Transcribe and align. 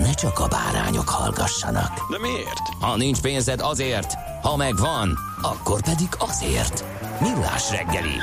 ne 0.00 0.12
csak 0.12 0.38
a 0.38 0.48
bárányok 0.48 1.08
hallgassanak. 1.08 2.10
De 2.10 2.18
miért? 2.18 2.68
Ha 2.80 2.96
nincs 2.96 3.20
pénzed 3.20 3.60
azért, 3.60 4.14
ha 4.42 4.56
megvan, 4.56 5.18
akkor 5.42 5.82
pedig 5.82 6.08
azért. 6.18 6.84
Millás 7.20 7.70
reggeli. 7.70 8.16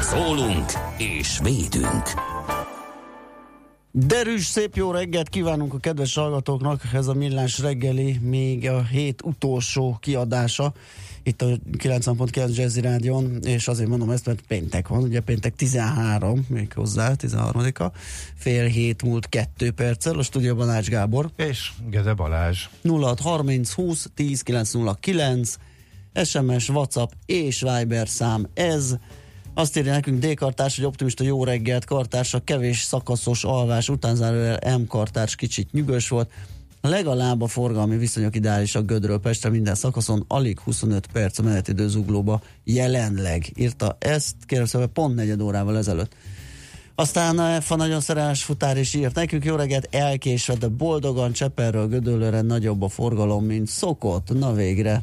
Szólunk 0.00 0.72
és 0.96 1.38
védünk. 1.42 2.08
Derűs, 3.92 4.46
szép 4.46 4.76
jó 4.76 4.90
reggelt 4.90 5.28
kívánunk 5.28 5.74
a 5.74 5.78
kedves 5.78 6.14
hallgatóknak, 6.14 6.82
ez 6.92 7.06
a 7.06 7.14
Millás 7.14 7.58
reggeli, 7.58 8.18
még 8.22 8.68
a 8.68 8.82
hét 8.82 9.22
utolsó 9.22 9.98
kiadása 10.00 10.72
itt 11.30 11.42
a 11.42 11.46
90.9 11.78 12.56
Jazzy 12.56 12.80
Rádion, 12.80 13.38
és 13.42 13.68
azért 13.68 13.88
mondom 13.88 14.10
ezt, 14.10 14.26
mert 14.26 14.40
péntek 14.48 14.88
van, 14.88 15.02
ugye 15.02 15.20
péntek 15.20 15.54
13, 15.54 16.46
még 16.48 16.72
hozzá, 16.72 17.12
13-a, 17.18 17.90
fél 18.34 18.64
hét 18.64 19.02
múlt 19.02 19.28
kettő 19.28 19.70
perccel, 19.70 20.18
a 20.18 20.22
stúdióban 20.22 20.70
Ács 20.70 20.88
Gábor. 20.88 21.30
És 21.36 21.72
Gede 21.90 22.14
Balázs. 22.14 22.68
0630 22.82 23.72
20 23.72 24.10
10 24.14 24.42
909, 24.42 25.56
SMS, 26.24 26.68
WhatsApp 26.68 27.10
és 27.26 27.60
Viber 27.60 28.08
szám 28.08 28.46
ez. 28.54 28.96
Azt 29.54 29.76
írja 29.76 29.92
nekünk 29.92 30.24
D-kartárs, 30.24 30.76
hogy 30.76 30.84
optimista 30.84 31.24
jó 31.24 31.44
reggelt, 31.44 31.84
kartársa 31.84 32.40
kevés 32.44 32.80
szakaszos 32.80 33.44
alvás 33.44 33.88
után 33.88 34.16
zárójel 34.16 34.78
M 34.78 34.86
kartárs 34.86 35.34
kicsit 35.34 35.72
nyugös 35.72 36.08
volt. 36.08 36.30
Legalább 36.80 37.42
a 37.42 37.46
forgalmi 37.46 37.96
viszonyok 37.96 38.36
ideálisak 38.36 38.86
Gödről 38.86 39.18
Pestre 39.18 39.50
minden 39.50 39.74
szakaszon, 39.74 40.24
alig 40.28 40.60
25 40.60 41.06
perc 41.06 41.38
a 41.38 41.42
menetidő 41.42 41.88
zuglóba 41.88 42.40
jelenleg. 42.64 43.52
Írta 43.54 43.96
ezt, 43.98 44.34
kérem 44.46 44.64
szépen, 44.64 44.92
pont 44.92 45.14
negyed 45.14 45.40
órával 45.40 45.76
ezelőtt. 45.76 46.14
Aztán 46.94 47.38
a 47.38 47.60
F 47.60 47.76
nagyon 47.76 48.00
szerelmes 48.00 48.44
futár 48.44 48.78
is 48.78 48.94
írt 48.94 49.14
nekünk, 49.14 49.44
jó 49.44 49.56
reggelt, 49.56 49.88
elkésve, 49.90 50.54
de 50.54 50.68
boldogan 50.68 51.32
Cseperről 51.32 51.88
Gödöllőre 51.88 52.40
nagyobb 52.40 52.82
a 52.82 52.88
forgalom, 52.88 53.44
mint 53.44 53.68
szokott. 53.68 54.38
Na 54.38 54.52
végre, 54.52 55.02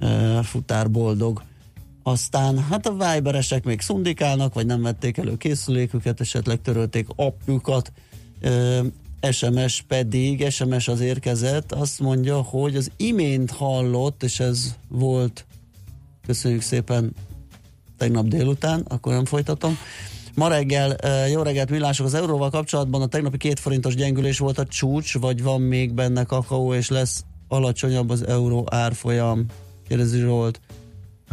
uh, 0.00 0.42
futár 0.42 0.90
boldog. 0.90 1.42
Aztán 2.02 2.58
hát 2.58 2.86
a 2.86 2.92
Viberesek 2.92 3.64
még 3.64 3.80
szundikálnak, 3.80 4.54
vagy 4.54 4.66
nem 4.66 4.82
vették 4.82 5.16
elő 5.16 5.36
készüléküket, 5.36 6.20
esetleg 6.20 6.60
törölték 6.60 7.06
apjukat. 7.16 7.92
Uh, 8.42 8.86
SMS 9.30 9.84
pedig, 9.88 10.50
SMS 10.50 10.88
az 10.88 11.00
érkezett, 11.00 11.72
azt 11.72 12.00
mondja, 12.00 12.40
hogy 12.40 12.76
az 12.76 12.90
imént 12.96 13.50
hallott, 13.50 14.22
és 14.22 14.40
ez 14.40 14.76
volt, 14.88 15.46
köszönjük 16.26 16.62
szépen, 16.62 17.14
tegnap 17.98 18.26
délután, 18.26 18.80
akkor 18.88 19.12
nem 19.12 19.24
folytatom. 19.24 19.78
Ma 20.34 20.48
reggel, 20.48 20.96
jó 21.28 21.42
reggelt 21.42 21.70
millások, 21.70 22.06
az 22.06 22.14
euróval 22.14 22.50
kapcsolatban 22.50 23.02
a 23.02 23.06
tegnapi 23.06 23.36
két 23.36 23.60
forintos 23.60 23.94
gyengülés 23.94 24.38
volt 24.38 24.58
a 24.58 24.66
csúcs, 24.66 25.18
vagy 25.18 25.42
van 25.42 25.60
még 25.60 25.92
benne 25.92 26.24
kakaó, 26.24 26.74
és 26.74 26.88
lesz 26.88 27.24
alacsonyabb 27.48 28.10
az 28.10 28.26
euró 28.26 28.66
árfolyam? 28.70 29.46
Kérdezi 29.88 30.18
Zsolt. 30.18 30.60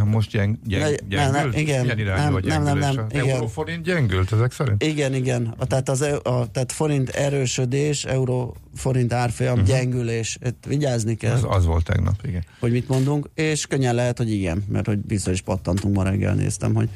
Most 0.05 0.31
gyeng, 0.31 0.57
gyeng, 0.65 0.81
Ne- 0.81 0.89
gyengült? 0.89 1.31
nem, 1.31 1.49
nem, 1.49 1.59
igen. 1.59 1.81
Milyen 1.81 1.99
irányú 1.99 2.21
Nem, 2.21 2.35
a 2.35 2.39
nem, 2.39 2.63
nem, 2.63 2.77
nem, 2.95 3.05
igen. 3.09 3.29
Euróforint 3.29 3.83
gyengült 3.83 4.31
ezek 4.31 4.51
szerint? 4.51 4.83
Igen, 4.83 5.13
igen. 5.13 5.53
A, 5.57 5.65
tehát, 5.65 5.89
az, 5.89 6.01
eu- 6.01 6.27
a, 6.27 6.47
tehát 6.51 6.71
forint 6.71 7.09
erősödés, 7.09 8.05
euró 8.05 8.55
forint 8.75 9.13
árfolyam 9.13 9.53
uh-huh. 9.53 9.67
gyengülés. 9.67 10.37
Itt 10.45 10.63
vigyázni 10.67 11.15
kell, 11.15 11.33
Az, 11.33 11.45
az 11.49 11.65
volt 11.65 11.83
tegnap, 11.85 12.15
igen. 12.23 12.43
hogy 12.59 12.71
mit 12.71 12.87
mondunk, 12.87 13.29
és 13.33 13.65
könnyen 13.65 13.95
lehet, 13.95 14.17
hogy 14.17 14.31
igen, 14.31 14.63
mert 14.67 14.85
hogy 14.85 14.97
biztos 14.97 15.33
is 15.33 15.41
pattantunk 15.41 15.95
ma 15.95 16.03
reggel, 16.03 16.33
néztem, 16.33 16.73
hogy 16.73 16.89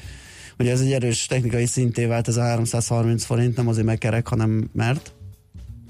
hogy 0.57 0.69
ez 0.69 0.81
egy 0.81 0.91
erős 0.91 1.25
technikai 1.25 1.65
szinté 1.65 2.05
vált 2.05 2.27
ez 2.27 2.37
a 2.37 2.41
330 2.41 3.23
forint, 3.23 3.55
nem 3.55 3.67
azért 3.67 3.85
megkerek, 3.85 4.27
hanem 4.27 4.69
mert. 4.73 5.13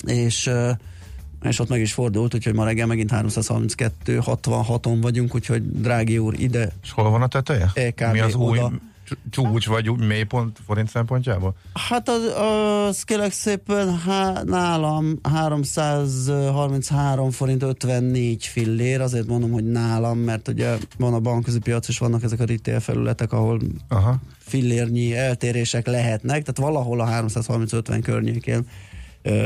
És, 0.05 0.49
és 1.43 1.59
ott 1.59 1.69
meg 1.69 1.81
is 1.81 1.93
fordult, 1.93 2.33
úgyhogy 2.33 2.53
ma 2.53 2.63
reggel 2.65 2.87
megint 2.87 3.11
332, 3.11 4.21
66-on 4.25 4.97
vagyunk, 5.01 5.35
úgyhogy 5.35 5.71
drági 5.81 6.17
úr 6.17 6.39
ide 6.39 6.71
És 6.83 6.91
hol 6.91 7.09
van 7.09 7.21
a 7.21 7.27
teteje? 7.27 7.71
EKB 7.73 8.11
Mi 8.11 8.19
az 8.19 8.35
új 8.35 8.59
oda. 8.59 8.71
cs- 9.05 9.17
csúcs 9.29 9.67
vagy 9.67 9.89
új 9.89 10.05
mélypont 10.05 10.57
forint 10.65 10.89
szempontjából? 10.89 11.55
Hát 11.89 12.09
az, 12.09 12.21
az 12.89 13.03
kérlek 13.03 13.31
szépen 13.31 13.97
há, 13.97 14.41
nálam 14.45 15.19
333 15.23 17.31
forint 17.31 17.63
54 17.63 18.45
fillér, 18.45 19.01
azért 19.01 19.27
mondom, 19.27 19.51
hogy 19.51 19.71
nálam, 19.71 20.17
mert 20.17 20.47
ugye 20.47 20.75
van 20.97 21.13
a 21.13 21.19
bankközi 21.19 21.59
piac, 21.59 21.87
és 21.87 21.97
vannak 21.97 22.23
ezek 22.23 22.39
a 22.39 22.45
retail 22.45 22.79
felületek, 22.79 23.33
ahol 23.33 23.59
Aha. 23.89 24.19
fillérnyi 24.37 25.15
eltérések 25.15 25.87
lehetnek, 25.87 26.43
tehát 26.43 26.71
valahol 26.71 26.99
a 27.01 27.05
330-50 27.07 27.99
környékén 28.03 28.67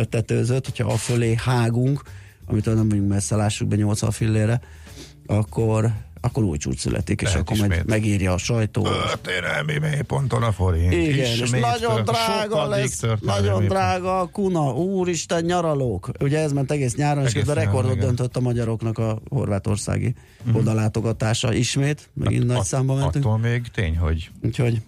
tetőzött, 0.09 0.65
hogyha 0.65 0.91
a 0.93 0.97
fölé 0.97 1.35
hágunk, 1.37 2.01
amit 2.45 2.65
nem 2.65 2.89
vagyunk 2.89 3.09
messze, 3.09 3.35
lássuk 3.35 3.67
be 3.67 3.75
80 3.75 4.11
fillére, 4.11 4.61
akkor 5.25 5.91
akkor 6.25 6.43
új 6.43 6.57
csúcs 6.57 6.79
születik, 6.79 7.21
és 7.21 7.27
Lehet 7.27 7.41
akkor 7.41 7.57
majd 7.57 7.71
ismét. 7.71 7.85
megírja 7.87 8.33
a 8.33 8.37
sajtó. 8.37 8.83
Történelmi 8.83 9.77
mélyponton 9.77 10.43
a 10.43 10.51
forint. 10.51 10.93
Igen, 10.93 11.25
és 11.25 11.41
Ismét 11.41 11.61
nagyon 11.61 11.95
tört- 11.95 12.09
drága 12.09 12.67
lesz, 12.67 13.01
nagyon 13.21 13.65
drága 13.65 14.19
a 14.19 14.25
kuna, 14.25 14.73
úristen 14.73 15.43
nyaralók. 15.43 16.09
Ugye 16.19 16.39
ez 16.39 16.51
ment 16.51 16.71
egész 16.71 16.95
nyáron, 16.95 17.23
és 17.23 17.29
Egész 17.29 17.43
közben 17.43 17.55
nyáron, 17.55 17.71
rekordot 17.73 17.95
igen. 17.95 18.05
döntött 18.15 18.35
a 18.35 18.39
magyaroknak 18.39 18.97
a 18.97 19.21
horvátországi 19.29 20.15
uh-huh. 20.39 20.57
odalátogatása 20.61 21.53
ismét, 21.53 22.09
megint 22.13 22.45
nagy 22.45 22.57
At- 22.57 22.65
számba 22.65 22.95
mentünk. 22.95 23.25
Attól 23.25 23.37
még 23.37 23.67
tény, 23.67 23.97
hogy 23.97 24.31
Úgyhogy 24.43 24.81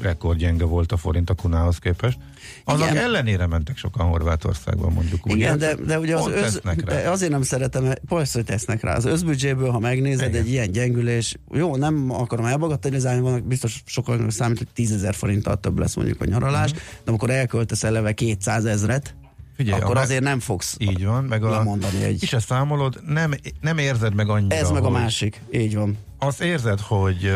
rekordgyenge 0.00 0.64
volt 0.64 0.92
a 0.92 0.96
forint 0.96 1.30
a 1.30 1.34
kunához 1.34 1.78
képest. 1.78 2.18
Annak 2.64 2.90
Igen. 2.90 3.02
ellenére 3.04 3.46
mentek 3.46 3.76
sokan 3.76 4.06
Horvátországban 4.06 4.92
mondjuk 4.92 5.26
úgy. 5.26 5.36
Igen, 5.36 5.58
de, 5.58 5.74
de 5.74 5.98
ugye 5.98 6.16
az 6.16 6.26
öz, 6.28 6.60
de 6.84 7.10
azért 7.10 7.30
nem 7.30 7.42
szeretem, 7.42 7.92
persze, 8.08 8.38
hogy 8.38 8.44
tesznek 8.46 8.82
rá. 8.82 8.94
Az 8.96 9.04
özbüdzséből, 9.04 9.70
ha 9.70 9.78
megnézed, 9.78 10.28
Igen. 10.28 10.40
egy 10.42 10.50
ilyen 10.50 10.70
gyengülés, 10.70 11.36
jó, 11.52 11.76
nem 11.76 12.10
akarom 12.10 12.44
elbagatelizálni, 12.44 13.20
vannak 13.20 13.44
biztos 13.46 13.82
sokan 13.86 14.30
számít, 14.30 14.58
hogy 14.58 14.68
10 14.74 14.92
ezer 14.92 15.14
forinttal 15.14 15.60
több 15.60 15.78
lesz 15.78 15.94
mondjuk 15.94 16.20
a 16.20 16.24
nyaralás, 16.24 16.70
Mhm. 16.70 16.78
de 17.04 17.10
amikor 17.10 17.30
elköltesz 17.30 17.82
eleve 17.84 18.12
200 18.12 18.64
ezret, 18.64 19.14
Figyelj, 19.56 19.80
akkor 19.80 19.96
azért 19.96 20.22
nem 20.22 20.40
fogsz 20.40 20.74
Így 20.78 21.04
van, 21.04 21.24
meg 21.24 21.44
a, 21.44 21.50
lemondani 21.50 22.02
egy... 22.02 22.18
ki 22.18 22.26
se 22.26 22.38
számolod, 22.38 23.00
nem, 23.06 23.34
nem 23.60 23.78
érzed 23.78 24.14
meg 24.14 24.28
annyira, 24.28 24.54
Ez 24.54 24.70
meg 24.70 24.82
a 24.84 24.90
másik, 24.90 25.40
így 25.52 25.74
van. 25.74 25.96
Azt 26.18 26.42
érzed, 26.42 26.80
hogy 26.80 27.32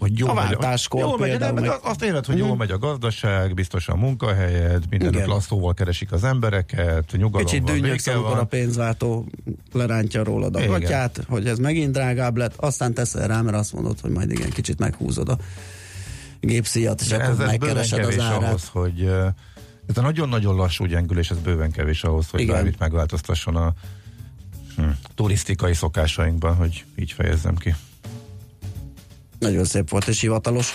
hogy 0.00 0.18
jó 0.18 0.28
A 0.28 0.34
megy, 0.34 0.44
váltáskor 0.44 1.00
jól 1.00 1.18
megy, 1.18 1.38
nem, 1.38 1.54
meg- 1.54 1.78
azt 1.82 2.02
érzed, 2.02 2.26
hogy 2.26 2.36
Mhm. 2.36 2.46
jól 2.46 2.56
megy 2.56 2.70
a 2.70 2.78
gazdaság, 2.78 3.54
biztos 3.54 3.88
a 3.88 3.96
munkahelyed, 3.96 4.84
mindenütt 4.90 5.26
lasszóval 5.26 5.74
keresik 5.74 6.12
az 6.12 6.24
embereket, 6.24 7.12
nyugalom 7.12 7.46
Kicsit 7.46 7.80
béke 7.80 8.12
amikor 8.12 8.38
a 8.38 8.44
pénzváltó 8.44 9.26
lerántja 9.72 10.24
rólad 10.24 10.56
a 10.56 10.66
gatyát, 10.66 11.20
hogy 11.28 11.46
ez 11.46 11.58
megint 11.58 11.92
drágább 11.92 12.36
lett, 12.36 12.54
aztán 12.56 12.94
teszel 12.94 13.28
rá, 13.28 13.40
mert 13.40 13.56
azt 13.56 13.72
mondod, 13.72 14.00
hogy 14.00 14.10
majd 14.10 14.30
igen, 14.30 14.50
kicsit 14.50 14.78
meghúzod 14.78 15.28
a 15.28 15.38
gépszíjat, 16.40 17.00
és 17.00 17.06
De 17.08 17.16
akkor 17.16 17.46
megkeresed 17.46 18.04
az 18.04 18.18
árát. 18.18 18.42
ahhoz, 18.42 18.68
hogy 18.72 19.02
ez 19.86 19.96
a 19.96 20.00
nagyon-nagyon 20.00 20.54
lassú 20.56 20.84
gyengülés, 20.84 21.30
ez 21.30 21.38
bőven 21.38 21.70
kevés 21.70 22.04
ahhoz, 22.04 22.30
hogy 22.30 22.40
Igen. 22.40 22.54
bármit 22.54 22.78
megváltoztasson 22.78 23.56
a 23.56 23.72
hm, 24.76 24.82
turisztikai 25.14 25.74
szokásainkban, 25.74 26.54
hogy 26.54 26.84
így 26.96 27.12
fejezzem 27.12 27.56
ki. 27.56 27.74
Nagyon 29.40 29.64
szép 29.64 29.90
volt 29.90 30.08
és 30.08 30.20
hivatalos. 30.20 30.72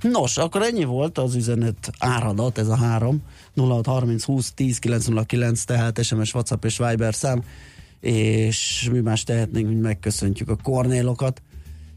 Nos, 0.00 0.36
akkor 0.36 0.62
ennyi 0.62 0.84
volt 0.84 1.18
az 1.18 1.34
üzenet 1.34 1.90
áradat, 1.98 2.58
ez 2.58 2.68
a 2.68 2.76
három. 2.76 3.22
0630 3.56 4.24
20 4.24 4.52
10 4.52 4.78
909, 4.78 5.64
tehát 5.64 6.02
SMS, 6.02 6.34
WhatsApp 6.34 6.64
és 6.64 6.78
Viber 6.78 7.14
szám. 7.14 7.42
És 8.00 8.88
mi 8.92 9.00
más 9.00 9.24
tehetnénk, 9.24 9.68
mint 9.68 9.82
megköszöntjük 9.82 10.48
a 10.48 10.56
kornélokat. 10.62 11.42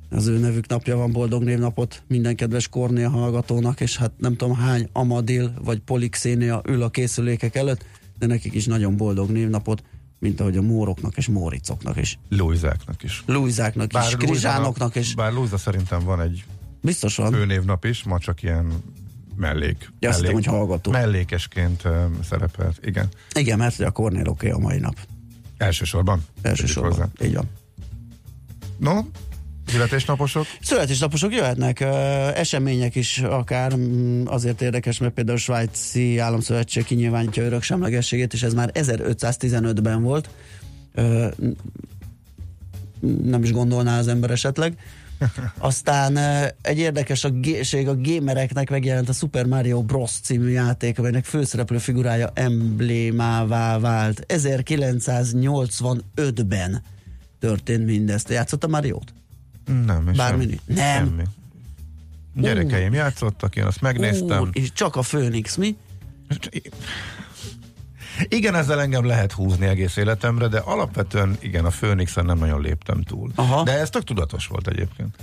Az 0.09 0.27
ő 0.27 0.37
nevük 0.37 0.67
napja 0.67 0.97
van, 0.97 1.11
boldog 1.11 1.43
névnapot 1.43 2.03
minden 2.07 2.35
kedves 2.35 2.67
Kornél 2.67 3.09
hallgatónak, 3.09 3.81
és 3.81 3.97
hát 3.97 4.11
nem 4.17 4.35
tudom 4.35 4.55
hány 4.55 4.89
Amadil 4.91 5.53
vagy 5.63 5.79
Polixénia 5.79 6.61
ül 6.67 6.81
a 6.81 6.89
készülékek 6.89 7.55
előtt, 7.55 7.85
de 8.19 8.25
nekik 8.25 8.53
is 8.53 8.65
nagyon 8.65 8.97
boldog 8.97 9.29
névnapot, 9.29 9.83
mint 10.21 10.39
ahogy 10.39 10.57
a 10.57 10.61
móroknak 10.61 11.17
és 11.17 11.27
móricoknak 11.27 11.97
is. 11.97 12.19
Luizáknak 12.29 13.03
is. 13.03 13.23
Luizáknak 13.25 13.93
is, 13.93 14.15
Krizsánoknak 14.15 14.95
is. 14.95 15.15
Bár 15.15 15.33
Luisa 15.33 15.57
szerintem 15.57 16.03
van 16.03 16.21
egy 16.21 16.45
Biztos 16.81 17.15
van. 17.15 17.31
főnévnap 17.31 17.85
is, 17.85 18.03
ma 18.03 18.19
csak 18.19 18.43
ilyen 18.43 18.83
mellék. 19.35 19.91
Ja, 19.99 20.09
mellék 20.09 20.17
hittem, 20.17 20.33
hogy 20.33 20.45
hallgató. 20.45 20.91
Mellékesként 20.91 21.83
um, 21.85 22.19
szerepelt, 22.23 22.79
igen. 22.85 23.09
Igen, 23.33 23.57
mert 23.57 23.79
a 23.79 23.91
Kornéloké 23.91 24.49
a 24.49 24.57
mai 24.57 24.79
nap. 24.79 24.95
Elsősorban. 25.57 26.25
Elsősorban. 26.41 27.11
Így 27.21 27.33
van. 27.33 27.49
No, 28.77 28.99
születésnaposok? 29.67 30.45
Születésnaposok 30.61 31.33
jöhetnek, 31.33 31.79
események 32.35 32.95
is 32.95 33.19
akár, 33.19 33.73
azért 34.25 34.61
érdekes, 34.61 34.97
mert 34.97 35.13
például 35.13 35.37
a 35.37 35.39
Svájci 35.39 36.17
Államszövetség 36.17 36.83
kinyilvánítja 36.83 37.43
öröksemlegességét, 37.43 38.33
és 38.33 38.43
ez 38.43 38.53
már 38.53 38.69
1515-ben 38.73 40.01
volt. 40.01 40.29
Nem 43.23 43.43
is 43.43 43.51
gondolná 43.51 43.99
az 43.99 44.07
ember 44.07 44.31
esetleg. 44.31 44.77
Aztán 45.57 46.17
egy 46.61 46.77
érdekes 46.77 47.23
a 47.23 47.29
géség, 47.29 47.87
a 47.87 48.01
gamereknek 48.01 48.69
megjelent 48.69 49.09
a 49.09 49.13
Super 49.13 49.45
Mario 49.45 49.81
Bros. 49.81 50.11
című 50.11 50.49
játék, 50.49 50.99
amelynek 50.99 51.25
főszereplő 51.25 51.77
figurája 51.77 52.31
emblémává 52.33 53.79
vált. 53.79 54.25
1985-ben 54.27 56.81
történt 57.39 57.85
mindezt. 57.85 58.29
Játszott 58.29 58.63
a 58.63 58.67
Mariót? 58.67 59.13
Nem. 59.85 60.11
Bármi? 60.15 60.43
sem- 60.43 60.59
Nem. 60.65 61.05
Semmi. 61.05 61.23
Gyerekeim 62.35 62.93
játszottak, 62.93 63.55
én 63.55 63.63
azt 63.63 63.81
megnéztem. 63.81 64.41
Úr, 64.41 64.49
és 64.51 64.71
csak 64.73 64.95
a 64.95 65.01
Főnix, 65.01 65.55
mi? 65.55 65.75
Igen, 68.27 68.55
ezzel 68.55 68.81
engem 68.81 69.05
lehet 69.05 69.31
húzni 69.31 69.65
egész 69.65 69.95
életemre, 69.95 70.47
de 70.47 70.59
alapvetően 70.59 71.37
igen, 71.39 71.65
a 71.65 71.71
Főnixen 71.71 72.25
nem 72.25 72.37
nagyon 72.37 72.61
léptem 72.61 73.01
túl. 73.01 73.31
Aha. 73.35 73.63
De 73.63 73.71
ez 73.79 73.89
tök 73.89 74.03
tudatos 74.03 74.47
volt 74.47 74.67
egyébként. 74.67 75.15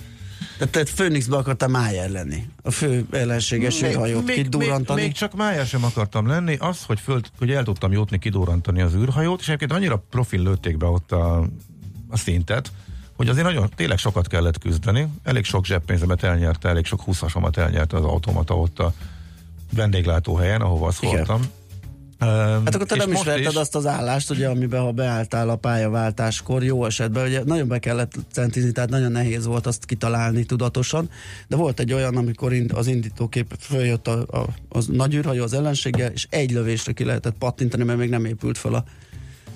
Tehát 0.58 0.72
te 0.72 0.84
Főnixbe 0.84 1.36
akartál 1.36 1.68
Májer 1.68 2.10
lenni. 2.10 2.48
A 2.62 2.70
fő 2.70 3.06
ellenséges 3.10 3.82
űrhajót 3.82 4.30
kidurrantani. 4.30 5.00
Még, 5.00 5.08
még 5.08 5.16
csak 5.18 5.34
májá 5.36 5.64
sem 5.64 5.84
akartam 5.84 6.26
lenni, 6.26 6.56
az, 6.56 6.82
hogy, 6.84 7.00
föl, 7.00 7.20
hogy 7.38 7.50
el 7.50 7.64
tudtam 7.64 7.92
jutni 7.92 8.18
kidurrantani 8.18 8.80
az 8.80 8.94
űrhajót, 8.94 9.40
és 9.40 9.46
egyébként 9.46 9.72
annyira 9.72 10.04
profil 10.10 10.42
lőtték 10.42 10.76
be 10.76 10.86
ott 10.86 11.12
a, 11.12 11.38
a 12.08 12.16
szintet, 12.16 12.72
hogy 13.18 13.28
azért 13.28 13.46
nagyon, 13.46 13.70
tényleg 13.76 13.98
sokat 13.98 14.26
kellett 14.26 14.58
küzdeni. 14.58 15.08
Elég 15.22 15.44
sok 15.44 15.66
zseppénzemet 15.66 16.22
elnyerte, 16.22 16.68
elég 16.68 16.84
sok 16.84 17.00
húszasomat 17.00 17.56
elnyerte 17.56 17.96
az 17.96 18.04
automata 18.04 18.58
ott 18.58 18.78
a 18.78 18.92
vendéglátóhelyen, 19.72 20.60
ahova 20.60 20.86
azt 20.86 21.00
voltam. 21.00 21.40
Hát 22.18 22.74
akkor 22.74 22.86
te 22.86 22.96
nem 22.96 23.12
is 23.12 23.22
verted 23.22 23.56
azt 23.56 23.74
az 23.74 23.86
állást, 23.86 24.30
ugye, 24.30 24.48
amiben 24.48 24.80
ha 24.80 24.92
beálltál 24.92 25.48
a 25.48 25.56
pályaváltáskor, 25.56 26.64
jó 26.64 26.84
esetben, 26.84 27.26
ugye 27.26 27.42
nagyon 27.44 27.68
be 27.68 27.78
kellett 27.78 28.14
centizni, 28.32 28.72
tehát 28.72 28.90
nagyon 28.90 29.12
nehéz 29.12 29.46
volt 29.46 29.66
azt 29.66 29.84
kitalálni 29.84 30.44
tudatosan, 30.44 31.10
de 31.48 31.56
volt 31.56 31.80
egy 31.80 31.92
olyan, 31.92 32.16
amikor 32.16 32.52
az 32.74 32.86
indítókép 32.86 33.54
följött 33.58 34.08
a, 34.08 34.38
a, 34.38 34.46
az 34.68 34.86
nagy 34.86 35.14
űrhajó 35.14 35.42
az 35.42 35.52
ellenséggel, 35.52 36.12
és 36.12 36.26
egy 36.30 36.50
lövésre 36.50 36.92
ki 36.92 37.04
lehetett 37.04 37.38
pattintani, 37.38 37.84
mert 37.84 37.98
még 37.98 38.10
nem 38.10 38.24
épült 38.24 38.58
fel 38.58 38.74
a, 38.74 38.84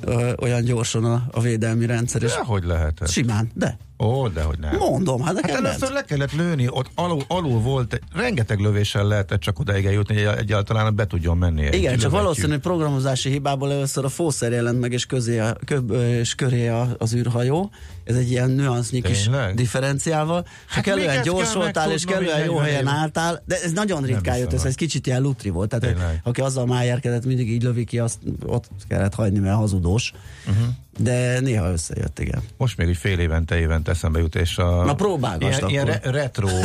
ö, 0.04 0.32
olyan 0.40 0.62
gyorsan 0.64 1.04
a, 1.04 1.22
a 1.30 1.40
védelmi 1.40 1.86
rendszer, 1.86 2.22
és 2.22 2.30
De 2.34 2.42
hogy 2.44 2.64
lehetett? 2.64 3.10
simán, 3.10 3.50
de 3.54 3.76
Ó, 3.98 4.28
de 4.28 4.42
hogy 4.42 4.58
nem. 4.58 4.76
mondom, 4.76 5.20
hát 5.22 5.34
Hát 5.34 5.42
nekem 5.46 5.64
először 5.64 5.80
ment. 5.80 5.94
le 5.94 6.04
kellett 6.04 6.32
lőni, 6.32 6.68
ott 6.68 6.90
alul, 6.94 7.22
alul 7.28 7.60
volt, 7.60 8.00
rengeteg 8.14 8.58
lövéssel 8.58 9.06
lehetett 9.06 9.40
csak 9.40 9.58
odaig 9.58 9.86
eljutni, 9.86 10.22
hogy 10.22 10.38
egyáltalán 10.38 10.94
be 10.94 11.06
tudjon 11.06 11.36
menni. 11.38 11.66
egy 11.66 11.74
Igen, 11.74 11.98
csak 11.98 12.10
valószínű 12.10 12.56
programozási 12.58 13.30
hibából 13.30 13.72
először 13.72 14.04
a 14.04 14.08
fószer 14.08 14.52
jelent 14.52 14.80
meg, 14.80 14.92
és, 14.92 15.06
közé 15.06 15.38
a, 15.38 15.56
kö, 15.64 15.76
és 16.18 16.34
köré 16.34 16.68
a, 16.68 16.88
az 16.98 17.14
űrhajó. 17.14 17.70
Ez 18.04 18.16
egy 18.16 18.30
ilyen 18.30 18.50
nüansznyi 18.50 19.00
kis 19.00 19.30
differenciával. 19.54 20.46
Hát 20.66 20.84
kellően 20.84 21.22
gyors 21.22 21.52
voltál, 21.52 21.92
és 21.92 22.04
kellően 22.04 22.38
jó 22.44 22.52
40 22.52 22.64
helyen 22.64 22.86
álltál, 22.86 23.42
de 23.44 23.62
ez 23.62 23.72
nagyon 23.72 24.02
ritkán 24.02 24.36
jött, 24.38 24.52
ez 24.52 24.60
el. 24.60 24.66
egy 24.66 24.74
kicsit 24.74 25.06
ilyen 25.06 25.22
lutri 25.22 25.50
volt. 25.50 25.68
Tehát 25.68 25.94
Tényleg. 25.94 26.20
aki 26.24 26.40
azzal 26.40 26.66
májárkedett, 26.66 27.24
mindig 27.24 27.50
így 27.50 27.62
lövi 27.62 27.84
ki, 27.84 27.98
azt 27.98 28.18
ott 28.46 28.68
kellett 28.88 29.14
hagyni, 29.14 29.38
mert 29.38 29.56
hazudós. 29.56 30.12
Uh-huh. 30.48 30.66
De 30.98 31.40
néha 31.40 31.70
összejött, 31.72 32.18
igen. 32.18 32.42
Most 32.56 32.76
még 32.76 32.88
úgy 32.88 32.96
fél 32.96 33.18
évente, 33.18 33.58
évente 33.58 33.90
eszembe 33.90 34.18
jut, 34.18 34.34
és 34.34 34.58
a... 34.58 34.84
Na, 34.84 34.94
próbálgass 34.94 35.56
Ilyen, 35.58 35.68
ilyen 35.68 35.88
akkor. 35.88 36.00
re- 36.02 36.10
retro, 36.10 36.48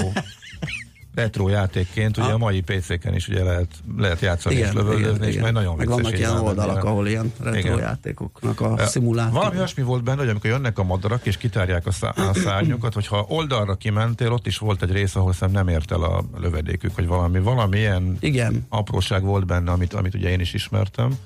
retro 1.17 1.47
játékként, 1.49 2.17
ugye 2.17 2.25
Ha. 2.27 2.33
a 2.33 2.37
mai 2.37 2.61
PC-ken 2.61 3.15
is 3.15 3.27
ugye 3.27 3.43
lehet, 3.43 3.67
lehet 3.97 4.19
játszani 4.21 4.55
és 4.55 4.61
Igen, 4.61 4.73
lövöldözni, 4.73 5.09
igen, 5.15 5.21
és 5.23 5.29
igen. 5.29 5.41
majd 5.41 5.53
nagyon 5.53 5.75
Meg 5.75 5.87
vannak 5.87 6.17
ilyen 6.17 6.37
oldalak, 6.37 6.83
ahol 6.83 7.07
ilyen 7.07 7.31
retro 7.43 7.59
Igen. 7.59 7.77
játékoknak 7.77 8.61
a 8.61 8.85
szimulátor. 8.85 9.33
Valami 9.33 9.57
olyasmi 9.57 9.83
volt 9.83 10.03
benne, 10.03 10.19
hogy 10.19 10.29
amikor 10.29 10.49
jönnek 10.49 10.79
a 10.79 10.83
madarak 10.83 11.25
és 11.25 11.37
kitárják 11.37 11.85
a, 11.87 11.91
szá- 11.91 12.17
a 12.17 12.33
szárnyukat, 12.33 12.93
hogyha 12.93 13.25
oldalra 13.29 13.75
kimentél, 13.75 14.31
ott 14.31 14.47
is 14.47 14.57
volt 14.57 14.83
egy 14.83 14.91
rész, 14.91 15.15
ahol 15.15 15.33
szerintem 15.33 15.65
nem 15.65 15.73
ért 15.75 15.91
el 15.91 16.01
a 16.01 16.23
lövedékük, 16.37 16.95
hogy 16.95 17.07
valami, 17.07 17.39
valami 17.39 17.77
ilyen 17.77 18.17
Igen. 18.19 18.65
apróság 18.69 19.23
volt 19.23 19.45
benne, 19.45 19.71
amit, 19.71 19.93
amit 19.93 20.13
ugye 20.13 20.29
én 20.29 20.39
is 20.39 20.53
ismertem. 20.53 21.17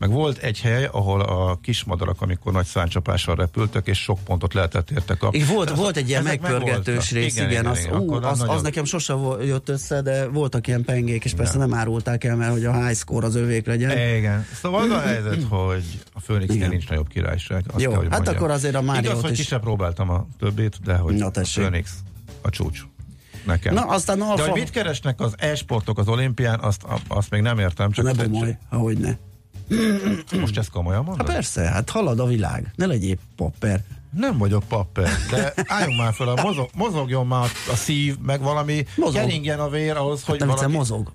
Meg 0.00 0.10
volt 0.10 0.38
egy 0.38 0.60
hely, 0.60 0.84
ahol 0.92 1.20
a 1.20 1.58
kismadarak, 1.62 2.22
amikor 2.22 2.52
nagy 2.52 2.66
szárnycsapással 2.66 3.34
repültek, 3.34 3.86
és 3.86 3.98
sok 3.98 4.18
pontot 4.24 4.54
lehetett 4.54 4.90
érte 4.90 5.14
kapni. 5.14 5.38
Igen, 5.38 5.54
volt, 5.54 5.68
De 5.68 5.74
volt 5.74 5.96
egy 5.96 6.08
ilyen 6.08 6.22
megpörgetős 6.22 7.10
rész, 7.10 7.36
igen, 7.36 7.50
igen, 7.50 7.66
az, 7.66 7.78
igen, 7.78 7.98
ú, 7.98 8.12
az, 8.14 8.24
az 8.24 8.38
nagyon- 8.38 8.62
nekem 8.62 8.84
sose 8.84 9.14
jött 9.44 9.68
össze, 9.68 10.02
de 10.02 10.28
voltak 10.28 10.66
ilyen 10.66 10.84
pengék, 10.84 11.24
és 11.24 11.34
persze 11.34 11.58
nem 11.58 11.74
árulták 11.74 12.24
el, 12.24 12.36
mert 12.36 12.52
hogy 12.52 12.64
a 12.64 12.84
high 12.84 12.96
score 12.98 13.26
az 13.26 13.34
övék 13.34 13.66
legyen. 13.66 14.16
Igen. 14.16 14.46
Szóval 14.62 14.82
az 14.82 14.90
a 14.90 15.00
helyzet, 15.00 15.42
hogy 15.48 15.84
a 16.12 16.20
Főnixnél 16.20 16.56
Igen. 16.56 16.68
nincs 16.68 16.88
nagyobb 16.88 17.08
királyság. 17.08 17.64
Azt 17.72 17.82
Jó, 17.84 17.90
kell, 17.90 18.00
hát 18.02 18.10
mondjam. 18.10 18.34
akkor 18.34 18.50
azért 18.50 18.74
a 18.74 18.82
Máriót 18.82 19.04
Igaz, 19.04 19.20
hogy 19.22 19.30
is- 19.30 19.38
ki 19.38 19.44
sem 19.44 19.60
próbáltam 19.60 20.10
a 20.10 20.26
többét, 20.38 20.76
de 20.84 20.94
hogy 20.94 21.14
Na, 21.14 21.26
a. 21.26 21.44
Főnix 21.44 21.90
a 22.42 22.50
csúcs. 22.50 22.80
Nekem. 23.46 23.74
Na, 23.74 23.82
aztán 23.82 24.18
de 24.18 24.24
alfa... 24.24 24.42
hogy 24.50 24.60
mit 24.60 24.70
keresnek 24.70 25.20
az 25.20 25.34
e-sportok 25.38 25.98
az 25.98 26.08
olimpián, 26.08 26.60
azt, 26.60 26.82
azt 27.08 27.30
még 27.30 27.42
nem 27.42 27.58
értem. 27.58 27.90
Csak 27.90 28.04
Ne 28.04 28.12
bomolj, 28.12 28.56
ahogy 28.68 28.98
ne. 28.98 29.16
Most 30.40 30.58
ezt 30.58 30.70
komolyan 30.70 31.04
mondod? 31.04 31.26
Hát 31.26 31.34
persze, 31.36 31.60
hát 31.62 31.90
halad 31.90 32.20
a 32.20 32.26
világ. 32.26 32.72
Ne 32.76 32.86
legyél 32.86 33.16
papper. 33.36 33.80
Nem 34.18 34.38
vagyok 34.38 34.62
papper, 34.68 35.08
de 35.30 35.52
álljunk 35.66 35.98
már 35.98 36.12
fel, 36.14 36.28
a 36.28 36.42
mozog, 36.42 36.68
mozogjon 36.74 37.26
már 37.26 37.48
a 37.72 37.74
szív, 37.74 38.18
meg 38.18 38.40
valami, 38.40 38.84
Mozog. 38.96 39.14
keringjen 39.14 39.60
a 39.60 39.68
vér 39.68 39.96
ahhoz, 39.96 40.22
hogy 40.24 40.38
Nem 40.38 40.48
valaki... 40.48 40.72
mozog. 40.72 41.12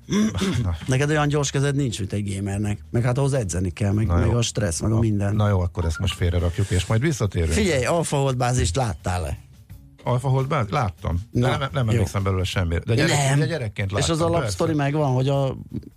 Neked 0.88 1.10
olyan 1.10 1.28
gyors 1.28 1.52
kezed 1.52 1.76
nincs, 1.76 2.00
mint 2.00 2.14
egy 2.14 2.36
gamernek. 2.36 2.80
Meg 2.92 3.04
hát 3.04 3.18
ahhoz 3.18 3.34
edzeni 3.34 3.70
kell, 3.70 3.92
meg, 3.92 4.08
meg 4.08 4.36
a 4.36 4.42
stressz, 4.42 4.80
meg 4.80 4.92
a 4.92 5.00
minden. 5.00 5.36
Na 5.36 5.50
jó, 5.50 5.60
akkor 5.60 5.86
ezt 5.86 6.00
most 6.00 6.16
félre 6.16 6.40
rakjuk, 6.40 6.70
és 6.70 6.86
majd 6.86 7.02
visszatérünk. 7.02 7.52
Figyelj, 7.52 7.86
Alfa 7.86 8.32
bázist 8.34 8.76
láttál-e? 8.76 9.38
Alfa 10.06 10.30
Hold? 10.30 10.56
Láttam. 10.70 11.22
Na, 11.32 11.58
nem, 11.58 11.70
nem 11.74 11.90
emlékszem 11.90 12.24
belőle 12.24 12.44
semmire. 12.44 12.82
De, 12.86 12.96
gyerek, 12.96 13.30
nem. 13.30 13.40
de 13.40 13.46
gyerekként 13.46 13.92
láttam. 13.92 14.08
és 14.08 14.22
az 14.22 14.22
alapsztori 14.22 14.74
megvan, 14.74 15.14
hogy 15.14 15.30
a, 15.30 15.48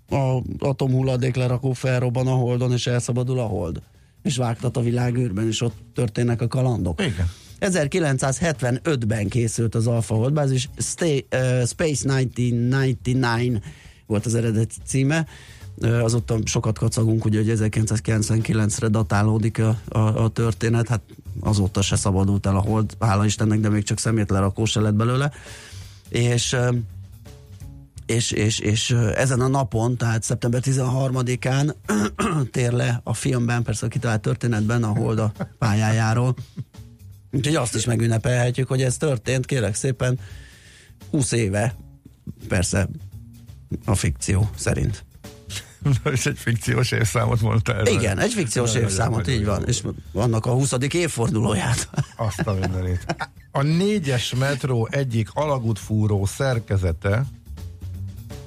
a 0.08 0.42
atomhulladék 0.58 1.36
lerakó 1.36 1.72
felrobban 1.72 2.26
a 2.26 2.34
holdon, 2.34 2.72
és 2.72 2.86
elszabadul 2.86 3.38
a 3.38 3.46
hold. 3.46 3.82
És 4.22 4.36
vágtat 4.36 4.76
a 4.76 4.80
világűrben, 4.80 5.46
és 5.46 5.60
ott 5.60 5.76
történnek 5.94 6.42
a 6.42 6.46
kalandok. 6.46 7.00
Igen. 7.00 7.30
1975-ben 7.60 9.28
készült 9.28 9.74
az 9.74 9.86
Alpha 9.86 10.14
Hold 10.14 10.32
bázis, 10.32 10.68
Stay, 10.76 11.26
uh, 11.30 11.66
Space 11.66 12.08
1999 12.08 13.64
volt 14.06 14.26
az 14.26 14.34
eredeti 14.34 14.74
címe. 14.84 15.26
Uh, 15.82 16.04
azóta 16.04 16.38
sokat 16.44 16.78
kacagunk, 16.78 17.24
ugye, 17.24 17.38
hogy 17.38 17.52
1999-re 17.58 18.88
datálódik 18.88 19.58
a, 19.58 19.78
a, 19.88 19.98
a 19.98 20.28
történet, 20.28 20.88
hát 20.88 21.00
azóta 21.40 21.82
se 21.82 21.96
szabadult 21.96 22.46
el 22.46 22.56
a 22.56 22.60
hold, 22.60 22.96
hála 23.00 23.24
Istennek, 23.24 23.60
de 23.60 23.68
még 23.68 23.82
csak 23.82 23.98
szemétlerakó 23.98 24.64
se 24.64 24.80
lett 24.80 24.94
belőle. 24.94 25.30
És 26.08 26.56
és, 28.08 28.30
és, 28.30 28.58
és 28.58 28.90
ezen 29.14 29.40
a 29.40 29.48
napon, 29.48 29.96
tehát 29.96 30.22
szeptember 30.22 30.62
13-án 30.64 31.74
tér 32.52 32.72
le 32.72 33.00
a 33.04 33.14
filmben, 33.14 33.62
persze 33.62 33.86
a 33.86 33.88
kitalált 33.88 34.20
történetben 34.20 34.82
a 34.82 34.86
Hold 34.86 35.18
a 35.18 35.32
pályájáról. 35.58 36.34
Úgyhogy 37.32 37.54
azt 37.54 37.74
is 37.74 37.84
megünnepelhetjük, 37.84 38.68
hogy 38.68 38.82
ez 38.82 38.96
történt, 38.96 39.46
kérek 39.46 39.74
szépen, 39.74 40.18
20 41.10 41.32
éve, 41.32 41.74
persze 42.48 42.88
a 43.84 43.94
fikció 43.94 44.50
szerint. 44.56 45.04
és 46.12 46.26
egy 46.26 46.38
fikciós 46.38 46.90
évszámot 46.90 47.40
mondtál. 47.40 47.86
Igen, 47.86 48.18
egy 48.18 48.32
fikciós 48.32 48.72
Nagyon, 48.72 48.88
évszámot, 48.88 49.16
nagyon 49.18 49.40
így 49.40 49.46
jó. 49.46 49.50
van, 49.52 49.64
és 49.66 49.82
annak 50.12 50.46
a 50.46 50.50
20. 50.52 50.72
évfordulóját. 50.92 51.88
Azt 52.16 52.40
a 52.46 52.52
mindenét. 52.52 53.16
A 53.50 53.62
négyes 53.62 54.34
metró 54.34 54.88
egyik 54.90 55.28
alagútfúró 55.34 56.26
szerkezete 56.26 57.24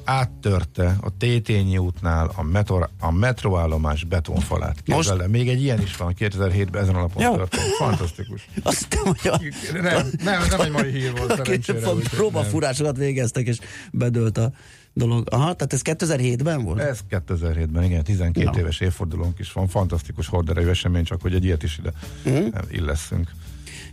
áttörte 0.04 0.98
a 1.02 1.18
Tétényi 1.18 1.78
útnál 1.78 2.32
a, 2.36 2.44
metro, 2.44 2.80
a 3.00 3.12
metroállomás 3.12 4.04
betonfalát. 4.04 4.78
Most- 4.86 5.10
Most... 5.16 5.28
Még 5.28 5.50
egy 5.50 5.62
ilyen 5.62 5.82
is 5.82 5.96
van, 5.98 6.16
2007-ben 6.20 6.82
ezen 6.82 6.96
a 6.96 7.00
napon 7.00 7.24
Jó. 7.24 7.36
történt. 7.36 7.64
Fantasztikus. 7.64 8.48
Azt 8.64 8.80
hittem, 8.80 9.04
hogy 9.06 9.28
a, 9.28 9.40
Nem, 9.82 10.08
nem, 10.24 10.44
nem 10.50 10.62
egy 10.62 10.72
mai 10.72 10.92
hír 10.92 11.12
volt 11.18 11.36
szerencsére. 11.36 11.80
próbafurásokat 12.10 12.98
végeztek, 12.98 13.48
és 13.48 13.58
bedőlt 13.92 14.38
a 14.38 14.52
dolog. 14.94 15.28
Aha, 15.30 15.54
tehát 15.54 15.74
ez 15.74 15.82
2007-ben 15.84 16.64
volt? 16.64 16.80
Ez 16.80 17.00
2007-ben, 17.10 17.84
igen, 17.84 18.04
12 18.04 18.50
Na. 18.50 18.60
éves 18.60 18.80
évfordulónk 18.80 19.40
is 19.40 19.52
van, 19.52 19.68
fantasztikus 19.68 20.28
horderejű 20.28 20.68
esemény, 20.68 21.04
csak 21.04 21.22
hogy 21.22 21.34
egy 21.34 21.44
ilyet 21.44 21.64
is 21.64 21.78
ide 21.78 21.92
uh-huh. 22.26 22.48
illeszünk. 22.72 23.32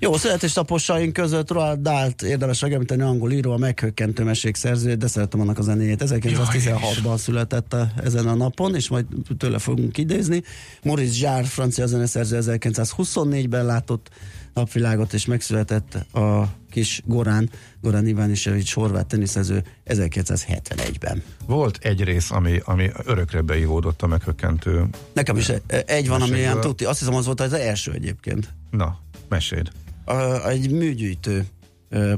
Jó, 0.01 0.17
születésnaposaink 0.17 1.13
között 1.13 1.51
Roald 1.51 1.81
Dahlt 1.81 2.23
érdemes 2.23 2.61
megemlíteni, 2.61 3.03
angol 3.03 3.33
író, 3.33 3.53
a 3.53 3.57
meghökkentő 3.57 4.25
mesék 4.25 4.57
szerzője, 4.57 4.95
de 4.95 5.07
szeretem 5.07 5.41
annak 5.41 5.59
a 5.59 5.63
zenéjét. 5.63 6.03
1916-ban 6.05 7.17
született 7.17 7.73
a, 7.73 7.91
ezen 8.05 8.29
a 8.29 8.35
napon, 8.35 8.75
és 8.75 8.89
majd 8.89 9.07
tőle 9.39 9.59
fogunk 9.59 9.99
idézni. 9.99 10.43
Maurice 10.83 11.27
Jarre, 11.27 11.47
francia 11.47 11.87
zeneszerző 11.87 12.39
1924-ben 12.41 13.67
látott 13.67 14.11
napvilágot, 14.55 15.13
és 15.13 15.27
megszületett 15.27 15.95
a 15.95 16.49
kis 16.71 17.03
Gorán, 17.05 17.51
Gorán 17.81 18.07
Ivanisevics 18.07 18.75
horvát 18.75 19.07
teniszező 19.07 19.65
1971-ben. 19.87 21.23
Volt 21.47 21.79
egy 21.83 22.05
rész, 22.05 22.31
ami, 22.31 22.61
ami 22.65 22.91
örökre 23.05 23.41
beívódott 23.41 24.03
a 24.03 24.07
meghökkentő. 24.07 24.85
Nekem 25.13 25.37
is 25.37 25.53
egy 25.87 26.09
van, 26.09 26.23
ami 26.23 26.39
ilyen 26.39 26.61
tuti. 26.61 26.85
Azt 26.85 26.99
hiszem, 26.99 27.15
az 27.15 27.27
volt 27.27 27.41
az 27.41 27.53
első 27.53 27.93
egyébként. 27.93 28.55
Na, 28.71 28.99
meséld. 29.29 29.71
a, 30.05 30.49
egy 30.49 30.71
műgyűjtő 30.71 31.47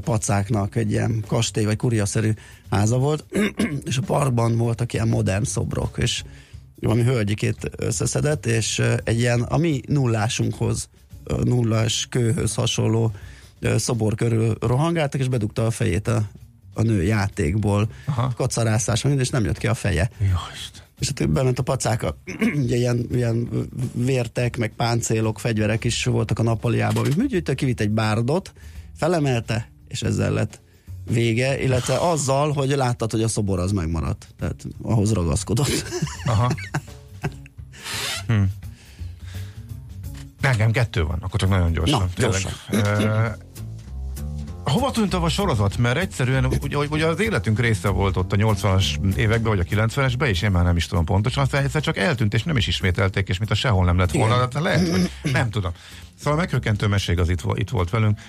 pacáknak 0.01 0.75
egy 0.75 0.91
ilyen 0.91 1.23
kastély 1.27 1.65
vagy 1.65 1.77
kuriaszerű 1.77 2.31
háza 2.69 2.97
volt, 2.97 3.25
és 3.89 3.97
a 3.97 4.01
parkban 4.01 4.57
voltak 4.57 4.93
ilyen 4.93 5.07
modern 5.07 5.43
szobrok, 5.43 5.97
és 5.97 6.23
valami 6.79 7.03
hölgyikét 7.03 7.71
összeszedett, 7.75 8.45
és 8.45 8.81
egy 9.03 9.19
ilyen 9.19 9.41
a 9.41 9.57
mi 9.57 9.81
nullásunkhoz, 9.87 10.89
nullás 11.43 12.07
kőhöz 12.09 12.53
hasonló 12.53 13.11
szobor 13.77 14.15
körül 14.15 14.55
rohangáltak, 14.59 15.21
és 15.21 15.27
bedugta 15.27 15.65
a 15.65 15.71
fejét 15.71 16.07
a, 16.07 16.29
a 16.73 16.81
nő 16.81 17.03
játékból, 17.03 17.89
Aha. 18.05 18.33
kacarászás, 18.35 19.03
és 19.03 19.29
nem 19.29 19.43
jött 19.43 19.57
ki 19.57 19.67
a 19.67 19.73
feje. 19.73 20.09
Isten. 20.53 20.83
És 20.99 21.07
hát 21.07 21.29
bement 21.29 21.59
a 21.59 21.63
pacáka, 21.63 22.17
ugye 22.63 22.75
ilyen, 22.75 23.05
ilyen 23.11 23.49
vértek, 23.93 24.57
meg 24.57 24.73
páncélok, 24.75 25.39
fegyverek 25.39 25.83
is 25.83 26.05
voltak 26.05 26.39
a 26.39 26.43
nappaliában. 26.43 27.05
Ő 27.05 27.09
műgyűjtő 27.17 27.53
kivitt 27.53 27.79
egy 27.79 27.89
bárdot, 27.89 28.53
felemelte, 28.97 29.71
és 29.87 30.01
ezzel 30.01 30.31
lett 30.31 30.61
vége, 31.11 31.61
illetve 31.61 31.97
azzal, 31.97 32.51
hogy 32.51 32.69
láttad, 32.69 33.11
hogy 33.11 33.23
a 33.23 33.27
szobor 33.27 33.59
az 33.59 33.71
megmaradt. 33.71 34.27
Tehát 34.39 34.65
ahhoz 34.81 35.13
ragaszkodott. 35.13 35.83
Aha. 36.25 36.51
Hm. 38.27 38.41
Nekem 40.41 40.71
kettő 40.71 41.03
van, 41.03 41.17
akkor 41.21 41.39
csak 41.39 41.49
nagyon 41.49 41.71
gyorsan. 41.71 41.99
Na, 41.99 42.07
Tényleg. 42.15 43.37
Hova 44.63 44.91
tűnt 44.91 45.13
a 45.13 45.29
sorozat? 45.29 45.77
Mert 45.77 45.97
egyszerűen 45.97 46.45
ugye, 46.45 46.77
ugye 46.77 47.05
az 47.05 47.19
életünk 47.19 47.59
része 47.59 47.89
volt 47.89 48.17
ott 48.17 48.33
a 48.33 48.35
80-as 48.35 49.15
években, 49.17 49.57
vagy 49.57 49.59
a 49.59 49.75
90-esben, 49.75 50.25
és 50.25 50.41
én 50.41 50.51
már 50.51 50.63
nem 50.63 50.75
is 50.75 50.87
tudom 50.87 51.05
pontosan, 51.05 51.43
aztán 51.43 51.63
egyszer 51.63 51.81
csak 51.81 51.97
eltűnt, 51.97 52.33
és 52.33 52.43
nem 52.43 52.57
is 52.57 52.67
ismételték, 52.67 53.29
és 53.29 53.37
mint 53.37 53.51
a 53.51 53.55
sehol 53.55 53.85
nem 53.85 53.97
lett 53.97 54.11
volna, 54.11 54.47
de 54.47 54.59
lehet, 54.59 54.89
hogy 54.89 55.11
nem 55.31 55.49
tudom. 55.49 55.71
Szóval 56.19 56.33
a 56.33 56.41
meghökkentő 56.41 56.87
meség 56.87 57.19
az 57.19 57.29
itt, 57.29 57.41
itt 57.53 57.69
volt 57.69 57.89
velünk. 57.89 58.19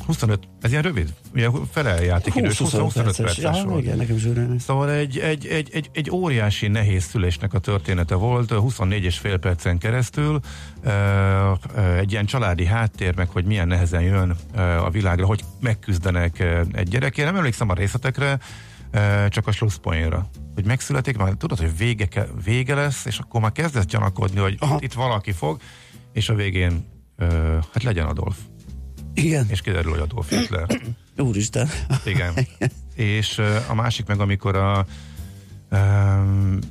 Uh, 0.00 0.06
25, 0.06 0.48
ez 0.60 0.70
ilyen 0.70 0.82
rövid, 0.82 1.14
ugye 1.34 1.48
feleljáték 1.70 2.32
20-25 2.36 2.90
perces. 2.94 3.36
Ja, 3.36 3.62
volt. 3.64 3.82
igen, 3.82 3.96
nekem 3.96 4.16
zsűrén. 4.16 4.58
Szóval 4.58 4.90
egy, 4.90 5.18
egy, 5.18 5.46
egy, 5.46 5.70
egy, 5.72 5.90
egy 5.92 6.10
óriási 6.10 6.68
nehéz 6.68 7.04
szülésnek 7.04 7.54
a 7.54 7.58
története 7.58 8.14
volt, 8.14 8.50
24 8.50 9.04
és 9.04 9.18
fél 9.18 9.38
percen 9.38 9.78
keresztül, 9.78 10.40
egy 11.96 12.12
ilyen 12.12 12.26
családi 12.26 12.64
háttér, 12.64 13.16
meg 13.16 13.28
hogy 13.28 13.44
milyen 13.44 13.66
nehezen 13.66 14.02
jön 14.02 14.36
a 14.84 14.90
világra, 14.90 15.26
hogy 15.26 15.44
megküzdenek 15.60 16.44
egy 16.72 16.88
gyerekért. 16.88 17.28
Nem 17.28 17.36
emlékszem 17.36 17.68
a 17.68 17.74
részletekre, 17.74 18.38
csak 19.28 19.46
a 19.46 19.52
slusszpoénra. 19.52 20.30
Hogy 20.54 20.64
megszületik, 20.64 21.16
már 21.16 21.32
tudod, 21.32 21.58
hogy 21.58 21.76
vége, 21.76 22.08
vége 22.44 22.74
lesz, 22.74 23.04
és 23.04 23.18
akkor 23.18 23.40
már 23.40 23.52
kezdesz 23.52 23.84
gyanakodni, 23.84 24.40
hogy 24.40 24.56
Aha. 24.58 24.78
itt, 24.80 24.92
valaki 24.92 25.32
fog, 25.32 25.60
és 26.12 26.28
a 26.28 26.34
végén 26.34 26.86
hát 27.72 27.82
legyen 27.82 28.06
Adolf. 28.06 28.36
Igen, 29.18 29.46
És 29.48 29.60
kiderül, 29.60 29.90
hogy 29.90 30.00
Adolf 30.00 30.28
Hitler. 30.28 30.66
úristen. 31.16 31.68
Igen. 32.04 32.34
és 32.94 33.40
a 33.68 33.74
másik 33.74 34.06
meg, 34.06 34.20
amikor 34.20 34.56
a 34.56 34.86
ö, 35.68 35.76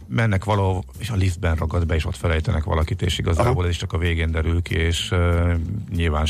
mennek 0.07 0.43
valahol, 0.43 0.83
és 0.97 1.09
a 1.09 1.15
liftben 1.15 1.55
ragad 1.55 1.85
be, 1.85 1.95
és 1.95 2.05
ott 2.05 2.15
felejtenek 2.15 2.63
valakit, 2.63 3.01
és 3.01 3.17
igazából 3.17 3.63
ez 3.63 3.69
is 3.69 3.77
csak 3.77 3.93
a 3.93 3.97
végén 3.97 4.31
derül 4.31 4.61
ki, 4.61 4.75
és 4.75 5.11
ö, 5.11 5.53
nyilván 5.95 6.27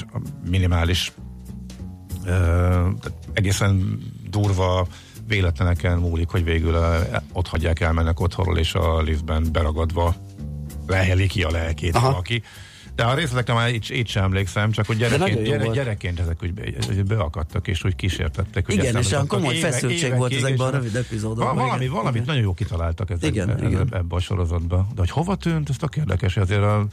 minimális 0.50 1.12
tehát 2.24 3.14
egészen 3.34 4.00
durva 4.30 4.88
véletleneken 5.28 5.98
múlik, 5.98 6.30
hogy 6.30 6.44
végül 6.44 6.74
ö, 6.74 6.98
ott 7.34 7.48
hagyják, 7.48 7.80
elmennek 7.80 8.20
otthonról, 8.20 8.58
és 8.58 8.74
a 8.74 9.02
liftben 9.02 9.48
beragadva 9.52 10.16
leheli 10.88 11.28
ki 11.28 11.44
a 11.44 11.52
lelkét 11.52 11.96
Aha. 11.96 12.10
valaki. 12.10 12.44
De 12.98 13.04
a 13.04 13.14
részletekre 13.14 13.54
már 13.54 13.74
így, 13.74 13.92
így 13.92 14.08
sem 14.08 14.24
emlékszem, 14.24 14.72
csak 14.72 14.86
hogy 14.86 14.98
gyerekként, 14.98 15.42
gyere, 15.44 15.68
gyerekként 15.68 16.20
ezek 16.20 16.44
úgy, 16.44 16.54
be, 16.54 16.64
beakadtak, 17.08 17.68
és 17.68 17.84
úgy 17.84 17.96
kísértettek. 17.96 18.66
Igen, 18.74 18.86
és 18.98 19.06
jutottak 19.10 19.28
komoly 19.28 19.56
évek- 19.56 19.72
feszültség 19.72 20.00
évekig, 20.00 20.18
volt 20.18 20.34
ezekben 20.34 20.68
a 20.68 20.70
rövid 20.70 20.96
epizódokban. 20.96 21.56
Va- 21.56 21.64
valami, 21.64 21.82
Igen. 21.84 21.94
valamit 21.96 22.14
Igen. 22.16 22.26
nagyon 22.28 22.42
jó 22.44 22.54
kitaláltak 22.54 23.10
ezek, 23.10 23.30
Igen, 23.30 23.50
igen, 23.58 23.70
igen. 23.70 23.88
ebbe 23.92 24.16
a 24.16 24.20
sorozatba. 24.20 24.76
De 24.96 25.00
hogy 25.00 25.10
hova 25.10 25.36
tűnt, 25.36 25.70
ez 25.70 25.76
tök 25.76 25.96
érdekes, 25.96 26.38
azért 26.38 26.62
a 26.62 26.88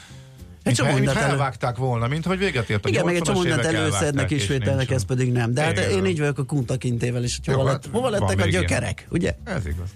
mint, 0.65 0.77
csomó 0.77 0.93
mindent 0.93 1.17
elő- 1.19 1.31
elvágták 1.31 1.77
volna, 1.77 2.07
mint 2.07 2.25
hogy 2.27 2.39
véget 2.39 2.71
ért 2.71 2.85
a 2.85 2.89
Igen, 2.89 3.05
meg 3.05 3.15
egy 3.15 3.21
80-as 3.23 3.25
csomó 3.27 3.39
mindent 3.41 3.63
évek, 3.65 3.75
előszednek, 3.75 4.31
ismételnek, 4.31 4.91
ez 4.91 5.05
pedig 5.05 5.33
nem. 5.33 5.55
De 5.55 5.63
hát 5.63 5.79
Igen. 5.79 5.91
én 5.91 6.05
így 6.05 6.19
vagyok 6.19 6.39
a 6.39 6.45
kuntakintével 6.45 7.25
is, 7.25 7.37
hogy 7.45 7.55
Jó, 7.55 7.61
hova, 7.61 7.71
hát 7.71 7.85
lett, 7.85 7.93
hova 7.93 8.11
van 8.11 8.21
lettek 8.21 8.39
a 8.41 8.43
még 8.43 8.53
ilyen. 8.53 8.61
gyökerek, 8.67 9.07
ugye? 9.11 9.35
Ez 9.45 9.67
igaz. 9.67 9.89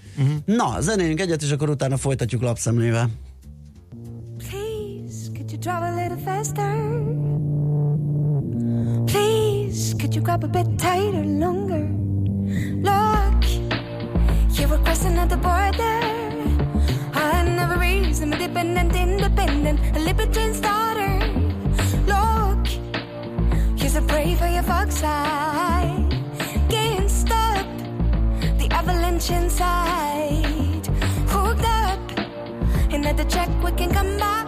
Na, 0.44 0.80
zenéljünk 0.80 1.20
egyet, 1.20 1.42
és 1.42 1.50
akkor 1.50 1.68
utána 1.70 1.96
folytatjuk 1.96 2.42
lapszemlével. 2.42 3.10
Drive 5.68 5.92
a 5.92 5.96
little 5.96 6.16
faster? 6.16 6.72
Please, 9.06 9.92
could 10.00 10.14
you 10.14 10.22
grab 10.22 10.42
a 10.42 10.48
bit 10.48 10.78
tighter, 10.78 11.22
longer? 11.22 11.84
Look, 12.88 13.40
you 14.58 14.66
were 14.66 14.78
crossing 14.78 15.18
at 15.18 15.28
the 15.28 15.36
border. 15.36 16.00
I 17.12 17.42
never 17.42 17.76
reason, 17.78 18.30
dependent, 18.30 18.96
independent, 18.96 19.94
a 19.94 20.00
libertine's 20.00 20.58
daughter. 20.58 21.12
Look, 22.12 22.64
you're 23.78 23.90
so 23.90 24.00
brave 24.00 24.38
for 24.38 24.48
your 24.48 24.62
fox 24.62 25.02
eye. 25.04 26.08
Can't 26.70 27.10
stop 27.10 27.66
the 28.56 28.68
avalanche 28.70 29.30
inside. 29.30 30.86
Hooked 31.28 31.66
up. 31.84 32.00
Another 32.90 33.24
check 33.24 33.50
we 33.62 33.70
can 33.72 33.92
come 33.92 34.18
by. 34.18 34.47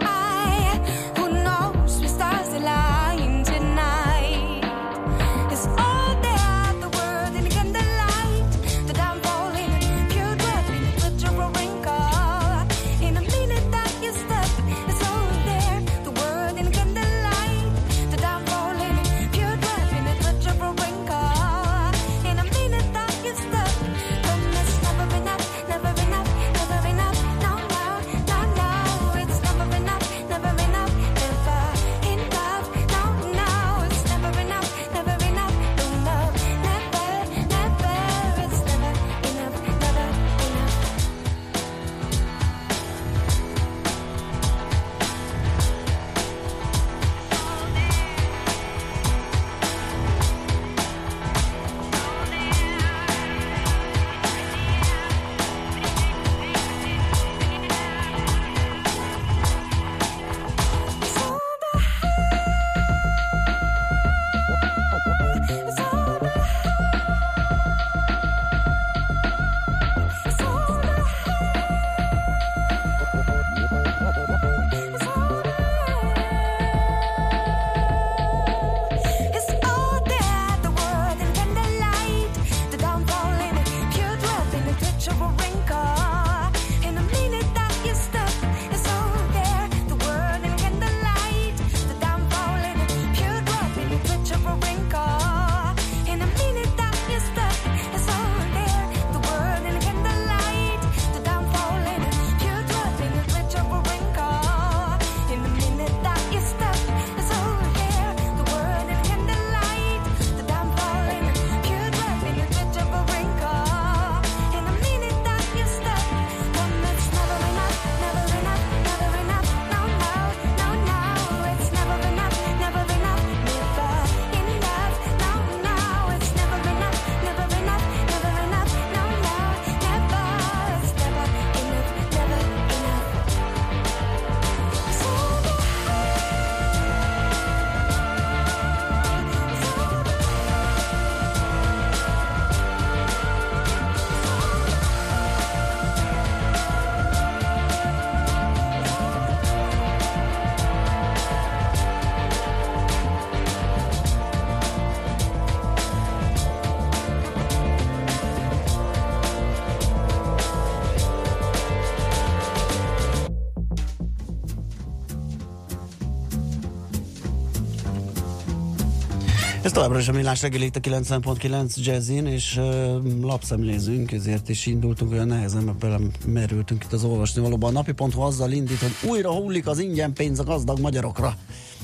Ez 169.71 169.77
továbbra 169.77 169.99
is 169.99 170.07
a 170.07 170.11
millás 170.11 170.41
reggel 170.41 170.61
itt 170.61 170.75
a 170.75 170.79
90.9 170.79 171.75
jazzin, 171.75 172.25
és 172.25 172.57
uh, 172.57 173.21
lapszemlézünk, 173.21 174.11
ezért 174.11 174.49
is 174.49 174.65
indultunk, 174.65 175.11
olyan 175.11 175.27
nehezen, 175.27 175.63
mert 175.63 175.77
bele 175.77 175.97
merültünk 176.25 176.83
itt 176.83 176.93
az 176.93 177.03
olvasni. 177.03 177.41
Valóban 177.41 177.69
a 177.69 177.73
napi 177.73 177.91
pont 177.91 178.13
azzal 178.15 178.51
indít, 178.51 178.79
hogy 178.79 179.09
újra 179.09 179.31
hullik 179.31 179.67
az 179.67 179.79
ingyen 179.79 180.13
pénz 180.13 180.39
a 180.39 180.43
gazdag 180.43 180.79
magyarokra. 180.79 181.37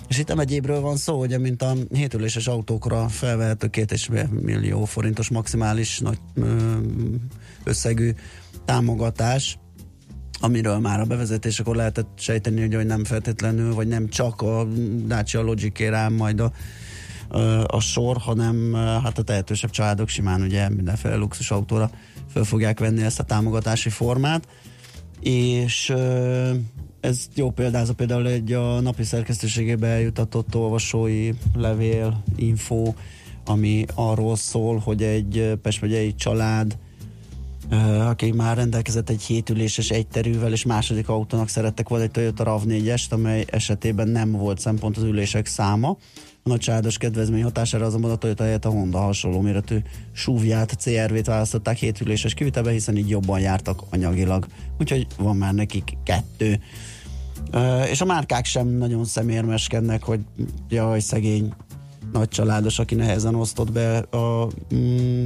És 0.07 0.17
itt 0.17 0.27
nem 0.27 0.39
egyébről 0.39 0.79
van 0.79 0.97
szó, 0.97 1.19
ugye, 1.19 1.37
mint 1.37 1.61
a 1.61 1.73
hétüléses 1.93 2.47
autókra 2.47 3.07
felvehető 3.07 3.67
két 3.67 3.91
és 3.91 4.09
millió 4.29 4.85
forintos 4.85 5.29
maximális 5.29 5.99
nagy 5.99 6.19
összegű 7.63 8.13
támogatás, 8.65 9.57
amiről 10.39 10.77
már 10.77 10.99
a 10.99 11.05
bevezetésekor 11.05 11.75
lehetett 11.75 12.09
sejteni, 12.17 12.75
hogy, 12.75 12.85
nem 12.85 13.03
feltétlenül, 13.03 13.73
vagy 13.73 13.87
nem 13.87 14.07
csak 14.07 14.41
a 14.41 14.63
Dacia 15.05 15.41
Logic 15.41 15.79
rám 15.79 16.13
majd 16.13 16.39
a, 16.39 16.51
a 17.67 17.79
sor, 17.79 18.17
hanem 18.17 18.73
hát 18.73 19.17
a 19.17 19.21
tehetősebb 19.21 19.69
családok 19.69 20.07
simán 20.07 20.41
ugye 20.41 20.69
mindenféle 20.69 21.15
luxus 21.15 21.51
autóra 21.51 21.89
fel 22.27 22.43
fogják 22.43 22.79
venni 22.79 23.03
ezt 23.03 23.19
a 23.19 23.23
támogatási 23.23 23.89
formát, 23.89 24.47
és 25.19 25.93
ez 26.99 27.27
jó 27.35 27.51
példázza 27.51 27.93
például 27.93 28.27
egy 28.27 28.53
a 28.53 28.79
napi 28.79 29.03
szerkesztőségébe 29.03 29.87
eljutatott 29.87 30.55
olvasói 30.55 31.31
levél, 31.55 32.23
info, 32.35 32.93
ami 33.45 33.85
arról 33.93 34.35
szól, 34.35 34.77
hogy 34.77 35.03
egy 35.03 35.57
Pest 35.61 35.81
megyei 35.81 36.15
család 36.15 36.77
aki 38.07 38.31
már 38.31 38.57
rendelkezett 38.57 39.09
egy 39.09 39.21
hétüléses 39.21 39.89
egyterűvel, 39.89 40.51
és 40.51 40.65
második 40.65 41.09
autónak 41.09 41.49
szerettek 41.49 41.89
volna 41.89 42.03
egy 42.03 42.11
Toyota 42.11 42.43
RAV4-est, 42.43 43.09
amely 43.09 43.45
esetében 43.49 44.07
nem 44.07 44.31
volt 44.31 44.59
szempont 44.59 44.97
az 44.97 45.03
ülések 45.03 45.45
száma. 45.45 45.97
A 46.47 46.49
nagysádos 46.49 46.97
kedvezmény 46.97 47.43
hatására 47.43 47.85
azonban 47.85 48.11
a 48.11 48.15
Toyota 48.15 48.43
helyett 48.43 48.65
a 48.65 48.69
Honda 48.69 48.99
hasonló 48.99 49.41
méretű 49.41 49.77
SUV-ját, 50.11 50.75
CRV-t 50.79 51.25
választották 51.25 51.77
hétüléses 51.77 52.33
kivitelbe, 52.33 52.71
hiszen 52.71 52.97
így 52.97 53.09
jobban 53.09 53.39
jártak 53.39 53.81
anyagilag. 53.89 54.47
Úgyhogy 54.79 55.07
van 55.17 55.35
már 55.35 55.53
nekik 55.53 55.97
kettő. 56.03 56.59
És 57.89 58.01
a 58.01 58.05
márkák 58.05 58.45
sem 58.45 58.67
nagyon 58.67 59.05
szemérmeskednek, 59.05 60.03
hogy 60.03 60.19
jaj, 60.69 60.99
szegény 60.99 61.53
nagy 62.11 62.27
családos, 62.27 62.79
aki 62.79 62.95
nehezen 62.95 63.35
osztott 63.35 63.71
be 63.71 63.97
a 63.97 64.49
mm, 64.75 65.25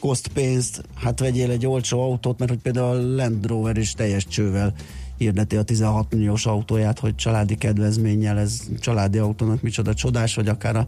koszt 0.00 0.30
hát 0.94 1.20
vegyél 1.20 1.50
egy 1.50 1.66
olcsó 1.66 2.00
autót, 2.00 2.38
mert 2.38 2.50
hogy 2.50 2.60
például 2.60 2.86
a 2.86 3.14
Land 3.14 3.46
Rover 3.46 3.76
is 3.76 3.92
teljes 3.92 4.26
csővel 4.26 4.74
hirdeti 5.18 5.56
a 5.56 5.62
16 5.62 6.14
milliós 6.14 6.46
autóját, 6.46 6.98
hogy 6.98 7.14
családi 7.14 7.54
kedvezménnyel 7.54 8.38
ez 8.38 8.60
családi 8.80 9.18
autónak 9.18 9.62
micsoda 9.62 9.94
csodás, 9.94 10.34
vagy 10.34 10.48
akár 10.48 10.76
a 10.76 10.86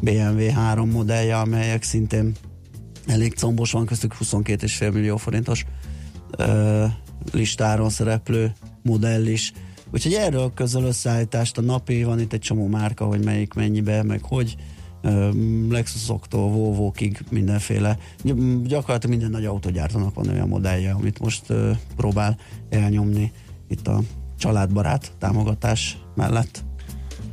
BMW 0.00 0.50
3 0.50 0.90
modellje, 0.90 1.38
amelyek 1.38 1.82
szintén 1.82 2.32
elég 3.06 3.34
combos 3.34 3.72
van, 3.72 3.86
köztük 3.86 4.14
22,5 4.24 4.92
millió 4.92 5.16
forintos 5.16 5.64
ö, 6.30 6.84
listáron 7.32 7.90
szereplő 7.90 8.52
modell 8.82 9.26
is. 9.26 9.52
Úgyhogy 9.92 10.12
erről 10.12 10.52
közöl 10.54 10.84
összeállítást 10.84 11.58
a 11.58 11.60
napi, 11.60 12.04
van 12.04 12.20
itt 12.20 12.32
egy 12.32 12.40
csomó 12.40 12.66
márka, 12.66 13.04
hogy 13.04 13.24
melyik 13.24 13.54
mennyibe, 13.54 14.02
meg 14.02 14.22
hogy 14.22 14.56
Lexusoktól, 15.68 16.50
Volvo-kig 16.50 17.24
mindenféle, 17.30 17.98
gyakorlatilag 18.62 19.16
minden 19.16 19.30
nagy 19.30 19.44
autógyártónak 19.44 20.14
van 20.14 20.28
olyan 20.28 20.48
modellje, 20.48 20.92
amit 20.92 21.18
most 21.18 21.52
próbál 21.96 22.36
elnyomni 22.68 23.32
itt 23.72 23.88
a 23.88 23.98
családbarát 24.38 25.12
támogatás 25.18 25.98
mellett. 26.14 26.64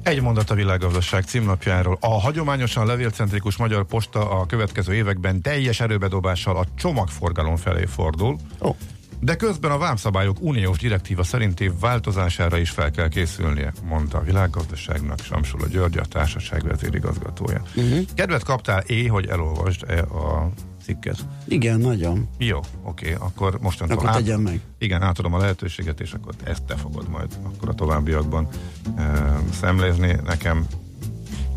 Egy 0.04 0.22
mondat 0.22 0.50
a 0.50 0.56
világgazdaság 0.56 1.24
címlapjáról. 1.24 1.98
A 2.02 2.20
hagyományosan 2.20 2.86
levélcentrikus 2.86 3.58
magyar 3.58 3.86
posta 3.86 4.30
a 4.40 4.46
következő 4.46 4.94
években 4.94 5.42
teljes 5.42 5.80
erőbedobással 5.80 6.58
a 6.58 6.66
csomagforgalom 6.76 7.56
felé 7.56 7.86
fordul. 7.86 8.38
Oh. 8.60 8.76
De 9.20 9.36
közben 9.36 9.72
a 9.72 9.78
vámszabályok 9.78 10.42
uniós 10.42 10.78
direktíva 10.78 11.24
szerinti 11.24 11.72
változására 11.80 12.58
is 12.58 12.70
fel 12.70 12.92
kell 12.92 13.08
készülnie, 13.08 13.74
mondta 13.84 14.18
a 14.18 14.22
világgazdaságnak 14.22 15.20
Samsula 15.20 15.68
György, 15.68 15.98
a 15.98 16.06
társaság 16.06 16.64
vezérigazgatója. 16.64 17.62
Uh-huh. 17.76 18.00
Kedvet 18.14 18.44
kaptál 18.44 18.80
é, 18.80 19.06
hogy 19.06 19.28
elolvasd 19.28 19.84
-e 19.88 20.02
a 20.02 20.50
cikket? 20.84 21.18
Igen, 21.48 21.80
nagyon. 21.80 22.30
Jó, 22.38 22.60
oké, 22.84 23.14
akkor 23.14 23.60
mostantól 23.62 23.98
akkor 23.98 24.10
át, 24.10 24.38
meg. 24.38 24.60
Igen, 24.78 25.02
átadom 25.02 25.34
a 25.34 25.38
lehetőséget, 25.38 26.00
és 26.00 26.14
akkor 26.14 26.34
ezt 26.44 26.64
te 26.64 26.76
fogod 26.76 27.10
majd 27.10 27.40
akkor 27.44 27.70
a 27.70 27.74
továbbiakban 27.74 28.48
e, 28.98 29.40
szemlézni 29.60 30.16
nekem. 30.26 30.66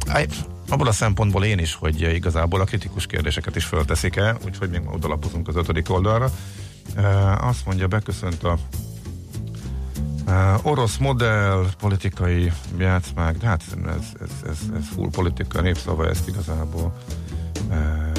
Aj, 0.08 0.26
abból 0.68 0.86
a 0.86 0.92
szempontból 0.92 1.44
én 1.44 1.58
is, 1.58 1.74
hogy 1.74 2.00
igazából 2.00 2.60
a 2.60 2.64
kritikus 2.64 3.06
kérdéseket 3.06 3.56
is 3.56 3.64
fölteszik 3.64 4.16
el, 4.16 4.38
úgyhogy 4.44 4.70
még 4.70 4.80
odalapozunk 4.92 5.48
az 5.48 5.56
ötödik 5.56 5.90
oldalra. 5.90 6.30
Uh, 6.96 7.46
azt 7.46 7.66
mondja, 7.66 7.86
beköszönt 7.86 8.42
a 8.42 8.58
uh, 10.26 10.66
orosz 10.66 10.96
modell, 10.96 11.64
politikai 11.78 12.52
játszmák, 12.78 13.38
de 13.38 13.46
hát 13.46 13.62
ez, 13.86 14.04
ez, 14.20 14.50
ez, 14.50 14.58
ez 14.76 14.86
full 14.94 15.08
politika, 15.10 15.60
népszava, 15.60 16.08
ezt 16.08 16.28
igazából 16.28 16.92
uh, 17.68 18.12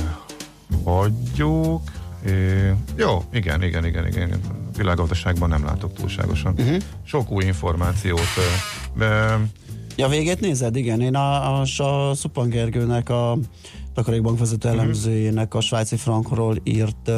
hagyjuk. 0.83 1.81
Jó, 2.95 3.23
igen, 3.31 3.63
igen, 3.63 3.85
igen, 3.85 4.07
igen. 4.07 4.39
Világgazdaságban 4.77 5.49
nem 5.49 5.65
látok 5.65 5.93
túlságosan. 5.93 6.53
Uh-huh. 6.57 6.77
Sok 7.03 7.31
új 7.31 7.43
információt. 7.43 8.19
De... 8.97 9.39
Ja, 9.95 10.07
végét 10.07 10.39
nézed? 10.39 10.75
Igen, 10.75 11.01
én 11.01 11.15
a, 11.15 11.59
a, 11.59 11.61
a 11.77 12.13
Szupan 12.13 12.49
Gergőnek, 12.49 13.09
a 13.09 13.37
takarékbank 13.93 14.39
vezető 14.39 14.69
mhm. 14.69 14.79
elemzőjének 14.79 15.53
a 15.53 15.61
svájci 15.61 15.95
frankról 15.95 16.57
írt 16.63 17.11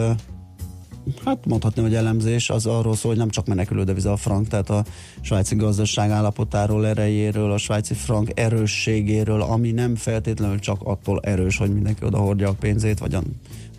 hát 1.25 1.45
mondhatni, 1.45 1.81
hogy 1.81 1.95
elemzés, 1.95 2.49
az 2.49 2.65
arról 2.65 2.95
szól, 2.95 3.11
hogy 3.11 3.19
nem 3.19 3.29
csak 3.29 3.45
menekülő 3.45 3.83
deviza 3.83 4.11
a 4.11 4.17
frank, 4.17 4.47
tehát 4.47 4.69
a 4.69 4.85
svájci 5.21 5.55
gazdaság 5.55 6.09
állapotáról, 6.09 6.87
erejéről, 6.87 7.51
a 7.51 7.57
svájci 7.57 7.93
frank 7.93 8.39
erősségéről, 8.39 9.41
ami 9.41 9.71
nem 9.71 9.95
feltétlenül 9.95 10.59
csak 10.59 10.81
attól 10.83 11.19
erős, 11.23 11.57
hogy 11.57 11.73
mindenki 11.73 12.05
oda 12.05 12.17
hordja 12.17 12.49
a 12.49 12.53
pénzét, 12.53 12.99
vagy 12.99 13.13
a, 13.13 13.21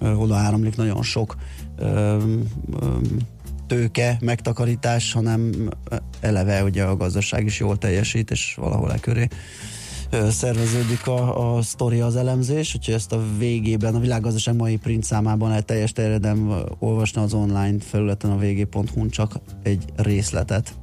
oda 0.07 0.35
áramlik 0.35 0.77
nagyon 0.77 1.03
sok 1.03 1.37
ö, 1.77 1.87
ö, 1.87 2.97
tőke, 3.67 4.19
megtakarítás, 4.21 5.13
hanem 5.13 5.53
eleve 6.21 6.63
ugye 6.63 6.85
a 6.85 6.97
gazdaság 6.97 7.45
is 7.45 7.61
jól 7.61 7.79
teljesít, 7.79 8.31
és 8.31 8.55
valahol 8.61 8.93
e 8.93 8.99
köré 8.99 9.29
szerveződik 10.31 11.07
a, 11.07 11.57
a 11.57 11.63
sztori, 11.63 12.01
az 12.01 12.17
elemzés, 12.17 12.75
úgyhogy 12.75 12.95
ezt 12.95 13.13
a 13.13 13.23
végében, 13.39 13.95
a 13.95 13.99
világgazdaság 13.99 14.57
mai 14.57 14.77
print 14.77 15.05
számában 15.05 15.53
egy 15.53 15.65
teljes 15.65 15.93
terjedem 15.93 16.65
olvasni 16.79 17.21
az 17.21 17.35
online 17.35 17.81
felületen 17.81 18.31
a 18.31 18.37
vg.hu 18.37 19.09
csak 19.09 19.33
egy 19.63 19.85
részletet. 19.97 20.75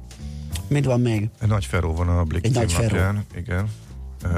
Mit 0.68 0.84
van 0.84 1.00
még? 1.00 1.28
Egy 1.40 1.48
nagy 1.48 1.64
Feró 1.64 1.94
van 1.94 2.08
a 2.08 2.24
Blik 2.24 2.44
egy 2.44 2.54
nagy 2.54 2.72
Feró. 2.72 3.18
igen. 3.36 3.68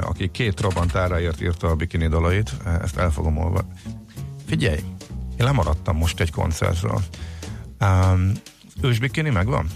Aki 0.00 0.30
két 0.30 0.54
Trabant 0.54 0.94
áráért 0.94 1.42
írta 1.42 1.68
a 1.68 1.74
bikini 1.74 2.08
dalait, 2.08 2.56
ezt 2.82 2.96
el 2.96 3.10
fogom 3.10 3.36
olvasni. 3.36 3.70
Figyelj, 4.46 4.78
én 5.38 5.44
lemaradtam 5.44 5.96
most 5.96 6.20
egy 6.20 6.30
koncertről. 6.30 7.00
Um, 7.80 8.32
ős 8.82 8.98
bikini 8.98 9.30
megvan? 9.30 9.66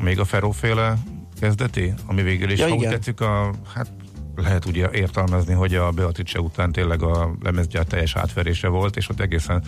Még 0.00 0.18
a 0.18 0.24
Feró-féle 0.24 0.98
kezdeti? 1.40 1.94
Ami 2.06 2.22
végül 2.22 2.50
is, 2.50 2.58
ja, 2.58 2.68
ha 2.68 2.74
úgy 2.74 2.88
tetszik, 2.88 3.20
a, 3.20 3.50
hát 3.74 3.90
lehet 4.36 4.66
úgy 4.66 4.76
értelmezni, 4.76 5.54
hogy 5.54 5.74
a 5.74 5.90
Beatrice 5.90 6.40
után 6.40 6.72
tényleg 6.72 7.02
a 7.02 7.36
lemezgyár 7.42 7.84
teljes 7.84 8.16
átverése 8.16 8.68
volt, 8.68 8.96
és 8.96 9.08
ott 9.08 9.20
egészen 9.20 9.62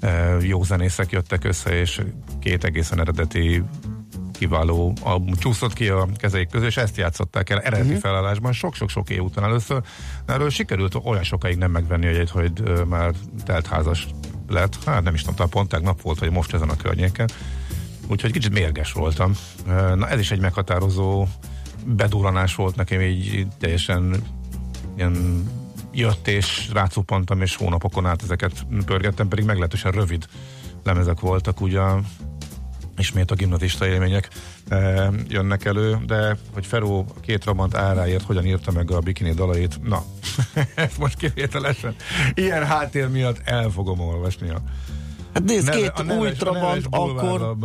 e, 0.00 0.36
jó 0.40 0.62
zenészek 0.62 1.10
jöttek 1.10 1.44
össze, 1.44 1.78
és 1.80 2.00
két 2.40 2.64
egészen 2.64 3.00
eredeti 3.00 3.62
kiváló 4.32 4.92
album 5.02 5.34
csúszott 5.34 5.72
ki 5.72 5.88
a 5.88 6.08
kezeik 6.16 6.48
közül, 6.48 6.66
és 6.66 6.76
ezt 6.76 6.96
játszották 6.96 7.50
el 7.50 7.60
eredeti 7.60 7.86
uh-huh. 7.86 8.00
felállásban 8.00 8.52
sok-sok-sok 8.52 9.10
év 9.10 9.22
után 9.22 9.44
először. 9.44 9.82
Erről 10.26 10.50
sikerült 10.50 10.94
olyan 11.04 11.22
sokáig 11.22 11.56
nem 11.56 11.70
megvenni, 11.70 12.16
hogy, 12.16 12.30
hogy 12.30 12.86
már 12.86 13.12
teltházas 13.44 14.08
lett. 14.48 14.84
Hát 14.84 15.02
nem 15.02 15.14
is 15.14 15.22
tudom, 15.22 15.48
pont 15.48 15.68
tegnap 15.68 16.02
volt, 16.02 16.18
vagy 16.18 16.30
most 16.30 16.54
ezen 16.54 16.68
a 16.68 16.76
környéken. 16.76 17.28
Úgyhogy 18.08 18.32
kicsit 18.32 18.52
mérges 18.52 18.92
voltam. 18.92 19.32
Na 19.94 20.08
ez 20.08 20.18
is 20.18 20.30
egy 20.30 20.40
meghatározó 20.40 21.26
bedurranás 21.84 22.54
volt 22.54 22.76
nekem 22.76 23.00
így 23.00 23.46
teljesen 23.58 24.22
ilyen 24.96 25.44
jött 25.92 26.28
és 26.28 26.70
rácupantam, 26.72 27.40
és 27.40 27.56
hónapokon 27.56 28.06
át 28.06 28.22
ezeket 28.22 28.66
pörgettem, 28.86 29.28
pedig 29.28 29.44
meglehetősen 29.44 29.92
rövid 29.92 30.26
lemezek 30.84 31.20
voltak, 31.20 31.60
ugye 31.60 31.80
ismét 32.96 33.30
a 33.30 33.34
gimnazista 33.34 33.86
élmények 33.86 34.28
e, 34.68 35.10
jönnek 35.28 35.64
elő, 35.64 35.98
de 36.06 36.36
hogy 36.52 36.66
Feró 36.66 37.06
két 37.20 37.44
rabant 37.44 37.74
áráért 37.74 38.24
hogyan 38.24 38.46
írta 38.46 38.72
meg 38.72 38.90
a 38.90 39.00
bikini 39.00 39.32
dalait, 39.32 39.82
na, 39.82 40.04
ezt 40.74 40.98
most 40.98 41.16
kivételesen 41.16 41.94
ilyen 42.34 42.66
háttér 42.66 43.08
miatt 43.08 43.40
el 43.44 43.70
fogom 43.70 44.00
olvasni 44.00 44.50
a 44.50 44.62
Hát 45.34 45.44
nézd, 45.44 45.70
két 45.70 46.12
új 46.18 46.32
trabant, 46.32 46.86
akkor 46.90 47.56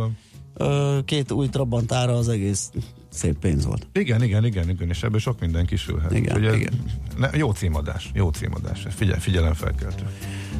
két 1.04 1.32
új 1.32 1.48
trabant 1.48 1.92
ára 1.92 2.12
az 2.12 2.28
egész 2.28 2.70
szép 3.16 3.38
pénz 3.38 3.64
volt. 3.64 3.86
Igen, 3.92 4.22
igen, 4.22 4.44
igen, 4.44 4.68
igen, 4.68 4.88
és 4.88 5.02
ebből 5.02 5.20
sok 5.20 5.40
minden 5.40 5.66
kisülhet. 5.66 6.12
Igen, 6.12 6.54
igen. 6.54 6.72
Ne, 7.18 7.28
jó 7.32 7.52
címadás, 7.52 8.10
jó 8.14 8.30
címadás. 8.30 8.86
Figyel, 8.90 9.20
figyelemfelkeltő. 9.20 10.04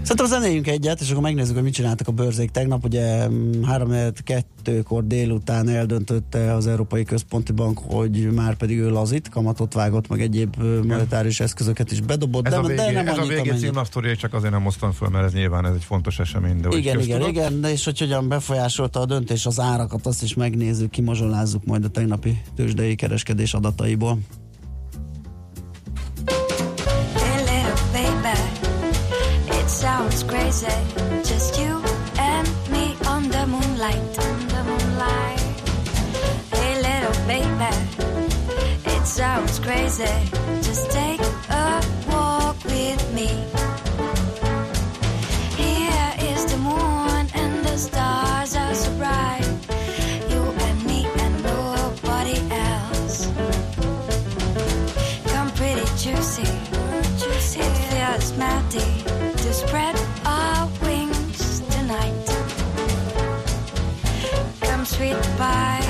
Szerintem 0.03 0.27
zenéljünk 0.27 0.67
egyet, 0.67 1.01
és 1.01 1.11
akkor 1.11 1.23
megnézzük, 1.23 1.55
hogy 1.55 1.63
mit 1.63 1.73
csináltak 1.73 2.09
a 2.09 2.13
bőrzék 2.13 2.51
tegnap. 2.51 2.85
Ugye 2.85 3.27
3-2-kor 3.63 5.07
délután 5.07 5.69
eldöntötte 5.69 6.55
az 6.55 6.67
Európai 6.67 7.05
Központi 7.05 7.53
Bank, 7.53 7.79
hogy 7.79 8.31
már 8.33 8.57
pedig 8.57 8.79
ő 8.79 8.91
lazít, 8.91 9.29
kamatot 9.29 9.75
vágott, 9.75 10.09
meg 10.09 10.21
egyéb 10.21 10.57
monetáris 10.87 11.41
eszközöket 11.41 11.93
is 11.93 12.01
bedobott, 12.01 12.47
Ez 12.47 12.53
de, 12.53 12.59
a 12.59 12.63
de 12.63 12.69
végé, 12.69 12.93
nem 12.93 13.09
ez 13.09 13.19
a 13.19 13.27
végé 13.27 13.51
címlapsztori, 13.51 14.17
csak 14.17 14.35
azért 14.35 14.53
nem 14.53 14.63
hoztam 14.63 14.93
föl, 14.93 15.09
mert 15.09 15.25
ez 15.25 15.33
nyilván 15.33 15.67
ez 15.67 15.75
egy 15.75 15.85
fontos 15.85 16.19
esemény. 16.19 16.61
De 16.61 16.77
Igen, 16.77 17.01
igen, 17.01 17.29
igen, 17.29 17.61
de 17.61 17.71
és 17.71 17.85
hogy 17.85 17.99
hogyan 17.99 18.29
befolyásolta 18.29 19.01
a 19.01 19.07
döntés 19.07 19.47
az 19.47 19.61
árakat, 19.61 20.07
azt 20.07 20.23
is 20.23 20.35
megnézzük, 20.35 20.91
kimazsolázzuk 20.91 21.65
majd 21.65 21.85
a 21.85 21.89
tegnapi 21.89 22.43
tőzsdei 22.57 22.95
kereskedés 22.95 23.55
adataiból. 23.55 24.19
It 30.17 30.21
sounds 30.21 30.33
crazy. 30.33 31.29
Just 31.29 31.59
you 31.59 31.83
and 32.19 32.49
me 32.71 32.97
on 33.07 33.29
the 33.29 33.47
moonlight, 33.47 34.19
on 34.19 34.49
the 34.49 34.65
moonlight. 34.65 35.41
Hey 36.53 36.81
little 36.81 37.27
baby, 37.27 37.75
it 38.87 39.07
sounds 39.07 39.59
crazy. 39.59 40.07
Just 40.63 40.91
take 40.91 41.21
a 41.51 41.83
walk 42.09 42.57
with 42.65 43.13
me. 43.15 43.56
Sweet 64.97 65.23
pie, 65.37 65.83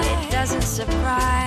it 0.00 0.30
doesn't 0.30 0.62
surprise. 0.62 1.39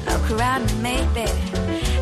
look 0.05 0.31
around 0.31 0.69
and 0.69 0.83
maybe 0.83 1.29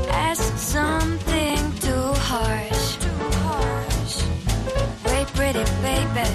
ask 0.09 0.57
something 0.57 1.57
too 1.79 2.13
harsh. 2.29 2.95
Too 2.97 3.09
harsh. 3.45 4.23
Wait, 5.05 5.27
pretty 5.36 5.63
baby, 5.81 6.29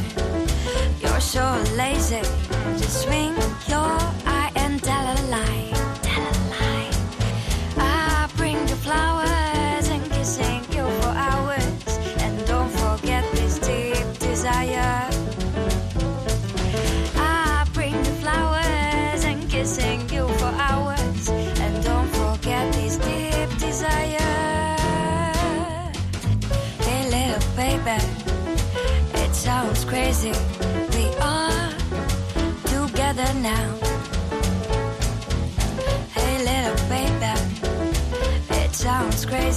you're 1.00 1.20
so 1.20 1.62
lazy. 1.76 2.47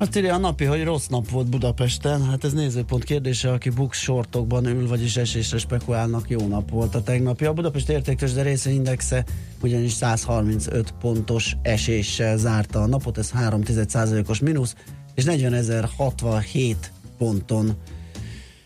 Azt 0.00 0.16
írja 0.16 0.34
a 0.34 0.38
napi, 0.38 0.64
hogy 0.64 0.84
rossz 0.84 1.06
nap 1.06 1.30
volt 1.30 1.48
Budapesten. 1.48 2.24
Hát 2.24 2.44
ez 2.44 2.52
nézőpont 2.52 3.04
kérdése, 3.04 3.52
aki 3.52 3.70
bux 3.70 3.98
sortokban 3.98 4.66
ül, 4.66 4.88
vagyis 4.88 5.16
esésre 5.16 5.58
spekulálnak, 5.58 6.30
jó 6.30 6.46
nap 6.46 6.70
volt 6.70 6.94
a 6.94 7.02
tegnapi. 7.02 7.44
A 7.44 7.52
Budapest 7.52 7.88
értékes, 7.88 8.32
de 8.32 8.42
részvényindexe 8.42 9.24
ugyanis 9.62 9.92
135 9.92 10.94
pontos 11.00 11.56
eséssel 11.62 12.36
zárta 12.36 12.82
a 12.82 12.86
napot, 12.86 13.18
ez 13.18 13.32
3% 13.38 14.28
os 14.28 14.38
mínusz, 14.38 14.74
és 15.14 15.24
40.067 15.26 16.76
ponton 17.18 17.76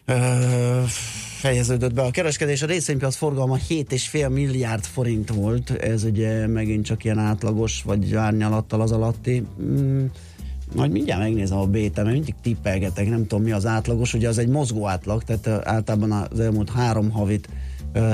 ö, 0.04 0.82
fejeződött 1.38 1.94
be 1.94 2.02
a 2.02 2.10
kereskedés. 2.10 2.62
A 2.62 2.66
részvénypiac 2.66 3.16
forgalma 3.16 3.56
7,5 3.68 4.30
milliárd 4.30 4.84
forint 4.84 5.30
volt, 5.30 5.70
ez 5.70 6.04
ugye 6.04 6.46
megint 6.46 6.84
csak 6.84 7.04
ilyen 7.04 7.18
átlagos, 7.18 7.82
vagy 7.82 8.14
árnyalattal 8.14 8.80
az 8.80 8.92
alatti. 8.92 9.46
Mm, 9.62 10.04
majd 10.74 10.90
mindjárt 10.90 11.20
megnézem 11.20 11.58
a 11.58 11.66
béta, 11.66 12.02
mert 12.02 12.14
mindig 12.14 12.34
tippelgetek, 12.42 13.08
nem 13.08 13.26
tudom 13.26 13.44
mi 13.44 13.52
az 13.52 13.66
átlagos, 13.66 14.14
ugye 14.14 14.28
az 14.28 14.38
egy 14.38 14.48
mozgó 14.48 14.88
átlag, 14.88 15.22
tehát 15.22 15.66
általában 15.66 16.26
az 16.30 16.40
elmúlt 16.40 16.70
három 16.70 17.10
havit 17.10 17.48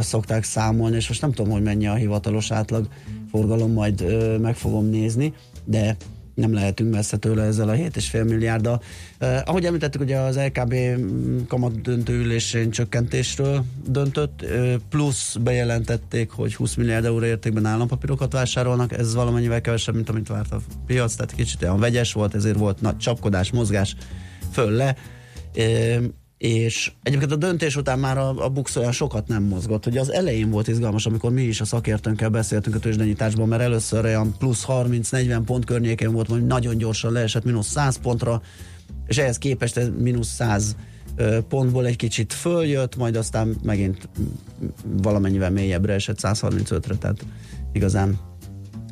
szokták 0.00 0.44
számolni, 0.44 0.96
és 0.96 1.08
most 1.08 1.20
nem 1.20 1.32
tudom, 1.32 1.52
hogy 1.52 1.62
mennyi 1.62 1.86
a 1.86 1.94
hivatalos 1.94 2.50
átlag. 2.50 2.88
Forgalom, 3.30 3.72
majd 3.72 4.04
meg 4.40 4.56
fogom 4.56 4.86
nézni, 4.86 5.32
de 5.64 5.96
nem 6.34 6.52
lehetünk 6.52 6.94
messze 6.94 7.16
tőle 7.16 7.42
ezzel 7.42 7.68
a 7.68 7.74
7,5 7.74 8.28
milliárddal. 8.28 8.82
Uh, 9.20 9.38
ahogy 9.44 9.64
említettük, 9.64 10.00
ugye 10.00 10.16
az 10.16 10.38
LKB 10.38 10.74
kamat 11.48 11.80
döntő 11.80 12.18
ülésén 12.18 12.70
csökkentésről 12.70 13.64
döntött, 13.86 14.44
plusz 14.88 15.36
bejelentették, 15.36 16.30
hogy 16.30 16.54
20 16.54 16.74
milliárd 16.74 17.04
euró 17.04 17.24
értékben 17.24 17.66
állampapírokat 17.66 18.32
vásárolnak, 18.32 18.92
ez 18.92 19.14
valamennyivel 19.14 19.60
kevesebb, 19.60 19.94
mint 19.94 20.08
amit 20.08 20.28
várt 20.28 20.52
a 20.52 20.60
piac, 20.86 21.14
tehát 21.14 21.32
kicsit 21.32 21.62
olyan 21.62 21.80
vegyes 21.80 22.12
volt, 22.12 22.34
ezért 22.34 22.58
volt 22.58 22.80
nagy 22.80 22.96
csapkodás, 22.96 23.50
mozgás 23.50 23.96
föl 24.52 24.70
le. 24.70 24.96
Uh, 25.56 26.04
és 26.40 26.92
egyébként 27.02 27.32
a 27.32 27.36
döntés 27.36 27.76
után 27.76 27.98
már 27.98 28.18
a, 28.18 28.44
a 28.44 28.48
Bux 28.48 28.76
olyan 28.76 28.92
sokat 28.92 29.28
nem 29.28 29.42
mozgott. 29.42 29.86
Ugye 29.86 30.00
az 30.00 30.12
elején 30.12 30.50
volt 30.50 30.68
izgalmas, 30.68 31.06
amikor 31.06 31.32
mi 31.32 31.42
is 31.42 31.60
a 31.60 31.64
szakértőnkkel 31.64 32.28
beszéltünk 32.28 32.76
a 32.76 32.78
tőzsdenyításban, 32.78 33.48
mert 33.48 33.62
először 33.62 34.04
olyan 34.04 34.34
plusz 34.38 34.64
30-40 34.68 35.42
pont 35.44 35.64
környékén 35.64 36.12
volt, 36.12 36.28
hogy 36.28 36.46
nagyon 36.46 36.76
gyorsan 36.76 37.12
leesett 37.12 37.44
mínusz 37.44 37.66
100 37.66 37.96
pontra, 37.96 38.42
és 39.06 39.18
ehhez 39.18 39.38
képest 39.38 39.76
ez 39.76 39.88
mínusz 39.98 40.28
100 40.28 40.76
ö, 41.16 41.38
pontból 41.48 41.86
egy 41.86 41.96
kicsit 41.96 42.32
följött, 42.32 42.96
majd 42.96 43.16
aztán 43.16 43.56
megint 43.62 44.08
valamennyivel 45.02 45.50
mélyebbre 45.50 45.92
esett 45.92 46.18
135-re, 46.22 46.94
tehát 46.94 47.24
igazán 47.72 48.18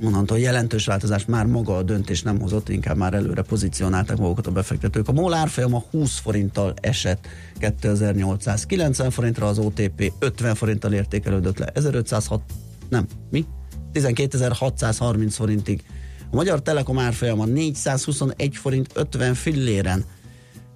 onnantól 0.05 0.39
jelentős 0.39 0.87
változás 0.87 1.25
már 1.25 1.47
maga 1.47 1.77
a 1.77 1.83
döntés 1.83 2.23
nem 2.23 2.41
hozott, 2.41 2.69
inkább 2.69 2.97
már 2.97 3.15
előre 3.15 3.43
pozícionálták 3.43 4.17
magukat 4.17 4.47
a 4.47 4.51
befektetők. 4.51 5.09
A 5.09 5.13
MOL 5.13 5.35
árfolyama 5.35 5.85
20 5.91 6.19
forinttal 6.19 6.75
esett 6.81 7.27
2890 7.59 9.11
forintra, 9.11 9.47
az 9.47 9.59
OTP 9.59 10.13
50 10.19 10.55
forinttal 10.55 10.93
értékelődött 10.93 11.59
le 11.59 11.67
1506, 11.75 12.41
nem, 12.89 13.07
mi? 13.31 13.47
12630 13.93 15.35
forintig. 15.37 15.83
A 16.31 16.35
Magyar 16.37 16.63
Telekom 16.63 16.99
árfolyama 16.99 17.45
421 17.45 18.57
forint 18.57 18.91
50 18.95 19.35
filléren 19.35 20.05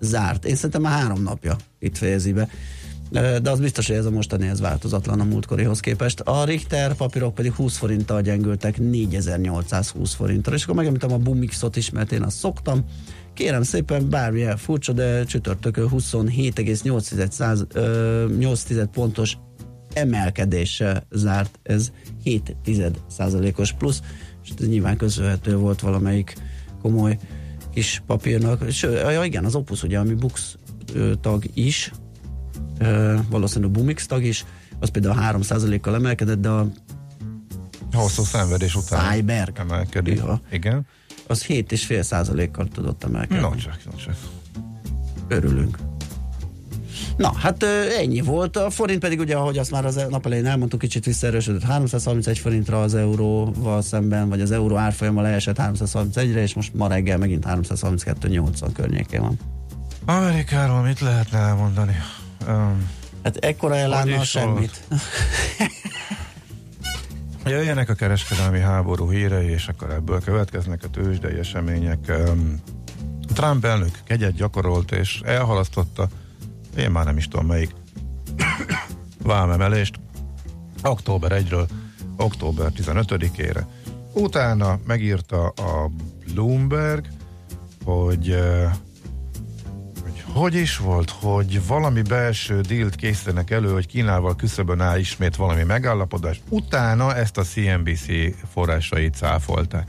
zárt. 0.01 0.45
Én 0.45 0.55
szerintem 0.55 0.83
már 0.83 1.01
három 1.01 1.23
napja 1.23 1.57
itt 1.79 1.97
fejezi 1.97 2.33
be. 2.33 2.49
De 3.13 3.51
az 3.51 3.61
biztos, 3.61 3.87
hogy 3.87 3.97
ez 3.97 4.05
a 4.05 4.11
mostani 4.11 4.49
ez 4.49 4.61
változatlan 4.61 5.21
a 5.21 5.25
múltkorihoz 5.25 5.81
képest. 5.81 6.21
A 6.21 6.45
Richter 6.45 6.95
papírok 6.95 7.35
pedig 7.35 7.53
20 7.53 7.77
forinttal 7.77 8.21
gyengültek 8.21 8.79
4820 8.79 10.15
forintra. 10.15 10.55
És 10.55 10.63
akkor 10.63 10.75
megemlítem 10.75 11.13
a 11.13 11.17
Bumixot 11.17 11.77
is, 11.77 11.91
mert 11.91 12.13
én 12.13 12.23
azt 12.23 12.37
szoktam. 12.37 12.85
Kérem 13.35 13.63
szépen, 13.63 14.09
bármilyen 14.09 14.57
furcsa, 14.57 14.93
de 14.93 15.25
csütörtökön 15.25 15.89
27,8 15.91 18.87
pontos 18.93 19.37
emelkedéssel 19.93 21.07
zárt. 21.11 21.59
Ez 21.63 21.93
7 22.23 22.57
százalékos 23.09 23.73
plusz, 23.73 24.01
és 24.45 24.51
ez 24.59 24.69
nyilván 24.69 24.97
köszönhető 24.97 25.57
volt 25.57 25.81
valamelyik 25.81 26.35
komoly 26.83 27.19
kis 27.73 28.03
papírnak. 28.07 28.63
És, 28.67 28.83
ja, 28.83 29.25
igen, 29.25 29.45
az 29.45 29.55
Opus 29.55 29.83
ugye, 29.83 29.99
ami 29.99 30.15
Bux 30.15 30.57
tag 31.21 31.45
is, 31.55 31.93
valószínűleg 33.29 33.77
a 33.77 33.79
Bumix 33.79 34.07
tag 34.07 34.25
is, 34.25 34.45
az 34.79 34.89
például 34.89 35.39
3%-kal 35.41 35.95
emelkedett, 35.95 36.41
de 36.41 36.49
a 36.49 36.67
Hosszú 37.93 38.23
szenvedés 38.23 38.75
után 38.75 39.13
Cyberg. 39.13 39.59
emelkedik. 39.59 40.17
Ja. 40.17 40.41
Igen. 40.51 40.87
az 41.27 41.45
7,5%-kal 41.47 42.69
tudott 42.69 43.05
emelkedni. 43.05 43.41
No, 43.43 43.55
csak, 43.55 43.79
no, 43.85 43.97
csak. 43.97 44.17
Örülünk. 45.29 45.79
Na, 47.17 47.33
hát 47.37 47.63
ennyi 47.99 48.21
volt. 48.21 48.57
A 48.57 48.71
forint 48.71 49.01
pedig 49.01 49.19
ugye, 49.19 49.37
ahogy 49.37 49.59
azt 49.59 49.71
már 49.71 49.85
az 49.85 50.07
nap 50.11 50.27
elején 50.27 50.47
elmondtuk, 50.47 50.81
kicsit 50.81 51.05
visszaerősödött 51.05 51.63
331 51.63 52.39
forintra 52.39 52.83
az 52.83 52.95
euróval 52.95 53.83
szemben, 53.83 54.29
vagy 54.29 54.41
az 54.41 54.51
euró 54.51 54.77
árfolyama 54.77 55.23
leesett 55.23 55.57
331-re, 55.59 56.43
és 56.43 56.55
most 56.55 56.75
ma 56.75 56.89
reggel 56.89 57.19
megint 57.19 57.45
332,80 57.49 58.69
környékén 58.75 59.21
van. 59.21 59.39
Amerikáról 60.05 60.83
mit 60.83 61.01
lehetne 61.01 61.39
elmondani? 61.39 61.97
Um, 62.49 62.91
Hát 63.23 63.37
ekkora 63.37 63.77
elánnal 63.77 64.25
semmit. 64.25 64.81
jöjjenek 67.45 67.89
a 67.89 67.95
kereskedelmi 67.95 68.59
háború 68.61 69.11
hírei, 69.11 69.49
és 69.49 69.69
akkor 69.69 69.91
ebből 69.91 70.21
következnek 70.21 70.85
a 70.85 70.89
tőzsdei 70.89 71.39
események. 71.39 71.99
Um, 72.09 72.61
Trump 73.35 73.65
elnök 73.65 73.99
kegyet 74.05 74.35
gyakorolt, 74.35 74.93
és 74.93 75.21
elhalasztotta, 75.25 76.09
én 76.77 76.91
már 76.91 77.05
nem 77.05 77.17
is 77.17 77.29
tudom 77.29 77.47
melyik 77.47 77.75
vámemelést, 79.23 79.95
október 80.83 81.43
1-ről 81.45 81.69
október 82.17 82.73
15-ére. 82.77 83.65
Utána 84.13 84.79
megírta 84.87 85.47
a 85.47 85.91
Bloomberg, 86.33 87.07
hogy 87.85 88.37
hogy 90.33 90.55
is 90.55 90.77
volt, 90.77 91.11
hogy 91.11 91.67
valami 91.67 92.03
belső 92.03 92.61
dílt 92.61 92.95
készítenek 92.95 93.51
elő, 93.51 93.73
hogy 93.73 93.87
Kínával 93.87 94.37
küszöbön 94.37 94.81
áll 94.81 94.99
ismét 94.99 95.37
valami 95.37 95.63
megállapodás. 95.63 96.41
Utána 96.49 97.17
ezt 97.17 97.39
a 97.39 97.43
CNBC 97.43 98.07
forrásai 98.53 99.09
cáfolták. 99.09 99.89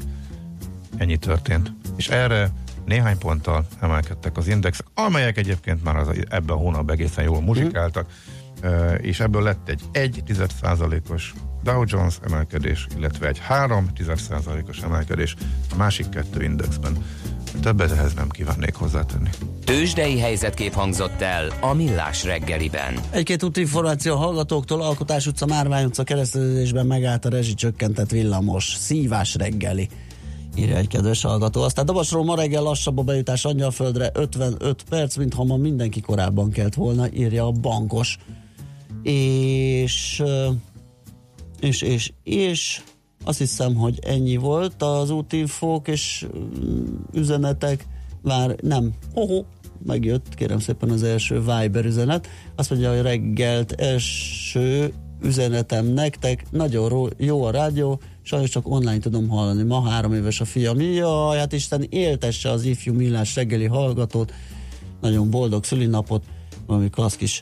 Ennyi 0.97 1.17
történt. 1.17 1.73
És 1.95 2.07
erre 2.07 2.51
néhány 2.85 3.17
ponttal 3.17 3.67
emelkedtek 3.79 4.37
az 4.37 4.47
indexek, 4.47 4.85
amelyek 4.93 5.37
egyébként 5.37 5.83
már 5.83 5.95
az, 5.95 6.07
ebben 6.07 6.55
a 6.55 6.59
hónapban 6.59 6.95
egészen 6.95 7.23
jól 7.23 7.41
muzsikáltak, 7.41 8.09
és 8.97 9.19
ebből 9.19 9.41
lett 9.41 9.69
egy 9.69 9.81
1 9.91 10.23
os 11.09 11.33
Dow 11.63 11.83
Jones 11.85 12.15
emelkedés, 12.25 12.87
illetve 12.97 13.27
egy 13.27 13.39
3 13.39 13.91
os 14.67 14.81
emelkedés 14.81 15.35
a 15.71 15.75
másik 15.75 16.09
kettő 16.09 16.43
indexben. 16.43 16.97
Többet 17.61 17.91
ehhez 17.91 18.13
nem 18.13 18.29
kívánnék 18.29 18.75
hozzátenni. 18.75 19.29
Tőzsdei 19.63 20.19
helyzetkép 20.19 20.73
hangzott 20.73 21.21
el 21.21 21.51
a 21.61 21.73
Millás 21.73 22.23
reggeliben. 22.23 22.99
Egy-két 23.09 23.43
úti 23.43 23.59
információ 23.59 24.13
a 24.13 24.17
hallgatóktól, 24.17 24.81
Alkotás 24.81 25.27
utca, 25.27 25.45
Márvány 25.45 25.85
utca 25.85 26.03
kereszteződésben 26.03 26.85
megállt 26.85 27.25
a 27.25 27.29
rezsicsökkentett 27.29 28.09
villamos, 28.09 28.75
szívás 28.77 29.35
reggeli. 29.35 29.89
Írja 30.55 30.77
egy 30.77 30.87
kedves 30.87 31.21
hallgató. 31.21 31.61
Aztán 31.61 31.85
Dabasról 31.85 32.23
ma 32.23 32.35
reggel 32.35 32.61
lassabb 32.61 32.97
a 32.97 33.01
bejutás 33.01 33.45
Angyalföldre, 33.45 34.09
55 34.13 34.83
perc, 34.89 35.15
mintha 35.15 35.43
ma 35.43 35.57
mindenki 35.57 36.01
korábban 36.01 36.51
kelt 36.51 36.75
volna, 36.75 37.11
írja 37.13 37.45
a 37.45 37.51
bankos. 37.51 38.17
És, 39.03 40.23
és, 41.59 41.81
és, 41.81 42.11
és 42.23 42.81
azt 43.23 43.37
hiszem, 43.37 43.75
hogy 43.75 43.99
ennyi 44.01 44.35
volt 44.35 44.81
az 44.81 45.09
útinfók 45.09 45.87
és 45.87 46.27
mm, 46.37 46.83
üzenetek. 47.13 47.85
Már 48.21 48.55
nem. 48.61 48.93
Hoho, 49.13 49.43
megjött, 49.85 50.35
kérem 50.35 50.59
szépen 50.59 50.89
az 50.89 51.03
első 51.03 51.39
Viber 51.39 51.85
üzenet. 51.85 52.27
Azt 52.55 52.69
mondja, 52.69 52.91
hogy 52.93 53.01
reggelt 53.01 53.71
első 53.71 54.93
üzenetem 55.23 55.85
nektek, 55.85 56.45
nagyon 56.51 57.11
jó 57.17 57.43
a 57.43 57.51
rádió, 57.51 57.99
sajnos 58.21 58.49
csak 58.49 58.69
online 58.69 58.99
tudom 58.99 59.29
hallani. 59.29 59.63
Ma 59.63 59.89
három 59.89 60.13
éves 60.13 60.41
a 60.41 60.45
fiam. 60.45 60.81
Jaj, 60.81 61.37
hát 61.37 61.53
Isten 61.53 61.85
éltesse 61.89 62.49
az 62.49 62.63
ifjú 62.63 62.93
millás 62.93 63.35
reggeli 63.35 63.65
hallgatót. 63.65 64.33
Nagyon 65.01 65.29
boldog 65.29 65.63
szülinapot, 65.63 66.23
valami 66.65 66.89
klassz 66.89 67.15
kis 67.15 67.41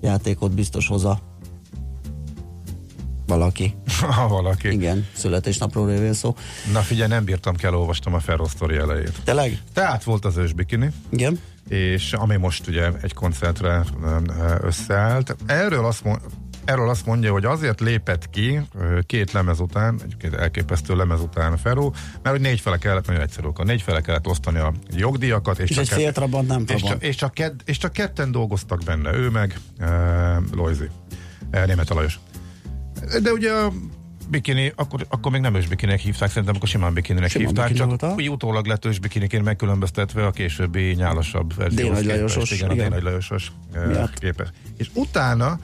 játékot 0.00 0.54
biztos 0.54 0.88
hoza 0.88 1.20
valaki. 3.26 3.74
Ha 4.00 4.28
valaki. 4.28 4.68
Igen, 4.68 5.06
születésnapról 5.12 5.86
révén 5.86 6.12
szó. 6.12 6.36
Na 6.72 6.80
figyelj, 6.80 7.08
nem 7.08 7.24
bírtam 7.24 7.56
kell, 7.56 7.74
olvastam 7.74 8.14
a 8.14 8.20
Ferro 8.20 8.48
Story 8.48 8.76
elejét. 8.76 9.20
Tényleg? 9.24 9.62
Tehát 9.72 10.04
volt 10.04 10.24
az 10.24 10.36
ősbikini, 10.36 10.90
Igen. 11.10 11.40
és 11.68 12.12
ami 12.12 12.36
most 12.36 12.68
ugye 12.68 12.90
egy 13.02 13.14
koncertre 13.14 13.84
ö, 14.02 14.16
összeállt. 14.60 15.36
Erről 15.46 15.84
azt, 15.84 16.04
mond, 16.04 16.20
erről 16.64 16.88
azt 16.88 17.06
mondja, 17.06 17.32
hogy 17.32 17.44
azért 17.44 17.80
lépett 17.80 18.30
ki 18.30 18.60
két 19.06 19.32
lemez 19.32 19.60
után, 19.60 20.00
egy 20.04 20.34
elképesztő 20.34 20.96
lemez 20.96 21.20
után 21.20 21.52
a 21.52 21.56
Ferro, 21.56 21.90
mert 22.22 22.36
hogy 22.36 22.40
négy 22.40 22.60
fele 22.60 22.78
kellett, 22.78 23.06
nagyon 23.06 23.22
egyszerű 23.22 23.46
okon, 23.46 23.66
négy 23.66 23.82
fele 23.82 24.00
kellett 24.00 24.26
osztani 24.26 24.58
a 24.58 24.72
jogdíjakat, 24.90 25.58
és, 25.58 25.70
És 25.70 25.76
csak 25.76 25.84
egy 25.84 25.88
fél 25.88 26.12
trabant 26.12 26.48
nem 26.48 26.64
és 26.68 26.82
csak, 26.82 27.02
és, 27.02 27.16
csak 27.16 27.34
ked, 27.34 27.54
és 27.64 27.78
csak 27.78 27.92
ketten 27.92 28.30
dolgoztak 28.30 28.82
benne, 28.84 29.14
ő 29.14 29.28
meg 29.28 29.58
uh, 29.80 29.86
Loizi, 30.52 30.88
uh, 31.52 31.66
Németh 31.66 31.94
Lajos. 31.94 32.18
De 33.22 33.32
ugye 33.32 33.52
a 33.52 33.72
bikini, 34.28 34.72
akkor, 34.76 35.06
akkor 35.08 35.32
még 35.32 35.40
nem 35.40 35.54
ősbikininek 35.54 36.00
hívták, 36.00 36.28
szerintem 36.28 36.54
akkor 36.56 36.68
simán 36.68 36.94
bikininek 36.94 37.30
Simán 37.30 37.46
hívták, 37.46 37.68
bikini 37.68 37.88
csak 37.88 38.00
volt, 38.00 38.12
ha? 38.12 38.16
úgy 38.16 38.30
utólag 38.30 38.66
lett 38.66 38.84
ősbikiniként 38.84 39.44
megkülönböztetve 39.44 40.26
a 40.26 40.30
későbbi 40.30 40.92
nyálasabb 40.92 41.54
verzióhoz 41.54 42.04
Lajosos, 42.06 42.48
képest. 42.48 42.52
Igen, 42.52 42.70
a 42.70 42.74
igen. 42.74 43.02
Lajosos 43.02 43.52
Miatt. 43.86 44.18
képes. 44.18 44.48
És 44.76 44.90
utána 44.94 45.58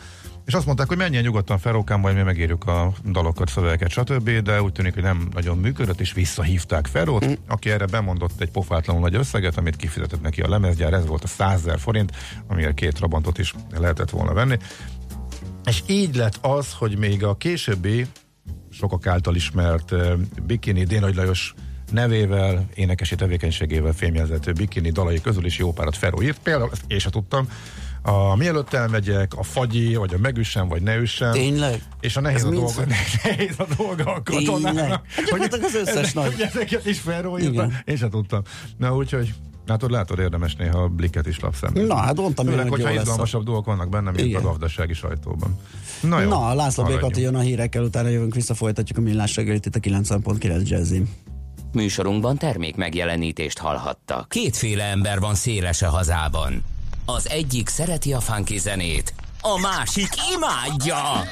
és 0.51 0.57
azt 0.57 0.67
mondták, 0.67 0.89
hogy 0.89 0.97
menjen 0.97 1.23
nyugodtan 1.23 1.59
Ferrókán, 1.59 2.01
majd 2.01 2.17
mi 2.17 2.23
megírjuk 2.23 2.65
a 2.65 2.93
dalokat, 3.11 3.49
szövegeket, 3.49 3.91
stb., 3.91 4.31
de 4.31 4.63
úgy 4.63 4.73
tűnik, 4.73 4.95
hogy 4.95 5.03
nem 5.03 5.29
nagyon 5.33 5.59
működött, 5.59 6.01
és 6.01 6.13
visszahívták 6.13 6.87
Ferrót, 6.87 7.27
mm. 7.27 7.33
aki 7.49 7.71
erre 7.71 7.87
bemondott 7.87 8.41
egy 8.41 8.51
pofátlanul 8.51 9.03
nagy 9.03 9.15
összeget, 9.15 9.57
amit 9.57 9.77
kifizetett 9.77 10.23
neki 10.23 10.41
a 10.41 10.49
lemezgyár, 10.49 10.93
ez 10.93 11.07
volt 11.07 11.25
a 11.25 11.27
100 11.27 11.63
000 11.63 11.79
forint, 11.79 12.13
amiért 12.47 12.75
két 12.75 12.99
rabantot 12.99 13.39
is 13.39 13.55
lehetett 13.79 14.11
volna 14.11 14.33
venni. 14.33 14.57
És 15.71 15.83
így 15.87 16.15
lett 16.15 16.39
az, 16.41 16.73
hogy 16.73 16.99
még 16.99 17.25
a 17.25 17.37
későbbi, 17.37 18.07
sokak 18.71 19.07
által 19.07 19.35
ismert 19.35 19.91
uh, 19.91 20.13
Bikini 20.43 20.85
D. 20.85 21.01
Nagy 21.01 21.15
Lajos 21.15 21.55
nevével, 21.93 22.67
énekesi 22.75 23.15
tevékenységével 23.15 23.93
fémjelzető 23.93 24.53
Bikini 24.53 24.91
dalai 24.91 25.21
közül 25.21 25.45
is 25.45 25.59
jó 25.59 25.73
párat 25.73 25.97
Feró 25.97 26.23
írt. 26.23 26.39
Például, 26.39 26.71
ezt 26.73 26.85
én 26.87 26.99
sem 26.99 27.11
tudtam, 27.11 27.49
a 28.03 28.37
Mielőtt 28.37 28.73
elmegyek, 28.73 29.35
a 29.35 29.43
Fagyi, 29.43 29.95
vagy 29.95 30.15
a 30.15 30.19
Megüssen, 30.19 30.69
vagy 30.69 30.83
Ne 30.83 30.97
üssen. 30.97 31.33
Tényleg? 31.33 31.83
És 32.01 32.17
a 32.17 32.21
nehéz 32.21 32.45
Ez 32.45 32.45
a, 32.45 32.51
dolga, 32.51 32.85
nehéz 33.25 33.55
a 33.59 33.67
dolga 33.77 34.15
a 34.15 34.23
Tényleg? 34.23 34.45
katonának. 34.45 35.07
Hát 35.09 35.25
gyakorlatilag 35.25 35.65
az 35.65 35.75
összes 35.75 35.97
ezek, 35.97 36.15
nagy. 36.15 36.33
Hogy 36.33 36.43
ezeket 36.43 36.87
is. 36.87 37.01
Igen. 37.39 37.83
Én 37.85 37.97
sem 37.97 38.11
tudtam. 38.11 38.43
Na 38.77 38.97
úgyhogy 38.97 39.35
Látod, 39.71 39.91
látod, 39.91 40.19
érdemes 40.19 40.55
néha 40.57 40.79
a 40.83 40.89
blikket 40.89 41.27
is 41.27 41.41
lapszemben. 41.41 41.85
Na, 41.87 41.97
hát 41.97 42.17
mondtam 42.17 42.47
én, 42.47 42.53
Főleg, 42.53 42.69
hogy 42.69 42.79
hogyha 42.79 42.89
lesz. 42.95 42.99
a- 42.99 43.03
izgalmasabb 43.03 43.45
dolgok 43.45 43.65
vannak 43.65 43.89
benne, 43.89 44.11
mint 44.11 44.27
Igen. 44.27 44.45
a 44.45 44.49
gazdasági 44.49 44.93
sajtóban. 44.95 45.59
Na 46.03 46.21
jó. 46.21 46.29
Na, 46.29 46.55
László. 46.55 46.85
Békati 46.85 47.21
jön 47.21 47.35
a 47.35 47.39
hírekkel, 47.41 47.83
utána 47.83 48.09
jövünk 48.09 48.35
vissza, 48.35 48.55
folytatjuk 48.55 48.99
a 48.99 49.01
millás 49.01 49.37
reggelit 49.37 49.67
itt 49.67 49.75
a 49.75 49.79
90.9 49.81 50.69
Jazzin. 50.69 51.09
Műsorunkban 51.73 52.37
termék 52.37 52.77
megjelenítést 52.77 53.59
hallhattak. 53.59 54.29
Kétféle 54.29 54.85
ember 54.85 55.19
van 55.21 55.35
széles 55.35 55.83
a 55.83 55.89
hazában. 55.91 56.63
Az 57.05 57.29
egyik 57.29 57.69
szereti 57.69 58.13
a 58.13 58.21
funky 58.21 58.59
zenét, 58.59 59.15
a 59.41 59.59
másik 59.59 60.09
imádja. 60.35 61.29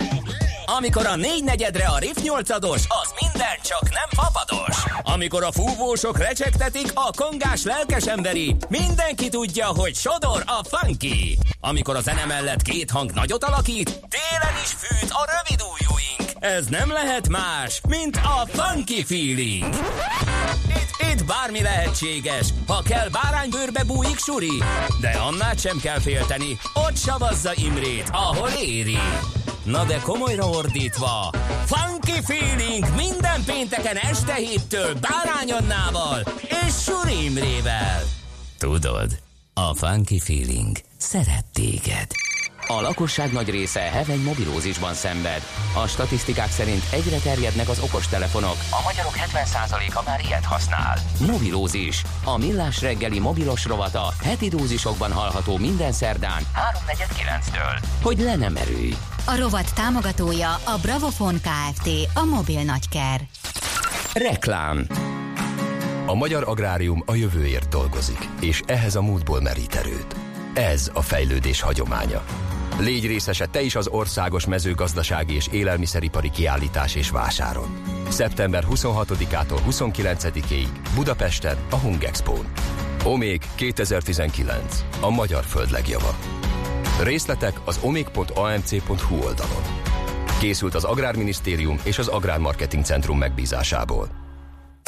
Amikor 0.76 1.06
a 1.06 1.16
négy 1.16 1.44
negyedre 1.44 1.86
a 1.86 1.98
Riff 1.98 2.16
8 2.22 2.50
az 2.50 3.14
minden 3.20 3.56
csak 3.62 3.82
nem 3.82 4.24
papados. 4.24 4.76
Amikor 5.02 5.44
a 5.44 5.52
fúvósok 5.52 6.18
recsegtetik, 6.18 6.90
a 6.94 7.10
kongás 7.16 7.62
lelkes 7.62 8.06
emberi, 8.06 8.56
mindenki 8.68 9.28
tudja, 9.28 9.66
hogy 9.66 9.94
sodor 9.94 10.42
a 10.46 10.76
funky. 10.76 11.38
Amikor 11.60 11.96
a 11.96 12.00
zene 12.00 12.24
mellett 12.24 12.62
két 12.62 12.90
hang 12.90 13.12
nagyot 13.12 13.44
alakít, 13.44 13.84
télen 13.84 14.54
is 14.62 14.70
fűt 14.70 15.10
a 15.10 15.30
rövid 15.30 15.62
ujjúink. 15.62 16.27
Ez 16.40 16.66
nem 16.66 16.90
lehet 16.90 17.28
más, 17.28 17.80
mint 17.88 18.16
a 18.16 18.46
funky 18.46 19.04
feeling. 19.04 19.74
Itt, 20.68 21.12
itt 21.12 21.24
bármi 21.24 21.62
lehetséges, 21.62 22.46
ha 22.66 22.82
kell 22.82 23.08
báránybőrbe 23.08 23.84
bújik 23.84 24.18
suri, 24.18 24.62
de 25.00 25.08
annál 25.08 25.54
sem 25.54 25.78
kell 25.78 26.00
félteni, 26.00 26.58
ott 26.74 26.96
savazza 26.96 27.52
Imrét, 27.54 28.08
ahol 28.12 28.48
éri. 28.48 28.98
Na 29.64 29.84
de 29.84 29.98
komolyra 29.98 30.48
ordítva, 30.48 31.32
Funky 31.64 32.20
Feeling 32.24 32.86
minden 32.96 33.44
pénteken 33.44 33.96
este 33.96 34.34
héttől 34.34 34.94
Bárány 34.94 35.52
Annával 35.52 36.22
és 36.66 36.74
Suri 36.82 37.24
Imrével. 37.24 38.02
Tudod, 38.58 39.18
a 39.54 39.74
Funky 39.74 40.20
Feeling 40.20 40.76
szeret 40.98 41.44
téged. 41.52 42.06
A 42.70 42.80
lakosság 42.80 43.32
nagy 43.32 43.50
része 43.50 43.80
heveny 43.80 44.22
mobilózisban 44.22 44.94
szenved. 44.94 45.42
A 45.74 45.86
statisztikák 45.86 46.50
szerint 46.50 46.82
egyre 46.92 47.18
terjednek 47.18 47.68
az 47.68 47.80
okostelefonok. 47.80 48.56
A 48.70 48.80
magyarok 48.84 49.14
70%-a 49.16 50.02
már 50.06 50.20
ilyet 50.26 50.44
használ. 50.44 50.98
Mobilózis. 51.26 52.02
A 52.24 52.38
millás 52.38 52.80
reggeli 52.80 53.18
mobilos 53.18 53.64
rovata 53.64 54.12
heti 54.22 54.48
dózisokban 54.48 55.12
hallható 55.12 55.56
minden 55.56 55.92
szerdán 55.92 56.42
3.49-től. 56.86 57.84
Hogy 58.02 58.18
le 58.18 58.36
nem 58.36 58.56
erőj. 58.56 58.94
A 59.24 59.36
rovat 59.38 59.74
támogatója 59.74 60.54
a 60.54 60.78
Bravofon 60.82 61.34
Kft. 61.40 61.88
A 62.14 62.24
mobil 62.24 62.62
nagyker. 62.62 63.20
Reklám. 64.12 64.86
A 66.06 66.14
magyar 66.14 66.48
agrárium 66.48 67.02
a 67.06 67.14
jövőért 67.14 67.68
dolgozik, 67.68 68.28
és 68.40 68.62
ehhez 68.66 68.96
a 68.96 69.02
múltból 69.02 69.40
merít 69.40 69.74
erőt. 69.74 70.14
Ez 70.54 70.90
a 70.92 71.02
fejlődés 71.02 71.60
hagyománya. 71.60 72.24
Légy 72.78 73.06
részese 73.06 73.46
te 73.46 73.62
is 73.62 73.74
az 73.74 73.88
országos 73.88 74.46
mezőgazdasági 74.46 75.34
és 75.34 75.46
élelmiszeripari 75.52 76.30
kiállítás 76.30 76.94
és 76.94 77.10
vásáron. 77.10 77.76
Szeptember 78.08 78.64
26-ától 78.70 79.60
29-ig 79.70 80.66
Budapesten 80.94 81.56
a 81.70 81.76
Hungexpo-n. 81.76 82.52
Omék 83.04 83.46
2019. 83.54 84.84
A 85.00 85.10
magyar 85.10 85.44
föld 85.44 85.70
legjava. 85.70 86.18
Részletek 87.02 87.60
az 87.64 87.78
omik.amc.hu 87.82 89.16
oldalon. 89.16 89.62
Készült 90.40 90.74
az 90.74 90.84
Agrárminisztérium 90.84 91.78
és 91.84 91.98
az 91.98 92.08
Agrármarketing 92.08 92.84
Centrum 92.84 93.18
megbízásából. 93.18 94.27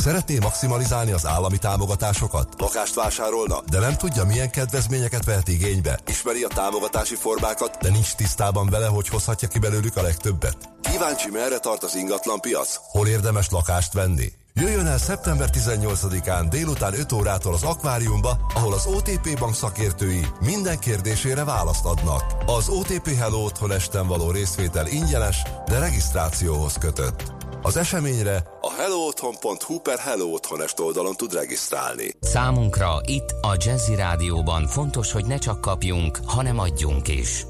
Szeretné 0.00 0.38
maximalizálni 0.38 1.12
az 1.12 1.26
állami 1.26 1.58
támogatásokat? 1.58 2.54
Lakást 2.58 2.94
vásárolna, 2.94 3.62
de 3.70 3.78
nem 3.78 3.96
tudja, 3.96 4.24
milyen 4.24 4.50
kedvezményeket 4.50 5.24
vehet 5.24 5.48
igénybe? 5.48 5.98
Ismeri 6.06 6.42
a 6.42 6.48
támogatási 6.48 7.14
formákat, 7.14 7.76
de 7.80 7.90
nincs 7.90 8.14
tisztában 8.14 8.68
vele, 8.70 8.86
hogy 8.86 9.08
hozhatja 9.08 9.48
ki 9.48 9.58
belőlük 9.58 9.96
a 9.96 10.02
legtöbbet? 10.02 10.56
Kíváncsi, 10.80 11.30
merre 11.30 11.58
tart 11.58 11.82
az 11.82 11.96
ingatlan 11.96 12.40
piac? 12.40 12.78
Hol 12.82 13.06
érdemes 13.06 13.50
lakást 13.50 13.92
venni? 13.92 14.32
Jöjjön 14.54 14.86
el 14.86 14.98
szeptember 14.98 15.48
18-án 15.52 16.46
délután 16.50 16.94
5 16.94 17.12
órától 17.12 17.54
az 17.54 17.62
akváriumba, 17.62 18.38
ahol 18.54 18.72
az 18.72 18.86
OTP 18.86 19.38
bank 19.38 19.54
szakértői 19.54 20.26
minden 20.40 20.78
kérdésére 20.78 21.44
választ 21.44 21.84
adnak. 21.84 22.24
Az 22.46 22.68
OTP 22.68 23.16
Hello 23.16 23.44
Otthon 23.44 23.72
esten 23.72 24.06
való 24.06 24.30
részvétel 24.30 24.86
ingyenes, 24.86 25.42
de 25.66 25.78
regisztrációhoz 25.78 26.74
kötött. 26.78 27.39
Az 27.62 27.76
eseményre 27.76 28.42
a 28.60 28.72
hellootthon.hu 28.72 29.78
per 29.78 29.98
Hello 29.98 30.26
Otthonest 30.26 30.80
oldalon 30.80 31.14
tud 31.16 31.32
regisztrálni. 31.34 32.10
Számunkra 32.20 33.00
itt 33.04 33.34
a 33.40 33.56
Jazzy 33.58 33.94
Rádióban 33.94 34.66
fontos, 34.66 35.12
hogy 35.12 35.24
ne 35.24 35.38
csak 35.38 35.60
kapjunk, 35.60 36.18
hanem 36.24 36.58
adjunk 36.58 37.08
is. 37.08 37.44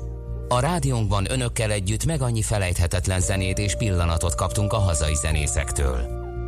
A 0.48 0.60
rádiónkban 0.60 1.30
önökkel 1.30 1.70
együtt 1.70 2.04
meg 2.04 2.22
annyi 2.22 2.42
felejthetetlen 2.42 3.20
zenét 3.20 3.58
és 3.58 3.76
pillanatot 3.76 4.34
kaptunk 4.34 4.72
a 4.72 4.78
hazai 4.78 5.14
zenészektől. 5.14 5.98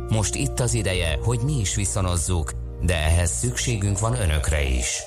Most 0.09 0.35
itt 0.35 0.59
az 0.59 0.73
ideje, 0.73 1.19
hogy 1.23 1.39
mi 1.39 1.59
is 1.59 1.75
viszonozzuk, 1.75 2.51
de 2.81 2.95
ehhez 2.95 3.31
szükségünk 3.31 3.99
van 3.99 4.21
önökre 4.21 4.63
is. 4.63 5.03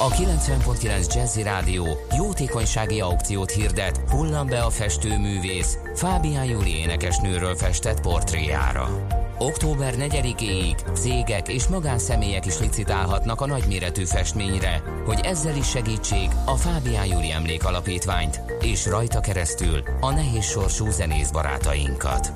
A 0.00 0.08
90.9 0.08 1.14
Jazzy 1.14 1.42
Rádió 1.42 1.86
jótékonysági 2.16 3.00
aukciót 3.00 3.50
hirdet 3.50 4.00
Hullam 4.10 4.46
be 4.46 4.62
a 4.62 4.70
festőművész 4.70 5.78
Fábián 5.94 6.44
Júli 6.44 6.76
énekesnőről 6.76 7.56
festett 7.56 8.00
portréjára. 8.00 9.06
Október 9.38 9.94
4-éig 9.96 10.92
cégek 10.92 11.48
és 11.48 11.66
magánszemélyek 11.66 12.46
is 12.46 12.58
licitálhatnak 12.58 13.40
a 13.40 13.46
nagyméretű 13.46 14.04
festményre, 14.04 14.82
hogy 15.04 15.20
ezzel 15.22 15.56
is 15.56 15.68
segítsék 15.68 16.30
a 16.44 16.54
Fábián 16.54 17.06
Júli 17.06 17.32
Emlékalapítványt 17.32 18.40
és 18.60 18.86
rajta 18.86 19.20
keresztül 19.20 19.82
a 20.00 20.10
nehéz 20.10 20.44
sorsú 20.44 20.90
zenész 20.90 21.30
barátainkat. 21.30 22.32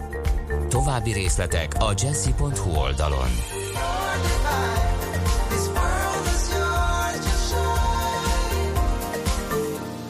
További 0.69 1.13
részletek 1.13 1.75
a 1.79 1.93
jazzy.hu 1.97 2.77
oldalon. 2.77 3.31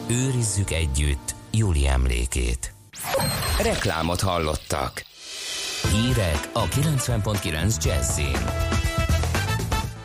Őrizzük 0.09 0.71
együtt 0.71 1.35
Júli 1.51 1.87
emlékét. 1.87 2.73
Reklámot 3.61 4.21
hallottak. 4.21 5.03
Hírek 5.91 6.49
a 6.53 6.63
90.9 6.63 7.83
Jazzin. 7.83 8.72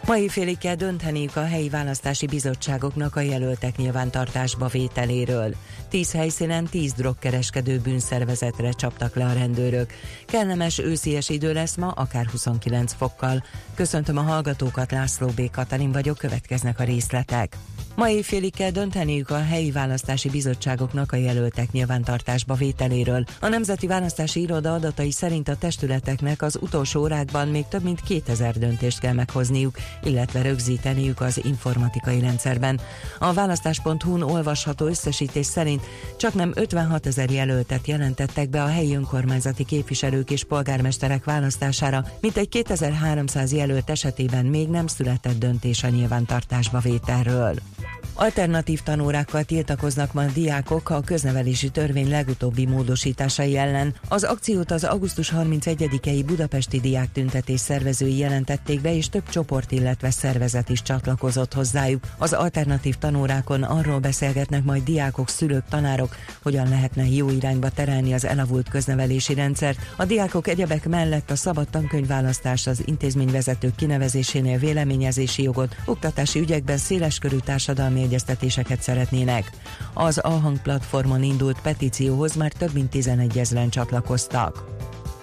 Mai 0.08 0.28
félig 0.28 0.58
kell 0.58 0.74
dönteniük 0.74 1.36
a 1.36 1.44
helyi 1.44 1.68
választási 1.68 2.26
bizottságoknak 2.26 3.16
a 3.16 3.20
jelöltek 3.20 3.76
nyilvántartásba 3.76 4.66
vételéről. 4.66 5.54
Tíz 5.88 6.12
helyszínen 6.12 6.64
tíz 6.64 6.92
drogkereskedő 6.92 7.78
bűnszervezetre 7.78 8.72
csaptak 8.72 9.14
le 9.14 9.24
a 9.24 9.32
rendőrök. 9.32 9.92
Kellemes 10.26 10.78
őszies 10.78 11.28
idő 11.28 11.52
lesz 11.52 11.76
ma, 11.76 11.88
akár 11.88 12.26
29 12.26 12.92
fokkal. 12.92 13.44
Köszöntöm 13.74 14.16
a 14.16 14.22
hallgatókat, 14.22 14.90
László 14.90 15.26
B. 15.26 15.50
Katalin 15.50 15.92
vagyok, 15.92 16.18
következnek 16.18 16.80
a 16.80 16.84
részletek. 16.84 17.56
Ma 17.98 18.08
éjfélig 18.08 18.54
kell 18.54 18.70
dönteniük 18.70 19.30
a 19.30 19.44
helyi 19.44 19.70
választási 19.70 20.30
bizottságoknak 20.30 21.12
a 21.12 21.16
jelöltek 21.16 21.72
nyilvántartásba 21.72 22.54
vételéről. 22.54 23.24
A 23.40 23.48
Nemzeti 23.48 23.86
Választási 23.86 24.40
Iroda 24.40 24.74
adatai 24.74 25.10
szerint 25.10 25.48
a 25.48 25.56
testületeknek 25.56 26.42
az 26.42 26.58
utolsó 26.60 27.00
órákban 27.00 27.48
még 27.48 27.64
több 27.68 27.82
mint 27.82 28.00
2000 28.00 28.58
döntést 28.58 28.98
kell 28.98 29.12
meghozniuk, 29.12 29.76
illetve 30.02 30.42
rögzíteniük 30.42 31.20
az 31.20 31.40
informatikai 31.44 32.20
rendszerben. 32.20 32.80
A 33.18 33.32
választás.hu-n 33.32 34.22
olvasható 34.22 34.86
összesítés 34.86 35.46
szerint 35.46 35.82
csak 36.16 36.34
nem 36.34 36.52
56 36.54 37.06
ezer 37.06 37.30
jelöltet 37.30 37.86
jelentettek 37.86 38.48
be 38.48 38.62
a 38.62 38.66
helyi 38.66 38.94
önkormányzati 38.94 39.64
képviselők 39.64 40.30
és 40.30 40.44
polgármesterek 40.44 41.24
választására, 41.24 42.04
mint 42.20 42.36
egy 42.36 42.48
2300 42.48 43.52
jelölt 43.52 43.90
esetében 43.90 44.44
még 44.44 44.68
nem 44.68 44.86
született 44.86 45.38
döntés 45.38 45.82
a 45.82 45.88
nyilvántartásba 45.88 46.78
vételről. 46.78 47.54
Alternatív 48.20 48.80
tanórákkal 48.80 49.42
tiltakoznak 49.44 50.12
ma 50.12 50.24
diákok 50.24 50.90
a 50.90 51.00
köznevelési 51.00 51.68
törvény 51.68 52.10
legutóbbi 52.10 52.66
módosításai 52.66 53.56
ellen. 53.56 53.94
Az 54.08 54.24
akciót 54.24 54.70
az 54.70 54.84
augusztus 54.84 55.32
31-i 55.36 56.22
budapesti 56.26 56.80
diák 56.80 57.12
tüntetés 57.12 57.60
szervezői 57.60 58.16
jelentették 58.16 58.80
be, 58.80 58.94
és 58.94 59.08
több 59.08 59.28
csoport, 59.28 59.72
illetve 59.72 60.10
szervezet 60.10 60.68
is 60.68 60.82
csatlakozott 60.82 61.54
hozzájuk. 61.54 62.04
Az 62.16 62.32
alternatív 62.32 62.94
tanórákon 62.94 63.62
arról 63.62 63.98
beszélgetnek 63.98 64.64
majd 64.64 64.84
diákok, 64.84 65.28
szülők, 65.28 65.64
tanárok, 65.68 66.16
hogyan 66.42 66.68
lehetne 66.68 67.08
jó 67.08 67.30
irányba 67.30 67.68
terelni 67.68 68.12
az 68.12 68.24
elavult 68.24 68.68
köznevelési 68.68 69.34
rendszert. 69.34 69.78
A 69.96 70.04
diákok 70.04 70.48
egyebek 70.48 70.88
mellett 70.88 71.30
a 71.30 71.36
szabad 71.36 71.68
tankönyvválasztás 71.68 72.66
az 72.66 72.82
intézményvezetők 72.84 73.74
kinevezésénél 73.74 74.58
véleményezési 74.58 75.42
jogot, 75.42 75.76
oktatási 75.84 76.40
ügyekben 76.40 76.78
széleskörű 76.78 77.36
társadalmi 77.36 78.06
egyeztetéseket 78.08 78.82
szeretnének. 78.82 79.50
Az 79.94 80.18
Ahang 80.18 80.62
platformon 80.62 81.22
indult 81.22 81.60
petícióhoz 81.60 82.34
már 82.34 82.52
több 82.52 82.72
mint 82.72 82.90
11 82.90 83.38
ezeren 83.38 83.68
csatlakoztak. 83.68 84.64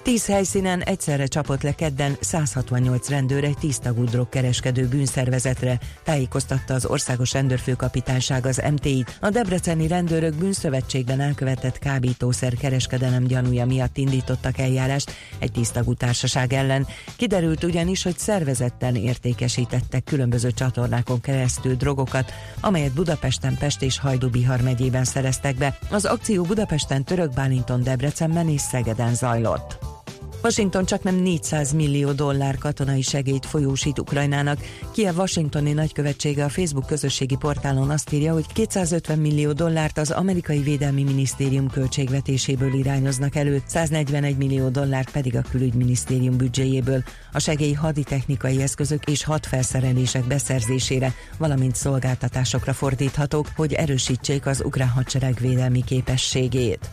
Tíz 0.06 0.26
helyszínen 0.26 0.82
egyszerre 0.82 1.26
csapott 1.26 1.62
le 1.62 1.76
kedden 1.76 2.18
168 2.20 3.10
rendőr 3.10 3.44
egy 3.44 3.58
tíztagú 3.58 4.04
drogkereskedő 4.04 4.88
bűnszervezetre, 4.88 5.80
tájékoztatta 6.04 6.74
az 6.74 6.86
Országos 6.86 7.34
Rendőrfőkapitányság 7.34 8.46
az 8.46 8.62
MTI-t. 8.72 9.18
A 9.22 9.30
debreceni 9.30 9.88
rendőrök 9.88 10.34
bűnszövetségben 10.34 11.22
elkövetett 11.22 11.80
kábítószer 11.80 12.54
kereskedelem 12.54 13.24
gyanúja 13.24 13.66
miatt 13.66 13.98
indítottak 13.98 14.58
eljárást 14.58 15.12
egy 15.40 15.52
tíztagú 15.52 15.94
társaság 15.94 16.54
ellen. 16.54 16.88
Kiderült 17.16 17.64
ugyanis, 17.64 18.04
hogy 18.04 18.18
szervezetten 18.18 18.96
értékesítettek 18.96 20.04
különböző 20.04 20.52
csatornákon 20.52 21.22
keresztül 21.22 21.76
drogokat, 21.76 22.32
amelyet 22.60 22.94
Budapesten, 22.94 23.58
Pest 23.58 23.82
és 23.82 24.00
Hajdú-Bihar 24.00 24.62
megyében 24.62 25.04
szereztek 25.04 25.56
be. 25.56 25.78
Az 25.90 26.06
akció 26.06 26.44
Budapesten, 26.44 27.04
Török 27.04 27.34
Bálinton, 27.34 27.84
Debrecenben 27.84 28.50
és 28.50 28.62
Szegeden 28.62 29.16
zajlott. 29.16 29.95
Washington 30.44 30.86
csak 30.86 31.04
nem 31.04 31.16
400 31.16 31.72
millió 31.72 32.12
dollár 32.12 32.58
katonai 32.58 33.02
segélyt 33.02 33.46
folyósít 33.46 34.00
Ukrajnának. 34.00 34.60
Kiev 34.92 35.18
Washingtoni 35.18 35.74
nagykövetsége 35.74 36.44
a 36.44 36.50
Facebook 36.50 36.86
közösségi 36.86 37.36
portálon 37.36 37.90
azt 37.90 38.14
írja, 38.14 38.34
hogy 38.34 38.46
250 38.54 39.20
millió 39.20 39.52
dollárt 39.52 39.98
az 39.98 40.12
amerikai 40.12 40.60
védelmi 40.60 41.04
minisztérium 41.04 41.70
költségvetéséből 41.70 42.74
irányoznak 42.74 43.36
elő, 43.36 43.62
141 43.66 44.38
millió 44.38 44.70
dollárt 44.70 45.12
pedig 45.12 45.36
a 45.36 45.42
külügyminisztérium 45.50 46.38
büdzséjéből. 46.38 47.04
A 47.32 47.40
segély 47.40 47.74
haditechnikai 47.74 48.62
eszközök 48.62 49.06
és 49.06 49.24
hadfelszerelések 49.24 50.24
beszerzésére, 50.28 51.14
valamint 51.38 51.76
szolgáltatásokra 51.76 52.74
fordíthatók, 52.74 53.48
hogy 53.56 53.74
erősítsék 53.74 54.46
az 54.46 54.62
ukrán 54.66 54.90
hadsereg 54.90 55.38
védelmi 55.40 55.84
képességét. 55.84 56.90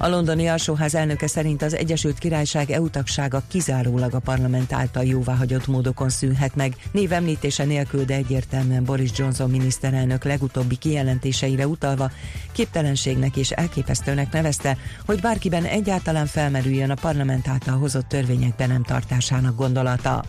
A 0.00 0.08
londoni 0.08 0.48
alsóház 0.48 0.94
elnöke 0.94 1.26
szerint 1.26 1.62
az 1.62 1.74
Egyesült 1.74 2.18
Királyság 2.18 2.70
EU 2.70 2.90
tagsága 2.90 3.42
kizárólag 3.48 4.14
a 4.14 4.18
parlament 4.18 4.72
által 4.72 5.04
jóváhagyott 5.04 5.66
módokon 5.66 6.08
szűnhet 6.08 6.54
meg. 6.54 6.74
Névemlítése 6.92 7.64
nélkül, 7.64 8.04
de 8.04 8.14
egyértelműen 8.14 8.84
Boris 8.84 9.10
Johnson 9.16 9.50
miniszterelnök 9.50 10.24
legutóbbi 10.24 10.76
kijelentéseire 10.76 11.66
utalva 11.66 12.10
képtelenségnek 12.52 13.36
és 13.36 13.50
elképesztőnek 13.50 14.32
nevezte, 14.32 14.76
hogy 15.06 15.20
bárkiben 15.20 15.64
egyáltalán 15.64 16.26
felmerüljön 16.26 16.90
a 16.90 16.94
parlament 16.94 17.48
által 17.48 17.78
hozott 17.78 18.08
törvények 18.08 18.66
nem 18.66 18.82
tartásának 18.82 19.56
gondolata. 19.56 20.24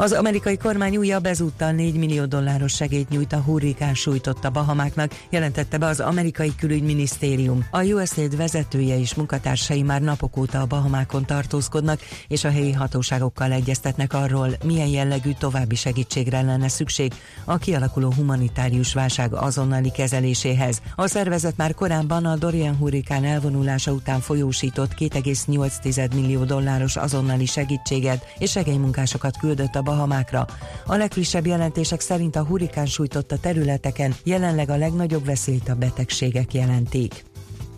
Az 0.00 0.12
amerikai 0.12 0.56
kormány 0.56 0.96
újabb 0.96 1.26
ezúttal 1.26 1.72
4 1.72 1.94
millió 1.94 2.24
dolláros 2.24 2.74
segélyt 2.74 3.08
nyújt 3.08 3.32
a 3.32 3.40
hurrikán 3.40 3.94
sújtotta 3.94 4.50
Bahamáknak, 4.50 5.24
jelentette 5.30 5.78
be 5.78 5.86
az 5.86 6.00
amerikai 6.00 6.54
külügyminisztérium. 6.54 7.66
A 7.70 7.82
USAID 7.82 8.36
vezetője 8.36 8.98
és 8.98 9.14
munkatársai 9.14 9.82
már 9.82 10.00
napok 10.00 10.36
óta 10.36 10.60
a 10.60 10.66
Bahamákon 10.66 11.24
tartózkodnak, 11.24 12.00
és 12.28 12.44
a 12.44 12.50
helyi 12.50 12.72
hatóságokkal 12.72 13.52
egyeztetnek 13.52 14.12
arról, 14.12 14.48
milyen 14.64 14.88
jellegű 14.88 15.32
további 15.38 15.74
segítségre 15.74 16.42
lenne 16.42 16.68
szükség 16.68 17.12
a 17.44 17.56
kialakuló 17.56 18.12
humanitárius 18.12 18.94
válság 18.94 19.34
azonnali 19.34 19.90
kezeléséhez. 19.90 20.82
A 20.94 21.06
szervezet 21.06 21.56
már 21.56 21.74
korábban 21.74 22.24
a 22.24 22.36
Dorian 22.36 22.76
hurrikán 22.76 23.24
elvonulása 23.24 23.92
után 23.92 24.20
folyósított 24.20 24.94
2,8 24.98 26.14
millió 26.14 26.44
dolláros 26.44 26.96
azonnali 26.96 27.46
segítséget 27.46 28.24
és 28.38 28.50
segélymunkásokat 28.50 29.38
küldött 29.38 29.74
a 29.74 29.86
Bahamákra. 29.88 30.46
A 30.86 30.96
legfrissebb 30.96 31.46
jelentések 31.46 32.00
szerint 32.00 32.36
a 32.36 32.44
hurikán 32.44 32.86
sújtotta 32.86 33.38
területeken 33.38 34.14
jelenleg 34.24 34.70
a 34.70 34.76
legnagyobb 34.76 35.24
veszélyt 35.24 35.68
a 35.68 35.74
betegségek 35.74 36.54
jelentik. 36.54 37.24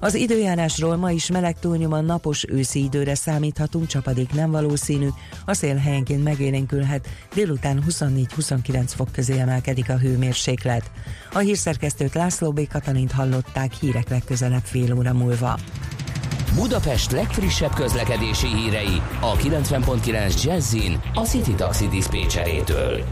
Az 0.01 0.15
időjárásról 0.15 0.97
ma 0.97 1.11
is 1.11 1.31
meleg 1.31 1.59
túlnyomon 1.59 2.05
napos 2.05 2.45
őszi 2.49 2.83
időre 2.83 3.15
számíthatunk, 3.15 3.87
csapadék 3.87 4.33
nem 4.33 4.51
valószínű, 4.51 5.09
a 5.45 5.55
szél 5.55 5.77
helyenként 5.77 6.25
megélénkülhet, 6.25 7.09
délután 7.35 7.83
24-29 7.89 8.83
fok 8.87 9.13
közé 9.13 9.39
emelkedik 9.39 9.89
a 9.89 9.99
hőmérséklet. 9.99 10.91
A 11.33 11.39
hírszerkesztőt 11.39 12.15
László 12.15 12.53
B. 12.53 12.69
Katalint 12.69 13.13
hallották 13.13 13.73
hírek 13.73 14.09
legközelebb 14.09 14.65
fél 14.65 14.95
óra 14.97 15.13
múlva. 15.13 15.59
Budapest 16.55 17.11
legfrissebb 17.11 17.75
közlekedési 17.75 18.47
hírei 18.47 19.03
a 19.21 19.33
90.9 19.33 20.43
Jazzin 20.45 21.01
a 21.15 21.21
City 21.21 21.55
Taxi 21.55 21.89
Dispécsejétől. 21.89 23.05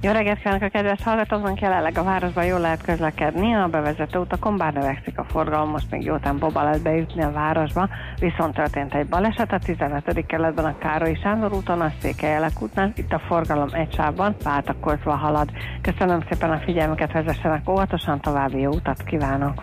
Jó 0.00 0.12
reggelt 0.12 0.38
kívánok 0.38 0.62
a 0.62 0.68
kedves 0.68 1.02
hallgatóknak, 1.02 1.60
jelenleg 1.60 1.98
a 1.98 2.02
városban 2.02 2.44
jól 2.44 2.60
lehet 2.60 2.82
közlekedni, 2.82 3.54
a 3.54 3.66
bevezető 3.66 4.18
utakon 4.18 4.56
bár 4.56 4.72
növekszik 4.72 5.18
a 5.18 5.24
forgalom, 5.24 5.70
most 5.70 5.90
még 5.90 6.04
jó 6.04 6.16
tempóban 6.18 6.64
lehet 6.64 6.82
bejutni 6.82 7.22
a 7.22 7.30
városba, 7.30 7.88
viszont 8.18 8.54
történt 8.54 8.94
egy 8.94 9.06
baleset 9.06 9.52
a 9.52 9.58
15. 9.64 10.26
kerületben 10.26 10.64
a 10.64 10.78
Károly 10.78 11.18
Sándor 11.22 11.52
úton, 11.52 11.80
a 11.80 11.92
Székelyelek 12.00 12.62
útnál, 12.62 12.92
itt 12.96 13.12
a 13.12 13.22
forgalom 13.26 13.68
egy 13.72 13.94
sávban 13.94 14.36
váltakozva 14.42 15.16
halad. 15.16 15.50
Köszönöm 15.82 16.20
szépen 16.30 16.50
a 16.50 16.60
figyelmüket, 16.64 17.12
vezessenek 17.12 17.68
óvatosan, 17.68 18.20
további 18.20 18.60
jó 18.60 18.70
utat 18.70 19.02
kívánok! 19.02 19.62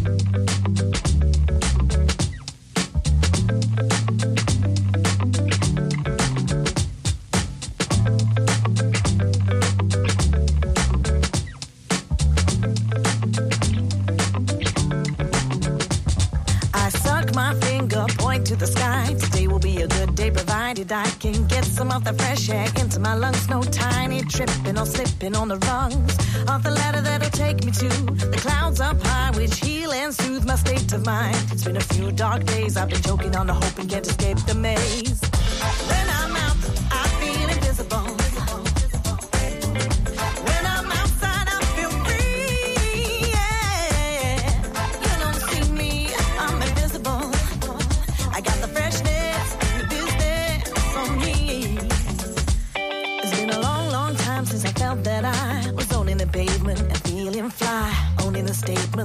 I 20.91 21.09
can 21.19 21.47
get 21.47 21.63
some 21.63 21.89
of 21.91 22.03
the 22.03 22.13
fresh 22.13 22.49
air 22.49 22.67
into 22.77 22.99
my 22.99 23.13
lungs. 23.13 23.47
No 23.47 23.61
tiny 23.61 24.23
tripping 24.23 24.77
or 24.77 24.85
slipping 24.85 25.35
on 25.35 25.47
the 25.47 25.57
rungs 25.57 26.17
of 26.49 26.63
the 26.63 26.71
ladder 26.71 27.01
that'll 27.01 27.29
take 27.29 27.63
me 27.63 27.71
to 27.71 27.87
the 27.87 28.37
clouds 28.37 28.81
up 28.81 29.01
high, 29.01 29.31
which 29.37 29.57
heal 29.59 29.91
and 29.93 30.13
soothe 30.13 30.45
my 30.45 30.55
state 30.55 30.91
of 30.91 31.05
mind. 31.05 31.37
It's 31.51 31.63
been 31.63 31.77
a 31.77 31.87
few 31.93 32.11
dark 32.11 32.43
days. 32.45 32.75
I've 32.75 32.89
been 32.89 33.01
choking 33.01 33.35
on 33.35 33.47
the 33.47 33.53
hope 33.53 33.77
and 33.79 33.89
can't 33.89 34.05
escape 34.05 34.37
the 34.45 34.55
maze. 34.55 35.30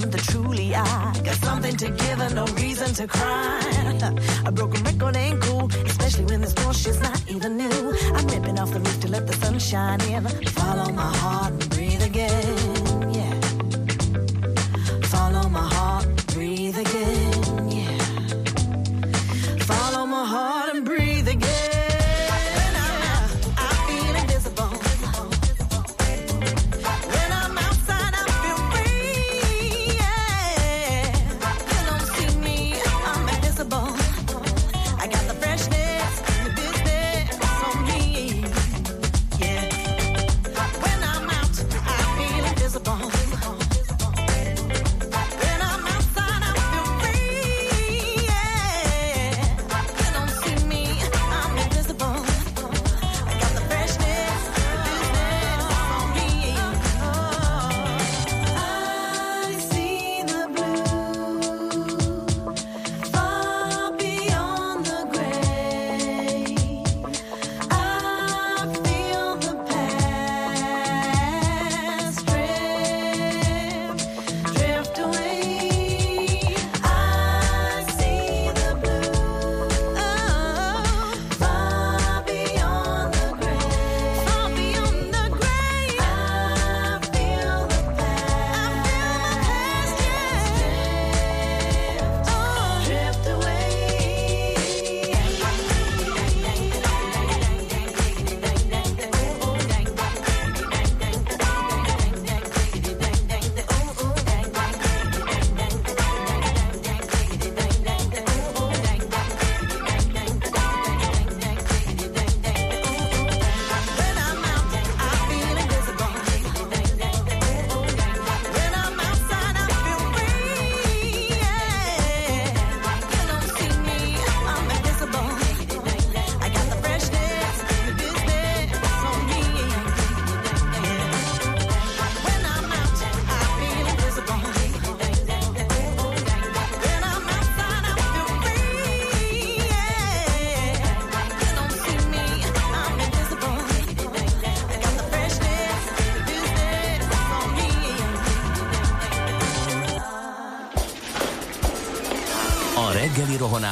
Statement 0.01 0.13
that 0.13 0.33
truly 0.33 0.75
I 0.75 1.13
got 1.25 1.37
something 1.37 1.77
to 1.77 1.91
give 1.91 2.21
and 2.21 2.35
no 2.35 2.45
reason 2.47 2.93
to 2.95 3.07
cry. 3.07 3.61
A 4.45 4.53
broken 4.53 4.83
record 4.85 5.17
ain't 5.17 5.41
cool, 5.43 5.71
especially 5.87 6.25
when 6.25 6.41
this 6.41 6.53
bullshit's 6.53 7.01
not 7.01 7.23
even 7.29 7.57
new. 7.57 7.97
I'm 8.15 8.27
ripping 8.29 8.59
off 8.59 8.71
the 8.73 8.81
roof 8.81 9.01
to 9.01 9.09
let 9.09 9.27
the 9.27 9.33
sun 9.35 9.59
shine 9.59 10.01
in. 10.03 10.25
Follow 10.61 10.93
my 10.93 11.13
heart 11.17 11.53
and 11.53 11.71
breathe 11.71 12.03
again, 12.03 12.86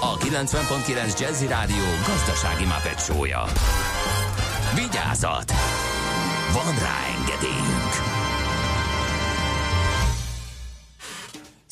a 0.00 0.16
90.9 0.16 1.20
Jazzy 1.20 1.46
Rádió 1.46 1.84
gazdasági 2.06 2.64
mapetsója. 2.64 3.44
Vigyázat! 4.74 5.52
Van 6.52 6.74
rá 6.78 6.98
engedélyünk! 7.18 8.13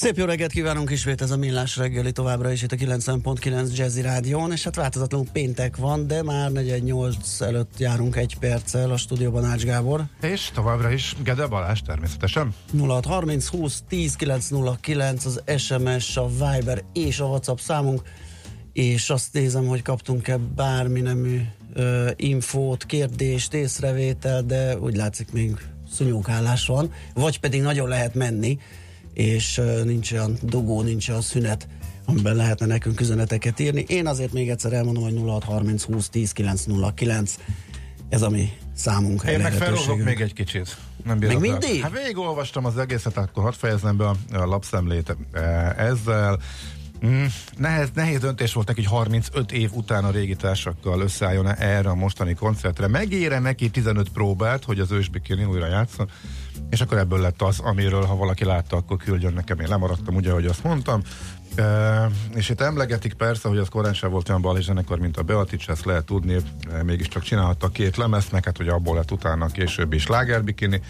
Szép 0.02 0.16
jó 0.16 0.24
reggelt 0.24 0.52
kívánunk 0.52 0.90
ismét 0.90 1.20
ez 1.22 1.30
a 1.30 1.36
Millás 1.36 1.76
reggeli 1.76 2.12
továbbra 2.12 2.52
is 2.52 2.62
itt 2.62 2.72
a 2.72 2.76
90.9 2.76 3.76
Jazzy 3.76 4.00
Rádión, 4.00 4.52
és 4.52 4.64
hát 4.64 4.74
változatlanul 4.74 5.26
péntek 5.32 5.76
van, 5.76 6.06
de 6.06 6.22
már 6.22 6.52
48 6.52 7.40
előtt 7.40 7.78
járunk 7.78 8.16
egy 8.16 8.36
perccel 8.38 8.90
a 8.90 8.96
stúdióban 8.96 9.44
Ács 9.44 9.64
Gábor. 9.64 10.04
És 10.20 10.50
továbbra 10.54 10.90
is 10.90 11.16
Gede 11.24 11.46
Balázs 11.46 11.80
természetesen. 11.80 12.54
0630 12.78 13.46
20 13.46 13.82
10 13.88 14.14
909 14.14 15.24
az 15.24 15.42
SMS, 15.56 16.16
a 16.16 16.28
Viber 16.28 16.82
és 16.92 17.20
a 17.20 17.24
WhatsApp 17.24 17.58
számunk, 17.58 18.02
és 18.72 19.10
azt 19.10 19.32
nézem, 19.32 19.66
hogy 19.66 19.82
kaptunk-e 19.82 20.36
bármi 20.36 21.00
nemű 21.00 21.40
uh, 21.76 22.10
infót, 22.16 22.84
kérdést, 22.84 23.54
észrevétel, 23.54 24.42
de 24.42 24.78
úgy 24.78 24.96
látszik 24.96 25.32
még 25.32 25.56
szúnyókállás 25.92 26.66
van, 26.66 26.92
vagy 27.14 27.40
pedig 27.40 27.62
nagyon 27.62 27.88
lehet 27.88 28.14
menni, 28.14 28.58
és 29.14 29.60
nincs 29.84 30.12
olyan 30.12 30.38
dugó, 30.42 30.82
nincs 30.82 31.08
olyan 31.08 31.20
szünet, 31.20 31.68
amiben 32.04 32.36
lehetne 32.36 32.66
nekünk 32.66 33.00
üzeneteket 33.00 33.60
írni. 33.60 33.84
Én 33.88 34.06
azért 34.06 34.32
még 34.32 34.50
egyszer 34.50 34.72
elmondom, 34.72 35.02
hogy 35.02 35.14
0630 35.14 35.82
20 35.82 36.08
10 36.08 36.32
909 36.32 37.36
ez 38.08 38.22
a 38.22 38.28
mi 38.28 38.52
számunk. 38.74 39.22
Én 39.22 39.40
meg 39.40 39.52
felolvok 39.52 40.04
még 40.04 40.20
egy 40.20 40.32
kicsit. 40.32 40.76
Nem 41.04 41.18
még 41.18 41.38
mindig? 41.38 41.82
Hát 41.82 41.92
végigolvastam 41.92 42.64
az 42.64 42.78
egészet, 42.78 43.16
akkor 43.16 43.42
hadd 43.42 43.52
fejezem 43.52 43.96
be 43.96 44.08
a, 44.08 44.16
a 44.32 44.46
lapszemlét 44.46 45.16
ezzel. 45.76 46.38
Mm, 47.06 47.24
nehéz, 47.56 47.90
nehéz 47.94 48.20
döntés 48.20 48.52
volt 48.52 48.66
neki, 48.66 48.82
hogy 48.82 48.90
35 48.90 49.52
év 49.52 49.70
után 49.72 50.04
a 50.04 50.10
régi 50.10 50.36
társakkal 50.36 51.00
összeálljon 51.00 51.54
erre 51.54 51.88
a 51.88 51.94
mostani 51.94 52.34
koncertre. 52.34 52.86
Megére 52.86 53.38
neki 53.38 53.70
15 53.70 54.08
próbát, 54.08 54.64
hogy 54.64 54.80
az 54.80 54.90
ősbikini 54.90 55.44
újra 55.44 55.66
játszon, 55.66 56.10
és 56.70 56.80
akkor 56.80 56.98
ebből 56.98 57.20
lett 57.20 57.42
az, 57.42 57.58
amiről 57.58 58.04
ha 58.04 58.16
valaki 58.16 58.44
látta, 58.44 58.76
akkor 58.76 58.96
küldjön 58.96 59.32
nekem. 59.32 59.60
Én 59.60 59.68
lemaradtam, 59.68 60.14
ugye, 60.14 60.30
ahogy 60.30 60.46
azt 60.46 60.64
mondtam. 60.64 61.02
E, 61.54 62.10
és 62.34 62.48
itt 62.48 62.60
emlegetik 62.60 63.14
persze, 63.14 63.48
hogy 63.48 63.58
az 63.58 63.68
korán 63.68 63.94
sem 63.94 64.10
volt 64.10 64.28
olyan 64.28 64.40
bal 64.40 64.60
zenekar, 64.60 64.98
mint 64.98 65.16
a 65.16 65.22
Beatrice, 65.22 65.72
ezt 65.72 65.84
lehet 65.84 66.04
tudni, 66.04 66.36
e, 66.72 66.82
mégiscsak 66.82 67.22
csinálhatta 67.22 67.68
két 67.68 67.96
lemezt, 67.96 68.30
hát, 68.32 68.56
hogy 68.56 68.68
abból 68.68 68.94
lett 68.94 69.10
utána 69.10 69.46
később 69.46 69.92
is 69.92 70.06
lágerbikini. 70.06 70.80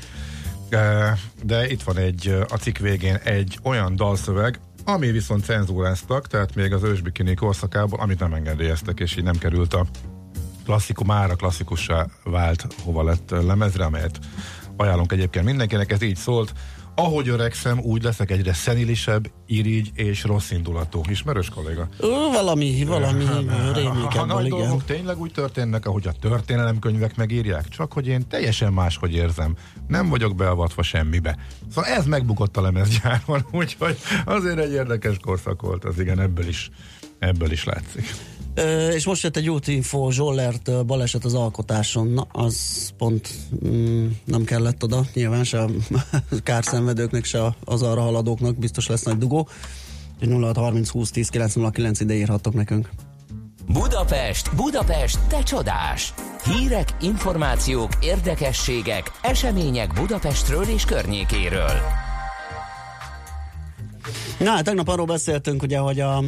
E, 0.68 1.18
de 1.42 1.70
itt 1.70 1.82
van 1.82 1.96
egy, 1.96 2.44
a 2.48 2.56
cikk 2.56 2.78
végén 2.78 3.14
egy 3.14 3.58
olyan 3.62 3.96
dalszöveg, 3.96 4.60
ami 4.84 5.10
viszont 5.10 5.44
cenzúráztak, 5.44 6.26
tehát 6.26 6.54
még 6.54 6.72
az 6.72 6.82
ősbikini 6.82 7.34
korszakában, 7.34 8.00
amit 8.00 8.18
nem 8.18 8.34
engedélyeztek, 8.34 9.00
és 9.00 9.16
így 9.16 9.24
nem 9.24 9.38
került 9.38 9.74
a 9.74 9.86
klasszikum, 10.64 11.10
ára 11.10 11.34
klasszikussá 11.34 12.06
vált, 12.24 12.66
hova 12.84 13.02
lett 13.02 13.30
lemezre, 13.30 13.84
amelyet 13.84 14.18
ajánlunk 14.76 15.12
egyébként 15.12 15.44
mindenkinek, 15.44 15.92
ez 15.92 16.02
így 16.02 16.16
szólt. 16.16 16.52
Ahogy 16.94 17.28
öregszem, 17.28 17.80
úgy 17.80 18.02
leszek 18.02 18.30
egyre 18.30 18.52
szenilisebb, 18.52 19.30
irigy 19.46 19.90
és 19.94 20.24
rossz 20.24 20.50
indulatú. 20.50 21.00
Ismerős 21.08 21.48
kolléga? 21.48 21.88
Ö, 21.98 22.06
valami, 22.32 22.84
valami 22.84 23.24
rémlik 23.74 24.12
Ha 24.18 24.24
nagy 24.24 24.48
dolgok 24.48 24.84
tényleg 24.84 25.20
úgy 25.20 25.32
történnek, 25.32 25.86
ahogy 25.86 26.06
a 26.06 26.12
történelemkönyvek 26.12 27.16
megírják, 27.16 27.68
csak 27.68 27.92
hogy 27.92 28.06
én 28.06 28.28
teljesen 28.28 28.72
máshogy 28.72 29.14
érzem. 29.14 29.56
Nem 29.88 30.08
vagyok 30.08 30.34
beavatva 30.34 30.82
semmibe. 30.82 31.36
Szóval 31.74 31.90
ez 31.90 32.06
megbukott 32.06 32.56
a 32.56 32.60
lemezgyáron, 32.60 33.46
úgyhogy 33.60 33.98
azért 34.24 34.58
egy 34.58 34.72
érdekes 34.72 35.16
korszak 35.18 35.62
volt, 35.62 35.84
az 35.84 35.98
igen, 35.98 36.20
ebből 36.20 36.48
is, 36.48 36.70
ebből 37.18 37.50
is 37.50 37.64
látszik. 37.64 38.14
És 38.94 39.06
most 39.06 39.22
jött 39.22 39.36
egy 39.36 39.50
útinfo 39.50 40.10
Zsollert 40.10 40.86
baleset 40.86 41.24
az 41.24 41.34
alkotáson, 41.34 42.06
na, 42.06 42.26
az 42.32 42.88
pont 42.96 43.28
mm, 43.66 44.06
nem 44.24 44.44
kellett 44.44 44.82
oda, 44.82 45.04
nyilván 45.14 45.44
se 45.44 45.60
a 45.60 45.70
kárszenvedőknek, 46.42 47.24
se 47.24 47.54
az 47.64 47.82
arra 47.82 48.00
haladóknak 48.00 48.56
biztos 48.56 48.86
lesz 48.86 49.02
nagy 49.02 49.18
dugó. 49.18 49.48
0630 50.20 50.88
20 50.88 51.10
10 51.10 51.28
909 51.28 52.00
ide 52.00 52.14
írhattok 52.14 52.54
nekünk. 52.54 52.88
Budapest, 53.68 54.54
Budapest, 54.56 55.18
te 55.28 55.42
csodás! 55.42 56.14
Hírek, 56.44 56.96
információk, 57.00 57.90
érdekességek, 58.00 59.10
események 59.22 59.92
Budapestről 59.92 60.64
és 60.64 60.84
környékéről. 60.84 61.80
Na, 64.38 64.50
hát 64.50 64.64
tegnap 64.64 64.88
arról 64.88 65.06
beszéltünk, 65.06 65.62
ugye, 65.62 65.78
hogy 65.78 66.00
a 66.00 66.22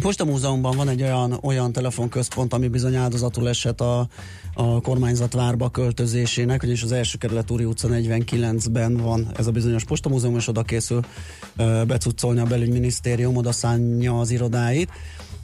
Posta 0.00 0.24
Múzeumban 0.24 0.76
van 0.76 0.88
egy 0.88 1.02
olyan, 1.02 1.38
olyan 1.42 1.72
telefonközpont, 1.72 2.52
ami 2.52 2.68
bizony 2.68 2.94
áldozatul 2.94 3.48
esett 3.48 3.80
a, 3.80 4.08
a 4.54 4.80
kormányzat 4.80 5.32
várba 5.32 5.70
költözésének, 5.70 6.62
ugyanis 6.62 6.82
az 6.82 6.92
első 6.92 7.18
kerület 7.18 7.50
Úri 7.50 7.64
utca 7.64 7.88
49-ben 7.90 8.96
van 8.96 9.30
ez 9.36 9.46
a 9.46 9.50
bizonyos 9.50 9.84
Posta 9.84 10.08
Múzeum, 10.08 10.36
és 10.36 10.48
oda 10.48 10.62
készül 10.62 11.00
becuccolni 11.86 12.40
a 12.40 12.44
belügyminisztérium, 12.44 13.36
oda 13.36 13.52
szánja 13.52 14.18
az 14.18 14.30
irodáit 14.30 14.90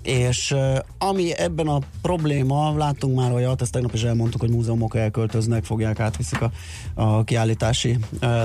és 0.09 0.55
ami 0.99 1.39
ebben 1.39 1.67
a 1.69 1.79
probléma, 2.03 2.77
láttunk 2.77 3.17
már 3.17 3.33
olyat, 3.33 3.63
ezt 3.63 3.73
tegnap 3.73 3.93
is 3.95 4.03
elmondtuk, 4.03 4.41
hogy 4.41 4.51
múzeumok 4.51 4.97
elköltöznek, 4.97 5.65
fogják, 5.65 6.01
átviszik 6.01 6.41
a, 6.41 6.51
a 6.95 7.25
kiállítási 7.25 7.99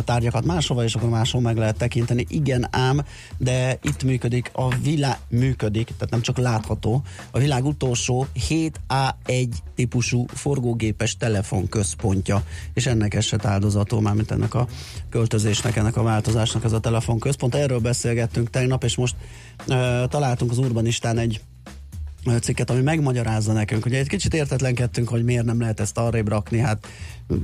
tárgyakat 0.05 0.45
máshova, 0.45 0.83
és 0.83 0.95
akkor 0.95 1.09
máshol 1.09 1.41
meg 1.41 1.57
lehet 1.57 1.77
tekinteni. 1.77 2.25
Igen 2.27 2.67
ám, 2.71 3.01
de 3.37 3.77
itt 3.81 4.03
működik, 4.03 4.49
a 4.53 4.75
világ 4.75 5.17
működik, 5.29 5.85
tehát 5.85 6.09
nem 6.09 6.21
csak 6.21 6.37
látható, 6.37 7.01
a 7.31 7.39
világ 7.39 7.65
utolsó 7.65 8.27
7A1 8.49 9.47
típusú 9.75 10.25
forgógépes 10.27 11.17
telefonközpontja, 11.17 12.43
és 12.73 12.85
ennek 12.85 13.13
esett 13.13 13.45
áldozatul, 13.45 14.01
mármint 14.01 14.31
ennek 14.31 14.53
a 14.53 14.67
költözésnek, 15.09 15.75
ennek 15.75 15.97
a 15.97 16.03
változásnak 16.03 16.63
ez 16.63 16.71
a 16.71 16.79
telefonközpont. 16.79 17.55
Erről 17.55 17.79
beszélgettünk 17.79 18.49
tegnap, 18.49 18.83
és 18.83 18.95
most 18.95 19.15
uh, 19.67 19.75
találtunk 20.07 20.51
az 20.51 20.57
Urbanistán 20.57 21.17
egy 21.17 21.41
cikket, 22.41 22.69
ami 22.69 22.81
megmagyarázza 22.81 23.53
nekünk. 23.53 23.85
Ugye 23.85 23.97
egy 23.97 24.07
kicsit 24.07 24.33
értetlenkedtünk, 24.33 25.09
hogy 25.09 25.23
miért 25.23 25.45
nem 25.45 25.59
lehet 25.59 25.79
ezt 25.79 25.97
arrébb 25.97 26.27
rakni, 26.27 26.57
hát 26.57 26.87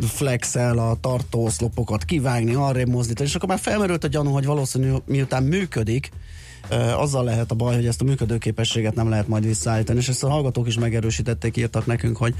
flexel 0.01 0.77
a 0.77 0.97
tartóoszlopokat 1.01 2.03
kivágni, 2.03 2.53
arrébb 2.53 2.88
mozdítani, 2.88 3.30
és 3.30 3.36
akkor 3.36 3.49
már 3.49 3.59
felmerült 3.59 4.03
a 4.03 4.07
gyanú, 4.07 4.32
hogy 4.32 4.45
valószínű 4.45 4.91
miután 5.05 5.43
működik, 5.43 6.09
azzal 6.95 7.24
lehet 7.24 7.51
a 7.51 7.55
baj, 7.55 7.76
hogy 7.76 7.86
ezt 7.86 8.01
a 8.01 8.03
működőképességet 8.03 8.95
nem 8.95 9.09
lehet 9.09 9.28
majd 9.28 9.45
visszaállítani, 9.45 9.99
és 9.99 10.09
ezt 10.09 10.24
a 10.24 10.30
hallgatók 10.30 10.67
is 10.67 10.78
megerősítették, 10.78 11.57
írtak 11.57 11.86
nekünk, 11.86 12.17
hogy 12.17 12.36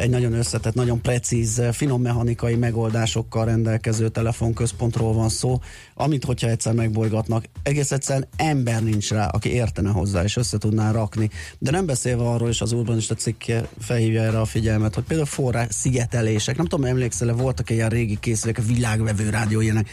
egy 0.00 0.10
nagyon 0.10 0.32
összetett, 0.32 0.74
nagyon 0.74 1.00
precíz, 1.00 1.62
finom 1.72 2.02
mechanikai 2.02 2.54
megoldásokkal 2.54 3.44
rendelkező 3.44 4.08
telefonközpontról 4.08 5.12
van 5.12 5.28
szó, 5.28 5.60
amit 5.94 6.24
hogyha 6.24 6.48
egyszer 6.48 6.72
megbolygatnak, 6.72 7.44
egész 7.62 7.92
egyszerűen 7.92 8.28
ember 8.36 8.82
nincs 8.82 9.10
rá, 9.10 9.26
aki 9.26 9.52
értene 9.52 9.90
hozzá, 9.90 10.22
és 10.22 10.36
össze 10.36 10.58
tudná 10.58 10.90
rakni. 10.90 11.30
De 11.58 11.70
nem 11.70 11.86
beszélve 11.86 12.24
arról, 12.24 12.48
és 12.48 12.60
az 12.60 12.72
urbanista 12.72 13.14
cikk 13.14 13.42
felhívja 13.78 14.22
erre 14.22 14.40
a 14.40 14.44
figyelmet, 14.44 14.94
hogy 14.94 15.04
például 15.04 15.28
forrás 15.28 15.66
szigetelések, 15.70 16.56
nem 16.56 16.66
tudom, 16.66 16.84
emlékszel-e, 16.84 17.32
voltak 17.32 17.70
ilyen 17.70 17.88
régi 17.88 18.18
készülék, 18.20 18.58
a 18.58 18.62
világvevő 18.62 19.30
rádió 19.30 19.60
ilyenek, 19.60 19.88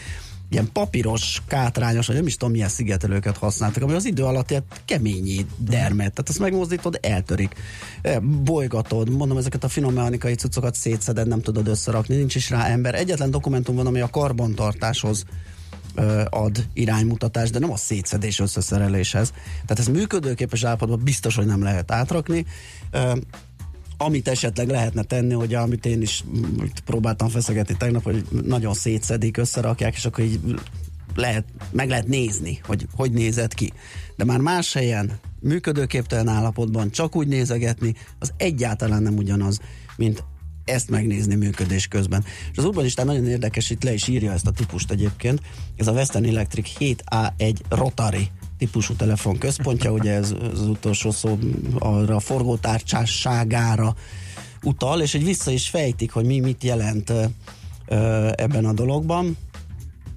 ilyen 0.52 0.72
papíros, 0.72 1.42
kátrányos, 1.46 2.06
vagy 2.06 2.16
nem 2.16 2.26
is 2.26 2.36
tudom 2.36 2.52
milyen 2.52 2.68
szigetelőket 2.68 3.36
használtak, 3.36 3.82
ami 3.82 3.92
az 3.92 4.04
idő 4.04 4.24
alatt 4.24 4.50
ilyen 4.50 4.64
keményi 4.84 5.46
dermet, 5.56 6.12
tehát 6.12 6.28
ezt 6.28 6.38
megmozdítod, 6.38 6.98
eltörik. 7.02 7.54
Bolygatod, 8.22 9.10
mondom, 9.10 9.38
ezeket 9.38 9.64
a 9.64 9.68
finom 9.68 9.94
mechanikai 9.94 10.34
cuccokat 10.34 10.74
szétszeded, 10.74 11.28
nem 11.28 11.40
tudod 11.40 11.68
összerakni, 11.68 12.16
nincs 12.16 12.34
is 12.34 12.50
rá 12.50 12.66
ember. 12.66 12.94
Egyetlen 12.94 13.30
dokumentum 13.30 13.76
van, 13.76 13.86
ami 13.86 14.00
a 14.00 14.10
karbantartáshoz 14.10 15.24
ad 16.28 16.66
iránymutatást, 16.72 17.52
de 17.52 17.58
nem 17.58 17.70
a 17.70 17.76
szétszedés 17.76 18.38
összeszereléshez. 18.38 19.30
Tehát 19.66 19.78
ez 19.78 19.88
működőképes 19.88 20.64
állapotban 20.64 21.00
biztos, 21.04 21.34
hogy 21.34 21.46
nem 21.46 21.62
lehet 21.62 21.90
átrakni 21.90 22.46
amit 24.04 24.28
esetleg 24.28 24.68
lehetne 24.68 25.02
tenni, 25.02 25.34
hogy 25.34 25.54
amit 25.54 25.86
én 25.86 26.02
is 26.02 26.24
próbáltam 26.84 27.28
feszegetni 27.28 27.76
tegnap, 27.76 28.02
hogy 28.02 28.24
nagyon 28.44 28.74
szétszedik, 28.74 29.36
összerakják, 29.36 29.94
és 29.94 30.04
akkor 30.04 30.24
így 30.24 30.40
lehet, 31.14 31.44
meg 31.70 31.88
lehet 31.88 32.06
nézni, 32.06 32.60
hogy 32.66 32.86
hogy 32.96 33.12
nézett 33.12 33.54
ki. 33.54 33.72
De 34.16 34.24
már 34.24 34.38
más 34.38 34.72
helyen 34.72 35.12
működőképtelen 35.40 36.28
állapotban 36.28 36.90
csak 36.90 37.16
úgy 37.16 37.26
nézegetni, 37.26 37.94
az 38.18 38.32
egyáltalán 38.36 39.02
nem 39.02 39.16
ugyanaz, 39.16 39.60
mint 39.96 40.24
ezt 40.64 40.90
megnézni 40.90 41.34
működés 41.34 41.86
közben. 41.86 42.24
És 42.52 42.58
az 42.58 42.64
urbanistán 42.64 43.06
nagyon 43.06 43.26
érdekes, 43.26 43.70
itt 43.70 43.82
le 43.82 43.92
is 43.92 44.08
írja 44.08 44.32
ezt 44.32 44.46
a 44.46 44.50
típust 44.50 44.90
egyébként. 44.90 45.40
Ez 45.76 45.86
a 45.86 45.92
Western 45.92 46.24
Electric 46.24 46.70
7A1 46.78 47.54
Rotary 47.68 48.30
típusú 48.62 48.94
telefon 48.94 49.38
központja, 49.38 49.90
ugye 49.90 50.12
ez 50.12 50.34
az 50.52 50.60
utolsó 50.60 51.10
szó 51.10 51.38
arra 51.78 52.16
a 52.16 52.20
forgótárcsásságára 52.20 53.94
utal, 54.62 55.00
és 55.00 55.14
egy 55.14 55.24
vissza 55.24 55.50
is 55.50 55.68
fejtik, 55.68 56.12
hogy 56.12 56.24
mi 56.24 56.40
mit 56.40 56.64
jelent 56.64 57.12
ebben 58.34 58.64
a 58.64 58.72
dologban. 58.72 59.36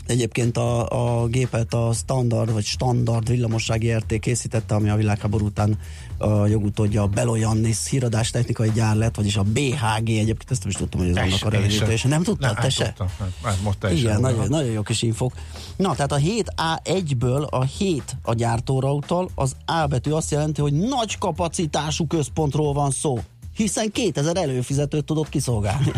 Egyébként 0.05 0.57
a, 0.57 1.21
a 1.21 1.27
gépet 1.27 1.73
a 1.73 1.91
standard 1.93 2.51
vagy 2.51 2.63
standard 2.63 3.29
villamossági 3.29 3.87
érték 3.87 4.21
készítette, 4.21 4.75
ami 4.75 4.89
a 4.89 4.95
világháború 4.95 5.45
után 5.45 5.79
a 6.17 6.47
jogutódja 6.47 7.01
a 7.01 7.07
Beloyannis 7.07 7.77
híradás 7.89 8.29
technikai 8.29 8.71
gyár 8.71 8.95
lett, 8.95 9.15
vagyis 9.15 9.37
a 9.37 9.43
BHG 9.43 10.09
egyébként, 10.09 10.51
ezt 10.51 10.61
nem 10.61 10.69
is 10.69 10.75
tudtam, 10.75 10.99
hogy 10.99 11.09
ez 11.09 11.15
annak 11.15 11.43
a 11.43 11.49
rövidítése. 11.49 12.07
Nem 12.07 12.23
tudtad, 12.23 12.53
Nem, 12.53 12.63
te 12.63 12.69
se? 12.69 12.85
tudtam. 12.85 13.07
Hát 13.43 13.61
most 13.63 13.77
te 13.77 13.93
is 13.93 13.99
Igen, 13.99 14.19
nagyon, 14.19 14.47
nagyon 14.47 14.71
jó 14.71 14.81
kis 14.81 15.01
infok. 15.01 15.33
Na, 15.75 15.95
tehát 15.95 16.11
a 16.11 16.17
7A1-ből 16.17 17.49
a 17.49 17.63
7 17.63 18.17
a 18.21 18.33
gyártóra 18.33 18.93
utal, 18.93 19.29
az 19.35 19.55
A 19.65 19.85
betű 19.87 20.11
azt 20.11 20.31
jelenti, 20.31 20.61
hogy 20.61 20.73
nagy 20.73 21.17
kapacitású 21.17 22.07
központról 22.07 22.73
van 22.73 22.91
szó 22.91 23.19
hiszen 23.55 23.91
2000 23.91 24.37
előfizetőt 24.37 25.05
tudott 25.05 25.29
kiszolgálni. 25.29 25.91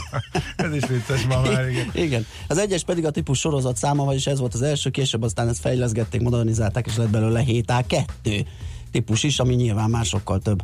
Ez 0.56 0.74
is 0.74 0.86
vicces 0.86 1.26
ma 1.26 1.40
már, 1.40 1.68
igen. 1.68 1.90
igen. 2.06 2.26
Az 2.48 2.58
egyes 2.58 2.84
pedig 2.84 3.04
a 3.04 3.10
típus 3.10 3.38
sorozat 3.38 3.76
száma, 3.76 4.04
vagyis 4.04 4.26
ez 4.26 4.38
volt 4.38 4.54
az 4.54 4.62
első, 4.62 4.90
később 4.90 5.22
aztán 5.22 5.48
ezt 5.48 5.60
fejleszgették, 5.60 6.20
modernizálták, 6.20 6.86
és 6.86 6.96
lett 6.96 7.08
belőle 7.08 7.44
7A2 7.46 8.44
típus 8.90 9.22
is, 9.22 9.38
ami 9.38 9.54
nyilván 9.54 9.90
már 9.90 10.04
sokkal 10.04 10.38
több 10.38 10.62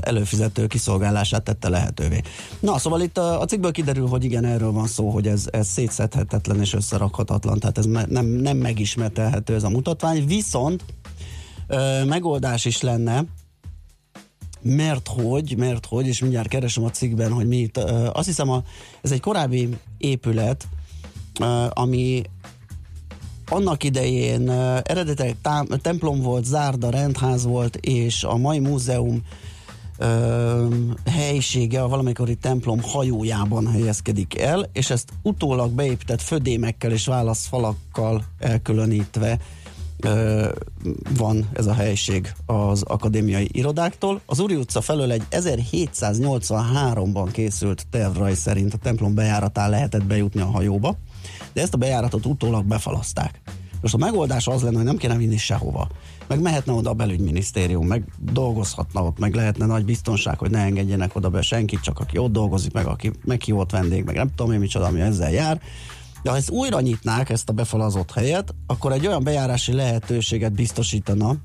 előfizető 0.00 0.66
kiszolgálását 0.66 1.42
tette 1.42 1.68
lehetővé. 1.68 2.20
Na, 2.60 2.78
szóval 2.78 3.00
itt 3.00 3.18
a, 3.18 3.40
a 3.40 3.44
cikkből 3.44 3.70
kiderül, 3.70 4.06
hogy 4.06 4.24
igen, 4.24 4.44
erről 4.44 4.72
van 4.72 4.86
szó, 4.86 5.10
hogy 5.10 5.26
ez, 5.26 5.46
ez 5.50 5.66
szétszedhetetlen 5.66 6.60
és 6.60 6.74
összerakhatatlan, 6.74 7.58
tehát 7.58 7.78
ez 7.78 7.86
me, 7.86 8.04
nem, 8.08 8.26
nem 8.26 8.56
megismertelhető 8.56 9.54
ez 9.54 9.62
a 9.62 9.68
mutatvány, 9.68 10.26
viszont 10.26 10.84
ö, 11.66 12.04
megoldás 12.04 12.64
is 12.64 12.80
lenne, 12.80 13.24
mert 14.62 15.08
hogy, 15.08 15.54
mert 15.56 15.86
hogy, 15.86 16.06
és 16.06 16.20
mindjárt 16.20 16.48
keresem 16.48 16.84
a 16.84 16.90
cikkben, 16.90 17.32
hogy 17.32 17.46
mi 17.46 17.56
itt, 17.56 17.76
ö, 17.76 18.08
azt 18.12 18.26
hiszem, 18.26 18.50
a, 18.50 18.62
ez 19.02 19.12
egy 19.12 19.20
korábbi 19.20 19.68
épület, 19.98 20.68
ö, 21.40 21.64
ami 21.70 22.22
annak 23.48 23.84
idején 23.84 24.50
eredetileg 24.82 25.36
templom 25.82 26.20
volt, 26.20 26.44
zárda, 26.44 26.90
rendház 26.90 27.44
volt, 27.44 27.76
és 27.76 28.24
a 28.24 28.36
mai 28.36 28.58
múzeum 28.58 29.22
uh, 29.98 30.06
helyisége 31.04 31.82
a 31.82 31.88
valamikori 31.88 32.34
templom 32.34 32.80
hajójában 32.82 33.66
helyezkedik 33.66 34.38
el, 34.38 34.68
és 34.72 34.90
ezt 34.90 35.12
utólag 35.22 35.70
beépített 35.70 36.22
födémekkel 36.22 36.92
és 36.92 37.06
válaszfalakkal 37.06 38.24
elkülönítve 38.38 39.38
uh, 40.04 40.48
van 41.16 41.48
ez 41.52 41.66
a 41.66 41.74
helység 41.74 42.32
az 42.46 42.82
akadémiai 42.82 43.48
irodáktól. 43.52 44.20
Az 44.26 44.40
Úri 44.40 44.54
utca 44.54 44.80
felől 44.80 45.12
egy 45.12 45.22
1783-ban 45.30 47.28
készült 47.32 47.86
tervrajz 47.90 48.38
szerint 48.38 48.74
a 48.74 48.78
templom 48.78 49.14
bejáratán 49.14 49.70
lehetett 49.70 50.04
bejutni 50.04 50.40
a 50.40 50.50
hajóba, 50.50 50.96
de 51.58 51.64
ezt 51.64 51.74
a 51.74 51.78
bejáratot 51.78 52.26
utólag 52.26 52.64
befalaszták. 52.64 53.40
Most 53.80 53.94
a 53.94 53.96
megoldás 53.96 54.46
az 54.46 54.62
lenne, 54.62 54.76
hogy 54.76 54.84
nem 54.84 54.96
kéne 54.96 55.16
vinni 55.16 55.36
sehova. 55.36 55.88
Meg 56.26 56.40
mehetne 56.40 56.72
oda 56.72 56.90
a 56.90 56.94
belügyminisztérium, 56.94 57.86
meg 57.86 58.04
dolgozhatna 58.18 59.04
ott, 59.04 59.18
meg 59.18 59.34
lehetne 59.34 59.66
nagy 59.66 59.84
biztonság, 59.84 60.38
hogy 60.38 60.50
ne 60.50 60.58
engedjenek 60.58 61.16
oda 61.16 61.28
be 61.28 61.42
senkit, 61.42 61.80
csak 61.80 61.98
aki 61.98 62.18
ott 62.18 62.32
dolgozik, 62.32 62.72
meg 62.72 62.86
aki 62.86 63.10
meghívott 63.24 63.70
vendég, 63.70 64.04
meg 64.04 64.14
nem 64.14 64.30
tudom 64.34 64.52
én 64.52 64.58
micsoda, 64.58 64.86
ami 64.86 65.00
ezzel 65.00 65.30
jár. 65.30 65.60
De 66.22 66.30
ha 66.30 66.36
ezt 66.36 66.50
újra 66.50 66.80
nyitnák, 66.80 67.30
ezt 67.30 67.48
a 67.48 67.52
befalazott 67.52 68.12
helyet, 68.12 68.54
akkor 68.66 68.92
egy 68.92 69.06
olyan 69.06 69.24
bejárási 69.24 69.72
lehetőséget 69.72 70.52
biztosítana 70.52 71.36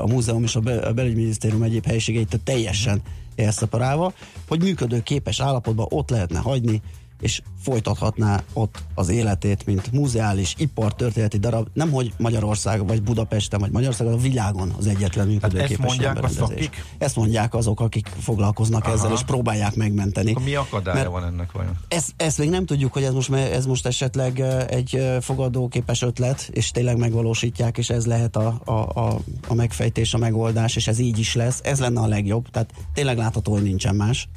a 0.00 0.06
múzeum 0.06 0.42
és 0.42 0.56
a, 0.56 0.60
be, 0.60 0.78
a 0.78 0.92
belügyminisztérium 0.92 1.62
egyéb 1.62 1.86
helyiségeit 1.86 2.40
teljesen 2.44 3.02
elszeparálva, 3.36 4.12
hogy 4.48 4.62
működőképes 4.62 5.40
állapotban 5.40 5.86
ott 5.90 6.10
lehetne 6.10 6.38
hagyni, 6.38 6.82
és 7.22 7.42
folytathatná 7.60 8.42
ott 8.52 8.82
az 8.94 9.08
életét, 9.08 9.66
mint 9.66 9.92
múzeális, 9.92 10.54
ipartörténeti 10.58 11.38
darab, 11.38 11.68
nemhogy 11.72 12.12
Magyarország, 12.18 12.86
vagy 12.86 13.02
Budapesten, 13.02 13.60
vagy 13.60 13.70
Magyarországon, 13.70 14.12
a 14.12 14.16
világon 14.16 14.74
az 14.78 14.86
egyetlen 14.86 15.26
működőképes 15.26 15.70
ezt 15.70 15.80
mondják 15.80 16.22
a 16.22 16.28
szakik? 16.28 16.84
Ezt 16.98 17.16
mondják 17.16 17.54
azok, 17.54 17.80
akik 17.80 18.06
foglalkoznak 18.20 18.84
Aha. 18.84 18.92
ezzel, 18.92 19.12
és 19.12 19.22
próbálják 19.22 19.74
megmenteni. 19.74 20.30
Akkor 20.30 20.42
mi 20.42 20.54
akadálya 20.54 20.98
Mert 20.98 21.10
van 21.10 21.24
ennek 21.24 21.52
vajon? 21.52 21.78
ezt, 21.88 22.14
ezt 22.16 22.38
még 22.38 22.50
nem 22.50 22.66
tudjuk, 22.66 22.92
hogy 22.92 23.02
ez 23.02 23.12
most, 23.12 23.32
ez 23.32 23.66
most 23.66 23.86
esetleg 23.86 24.40
egy 24.68 25.16
fogadóképes 25.20 26.02
ötlet, 26.02 26.48
és 26.52 26.70
tényleg 26.70 26.96
megvalósítják, 26.96 27.78
és 27.78 27.90
ez 27.90 28.06
lehet 28.06 28.36
a, 28.36 28.60
a, 28.64 28.72
a, 28.72 29.18
a 29.48 29.54
megfejtés, 29.54 30.14
a 30.14 30.18
megoldás, 30.18 30.76
és 30.76 30.86
ez 30.86 30.98
így 30.98 31.18
is 31.18 31.34
lesz. 31.34 31.60
Ez 31.64 31.80
lenne 31.80 32.00
a 32.00 32.06
legjobb, 32.06 32.50
tehát 32.50 32.72
tényleg 32.94 33.16
látható, 33.16 33.52
hogy 33.52 33.62
nincsen 33.62 33.94
más. 33.94 34.28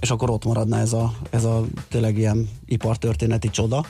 És 0.00 0.10
akkor 0.10 0.30
ott 0.30 0.44
maradna 0.44 0.78
ez 0.78 0.92
a, 0.92 1.12
ez 1.30 1.44
a 1.44 1.64
tényleg 1.88 2.18
ilyen 2.18 2.48
ipartörténeti 2.66 3.50
csoda. 3.50 3.84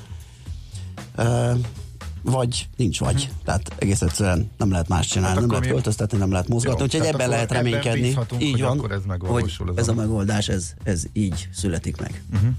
Vagy 2.22 2.68
nincs 2.76 3.00
vagy. 3.00 3.14
Uh-huh. 3.14 3.30
Tehát 3.44 3.72
egész 3.78 4.00
egyszerűen 4.02 4.50
nem 4.56 4.70
lehet 4.70 4.88
más 4.88 5.06
csinálni, 5.06 5.32
Hát 5.32 5.40
nem 5.40 5.50
lehet 5.50 5.64
mi- 5.66 5.70
költöztetni, 5.72 6.18
nem 6.18 6.30
lehet 6.30 6.48
mozgatni, 6.48 6.78
Jó, 6.78 6.84
úgyhogy 6.84 7.00
ebben 7.00 7.14
akkor 7.14 7.28
lehet 7.28 7.50
ebben 7.52 7.62
reménykedni. 7.64 8.00
bízhatunk, 8.00 8.42
így 8.42 8.50
hogy 8.52 8.60
van, 8.60 8.78
akkor 8.78 8.90
ez 8.92 8.98
hogy 8.98 9.06
megvalósul, 9.06 9.68
ez 9.70 9.76
ez 9.76 9.88
a 9.88 9.92
a- 9.92 9.94
megoldás, 9.94 10.48
ez, 10.48 10.74
ez 10.82 11.04
így 11.12 11.48
születik 11.52 12.00
meg. 12.00 12.22
Uh-huh. 12.34 12.50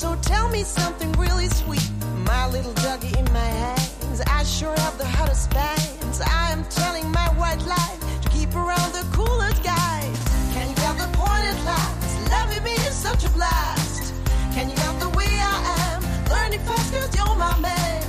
So 0.00 0.16
tell 0.22 0.48
me 0.48 0.62
something 0.62 1.12
really 1.12 1.48
sweet. 1.48 1.90
My 2.24 2.48
little 2.48 2.72
doggy 2.72 3.12
in 3.18 3.26
my 3.34 3.50
hands, 3.64 4.22
I 4.26 4.42
sure 4.44 4.74
have 4.80 4.96
the 4.96 5.04
hottest 5.04 5.50
bands. 5.50 6.22
I 6.22 6.52
am 6.52 6.64
telling 6.70 7.06
my 7.12 7.28
white 7.40 7.62
lie 7.66 7.96
to 8.22 8.28
keep 8.30 8.50
around 8.54 8.90
the 8.94 9.04
coolest 9.12 9.62
guys. 9.62 10.18
Can 10.54 10.70
you 10.70 10.76
get 10.76 10.96
the 10.96 11.10
point 11.20 11.44
at 11.52 11.58
last? 11.68 12.30
Loving 12.30 12.64
me 12.64 12.72
is 12.88 12.94
such 12.94 13.26
a 13.26 13.30
blast. 13.36 14.14
Can 14.54 14.70
you 14.70 14.76
get 14.76 15.00
the 15.00 15.10
way 15.10 15.28
I 15.52 15.56
am? 15.84 16.00
Learning 16.32 16.60
fast 16.60 16.94
cause 16.94 17.14
you're 17.14 17.36
my 17.36 17.54
man. 17.60 18.00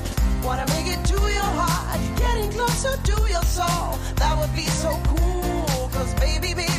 Wanna 0.46 0.68
make 0.72 0.88
it 0.96 1.04
to 1.12 1.20
your 1.40 1.52
heart, 1.60 2.00
getting 2.16 2.52
closer 2.52 2.96
to 3.10 3.18
your 3.36 3.44
soul. 3.44 4.00
That 4.16 4.34
would 4.40 4.56
be 4.56 4.68
so 4.84 4.92
cool. 5.12 5.90
Cause 5.92 6.14
baby, 6.24 6.54
baby, 6.54 6.71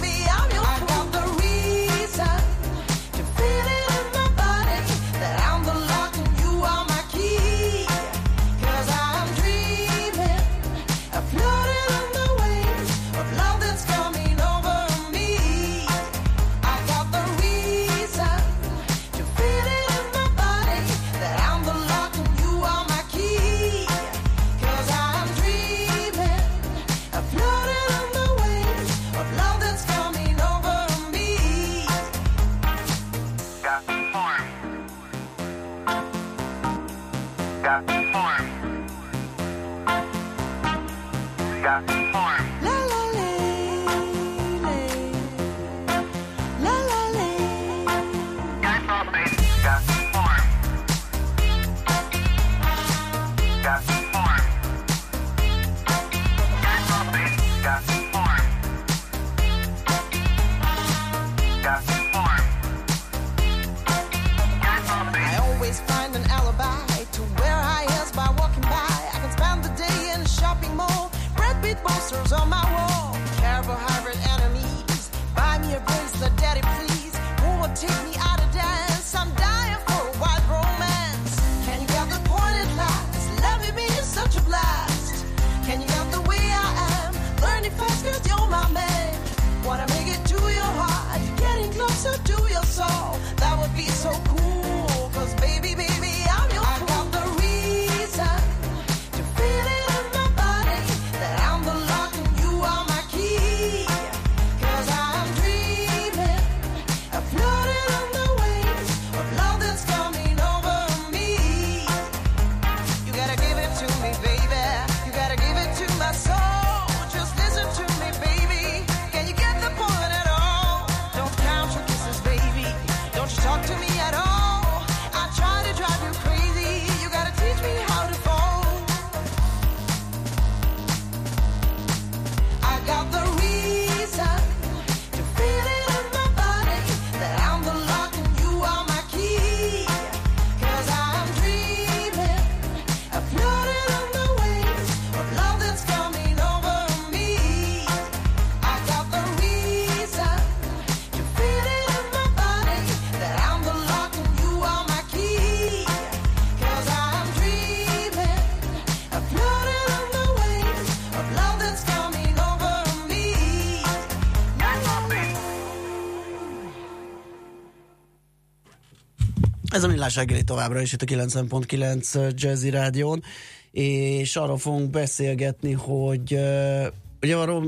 millás 170.02 170.16
reggeli 170.16 170.44
továbbra 170.44 170.80
is 170.80 170.92
itt 170.92 171.02
a 171.02 171.06
90.9 171.06 172.34
Jazzy 172.34 172.70
Rádión, 172.70 173.22
és 173.70 174.36
arról 174.36 174.58
fogunk 174.58 174.90
beszélgetni, 174.90 175.72
hogy 175.72 176.34
uh, 176.34 176.86
ugye 177.22 177.36
arról 177.36 177.64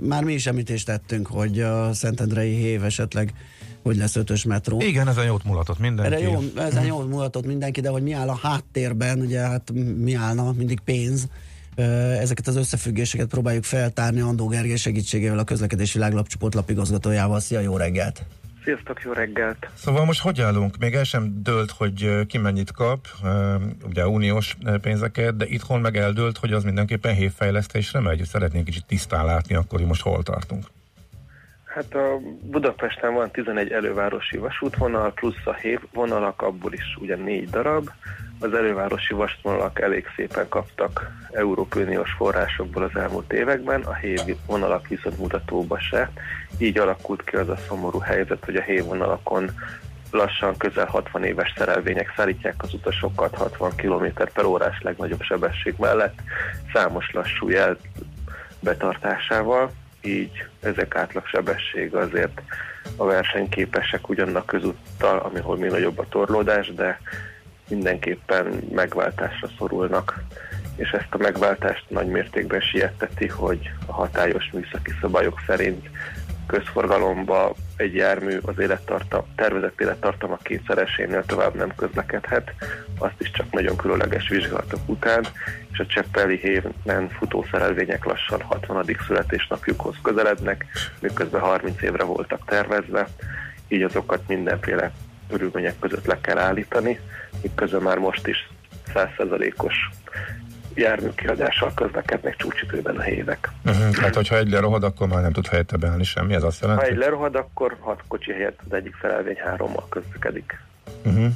már 0.00 0.24
mi 0.24 0.32
is 0.32 0.46
említést 0.46 0.86
tettünk, 0.86 1.26
hogy 1.26 1.60
a 1.60 1.92
Szentendrei 1.92 2.54
hév 2.54 2.84
esetleg 2.84 3.34
hogy 3.82 3.96
lesz 3.96 4.16
ötös 4.16 4.44
metró. 4.44 4.80
Igen, 4.80 5.08
ezen 5.08 5.24
jót 5.24 5.44
mulatott 5.44 5.78
mindenki. 5.78 6.14
Erre 6.14 6.30
jó, 6.30 6.42
ezen 6.56 6.84
jól 6.84 7.04
mutatott 7.04 7.46
mindenki, 7.46 7.80
de 7.80 7.88
hogy 7.88 8.02
mi 8.02 8.12
áll 8.12 8.28
a 8.28 8.38
háttérben, 8.42 9.20
ugye 9.20 9.40
hát 9.40 9.72
mi 9.96 10.14
állna, 10.14 10.52
mindig 10.52 10.80
pénz. 10.80 11.28
Ö, 11.74 11.82
Ezeket 12.12 12.46
az 12.46 12.56
összefüggéseket 12.56 13.26
próbáljuk 13.26 13.64
feltárni 13.64 14.20
Andó 14.20 14.46
Gergely 14.46 14.76
segítségével, 14.76 15.38
a 15.38 15.44
közlekedési 15.44 15.92
világlapcsoport 15.98 16.54
lapigazgatójával. 16.54 17.40
Szia, 17.40 17.60
jó 17.60 17.76
reggelt! 17.76 18.24
Sziasztok, 18.64 19.02
jó 19.02 19.12
reggelt! 19.12 19.68
Szóval 19.74 20.04
most 20.04 20.20
hogy 20.20 20.40
állunk? 20.40 20.76
Még 20.76 20.94
el 20.94 21.04
sem 21.04 21.42
dőlt, 21.42 21.70
hogy 21.70 22.26
ki 22.26 22.38
mennyit 22.38 22.72
kap, 22.72 23.06
ugye 23.84 24.08
uniós 24.08 24.56
pénzeket, 24.80 25.36
de 25.36 25.46
itthon 25.46 25.80
meg 25.80 25.96
eldőlt, 25.96 26.38
hogy 26.38 26.52
az 26.52 26.64
mindenképpen 26.64 27.14
hévfejlesztésre 27.14 28.00
megy. 28.00 28.24
Szeretnénk 28.24 28.64
kicsit 28.64 28.86
tisztán 28.86 29.24
látni 29.24 29.54
akkor, 29.54 29.80
most 29.80 30.02
hol 30.02 30.22
tartunk. 30.22 30.66
Hát 31.74 31.94
a 31.94 32.18
Budapesten 32.42 33.14
van 33.14 33.30
11 33.30 33.72
elővárosi 33.72 34.36
vasútvonal, 34.36 35.12
plusz 35.12 35.46
a 35.46 35.52
hév 35.52 35.80
vonalak, 35.92 36.42
abból 36.42 36.72
is 36.72 36.96
ugye 37.00 37.16
négy 37.16 37.50
darab. 37.50 37.90
Az 38.40 38.54
elővárosi 38.54 39.14
vasútvonalak 39.14 39.80
elég 39.80 40.06
szépen 40.16 40.48
kaptak 40.48 41.10
Európai 41.30 41.82
Uniós 41.82 42.12
forrásokból 42.12 42.82
az 42.82 42.96
elmúlt 42.96 43.32
években, 43.32 43.82
a 43.82 43.94
hév 43.94 44.20
vonalak 44.46 44.88
viszont 44.88 45.18
mutatóba 45.18 45.78
se. 45.78 46.10
Így 46.58 46.78
alakult 46.78 47.24
ki 47.24 47.36
az 47.36 47.48
a 47.48 47.56
szomorú 47.68 47.98
helyzet, 47.98 48.44
hogy 48.44 48.56
a 48.56 48.62
hév 48.62 48.84
vonalakon 48.84 49.50
lassan 50.10 50.56
közel 50.56 50.86
60 50.86 51.24
éves 51.24 51.52
szerelvények 51.56 52.12
szállítják 52.16 52.62
az 52.62 52.74
utasokat 52.74 53.34
60 53.34 53.72
km 53.76 54.06
per 54.34 54.44
órás 54.44 54.80
legnagyobb 54.82 55.22
sebesség 55.22 55.74
mellett, 55.78 56.18
számos 56.72 57.10
lassú 57.12 57.48
jel 57.48 57.76
betartásával, 58.60 59.70
így 60.04 60.44
ezek 60.60 60.96
átlagsebessége 60.96 61.98
azért 61.98 62.42
a 62.96 63.04
versenyképesek 63.04 64.08
ugyannak 64.08 64.46
közúttal, 64.46 65.18
amihol 65.18 65.56
mi 65.56 65.68
nagyobb 65.68 65.98
a 65.98 66.08
torlódás, 66.08 66.74
de 66.74 67.00
mindenképpen 67.68 68.46
megváltásra 68.74 69.48
szorulnak. 69.58 70.22
És 70.76 70.90
ezt 70.90 71.08
a 71.10 71.16
megváltást 71.16 71.84
nagy 71.88 72.06
mértékben 72.06 72.60
sietteti, 72.60 73.28
hogy 73.28 73.70
a 73.86 73.92
hatályos 73.92 74.50
műszaki 74.52 74.92
szabályok 75.00 75.42
szerint 75.46 75.88
közforgalomba 76.46 77.54
egy 77.76 77.94
jármű 77.94 78.38
az 78.42 78.58
élettartam, 78.58 79.24
tervezett 79.36 79.80
élettartama 79.80 80.36
kétszeresénél 80.36 81.24
tovább 81.26 81.54
nem 81.54 81.74
közlekedhet, 81.76 82.52
azt 82.98 83.14
is 83.20 83.30
csak 83.30 83.52
nagyon 83.52 83.76
különleges 83.76 84.28
vizsgálatok 84.28 84.80
után, 84.86 85.24
és 85.72 85.78
a 85.78 85.86
Cseppeli 85.86 86.36
héven 86.36 87.08
futószerelvények 87.08 88.04
lassan 88.04 88.42
60. 88.42 88.84
születésnapjukhoz 89.06 89.94
közelednek, 90.02 90.64
miközben 91.00 91.40
30 91.40 91.82
évre 91.82 92.04
voltak 92.04 92.44
tervezve, 92.46 93.08
így 93.68 93.82
azokat 93.82 94.28
mindenféle 94.28 94.90
körülmények 95.28 95.78
között 95.78 96.06
le 96.06 96.20
kell 96.20 96.38
állítani, 96.38 97.00
miközben 97.42 97.82
már 97.82 97.98
most 97.98 98.26
is 98.26 98.48
100%-os 98.94 99.74
járműkiadással 100.74 101.72
közlekednek 101.74 102.36
csúcsidőben 102.36 102.96
a 102.96 103.02
hévek. 103.02 103.50
Uh-huh. 103.64 103.90
Tehát, 103.90 104.14
hogyha 104.14 104.36
egy 104.36 104.50
lerohad, 104.50 104.84
akkor 104.84 105.08
már 105.08 105.22
nem 105.22 105.32
tud 105.32 105.46
helyette 105.46 105.76
beállni 105.76 106.04
semmi, 106.04 106.34
ez 106.34 106.42
azt 106.42 106.60
jelenti? 106.62 106.84
Ha 106.84 106.90
egy 106.90 106.96
lerohad, 106.96 107.34
akkor 107.34 107.76
hat 107.80 108.00
kocsi 108.08 108.32
helyett 108.32 108.60
az 108.66 108.72
egyik 108.76 108.94
szerelvény 109.00 109.36
hárommal 109.44 109.86
közlekedik. 109.88 110.60
Uh-huh. 111.04 111.26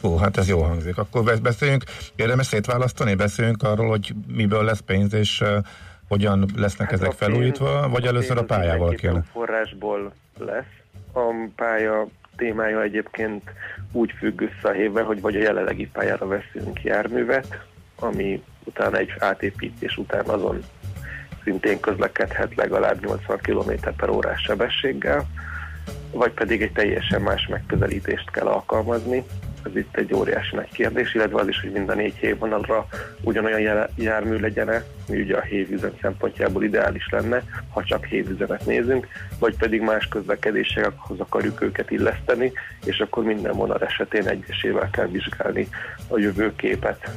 Fú, 0.00 0.16
hát 0.16 0.36
ez 0.36 0.48
jó 0.48 0.62
hangzik. 0.62 0.98
Akkor 0.98 1.22
be- 1.24 1.36
beszéljünk, 1.36 1.84
érdemes 2.16 2.46
szétválasztani, 2.46 3.14
beszéljünk 3.14 3.62
arról, 3.62 3.88
hogy 3.88 4.12
miből 4.26 4.64
lesz 4.64 4.80
pénz, 4.80 5.14
és 5.14 5.40
uh, 5.40 5.48
hogyan 6.08 6.46
lesznek 6.56 6.90
Hát 6.90 6.96
ezek 7.00 7.10
a 7.12 7.14
pénz- 7.14 7.22
felújítva, 7.32 7.88
vagy 7.88 8.06
először 8.06 8.36
a 8.36 8.40
pénz 8.44 8.50
az 8.50 8.56
pályával 8.56 8.92
kéne? 8.94 9.22
forrásból 9.32 10.12
lesz. 10.38 10.64
A 11.12 11.20
pálya 11.56 12.06
témája 12.36 12.82
egyébként 12.82 13.42
úgy 13.92 14.12
függ 14.18 14.40
össze 14.40 14.68
a 14.68 14.72
hévvel, 14.72 15.04
hogy 15.04 15.20
vagy 15.20 15.36
a 15.36 15.40
jelenlegi 15.40 15.86
pályára 15.86 16.26
veszünk 16.26 16.82
járművet, 16.82 17.64
ami 17.98 18.42
utána 18.64 18.96
egy 18.96 19.12
átépítés 19.18 19.96
után 19.96 20.24
azon 20.24 20.62
szintén 21.44 21.80
közlekedhet 21.80 22.54
legalább 22.54 23.04
80 23.04 23.38
km 23.42 23.70
per 23.96 24.08
órás 24.08 24.42
sebességgel, 24.42 25.26
vagy 26.10 26.32
pedig 26.32 26.62
egy 26.62 26.72
teljesen 26.72 27.22
más 27.22 27.46
megközelítést 27.46 28.30
kell 28.30 28.46
alkalmazni. 28.46 29.24
Ez 29.64 29.76
itt 29.76 29.96
egy 29.96 30.14
óriási 30.14 30.56
nagy 30.56 30.72
kérdés, 30.72 31.14
illetve 31.14 31.40
az 31.40 31.48
is, 31.48 31.60
hogy 31.60 31.70
mind 31.72 31.88
a 31.88 31.94
négy 31.94 32.14
hévvonalra 32.14 32.86
ugyanolyan 33.22 33.88
jármű 33.96 34.36
legyen 34.36 34.84
mi 35.08 35.20
ugye 35.20 35.36
a 35.36 35.40
hévüzem 35.40 35.92
szempontjából 36.00 36.64
ideális 36.64 37.08
lenne, 37.10 37.42
ha 37.70 37.84
csak 37.84 38.04
hévüzemet 38.04 38.66
nézünk, 38.66 39.06
vagy 39.38 39.56
pedig 39.56 39.80
más 39.80 40.08
közlekedésekhoz 40.08 41.20
akarjuk 41.20 41.62
őket 41.62 41.90
illeszteni, 41.90 42.52
és 42.84 42.98
akkor 42.98 43.24
minden 43.24 43.52
vonal 43.52 43.78
esetén 43.80 44.26
egyesével 44.26 44.90
kell 44.90 45.06
vizsgálni 45.06 45.68
a 46.08 46.18
jövőképet. 46.18 47.10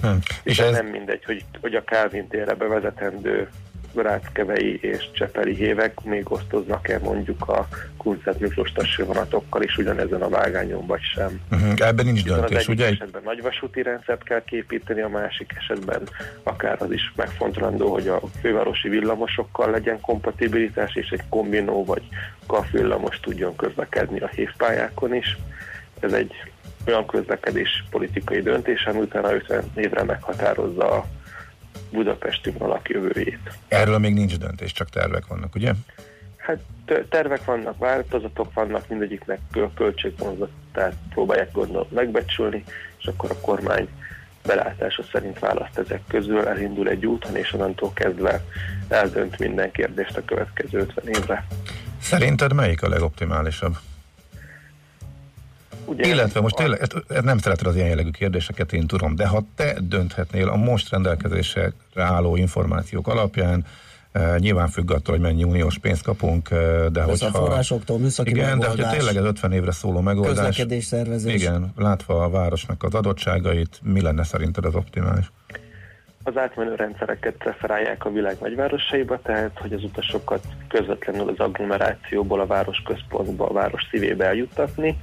Hm. 0.00 0.08
És 0.42 0.58
ez 0.58 0.72
nem 0.72 0.86
mindegy, 0.86 1.24
hogy, 1.24 1.44
hogy 1.60 1.74
a 1.74 1.84
Kálvin 1.84 2.28
térre 2.28 2.54
bevezetendő 2.54 3.48
Ráckevei 3.94 4.78
és 4.80 5.10
Csepeli 5.12 5.54
hévek 5.54 6.04
még 6.04 6.32
osztoznak-e 6.32 6.98
mondjuk 6.98 7.48
a 7.48 7.68
Kunszent 7.96 8.40
Miklós 8.40 8.72
vonatokkal 8.96 9.62
is 9.62 9.76
ugyanezen 9.76 10.22
a 10.22 10.28
vágányon, 10.28 10.86
vagy 10.86 11.00
sem. 11.14 11.40
Uh-huh. 11.50 11.72
Ebben 11.76 12.04
nincs 12.04 12.22
Hiszen 12.22 12.38
az 12.38 12.40
döntés, 12.40 12.58
egyik 12.58 12.68
ugye? 12.68 12.86
esetben 12.86 13.22
nagyvasúti 13.24 13.82
rendszert 13.82 14.22
kell 14.22 14.44
képíteni, 14.44 15.00
a 15.00 15.08
másik 15.08 15.52
esetben 15.58 16.02
akár 16.42 16.82
az 16.82 16.90
is 16.90 17.12
megfontolandó, 17.16 17.92
hogy 17.92 18.08
a 18.08 18.20
fővárosi 18.40 18.88
villamosokkal 18.88 19.70
legyen 19.70 20.00
kompatibilitás, 20.00 20.94
és 20.94 21.08
egy 21.08 21.22
kombinó 21.28 21.84
vagy 21.84 22.02
KAF 22.46 22.70
villamos 22.70 23.20
tudjon 23.20 23.56
közlekedni 23.56 24.20
a 24.20 24.28
hévpályákon 24.28 25.14
is. 25.14 25.38
Ez 26.00 26.12
egy 26.12 26.32
olyan 26.88 27.06
közlekedés 27.06 27.84
politikai 27.90 28.40
döntés, 28.40 28.84
ami 28.84 28.98
utána 28.98 29.34
50 29.34 29.64
évre 29.74 30.02
meghatározza 30.02 30.90
a 30.90 31.06
budapesti 31.90 32.50
vonalak 32.50 32.88
jövőjét. 32.88 33.58
Erről 33.68 33.98
még 33.98 34.14
nincs 34.14 34.38
döntés, 34.38 34.72
csak 34.72 34.88
tervek 34.88 35.26
vannak, 35.26 35.54
ugye? 35.54 35.72
Hát 36.36 36.58
tervek 37.08 37.44
vannak, 37.44 37.78
változatok 37.78 38.52
vannak, 38.54 38.88
mindegyiknek 38.88 39.38
kö- 39.52 39.74
költségvonzatát 39.74 40.94
próbálják 41.10 41.52
gondolom 41.52 41.86
megbecsülni, 41.90 42.64
és 42.98 43.06
akkor 43.06 43.30
a 43.30 43.40
kormány 43.40 43.88
belátása 44.46 45.02
szerint 45.12 45.38
választ 45.38 45.78
ezek 45.78 46.00
közül, 46.08 46.46
elindul 46.46 46.88
egy 46.88 47.06
úton, 47.06 47.36
és 47.36 47.52
onnantól 47.52 47.92
kezdve 47.92 48.44
eldönt 48.88 49.38
minden 49.38 49.70
kérdést 49.70 50.16
a 50.16 50.24
következő 50.24 50.78
50 50.78 51.08
évre. 51.08 51.46
Szerinted 52.00 52.52
melyik 52.52 52.82
a 52.82 52.88
legoptimálisabb? 52.88 53.76
Ugye, 55.88 56.06
Illetve 56.06 56.40
most 56.40 56.56
tényleg, 56.56 56.80
ezt, 56.80 57.04
ezt 57.08 57.24
nem 57.24 57.38
szereted 57.38 57.66
az 57.66 57.74
ilyen 57.74 57.88
jellegű 57.88 58.10
kérdéseket, 58.10 58.72
én 58.72 58.86
tudom, 58.86 59.14
de 59.14 59.26
ha 59.26 59.44
te 59.54 59.76
dönthetnél 59.80 60.48
a 60.48 60.56
most 60.56 60.90
rendelkezésre 60.90 61.72
álló 61.94 62.36
információk 62.36 63.08
alapján, 63.08 63.64
Uh, 64.14 64.38
nyilván 64.38 64.68
függ 64.68 64.90
attól, 64.90 65.14
hogy 65.14 65.24
mennyi 65.24 65.44
uniós 65.44 65.78
pénzt 65.78 66.02
kapunk, 66.02 66.48
uh, 66.50 66.58
de 66.86 67.04
Persze 67.04 67.24
hogyha... 67.24 67.38
a 67.38 67.46
forrásoktól, 67.46 67.98
műszaki 67.98 68.30
Igen, 68.30 68.44
de 68.44 68.66
hogyha 68.66 68.66
megoldás, 68.68 68.96
tényleg 68.96 69.16
ez 69.16 69.24
50 69.24 69.52
évre 69.52 69.70
szóló 69.70 70.00
megoldás... 70.00 70.34
közlekedés 70.34 70.84
szervezés. 70.84 71.34
Igen, 71.34 71.72
látva 71.76 72.22
a 72.22 72.30
városnak 72.30 72.82
az 72.82 72.94
adottságait, 72.94 73.80
mi 73.82 74.00
lenne 74.00 74.24
szerinted 74.24 74.64
az 74.64 74.74
optimális? 74.74 75.30
Az 76.22 76.36
átmenő 76.36 76.74
rendszereket 76.74 77.34
preferálják 77.34 78.04
a 78.04 78.10
világ 78.10 78.36
nagyvárosaiba, 78.40 79.20
tehát 79.22 79.58
hogy 79.58 79.72
az 79.72 79.82
utasokat 79.82 80.42
közvetlenül 80.68 81.28
az 81.28 81.38
agglomerációból 81.38 82.40
a 82.40 82.46
város 82.46 82.82
központba, 82.84 83.48
a 83.48 83.52
város 83.52 83.86
szívébe 83.90 84.24
eljuttatni, 84.24 84.98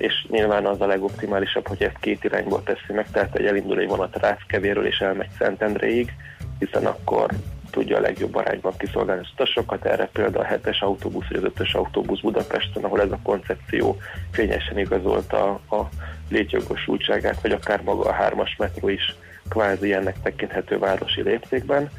és 0.00 0.26
nyilván 0.30 0.66
az 0.66 0.80
a 0.80 0.86
legoptimálisabb, 0.86 1.66
hogy 1.66 1.82
ezt 1.82 1.98
két 2.00 2.24
irányból 2.24 2.62
teszi 2.62 2.92
meg, 2.92 3.10
tehát 3.10 3.30
hogy 3.30 3.46
elindul 3.46 3.78
egy 3.78 3.88
vonat 3.88 4.16
Ráckevéről 4.16 4.86
és 4.86 4.98
elmegy 4.98 5.28
Szentendréig, 5.38 6.12
hiszen 6.58 6.86
akkor 6.86 7.30
tudja 7.70 7.96
a 7.96 8.00
legjobb 8.00 8.34
arányban 8.34 8.76
kiszolgálni 8.76 9.20
az 9.20 9.28
utasokat. 9.32 9.84
Erre 9.84 10.08
például 10.12 10.44
a 10.44 10.48
7-es 10.48 10.78
autóbusz 10.78 11.26
vagy 11.28 11.44
az 11.44 11.52
5-ös 11.56 11.76
autóbusz 11.76 12.20
Budapesten, 12.20 12.84
ahol 12.84 13.00
ez 13.00 13.10
a 13.10 13.18
koncepció 13.22 13.96
fényesen 14.32 14.78
igazolta 14.78 15.50
a 15.52 15.88
létjogosultságát, 16.28 17.40
vagy 17.40 17.52
akár 17.52 17.82
maga 17.82 18.08
a 18.08 18.30
3-as 18.30 18.58
metró 18.58 18.88
is 18.88 19.14
kvázi 19.48 19.92
ennek 19.92 20.16
tekinthető 20.22 20.78
városi 20.78 21.22
léptékben. 21.22 21.90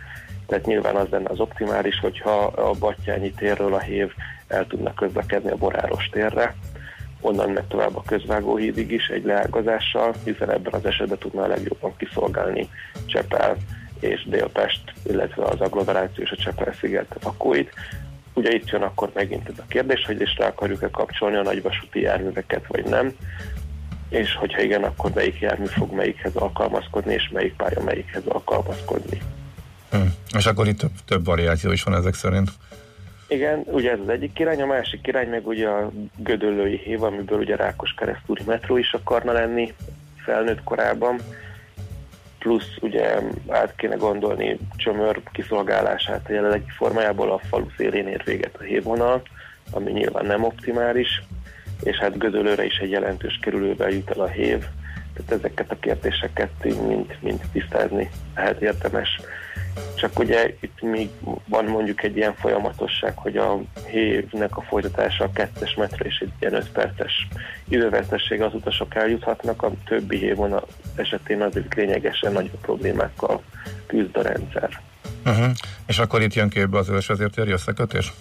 Tehát 0.48 0.66
nyilván 0.66 0.96
az 0.96 1.08
lenne 1.10 1.30
az 1.30 1.40
optimális, 1.40 2.00
hogyha 2.00 2.44
a 2.44 2.72
Battyányi 2.80 3.32
térről 3.32 3.74
a 3.74 3.80
hév 3.80 4.12
el 4.48 4.68
tudna 4.68 4.94
közlekedni 4.94 5.52
a 5.52 5.56
Boráros 5.56 6.10
térre, 6.12 6.56
onnan 7.22 7.50
meg 7.50 7.68
tovább 7.68 7.96
a 7.96 8.04
közvágóhídig 8.06 8.92
is 8.92 9.08
egy 9.08 9.24
leágazással, 9.24 10.14
hiszen 10.24 10.52
ebben 10.52 10.74
az 10.74 10.86
esetben 10.86 11.18
tudna 11.18 11.44
a 11.44 11.48
legjobban 11.48 11.98
kiszolgálni 11.98 12.70
Csepel 13.06 13.58
és 14.00 14.26
Délpest, 14.30 14.82
illetve 15.04 15.44
az 15.44 15.60
agglomeráció 15.60 16.24
és 16.24 16.32
a 16.32 16.36
Csepel 16.36 16.74
sziget 16.80 17.18
lakóit. 17.24 17.74
Ugye 18.34 18.52
itt 18.54 18.70
jön 18.70 18.82
akkor 18.82 19.12
megint 19.14 19.50
ez 19.50 19.58
a 19.58 19.66
kérdés, 19.68 20.06
hogy 20.06 20.22
is 20.22 20.38
rá 20.38 20.48
akarjuk-e 20.48 20.90
kapcsolni 20.90 21.36
a 21.36 21.44
nagyvasúti 21.44 22.02
járműveket, 22.02 22.68
vagy 22.68 22.86
nem, 22.86 23.14
és 24.10 24.36
hogyha 24.36 24.62
igen, 24.62 24.84
akkor 24.84 25.12
melyik 25.14 25.40
jármű 25.40 25.66
fog 25.66 25.94
melyikhez 25.94 26.36
alkalmazkodni, 26.36 27.14
és 27.14 27.30
melyik 27.34 27.56
pálya 27.56 27.84
melyikhez 27.84 28.26
alkalmazkodni. 28.28 29.22
Hm. 29.92 29.98
És 30.38 30.46
akkor 30.46 30.68
itt 30.68 30.78
több, 30.78 30.92
több 31.06 31.26
variáció 31.26 31.72
is 31.72 31.84
van 31.84 31.96
ezek 31.96 32.14
szerint. 32.14 32.50
Igen, 33.32 33.64
ugye 33.66 33.92
ez 33.92 34.00
az 34.00 34.10
egyik 34.10 34.40
irány, 34.40 34.62
a 34.62 34.66
másik 34.66 35.08
irány 35.08 35.30
meg 35.30 35.48
ugye 35.48 35.68
a 35.68 35.92
Gödöllői 36.18 36.78
hév, 36.78 37.04
amiből 37.04 37.40
ugye 37.40 37.56
Rákos 37.56 37.94
keresztúri 37.94 38.44
metró 38.46 38.78
is 38.78 38.94
akarna 38.94 39.32
lenni 39.32 39.74
felnőtt 40.16 40.64
korában, 40.64 41.20
plusz 42.40 42.76
ugye 42.82 43.20
át 43.48 43.76
kéne 43.76 43.96
gondolni 43.96 44.58
csömör 44.76 45.22
kiszolgálását 45.32 46.26
a 46.30 46.34
jelenlegi 46.34 46.70
formájából, 46.78 47.32
a 47.32 47.40
falu 47.50 47.66
szélén 47.78 48.08
ér 48.08 48.22
véget 48.26 48.56
a 48.60 48.64
hévvonal, 48.64 49.22
ami 49.72 49.92
nyilván 49.92 50.26
nem 50.26 50.44
optimális, 50.44 51.24
és 51.84 51.98
hát 51.98 52.18
Gödöllőre 52.18 52.66
is 52.66 52.78
egy 52.78 52.90
jelentős 52.90 53.40
kerülővel 53.42 53.90
jut 53.90 54.10
el 54.10 54.22
a 54.22 54.28
hév, 54.28 54.66
tehát 55.14 55.32
ezeket 55.32 55.72
a 55.72 55.80
kérdéseket 55.80 56.52
mind, 56.64 57.18
mind 57.20 57.40
tisztázni 57.52 58.10
lehet 58.36 58.62
érdemes. 58.62 59.20
Csak 59.96 60.20
ugye 60.20 60.56
itt 60.60 60.82
még 60.82 61.10
van 61.46 61.66
mondjuk 61.66 62.04
egy 62.04 62.16
ilyen 62.16 62.36
folyamatosság, 62.36 63.18
hogy 63.18 63.38
a 63.38 63.60
hévnek 63.88 64.58
a 64.58 64.62
folytatása 64.62 65.24
a 65.24 65.32
kettes 65.32 65.74
metre 65.74 66.06
és 66.06 66.20
egy 66.20 66.32
ilyen 66.40 66.54
5 66.54 66.72
perces 66.72 67.28
idővesztessége 67.68 68.46
az 68.46 68.54
utasok 68.54 68.96
eljuthatnak, 68.96 69.64
a 69.64 69.72
többi 69.86 70.18
hévon 70.18 70.62
esetén 70.96 71.42
azért 71.42 71.74
lényegesen 71.74 72.32
nagyobb 72.32 72.60
problémákkal 72.62 73.44
küzd 73.86 74.18
a 74.18 74.22
rendszer. 74.22 74.82
Uh-huh. 75.26 75.52
És 75.88 76.00
akkor 76.00 76.22
itt 76.22 76.34
jön 76.34 76.50
képbe 76.50 76.78
az 76.78 76.90
ősvezértéri 76.90 77.52
összekötés? 77.52 78.14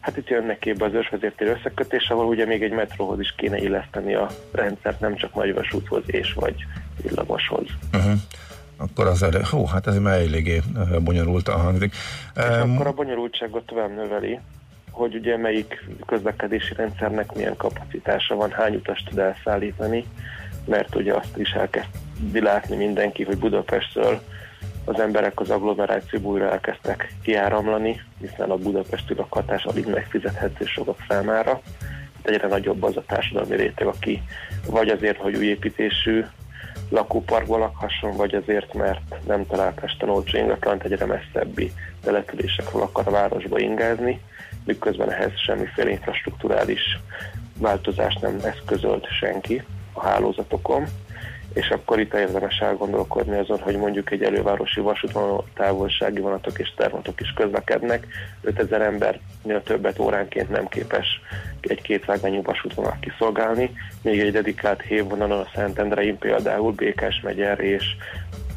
Hát 0.00 0.16
itt 0.16 0.28
jönnek 0.28 0.58
képbe 0.58 0.84
az 0.84 0.94
ősvezértéri 0.94 1.50
összekötés, 1.50 2.08
ahol 2.08 2.26
ugye 2.26 2.46
még 2.46 2.62
egy 2.62 2.72
metróhoz 2.72 3.20
is 3.20 3.34
kéne 3.36 3.58
illeszteni 3.58 4.14
a 4.14 4.30
rendszert, 4.52 5.00
nem 5.00 5.16
csak 5.16 5.34
nagyvasúthoz 5.34 6.02
és 6.06 6.32
vagy 6.32 6.54
villamoshoz. 7.02 7.66
Uh-huh 7.92 8.20
akkor 8.76 9.06
az 9.06 9.22
elő, 9.22 9.40
hú, 9.50 9.64
hát 9.64 9.86
ez 9.86 9.98
már 9.98 10.18
eléggé 10.18 10.62
bonyolultan 11.00 11.60
hangzik. 11.60 11.94
És 12.36 12.42
um, 12.62 12.74
akkor 12.74 12.86
a 12.86 12.92
bonyolultságot 12.92 13.66
tovább 13.66 13.94
növeli, 13.94 14.40
hogy 14.90 15.14
ugye 15.14 15.36
melyik 15.36 15.88
közlekedési 16.06 16.74
rendszernek 16.74 17.34
milyen 17.34 17.56
kapacitása 17.56 18.34
van, 18.34 18.50
hány 18.50 18.74
utas 18.74 19.02
tud 19.02 19.18
elszállítani, 19.18 20.04
mert 20.64 20.94
ugye 20.94 21.14
azt 21.14 21.36
is 21.36 21.50
elkezdi 21.50 22.40
látni 22.40 22.76
mindenki, 22.76 23.24
hogy 23.24 23.38
Budapestről 23.38 24.20
az 24.84 25.00
emberek 25.00 25.40
az 25.40 25.50
agglomerációból 25.50 26.32
újra 26.32 26.50
elkezdtek 26.50 27.14
kiáramlani, 27.22 28.00
hiszen 28.20 28.50
a 28.50 28.56
budapesti 28.56 29.14
lakhatás 29.14 29.64
alig 29.64 29.86
megfizethető 29.86 30.64
sokak 30.64 30.98
számára. 31.08 31.60
Egyre 32.22 32.48
nagyobb 32.48 32.82
az 32.82 32.96
a 32.96 33.04
társadalmi 33.06 33.56
réteg, 33.56 33.86
aki 33.86 34.22
vagy 34.66 34.88
azért, 34.88 35.18
hogy 35.18 35.36
új 35.36 35.46
építésű 35.46 36.24
lakóparkban 36.88 37.60
lakhasson, 37.60 38.16
vagy 38.16 38.34
azért, 38.34 38.74
mert 38.74 39.26
nem 39.26 39.46
talált 39.46 39.80
Pesten 39.80 40.08
olcsó 40.08 40.38
ingatlant, 40.38 40.82
egyre 40.82 41.06
messzebbi 41.06 41.72
településekről 42.02 42.82
akar 42.82 43.06
a 43.06 43.10
városba 43.10 43.58
ingázni, 43.58 44.20
miközben 44.64 45.12
ehhez 45.12 45.38
semmiféle 45.44 45.90
infrastruktúrális 45.90 46.98
változást 47.58 48.20
nem 48.20 48.38
eszközölt 48.42 49.06
senki 49.20 49.62
a 49.92 50.02
hálózatokon, 50.06 50.86
és 51.56 51.68
akkor 51.68 52.00
itt 52.00 52.14
érdemes 52.14 52.58
elgondolkodni 52.58 53.38
azon, 53.38 53.58
hogy 53.58 53.76
mondjuk 53.76 54.10
egy 54.10 54.22
elővárosi 54.22 54.80
vasútvonal 54.80 55.44
távolsági 55.54 56.20
vonatok 56.20 56.58
és 56.58 56.74
tervonatok 56.76 57.20
is 57.20 57.32
közlekednek, 57.32 58.06
5000 58.42 58.82
embernél 58.82 59.62
többet 59.64 59.98
óránként 59.98 60.50
nem 60.50 60.68
képes 60.68 61.06
egy 61.60 61.82
kétvágányú 61.82 62.42
vasútvonal 62.42 62.96
kiszolgálni, 63.00 63.70
még 64.02 64.20
egy 64.20 64.32
dedikált 64.32 64.82
hévvonalon 64.82 65.40
a 65.40 65.48
Szentendrein 65.54 66.18
például 66.18 66.72
Békás 66.72 67.20
megyer 67.20 67.60
és 67.60 67.84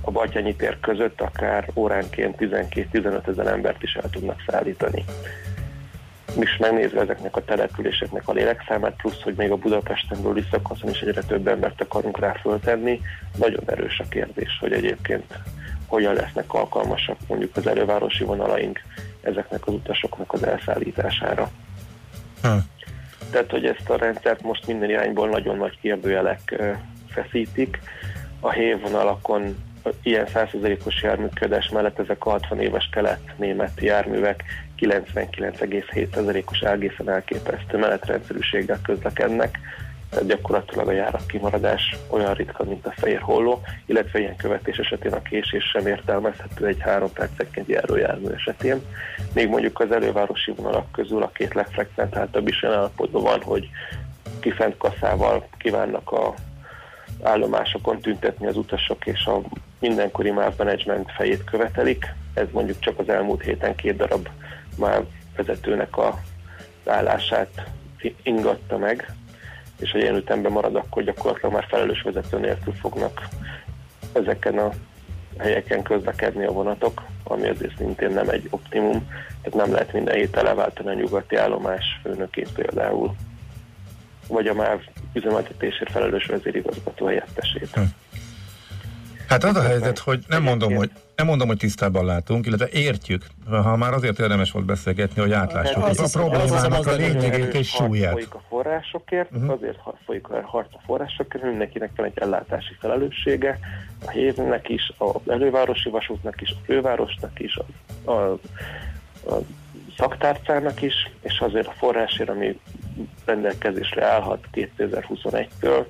a 0.02 0.12
Batyányi 0.12 0.56
tér 0.56 0.80
között 0.80 1.22
akár 1.22 1.70
óránként 1.76 2.36
12-15 2.40 3.28
ezer 3.28 3.48
embert 3.48 3.84
is 3.84 3.94
el 3.94 4.10
tudnak 4.10 4.44
szállítani 4.48 5.06
is 6.40 6.58
megnézve 6.58 7.02
ezeknek 7.02 7.36
a 7.36 7.46
településeknek 7.46 8.28
a 8.28 8.32
lélekszámát, 8.32 8.96
plusz, 8.96 9.22
hogy 9.22 9.34
még 9.34 9.52
a 9.52 9.56
Budapesten 9.56 10.22
belüli 10.22 10.44
szakaszon 10.52 10.90
is 10.90 11.00
egyre 11.00 11.22
több 11.22 11.48
embert 11.48 11.82
akarunk 11.82 12.20
rá 12.20 12.34
föltenni, 12.34 13.02
nagyon 13.38 13.64
erős 13.66 14.00
a 14.00 14.08
kérdés, 14.10 14.58
hogy 14.60 14.74
egyébként 14.74 15.34
hogyan 15.88 16.14
lesznek 16.14 16.54
alkalmasak 16.54 17.18
mondjuk 17.28 17.56
az 17.56 17.68
elővárosi 17.68 18.24
vonalaink 18.24 18.82
ezeknek 19.22 19.68
az 19.68 19.74
utasoknak 19.74 20.34
az 20.34 20.44
elszállítására. 20.44 21.52
Hm. 22.42 22.58
Tehát, 23.32 23.52
hogy 23.52 23.66
ezt 23.66 23.90
a 23.90 23.98
rendszert 23.98 24.42
most 24.42 24.68
minden 24.68 24.90
irányból 24.90 25.30
nagyon 25.30 25.58
nagy 25.58 25.80
kérdőjelek 25.82 26.62
feszítik. 27.10 27.80
A 28.40 28.52
hévvonalakon 28.52 29.56
ilyen 30.04 30.28
100%-os 30.34 31.02
járműködés 31.02 31.70
mellett 31.70 32.00
ezek 32.00 32.26
a 32.26 32.30
60 32.30 32.60
éves 32.60 32.90
kelet-német 32.92 33.82
járművek 33.82 34.44
99,7%-os 34.80 36.60
egészen 36.60 37.10
elképesztő 37.10 37.78
menetrendszerűséggel 37.78 38.80
közlekednek, 38.84 39.60
gyakorlatilag 40.26 40.88
a 40.88 40.92
járat 40.92 41.26
kimaradás 41.26 41.96
olyan 42.08 42.34
ritka, 42.34 42.64
mint 42.64 42.86
a 42.86 42.94
fehér 42.98 43.20
holló, 43.20 43.62
illetve 43.86 44.20
ilyen 44.20 44.36
követés 44.36 44.78
esetén 44.78 45.14
a 45.14 45.22
késés 45.22 45.64
sem 45.64 45.88
értelmezhető 45.88 46.66
egy 46.66 46.80
három 46.80 47.14
percenként 47.14 47.68
járó 47.68 47.96
jármű 47.96 48.28
esetén. 48.30 48.82
Még 49.34 49.50
mondjuk 49.50 49.80
az 49.80 49.92
elővárosi 49.92 50.52
vonalak 50.56 50.92
közül 50.92 51.24
a 51.24 51.32
két 51.34 51.54
legfrekventáltabb 51.54 52.48
is 52.48 52.64
olyan 52.64 52.76
állapotban 52.76 53.22
van, 53.22 53.42
hogy 53.42 53.70
kifent 54.40 54.78
kaszával 54.78 55.48
kívánnak 55.58 56.12
a 56.12 56.34
állomásokon 57.24 58.00
tüntetni 58.00 58.48
az 58.48 58.58
utasok, 58.58 59.06
és 59.06 59.26
a 59.26 59.42
mindenkori 59.80 60.32
MÁV 60.32 60.54
management 60.58 61.12
fejét 61.12 61.44
követelik. 61.44 62.06
Ez 62.34 62.48
mondjuk 62.52 62.80
csak 62.80 63.00
az 63.00 63.10
elmúlt 63.10 63.44
héten 63.44 63.76
két 63.76 63.96
darab 63.96 64.28
MÁV 64.80 65.04
vezetőnek 65.36 65.98
a 65.98 66.20
állását 66.86 67.70
ingatta 68.24 68.78
meg, 68.78 69.14
és 69.80 69.92
ha 69.92 69.98
ilyen 69.98 70.16
ütemben 70.16 70.52
marad, 70.52 70.76
akkor 70.76 71.04
gyakorlatilag 71.04 71.54
már 71.54 71.66
felelős 71.70 72.02
vezető 72.02 72.40
nélkül 72.40 72.74
fognak 72.74 73.28
ezeken 74.14 74.58
a 74.58 74.70
helyeken 75.38 75.84
közlekedni 75.84 76.46
a 76.46 76.52
vonatok, 76.52 77.02
ami 77.24 77.48
azért 77.48 77.78
szintén 77.78 78.12
nem 78.12 78.30
egy 78.30 78.48
optimum, 78.50 79.08
tehát 79.42 79.66
nem 79.66 79.72
lehet 79.72 79.94
minden 79.94 80.16
héten 80.16 80.44
leváltani 80.44 80.90
a 80.90 80.94
nyugati 80.94 81.36
állomás 81.36 82.00
főnökét 82.04 82.52
például, 82.52 83.16
vagy 84.28 84.48
a 84.48 84.54
MÁV 84.54 84.80
üzemeltetésért 85.14 85.92
felelős 85.92 86.26
vezérigazgató 86.26 87.06
helyettesét. 87.06 87.70
Hm. 87.74 87.82
Hát 89.28 89.44
az 89.44 89.56
a 89.56 89.62
helyzet, 89.62 90.00
hogy 90.00 90.24
nem 90.28 90.44
mondom, 90.44 90.76
hogy 90.76 90.92
nem 91.20 91.28
mondom, 91.28 91.48
hogy 91.48 91.58
tisztában 91.58 92.06
látunk, 92.06 92.46
illetve 92.46 92.68
értjük, 92.72 93.26
ha 93.50 93.76
már 93.76 93.94
azért 93.94 94.20
érdemes 94.20 94.52
volt 94.52 94.66
beszélgetni, 94.66 95.22
hogy 95.22 95.32
átlássuk 95.32 95.84
hát, 95.84 95.98
a 95.98 96.10
problémának 96.12 96.88
a 96.88 96.96
lényegét 96.96 97.54
és 97.54 97.70
súlyát. 97.70 98.12
Folyik 98.12 98.34
a 98.34 98.42
forrásokért, 98.50 99.32
uh-huh. 99.32 99.52
azért 99.52 99.80
folyik 100.06 100.30
a 100.30 100.42
harc 100.46 100.74
a 100.74 100.80
forrásokért, 100.86 101.44
mindenkinek 101.44 101.92
van 101.96 102.06
egy 102.06 102.18
ellátási 102.20 102.74
felelőssége, 102.80 103.60
a 104.06 104.10
hévnek 104.10 104.70
is, 104.70 104.92
az 104.98 105.22
elővárosi 105.28 105.90
vasútnak 105.90 106.42
is, 106.42 106.50
a 106.50 106.64
fővárosnak 106.66 107.40
is, 107.40 107.56
a, 108.04 108.12
a, 108.12 108.32
a 109.26 109.38
szaktárcának 109.98 110.82
is, 110.82 110.94
és 111.22 111.40
azért 111.40 111.68
a 111.68 111.74
forrásért, 111.78 112.30
ami 112.30 112.60
rendelkezésre 113.26 114.06
állhat 114.06 114.46
2021-től, 114.54 115.86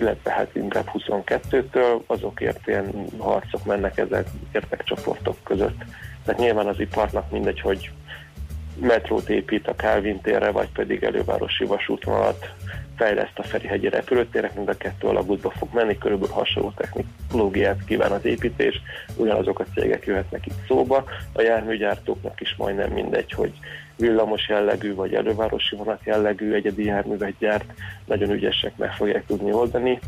illetve 0.00 0.30
hát 0.30 0.54
inkább 0.54 0.90
22-től, 0.92 2.06
azokért 2.06 2.66
ilyen 2.66 3.06
harcok 3.18 3.64
mennek 3.64 3.98
ezek 3.98 4.26
érdekcsoportok 4.52 5.36
között. 5.42 5.78
Tehát 6.24 6.40
nyilván 6.40 6.66
az 6.66 6.80
iparnak 6.80 7.30
mindegy, 7.30 7.60
hogy 7.60 7.90
metrót 8.80 9.28
épít 9.28 9.68
a 9.68 9.74
Calvin 9.74 10.20
térre, 10.20 10.50
vagy 10.50 10.68
pedig 10.72 11.02
elővárosi 11.02 11.64
vasútvonalat 11.64 12.54
fejleszt 12.96 13.38
a 13.38 13.42
Ferihegyi 13.42 13.88
repülőtérek, 13.88 14.54
mind 14.54 14.68
a 14.68 14.76
kettő 14.76 15.06
alagútba 15.06 15.50
fog 15.50 15.68
menni, 15.72 15.98
körülbelül 15.98 16.34
hasonló 16.34 16.72
technológiát 16.76 17.84
kíván 17.84 18.12
az 18.12 18.24
építés, 18.24 18.80
ugyanazok 19.16 19.58
a 19.58 19.64
cégek 19.74 20.06
jöhetnek 20.06 20.46
itt 20.46 20.66
szóba, 20.68 21.04
a 21.32 21.40
járműgyártóknak 21.40 22.40
is 22.40 22.54
majdnem 22.56 22.90
mindegy, 22.90 23.32
hogy 23.32 23.52
villamos 23.96 24.48
jellegű 24.48 24.94
vagy 24.94 25.14
elővárosi 25.14 25.76
vonat 25.76 26.00
jellegű 26.04 26.52
egyedi 26.52 26.84
járművet 26.84 27.34
gyárt, 27.38 27.72
nagyon 28.04 28.30
ügyesek 28.30 28.76
meg 28.76 28.92
fogják 28.92 29.26
tudni 29.26 29.52
oldani. 29.52 29.98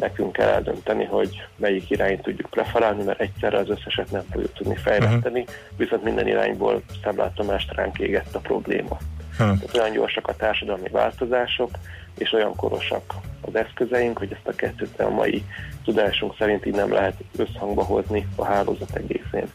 Nekünk 0.00 0.32
kell 0.32 0.48
eldönteni, 0.48 1.04
hogy 1.04 1.42
melyik 1.56 1.90
irányt 1.90 2.22
tudjuk 2.22 2.50
preferálni, 2.50 3.02
mert 3.02 3.20
egyszerre 3.20 3.58
az 3.58 3.68
összeset 3.68 4.10
nem 4.10 4.24
fogjuk 4.30 4.52
tudni 4.52 4.76
fejleszteni, 4.76 5.40
uh-huh. 5.40 5.56
viszont 5.76 6.04
minden 6.04 6.26
irányból 6.26 6.82
szemlátomást 7.02 7.72
ránk 7.74 7.98
égett 7.98 8.34
a 8.34 8.38
probléma. 8.38 8.98
Uh-huh. 9.32 9.58
Tehát 9.58 9.76
olyan 9.76 9.92
gyorsak 9.92 10.28
a 10.28 10.36
társadalmi 10.36 10.88
változások, 10.88 11.70
és 12.18 12.32
olyan 12.32 12.56
korosak 12.56 13.14
az 13.40 13.54
eszközeink, 13.54 14.18
hogy 14.18 14.32
ezt 14.32 14.46
a 14.48 14.54
kettőt 14.54 15.00
a 15.00 15.10
mai 15.10 15.44
tudásunk 15.84 16.34
szerint 16.38 16.66
így 16.66 16.74
nem 16.74 16.92
lehet 16.92 17.14
összhangba 17.36 17.82
hozni 17.84 18.26
a 18.36 18.44
hálózat 18.44 18.96
egészén. 18.96 19.46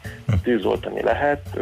Tűzoltani 0.43 1.01
lehet, 1.01 1.59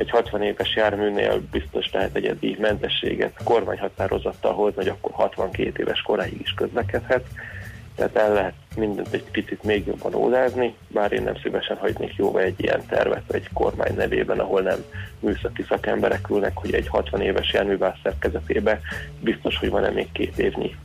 egy 0.00 0.10
60 0.10 0.42
éves 0.42 0.74
járműnél 0.74 1.40
biztos 1.50 1.92
lehet 1.92 2.16
egyedi 2.16 2.56
mentességet 2.60 3.40
kormányhatározattal 3.44 4.52
hozni, 4.52 4.76
hogy 4.76 4.88
akkor 4.88 5.10
62 5.12 5.82
éves 5.82 6.02
koráig 6.02 6.40
is 6.40 6.54
közlekedhet. 6.56 7.24
Tehát 7.94 8.16
el 8.16 8.32
lehet 8.32 8.54
mindent 8.76 9.12
egy 9.12 9.24
picit 9.30 9.62
még 9.62 9.86
jobban 9.86 10.14
ódázni, 10.14 10.74
bár 10.88 11.12
én 11.12 11.22
nem 11.22 11.36
szívesen 11.42 11.76
hagynék 11.76 12.14
jóvá 12.16 12.40
egy 12.40 12.54
ilyen 12.56 12.86
tervet 12.86 13.32
egy 13.32 13.48
kormány 13.52 13.94
nevében, 13.94 14.38
ahol 14.38 14.60
nem 14.60 14.84
műszaki 15.18 15.64
szakemberek 15.68 16.30
ülnek, 16.30 16.56
hogy 16.56 16.74
egy 16.74 16.88
60 16.88 17.20
éves 17.20 17.52
járművás 17.52 17.98
szerkezetébe 18.02 18.80
biztos, 19.20 19.56
hogy 19.56 19.70
van-e 19.70 19.90
még 19.90 20.12
két 20.12 20.38
évnyi 20.38 20.76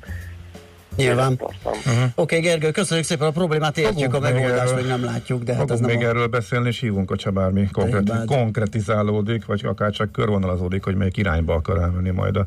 Nyilván. 0.96 1.32
Uh-huh. 1.32 2.04
Oké, 2.04 2.12
okay, 2.16 2.40
Gergő, 2.40 2.72
köszönjük 2.72 3.06
szépen 3.06 3.28
a 3.28 3.32
problémát, 3.32 3.78
értjük, 3.78 4.12
Fogunk 4.12 4.14
a 4.14 4.34
megoldást 4.34 4.76
még 4.76 4.86
nem 4.86 5.04
látjuk, 5.04 5.44
de 5.44 5.56
hát 5.56 5.72
ez 5.72 5.80
nem 5.80 5.90
még 5.90 6.06
a... 6.06 6.08
erről 6.08 6.28
beszélni, 6.28 6.68
és 6.68 6.80
hívunk, 6.80 7.10
hogyha 7.10 7.32
bármi 7.32 7.70
konkrét, 7.72 8.12
konkretizálódik, 8.26 9.46
vagy 9.46 9.66
akár 9.66 9.92
csak 9.92 10.12
körvonalazódik, 10.12 10.84
hogy 10.84 10.96
melyik 10.96 11.18
irányba 11.18 11.54
akar 11.54 11.82
elmenni 11.82 12.10
majd 12.10 12.36
a 12.36 12.46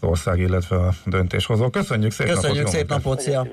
az 0.00 0.08
ország, 0.08 0.38
illetve 0.38 0.76
a 0.76 0.94
döntéshozó. 1.04 1.70
Köszönjük 1.70 2.12
szép 2.12 2.26
Köszönjük 2.26 2.64
napot! 2.64 2.72
szép 2.72 2.88
napot, 2.88 3.20
szia! 3.20 3.46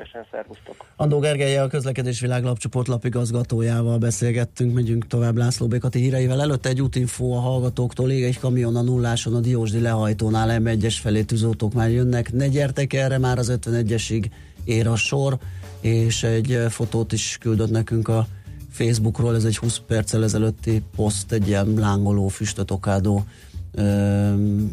Andó 0.96 1.20
Gergelye, 1.20 1.62
a 1.62 1.68
közlekedés 1.68 2.20
világ 2.20 2.44
lapcsoport 2.44 2.88
lapigazgatójával 2.88 3.98
beszélgettünk, 3.98 4.74
megyünk 4.74 5.08
tovább 5.08 5.38
László 5.38 5.68
Békati 5.68 6.00
híreivel. 6.00 6.42
Előtte 6.42 6.70
egy 6.70 6.82
útinfó 6.82 7.36
a 7.36 7.40
hallgatóktól, 7.40 8.12
ég 8.12 8.24
egy 8.24 8.40
kamion 8.40 8.76
a 8.76 8.82
nulláson 8.82 9.36
a 9.36 9.40
Diósdi 9.40 9.80
lehajtónál 9.80 10.62
M1-es 10.64 10.96
felé 11.02 11.24
tűzoltók 11.24 11.74
már 11.74 11.92
jönnek. 11.92 12.32
Ne 12.32 12.48
gyertek 12.48 12.94
erre, 12.94 13.18
már 13.18 13.38
az 13.38 13.54
51-esig 13.62 14.26
ér 14.64 14.88
a 14.88 14.96
sor, 14.96 15.38
és 15.82 16.24
egy 16.24 16.66
fotót 16.70 17.12
is 17.12 17.38
küldött 17.42 17.72
nekünk 17.72 18.08
a 18.08 18.28
Facebookról, 18.72 19.36
ez 19.36 19.44
egy 19.44 19.58
20 19.58 19.78
perccel 19.78 20.24
ezelőtti 20.24 20.82
poszt, 20.96 21.32
egy 21.32 21.48
ilyen 21.48 21.74
lángoló, 21.74 22.28
füstöt 22.28 22.72
okádó 22.72 23.24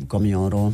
kamionról. 0.07 0.73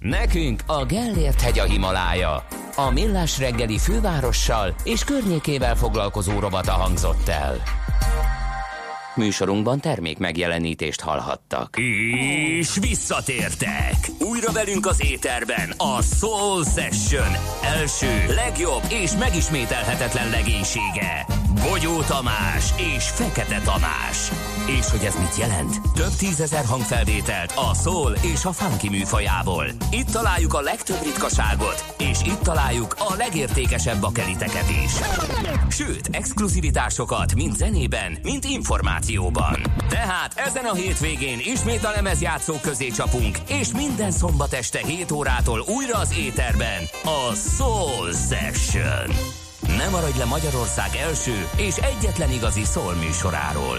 Nekünk 0.00 0.62
a 0.66 0.84
Gellért 0.84 1.40
hegy 1.40 1.58
a 1.58 1.64
Himalája. 1.64 2.46
A 2.76 2.90
Millás 2.90 3.38
reggeli 3.38 3.78
fővárossal 3.78 4.74
és 4.84 5.04
környékével 5.04 5.76
foglalkozó 5.76 6.38
robata 6.38 6.72
hangzott 6.72 7.28
el. 7.28 7.62
Műsorunkban 9.14 9.80
termék 9.80 10.18
megjelenítést 10.18 11.00
hallhattak. 11.00 11.76
És 11.78 12.76
visszatértek! 12.80 13.96
Újra 14.18 14.52
velünk 14.52 14.86
az 14.86 15.04
éterben 15.04 15.70
a 15.76 16.02
Soul 16.02 16.64
Session 16.64 17.32
első, 17.62 18.34
legjobb 18.34 18.82
és 18.88 19.12
megismételhetetlen 19.18 20.30
legénysége. 20.30 21.26
Bogyó 21.68 22.00
Tamás 22.00 22.64
és 22.94 23.04
Fekete 23.08 23.60
Tamás. 23.64 24.30
És 24.78 24.90
hogy 24.90 25.04
ez 25.04 25.14
mit 25.14 25.36
jelent? 25.36 25.80
Több 25.94 26.12
tízezer 26.18 26.64
hangfelvételt 26.64 27.52
a 27.56 27.74
soul 27.74 28.12
és 28.22 28.44
a 28.44 28.52
funky 28.52 28.88
műfajából. 28.88 29.66
Itt 29.90 30.10
találjuk 30.10 30.54
a 30.54 30.60
legtöbb 30.60 31.02
ritkaságot, 31.02 31.94
és 31.98 32.18
itt 32.24 32.38
találjuk 32.38 32.94
a 32.98 33.14
legértékesebb 33.16 34.00
bakeliteket 34.00 34.70
is. 34.84 34.92
Sőt, 35.68 36.08
exkluzivitásokat 36.10 37.34
mind 37.34 37.56
zenében, 37.56 38.18
mind 38.22 38.44
információban. 38.44 39.62
Tehát 39.88 40.34
ezen 40.34 40.64
a 40.64 40.74
hétvégén 40.74 41.38
ismét 41.44 41.84
a 41.84 41.90
lemezjátszó 41.90 42.54
közé 42.62 42.88
csapunk, 42.88 43.38
és 43.48 43.68
minden 43.72 44.10
szombat 44.10 44.52
este 44.52 44.78
7 44.86 45.10
órától 45.10 45.64
újra 45.68 45.98
az 45.98 46.14
éterben 46.18 46.82
a 47.04 47.34
Soul 47.56 48.12
Session. 48.12 49.14
Nem 49.76 49.90
maradj 49.90 50.18
le 50.18 50.24
Magyarország 50.24 50.96
első 50.96 51.48
és 51.56 51.76
egyetlen 51.76 52.30
igazi 52.30 52.64
szól 52.64 52.94
műsoráról. 52.94 53.78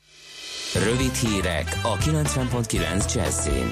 Rövid 0.75 1.13
hírek 1.13 1.79
a 1.83 1.97
90.9 1.97 3.13
Jazzin. 3.13 3.71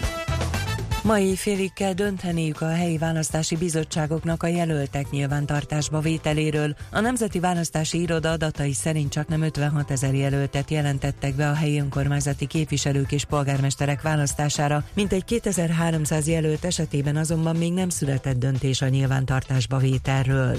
Mai 1.03 1.35
félig 1.35 1.73
kell 1.73 1.93
dönteniük 1.93 2.61
a 2.61 2.67
helyi 2.67 2.97
választási 2.97 3.55
bizottságoknak 3.55 4.43
a 4.43 4.47
jelöltek 4.47 5.09
nyilvántartásba 5.09 5.99
vételéről. 5.99 6.75
A 6.91 6.99
Nemzeti 6.99 7.39
Választási 7.39 8.01
Iroda 8.01 8.31
adatai 8.31 8.73
szerint 8.73 9.11
csak 9.11 9.27
nem 9.27 9.41
56 9.41 9.91
ezer 9.91 10.13
jelöltet 10.13 10.71
jelentettek 10.71 11.35
be 11.35 11.49
a 11.49 11.53
helyi 11.53 11.79
önkormányzati 11.79 12.45
képviselők 12.45 13.11
és 13.11 13.25
polgármesterek 13.25 14.01
választására, 14.01 14.83
mint 14.93 15.13
egy 15.13 15.25
2300 15.25 16.27
jelölt 16.27 16.65
esetében 16.65 17.15
azonban 17.15 17.55
még 17.55 17.73
nem 17.73 17.89
született 17.89 18.37
döntés 18.37 18.81
a 18.81 18.87
nyilvántartásba 18.87 19.77
vételről. 19.77 20.57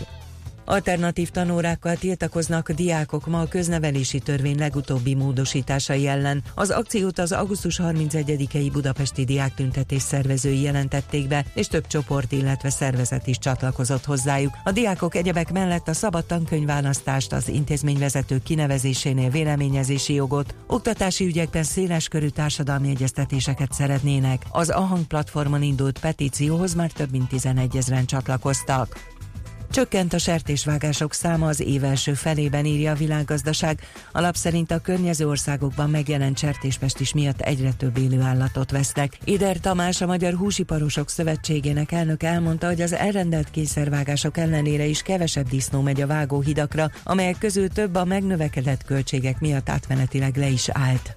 Alternatív 0.70 1.30
tanórákkal 1.30 1.96
tiltakoznak 1.96 2.70
diákok 2.70 3.26
ma 3.26 3.40
a 3.40 3.48
köznevelési 3.48 4.18
törvény 4.18 4.58
legutóbbi 4.58 5.14
módosításai 5.14 6.06
ellen. 6.06 6.42
Az 6.54 6.70
akciót 6.70 7.18
az 7.18 7.32
augusztus 7.32 7.80
31-i 7.82 8.70
budapesti 8.72 9.24
diáktüntetés 9.24 10.02
szervezői 10.02 10.62
jelentették 10.62 11.28
be, 11.28 11.44
és 11.54 11.66
több 11.66 11.86
csoport, 11.86 12.32
illetve 12.32 12.70
szervezet 12.70 13.26
is 13.26 13.38
csatlakozott 13.38 14.04
hozzájuk. 14.04 14.52
A 14.64 14.72
diákok 14.72 15.14
egyebek 15.14 15.52
mellett 15.52 15.88
a 15.88 15.92
szabad 15.92 16.24
tankönyvválasztást, 16.24 17.32
az 17.32 17.48
intézményvezető 17.48 18.38
kinevezésénél 18.42 19.30
véleményezési 19.30 20.14
jogot, 20.14 20.54
oktatási 20.66 21.24
ügyekben 21.24 21.62
széles 21.62 22.08
körű 22.08 22.28
társadalmi 22.28 22.88
egyeztetéseket 22.88 23.72
szeretnének. 23.72 24.42
Az 24.50 24.68
Ahang 24.68 25.04
platformon 25.04 25.62
indult 25.62 25.98
petícióhoz 25.98 26.74
már 26.74 26.90
több 26.90 27.10
mint 27.10 27.28
11 27.28 27.76
ezeren 27.76 28.06
csatlakoztak. 28.06 29.18
Csökkent 29.70 30.12
a 30.12 30.18
sertésvágások 30.18 31.12
száma 31.12 31.48
az 31.48 31.60
év 31.60 31.84
első 31.84 32.14
felében, 32.14 32.64
írja 32.64 32.92
a 32.92 32.94
világgazdaság. 32.94 33.80
A 34.12 34.20
lap 34.20 34.34
szerint 34.34 34.70
a 34.70 34.78
környező 34.78 35.28
országokban 35.28 35.90
megjelent 35.90 36.38
sertéspestis 36.38 37.12
miatt 37.12 37.40
egyre 37.40 37.72
több 37.72 37.98
élő 37.98 38.20
állatot 38.20 38.70
vesznek. 38.70 39.18
Ider 39.24 39.56
Tamás, 39.56 40.00
a 40.00 40.06
Magyar 40.06 40.34
Húsiparosok 40.34 41.10
Szövetségének 41.10 41.92
elnök 41.92 42.22
elmondta, 42.22 42.66
hogy 42.66 42.80
az 42.80 42.92
elrendelt 42.92 43.50
kényszervágások 43.50 44.36
ellenére 44.36 44.84
is 44.84 45.02
kevesebb 45.02 45.48
disznó 45.48 45.80
megy 45.80 46.00
a 46.00 46.06
vágóhidakra, 46.06 46.90
amelyek 47.04 47.38
közül 47.38 47.68
több 47.68 47.94
a 47.94 48.04
megnövekedett 48.04 48.84
költségek 48.84 49.40
miatt 49.40 49.68
átmenetileg 49.68 50.36
le 50.36 50.48
is 50.48 50.68
állt. 50.68 51.16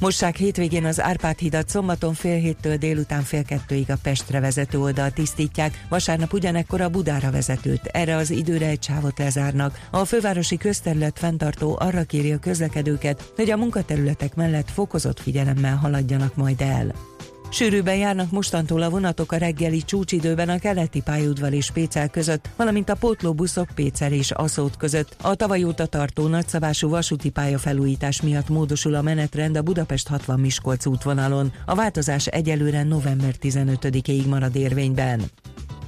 Mossák 0.00 0.36
hétvégén 0.36 0.84
az 0.84 1.00
Árpád 1.00 1.38
hidat 1.38 1.68
szombaton 1.68 2.14
fél 2.14 2.38
héttől 2.38 2.76
délután 2.76 3.22
fél 3.22 3.44
kettőig 3.44 3.90
a 3.90 3.96
Pestre 4.02 4.40
vezető 4.40 4.78
oldal 4.78 5.10
tisztítják, 5.10 5.86
vasárnap 5.88 6.32
ugyanekkor 6.32 6.80
a 6.80 6.88
Budára 6.88 7.30
vezetőt. 7.30 7.86
Erre 7.86 8.16
az 8.16 8.30
időre 8.30 8.66
egy 8.66 8.82
sávot 8.82 9.18
lezárnak. 9.18 9.88
A 9.90 10.04
fővárosi 10.04 10.56
közterület 10.56 11.18
fenntartó 11.18 11.76
arra 11.80 12.02
kéri 12.02 12.32
a 12.32 12.38
közlekedőket, 12.38 13.32
hogy 13.36 13.50
a 13.50 13.56
munkaterületek 13.56 14.34
mellett 14.34 14.70
fokozott 14.70 15.20
figyelemmel 15.20 15.76
haladjanak 15.76 16.36
majd 16.36 16.60
el. 16.60 17.13
Sűrűben 17.54 17.96
járnak 17.96 18.30
mostantól 18.30 18.82
a 18.82 18.90
vonatok 18.90 19.32
a 19.32 19.36
reggeli 19.36 19.82
csúcsidőben 19.82 20.48
a 20.48 20.58
keleti 20.58 21.00
pályaudvar 21.00 21.52
és 21.52 21.70
Pécel 21.70 22.08
között, 22.08 22.48
valamint 22.56 22.88
a 22.88 22.94
pótlóbuszok 22.94 23.68
Pécel 23.74 24.12
és 24.12 24.30
Aszót 24.30 24.76
között. 24.76 25.16
A 25.22 25.34
tavaly 25.34 25.64
óta 25.64 25.86
tartó 25.86 26.26
nagyszabású 26.26 26.88
vasúti 26.88 27.30
pályafelújítás 27.30 28.22
miatt 28.22 28.48
módosul 28.48 28.94
a 28.94 29.02
menetrend 29.02 29.56
a 29.56 29.62
Budapest 29.62 30.08
60 30.08 30.40
Miskolc 30.40 30.86
útvonalon. 30.86 31.52
A 31.66 31.74
változás 31.74 32.26
egyelőre 32.26 32.82
november 32.82 33.34
15-ig 33.42 34.28
marad 34.28 34.56
érvényben. 34.56 35.22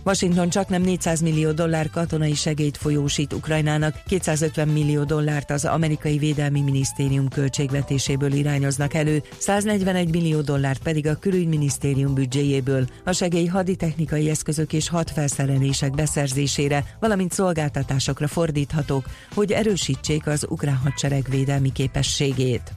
Washington 0.06 0.48
csak 0.48 0.68
nem 0.68 0.82
400 0.82 1.20
millió 1.20 1.52
dollár 1.52 1.90
katonai 1.90 2.34
segélyt 2.34 2.76
folyósít 2.76 3.32
Ukrajnának, 3.32 4.02
250 4.06 4.68
millió 4.68 5.04
dollárt 5.04 5.50
az 5.50 5.64
amerikai 5.64 6.18
védelmi 6.18 6.60
minisztérium 6.60 7.28
költségvetéséből 7.28 8.32
irányoznak 8.32 8.94
elő, 8.94 9.22
141 9.38 10.10
millió 10.10 10.40
dollárt 10.40 10.82
pedig 10.82 11.06
a 11.06 11.14
külügyminisztérium 11.14 12.14
büdzséjéből. 12.14 12.86
A 13.04 13.12
segély 13.12 13.46
haditechnikai 13.46 14.30
eszközök 14.30 14.72
és 14.72 14.88
hadfelszerelések 14.88 15.94
beszerzésére, 15.94 16.84
valamint 17.00 17.32
szolgáltatásokra 17.32 18.28
fordíthatók, 18.28 19.04
hogy 19.34 19.52
erősítsék 19.52 20.26
az 20.26 20.46
ukrán 20.48 20.76
hadsereg 20.76 21.26
védelmi 21.30 21.72
képességét. 21.72 22.72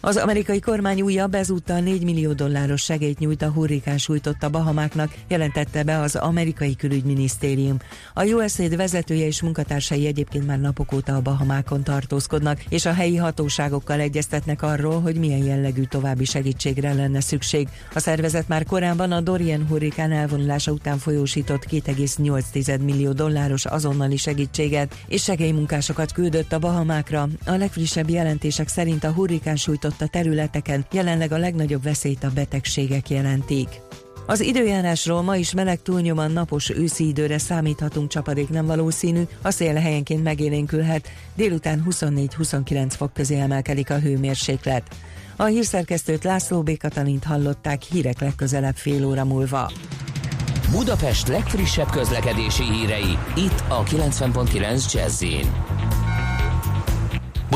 Az 0.00 0.16
amerikai 0.16 0.60
kormány 0.60 1.00
újabb 1.00 1.34
ezúttal 1.34 1.80
4 1.80 2.04
millió 2.04 2.32
dolláros 2.32 2.82
segélyt 2.82 3.18
nyújt 3.18 3.42
a 3.42 3.50
hurrikán 3.50 3.98
sújtotta 3.98 4.48
Bahamáknak, 4.48 5.14
jelentette 5.28 5.82
be 5.82 6.00
az 6.00 6.16
amerikai 6.16 6.76
külügyminisztérium. 6.76 7.76
A 8.14 8.24
USAID 8.24 8.76
vezetője 8.76 9.26
és 9.26 9.42
munkatársai 9.42 10.06
egyébként 10.06 10.46
már 10.46 10.60
napok 10.60 10.92
óta 10.92 11.14
a 11.14 11.20
Bahamákon 11.20 11.82
tartózkodnak, 11.82 12.64
és 12.68 12.86
a 12.86 12.92
helyi 12.92 13.16
hatóságokkal 13.16 14.00
egyeztetnek 14.00 14.62
arról, 14.62 15.00
hogy 15.00 15.16
milyen 15.16 15.44
jellegű 15.44 15.82
további 15.82 16.24
segítségre 16.24 16.92
lenne 16.92 17.20
szükség. 17.20 17.68
A 17.94 17.98
szervezet 17.98 18.48
már 18.48 18.64
korábban 18.64 19.12
a 19.12 19.20
Dorian 19.20 19.66
hurrikán 19.66 20.12
elvonulása 20.12 20.72
után 20.72 20.98
folyósított 20.98 21.66
2,8 21.70 22.80
millió 22.84 23.12
dolláros 23.12 23.64
azonnali 23.64 24.16
segítséget 24.16 24.94
és 25.06 25.22
segélymunkásokat 25.22 26.12
küldött 26.12 26.52
a 26.52 26.58
Bahamákra. 26.58 27.28
A 27.46 27.52
legfrissebb 27.52 28.10
jelentések 28.10 28.68
szerint 28.68 29.04
a 29.04 29.12
hurrikán 29.12 29.56
sújtott 29.56 29.85
a 29.98 30.06
területeken 30.06 30.86
jelenleg 30.92 31.32
a 31.32 31.38
legnagyobb 31.38 31.82
veszélyt 31.82 32.24
a 32.24 32.30
betegségek 32.34 33.10
jelentik. 33.10 33.68
Az 34.26 34.40
időjárásról 34.40 35.22
ma 35.22 35.36
is 35.36 35.54
meleg 35.54 35.82
túlnyoman 35.82 36.30
napos 36.30 36.70
őszi 36.70 37.06
időre 37.06 37.38
számíthatunk, 37.38 38.10
csapadék 38.10 38.48
nem 38.48 38.66
valószínű, 38.66 39.22
a 39.42 39.50
szél 39.50 39.74
helyenként 39.74 40.22
megélénkülhet, 40.22 41.08
délután 41.34 41.86
24-29 41.90 42.92
fok 42.96 43.12
közé 43.12 43.40
emelkedik 43.40 43.90
a 43.90 43.98
hőmérséklet. 43.98 44.82
A 45.36 45.44
hírszerkesztőt 45.44 46.24
László 46.24 46.62
B. 46.62 46.70
Hallották 47.24 47.82
hírek 47.82 48.20
legközelebb 48.20 48.76
fél 48.76 49.06
óra 49.06 49.24
múlva. 49.24 49.70
Budapest 50.70 51.28
legfrissebb 51.28 51.90
közlekedési 51.90 52.62
hírei, 52.62 53.18
itt 53.36 53.64
a 53.68 53.82
90.9 53.82 54.92
jazz 54.92 55.22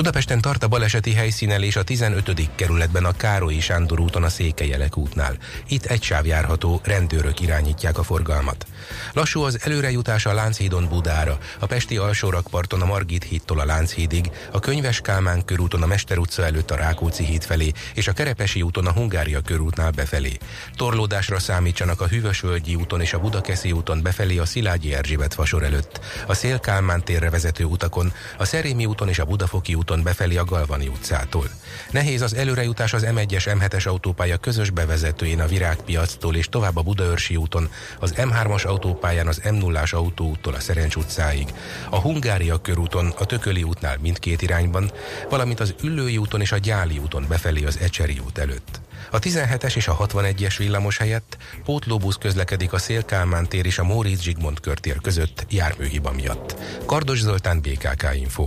Budapesten 0.01 0.41
tart 0.41 0.63
a 0.63 0.69
baleseti 0.69 1.13
helyszínelés 1.13 1.77
a 1.77 1.83
15. 1.83 2.51
kerületben 2.55 3.05
a 3.05 3.13
Károlyi 3.13 3.61
Sándor 3.61 4.01
úton 4.01 4.23
a 4.23 4.29
Székelyelek 4.29 4.97
útnál. 4.97 5.37
Itt 5.69 5.85
egy 5.85 6.03
sáv 6.03 6.27
járható, 6.27 6.81
rendőrök 6.85 7.41
irányítják 7.41 7.99
a 7.99 8.03
forgalmat. 8.03 8.67
Lassú 9.13 9.43
az 9.43 9.59
előrejutás 9.63 10.27
a 10.27 10.33
Lánchídon 10.33 10.89
Budára, 10.89 11.39
a 11.59 11.67
Pesti 11.67 11.97
alsórakparton 11.97 12.83
a 12.83 12.85
Margit 12.85 13.25
hídtól 13.25 13.61
a 13.61 13.65
Lánchídig, 13.65 14.31
a 14.53 14.59
Könyves 14.59 15.01
Kálmán 15.01 15.45
körúton 15.45 15.83
a 15.83 15.87
Mester 15.87 16.19
utca 16.19 16.45
előtt 16.45 16.71
a 16.71 16.77
Rákóczi 16.77 17.25
híd 17.25 17.43
felé, 17.43 17.73
és 17.95 18.09
a 18.09 18.13
Kerepesi 18.13 18.63
úton 18.63 18.87
a 18.87 18.93
Hungária 18.93 19.41
körútnál 19.41 19.91
befelé. 19.91 20.39
Torlódásra 20.77 21.39
számítsanak 21.39 22.01
a 22.01 22.07
Hűvösvölgyi 22.07 22.75
úton 22.75 23.01
és 23.01 23.13
a 23.13 23.19
Budakeszi 23.21 23.73
úton 23.73 24.03
befelé 24.03 24.39
a 24.39 24.47
Szilágyi 24.47 24.95
Erzsébet 24.95 25.35
fasor 25.35 25.63
előtt, 25.63 26.01
a 26.27 26.35
Szél 26.35 26.61
Kálmán 26.61 27.05
térre 27.05 27.31
vezető 27.31 27.65
utakon, 27.65 28.13
a 28.39 28.45
Szerémi 28.45 28.87
úton 28.87 29.09
és 29.09 29.19
a 29.19 29.25
Budafoki 29.25 29.75
úton 29.75 29.89
befelé 29.99 30.37
a 30.37 30.45
Galvani 30.45 30.89
utcától. 30.89 31.51
Nehéz 31.91 32.23
az 32.23 32.35
előrejutás 32.35 32.93
az 32.93 33.07
M1-es 33.07 33.57
M7-es 33.59 33.89
autópálya 33.89 34.37
közös 34.37 34.71
bevezetőjén 34.71 35.41
a 35.41 35.47
Virágpiactól 35.47 36.37
és 36.37 36.49
tovább 36.49 36.77
a 36.77 36.83
Budaörsi 36.83 37.37
úton, 37.37 37.71
az 37.99 38.15
M3-as 38.17 38.67
autópályán 38.67 39.27
az 39.27 39.41
M0-as 39.45 39.95
autóúttól 39.95 40.55
a 40.55 40.61
Szerencs 40.61 40.97
utcáig, 40.97 41.49
a 41.91 42.01
Hungária 42.01 42.61
körúton, 42.61 43.15
a 43.19 43.25
Tököli 43.25 43.63
útnál 43.63 43.97
mindkét 44.01 44.43
irányban, 44.43 44.93
valamint 45.31 45.61
az 45.61 45.75
Üllői 45.83 46.17
úton 46.17 46.41
és 46.41 46.53
a 46.53 46.59
Gyáli 46.59 46.99
úton 46.99 47.25
befelé 47.29 47.65
az 47.65 47.79
Ecseri 47.79 48.21
út 48.25 48.39
előtt. 48.39 48.81
A 49.11 49.19
17-es 49.19 49.77
és 49.77 49.89
a 49.89 49.97
61-es 49.97 50.55
villamos 50.59 50.99
helyett 50.99 51.37
pótlóbusz 51.65 52.17
közlekedik 52.17 52.73
a 52.73 52.79
Szélkálmán 52.79 53.49
tér 53.49 53.67
és 53.67 53.79
a 53.79 53.85
Móricz 53.85 54.21
Zsigmond 54.21 54.61
körtér 54.61 55.01
között 55.01 55.47
járműhiba 55.51 56.13
miatt. 56.13 56.57
Kardos 56.87 57.21
Zoltán, 57.21 57.61
BKK 57.61 58.07
Info. 58.15 58.47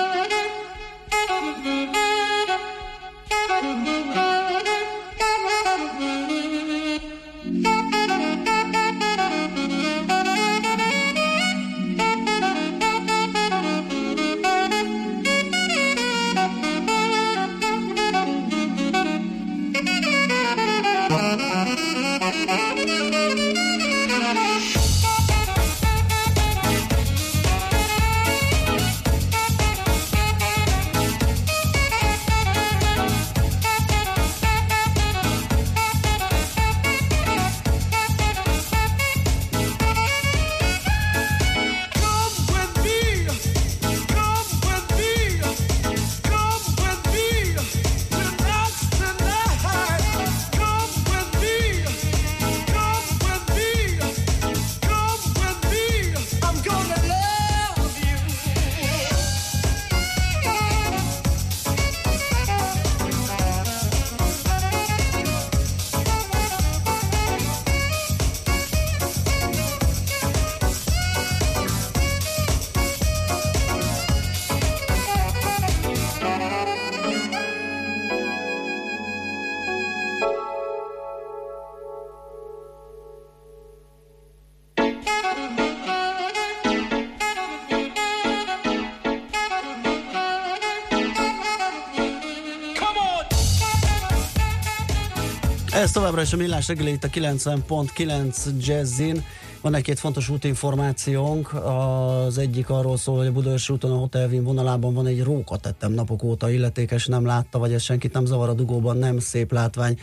Továbbra 96.11 96.35
is 96.35 96.39
a 96.39 96.43
millás 96.43 96.67
reggeli 96.67 96.91
itt 96.91 97.03
a 97.03 97.07
90.9 97.07 98.57
Jazzin. 98.59 99.23
Van 99.61 99.75
egy-két 99.75 99.99
fontos 99.99 100.29
útinformációnk. 100.29 101.53
Az 101.53 102.37
egyik 102.37 102.69
arról 102.69 102.97
szól, 102.97 103.17
hogy 103.17 103.27
a 103.27 103.31
Budaörsi 103.31 103.73
úton 103.73 103.91
a 103.91 103.95
Hotelvin 103.95 104.43
vonalában 104.43 104.93
van 104.93 105.07
egy 105.07 105.23
róka 105.23 105.57
tettem 105.57 105.91
napok 105.91 106.23
óta 106.23 106.49
illetékes, 106.49 107.05
nem 107.05 107.25
látta, 107.25 107.59
vagy 107.59 107.73
ez 107.73 107.81
senkit 107.81 108.13
nem 108.13 108.25
zavar 108.25 108.49
a 108.49 108.53
dugóban, 108.53 108.97
nem 108.97 109.19
szép 109.19 109.51
látvány 109.51 109.99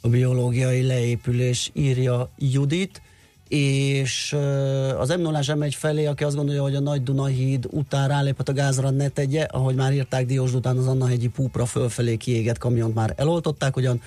a 0.00 0.08
biológiai 0.08 0.86
leépülés, 0.86 1.70
írja 1.74 2.30
Judit 2.38 3.02
és 3.48 4.36
az 4.98 5.08
m 5.08 5.20
0 5.20 5.38
M1 5.42 5.72
felé, 5.76 6.06
aki 6.06 6.24
azt 6.24 6.36
gondolja, 6.36 6.62
hogy 6.62 6.74
a 6.74 6.80
Nagy 6.80 7.02
Duna 7.02 7.26
híd 7.26 7.66
után 7.70 8.08
ráléphet 8.08 8.48
a 8.48 8.52
gázra, 8.52 8.90
ne 8.90 9.08
tegye, 9.08 9.42
ahogy 9.42 9.74
már 9.74 9.92
írták 9.92 10.26
Diós 10.26 10.54
után 10.54 10.76
az 10.76 10.86
Annahegyi 10.86 11.28
púpra 11.28 11.66
fölfelé 11.66 12.16
kiégett 12.16 12.58
kamiont 12.58 12.94
már 12.94 13.14
eloltották, 13.16 13.76
ugyan, 13.76 14.00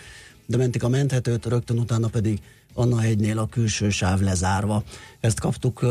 de 0.45 0.57
mentik 0.57 0.83
a 0.83 0.89
menthetőt, 0.89 1.45
rögtön 1.45 1.79
utána 1.79 2.07
pedig 2.07 2.39
Anna 2.73 2.99
hegynél 2.99 3.39
a 3.39 3.47
külső 3.47 3.89
sáv 3.89 4.19
lezárva. 4.19 4.83
Ezt 5.19 5.39
kaptuk 5.39 5.81
uh, 5.81 5.89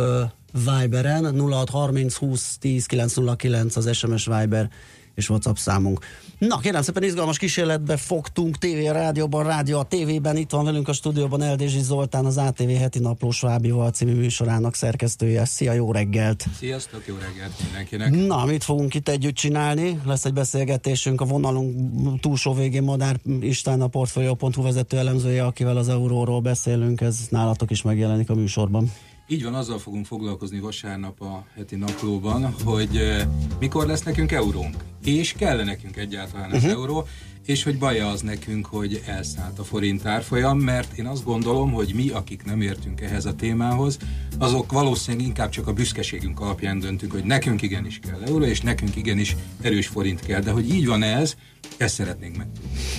Viberen, 0.52 1.40
0630 1.40 2.14
20 2.14 2.56
10 2.58 2.86
909 2.86 3.76
az 3.76 3.96
SMS 3.96 4.26
Viber 4.26 4.70
és 5.14 5.28
WhatsApp 5.30 5.56
számunk. 5.56 6.04
Na, 6.48 6.58
kérem 6.58 6.82
szépen 6.82 7.02
izgalmas 7.02 7.38
kísérletbe 7.38 7.96
fogtunk 7.96 8.58
TV, 8.58 8.92
rádióban, 8.92 9.44
rádió 9.44 9.78
a 9.78 9.82
tévében. 9.82 10.36
Itt 10.36 10.50
van 10.50 10.64
velünk 10.64 10.88
a 10.88 10.92
stúdióban 10.92 11.42
Eldézsi 11.42 11.80
Zoltán, 11.80 12.24
az 12.24 12.36
ATV 12.36 12.68
heti 12.68 12.98
napló 12.98 13.30
Svábival 13.30 13.90
című 13.90 14.14
műsorának 14.14 14.74
szerkesztője. 14.74 15.44
Szia, 15.44 15.72
jó 15.72 15.92
reggelt! 15.92 16.46
Sziasztok, 16.58 17.06
jó 17.06 17.14
reggelt 17.14 17.52
mindenkinek! 17.62 18.26
Na, 18.26 18.44
mit 18.44 18.64
fogunk 18.64 18.94
itt 18.94 19.08
együtt 19.08 19.34
csinálni? 19.34 20.00
Lesz 20.06 20.24
egy 20.24 20.32
beszélgetésünk 20.32 21.20
a 21.20 21.24
vonalunk 21.24 22.20
túlsó 22.20 22.54
végén 22.54 22.82
Madár 22.82 23.16
István, 23.40 23.80
a 23.80 23.86
Portfolio.hu 23.86 24.62
vezető 24.62 24.98
elemzője, 24.98 25.44
akivel 25.44 25.76
az 25.76 25.88
euróról 25.88 26.40
beszélünk. 26.40 27.00
Ez 27.00 27.18
nálatok 27.30 27.70
is 27.70 27.82
megjelenik 27.82 28.30
a 28.30 28.34
műsorban. 28.34 28.90
Így 29.26 29.42
van, 29.42 29.54
azzal 29.54 29.78
fogunk 29.78 30.06
foglalkozni 30.06 30.58
vasárnap 30.58 31.20
a 31.20 31.46
heti 31.54 31.76
naplóban, 31.76 32.54
hogy 32.64 32.96
eh, 32.96 33.26
mikor 33.58 33.86
lesz 33.86 34.02
nekünk 34.02 34.32
eurónk, 34.32 34.76
és 35.04 35.32
kell 35.32 35.64
nekünk 35.64 35.96
egyáltalán 35.96 36.50
az 36.50 36.56
uh-huh. 36.56 36.70
euró, 36.70 37.06
és 37.46 37.62
hogy 37.62 37.78
baja 37.78 38.08
az 38.08 38.20
nekünk, 38.20 38.66
hogy 38.66 39.02
elszállt 39.06 39.58
a 39.58 39.64
forint 39.64 40.06
árfolyam, 40.06 40.58
mert 40.58 40.98
én 40.98 41.06
azt 41.06 41.24
gondolom, 41.24 41.72
hogy 41.72 41.92
mi, 41.94 42.08
akik 42.08 42.44
nem 42.44 42.60
értünk 42.60 43.00
ehhez 43.00 43.24
a 43.24 43.34
témához, 43.34 43.98
azok 44.38 44.72
valószínűleg 44.72 45.26
inkább 45.26 45.48
csak 45.48 45.66
a 45.66 45.72
büszkeségünk 45.72 46.40
alapján 46.40 46.78
döntünk, 46.78 47.12
hogy 47.12 47.24
nekünk 47.24 47.62
igenis 47.62 48.00
kell 48.08 48.22
euró, 48.26 48.44
és 48.44 48.60
nekünk 48.60 48.96
igenis 48.96 49.36
erős 49.60 49.86
forint 49.86 50.20
kell. 50.20 50.40
De 50.40 50.50
hogy 50.50 50.74
így 50.74 50.86
van 50.86 51.02
ez, 51.02 51.36
ezt 51.76 51.94
szeretnénk 51.94 52.36
meg. 52.36 52.46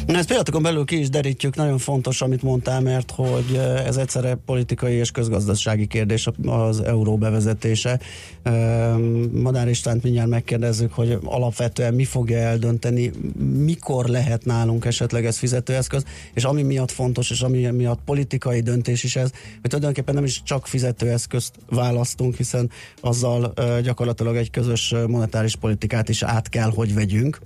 Na, 0.05 0.17
ezt 0.17 0.25
pillanatokon 0.25 0.61
belül 0.61 0.85
ki 0.85 0.99
is 0.99 1.09
derítjük, 1.09 1.55
nagyon 1.55 1.77
fontos, 1.77 2.21
amit 2.21 2.41
mondtál, 2.41 2.81
mert 2.81 3.11
hogy 3.11 3.55
eh, 3.55 3.85
ez 3.85 3.97
egyszerre 3.97 4.35
politikai 4.45 4.93
és 4.93 5.11
közgazdasági 5.11 5.87
kérdés 5.87 6.29
az 6.45 6.81
euró 6.81 7.17
bevezetése. 7.17 7.99
Eh, 8.43 8.97
Madár 9.31 9.67
Istvánt 9.67 10.03
mindjárt 10.03 10.29
megkérdezzük, 10.29 10.93
hogy 10.93 11.17
alapvetően 11.23 11.93
mi 11.93 12.03
fogja 12.03 12.37
eldönteni, 12.37 13.11
mikor 13.55 14.05
lehet 14.05 14.34
nálunk 14.43 14.85
esetleg 14.85 15.25
ez 15.25 15.37
fizetőeszköz, 15.37 16.03
és 16.33 16.43
ami 16.43 16.61
miatt 16.61 16.91
fontos, 16.91 17.29
és 17.29 17.41
ami 17.41 17.65
miatt 17.65 17.99
politikai 18.05 18.61
döntés 18.61 19.03
is 19.03 19.15
ez, 19.15 19.31
hogy 19.31 19.69
tulajdonképpen 19.69 20.15
nem 20.15 20.23
is 20.23 20.43
csak 20.43 20.67
fizetőeszközt 20.67 21.55
választunk, 21.69 22.35
hiszen 22.35 22.69
azzal 23.01 23.53
gyakorlatilag 23.81 24.35
egy 24.35 24.49
közös 24.49 24.93
monetáris 25.07 25.55
politikát 25.55 26.09
is 26.09 26.23
át 26.23 26.49
kell, 26.49 26.71
hogy 26.75 26.93
vegyünk. 26.93 27.39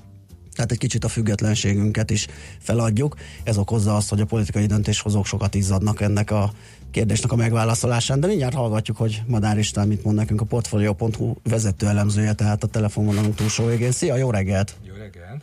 Tehát 0.54 0.72
egy 0.72 0.78
kicsit 0.78 1.04
a 1.04 1.08
függetlenségünket 1.08 2.10
is 2.10 2.28
feladjuk. 2.60 3.16
Ez 3.44 3.58
okozza 3.58 3.96
azt, 3.96 4.10
hogy 4.10 4.22
a 4.22 4.26
politikai 4.26 4.66
döntéshozók 4.66 5.26
sokat 5.26 5.56
izzadnak 5.56 6.02
ennek 6.02 6.32
a 6.32 6.54
kérdésnek 6.92 7.32
a 7.32 7.36
megválaszolásán, 7.36 8.20
de 8.20 8.28
mindjárt 8.28 8.54
hallgatjuk, 8.54 8.98
hogy 8.98 9.22
Madár 9.28 9.58
István 9.58 9.88
mit 9.88 10.04
mond 10.04 10.16
nekünk 10.16 10.42
a 10.42 10.46
Portfolio.hu 10.46 11.34
vezető 11.50 11.88
elemzője, 11.88 12.34
tehát 12.34 12.64
a 12.64 12.68
telefonvonalunk 12.68 13.36
túlsó 13.36 13.66
végén. 13.66 13.92
Szia, 13.92 14.16
jó 14.16 14.32
reggelt! 14.32 14.76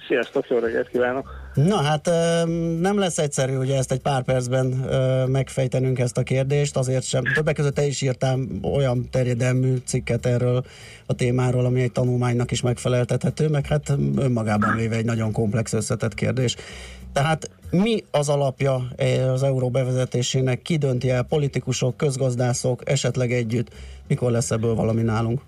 Sziasztok, 0.08 0.48
jó 0.48 0.58
reggelt 0.58 0.88
kívánok! 0.88 1.28
Na 1.54 1.76
hát 1.76 2.06
nem 2.80 2.98
lesz 2.98 3.18
egyszerű 3.18 3.56
ugye 3.56 3.76
ezt 3.76 3.92
egy 3.92 4.00
pár 4.00 4.22
percben 4.22 4.66
megfejtenünk 5.28 5.98
ezt 5.98 6.18
a 6.18 6.22
kérdést, 6.22 6.76
azért 6.76 7.04
sem. 7.04 7.22
Többek 7.34 7.54
között 7.54 7.74
te 7.74 7.86
is 7.86 8.02
írtál 8.02 8.38
olyan 8.62 9.08
terjedelmű 9.10 9.76
cikket 9.84 10.26
erről 10.26 10.64
a 11.06 11.14
témáról, 11.14 11.64
ami 11.64 11.82
egy 11.82 11.92
tanulmánynak 11.92 12.50
is 12.50 12.60
megfeleltethető, 12.60 13.48
meg 13.48 13.66
hát 13.66 13.92
önmagában 14.16 14.76
véve 14.76 14.96
egy 14.96 15.04
nagyon 15.04 15.32
komplex 15.32 15.72
összetett 15.72 16.14
kérdés. 16.14 16.56
Tehát 17.12 17.50
mi 17.70 18.04
az 18.10 18.28
alapja 18.28 18.88
eh, 18.96 19.32
az 19.32 19.42
euró 19.42 19.70
bevezetésének? 19.70 20.62
Ki 20.62 20.76
dönti 20.76 21.10
el? 21.10 21.22
Politikusok, 21.22 21.96
közgazdászok, 21.96 22.90
esetleg 22.90 23.32
együtt? 23.32 23.72
Mikor 24.08 24.30
lesz 24.30 24.50
ebből 24.50 24.74
valami 24.74 25.02
nálunk? 25.02 25.40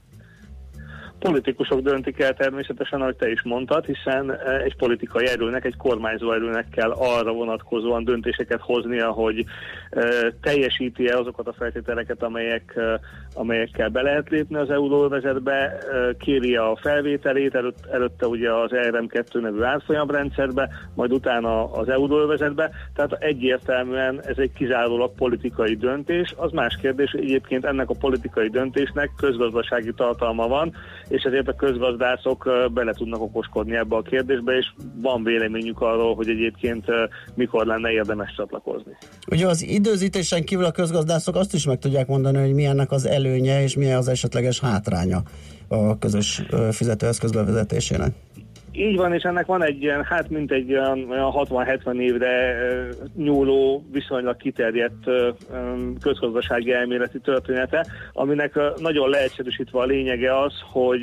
Politikusok 1.18 1.80
döntik 1.80 2.20
el 2.20 2.34
természetesen, 2.34 3.00
ahogy 3.00 3.16
te 3.16 3.30
is 3.30 3.42
mondtad, 3.42 3.84
hiszen 3.84 4.32
eh, 4.32 4.62
egy 4.62 4.76
politikai 4.76 5.26
erőnek, 5.26 5.64
egy 5.64 5.76
kormányzó 5.76 6.32
erőnek 6.32 6.68
kell 6.68 6.90
arra 6.90 7.32
vonatkozóan 7.32 8.04
döntéseket 8.04 8.60
hoznia, 8.60 9.10
hogy 9.10 9.44
eh, 9.90 10.08
teljesíti-e 10.40 11.18
azokat 11.18 11.46
a 11.46 11.52
feltételeket, 11.52 12.22
amelyek, 12.22 12.72
eh, 12.76 12.94
amelyekkel 13.34 13.88
be 13.88 14.02
lehet 14.02 14.28
lépni 14.28 14.56
az 14.56 14.70
euróvezetbe, 14.70 15.78
kéri 16.18 16.56
a 16.56 16.78
felvételét, 16.80 17.54
előtt, 17.54 17.86
előtte 17.92 18.26
ugye 18.26 18.52
az 18.52 18.70
ERM2 18.72 19.40
nevű 19.40 19.62
árfolyamrendszerbe, 19.62 20.68
majd 20.94 21.12
utána 21.12 21.72
az 21.72 21.88
euróvezetbe, 21.88 22.70
tehát 22.94 23.12
egyértelműen 23.12 24.20
ez 24.24 24.38
egy 24.38 24.52
kizárólag 24.52 25.14
politikai 25.14 25.76
döntés. 25.76 26.34
Az 26.36 26.52
más 26.52 26.78
kérdés, 26.80 27.10
hogy 27.10 27.22
egyébként 27.22 27.64
ennek 27.64 27.90
a 27.90 27.94
politikai 28.00 28.48
döntésnek 28.48 29.10
közgazdasági 29.16 29.92
tartalma 29.92 30.48
van, 30.48 30.74
és 31.08 31.22
ezért 31.22 31.48
a 31.48 31.54
közgazdászok 31.54 32.50
bele 32.72 32.92
tudnak 32.92 33.20
okoskodni 33.20 33.76
ebbe 33.76 33.96
a 33.96 34.02
kérdésbe, 34.02 34.56
és 34.56 34.66
van 35.02 35.22
véleményük 35.24 35.80
arról, 35.80 36.14
hogy 36.14 36.28
egyébként 36.28 36.84
mikor 37.34 37.66
lenne 37.66 37.90
érdemes 37.90 38.34
csatlakozni. 38.36 38.92
Ugye 39.30 39.46
az 39.46 39.62
időzítésen 39.62 40.44
kívül 40.44 40.64
a 40.64 40.70
közgazdászok 40.70 41.36
azt 41.36 41.54
is 41.54 41.66
meg 41.66 41.78
tudják 41.78 42.06
mondani, 42.06 42.38
hogy 42.38 42.54
milyennek 42.54 42.90
az 42.90 43.06
előnye 43.06 43.62
és 43.62 43.76
milyen 43.76 43.96
az 43.96 44.08
esetleges 44.08 44.60
hátránya 44.60 45.22
a 45.68 45.98
közös 45.98 46.42
fizetőeszköz 46.70 47.30
bevezetésének. 47.30 48.12
Így 48.78 48.96
van, 48.96 49.14
és 49.14 49.22
ennek 49.22 49.46
van 49.46 49.64
egy 49.64 49.82
ilyen, 49.82 50.04
hát 50.04 50.30
mint 50.30 50.52
egy 50.52 50.72
olyan, 50.72 51.10
olyan 51.10 51.32
60-70 51.34 52.00
évre 52.00 52.56
nyúló, 53.16 53.84
viszonylag 53.92 54.36
kiterjedt 54.36 55.04
közgazdasági 56.00 56.72
elméleti 56.72 57.18
története, 57.18 57.86
aminek 58.12 58.58
nagyon 58.80 59.08
leegyszerűsítve 59.08 59.78
a 59.78 59.84
lényege 59.84 60.38
az, 60.40 60.52
hogy 60.72 61.02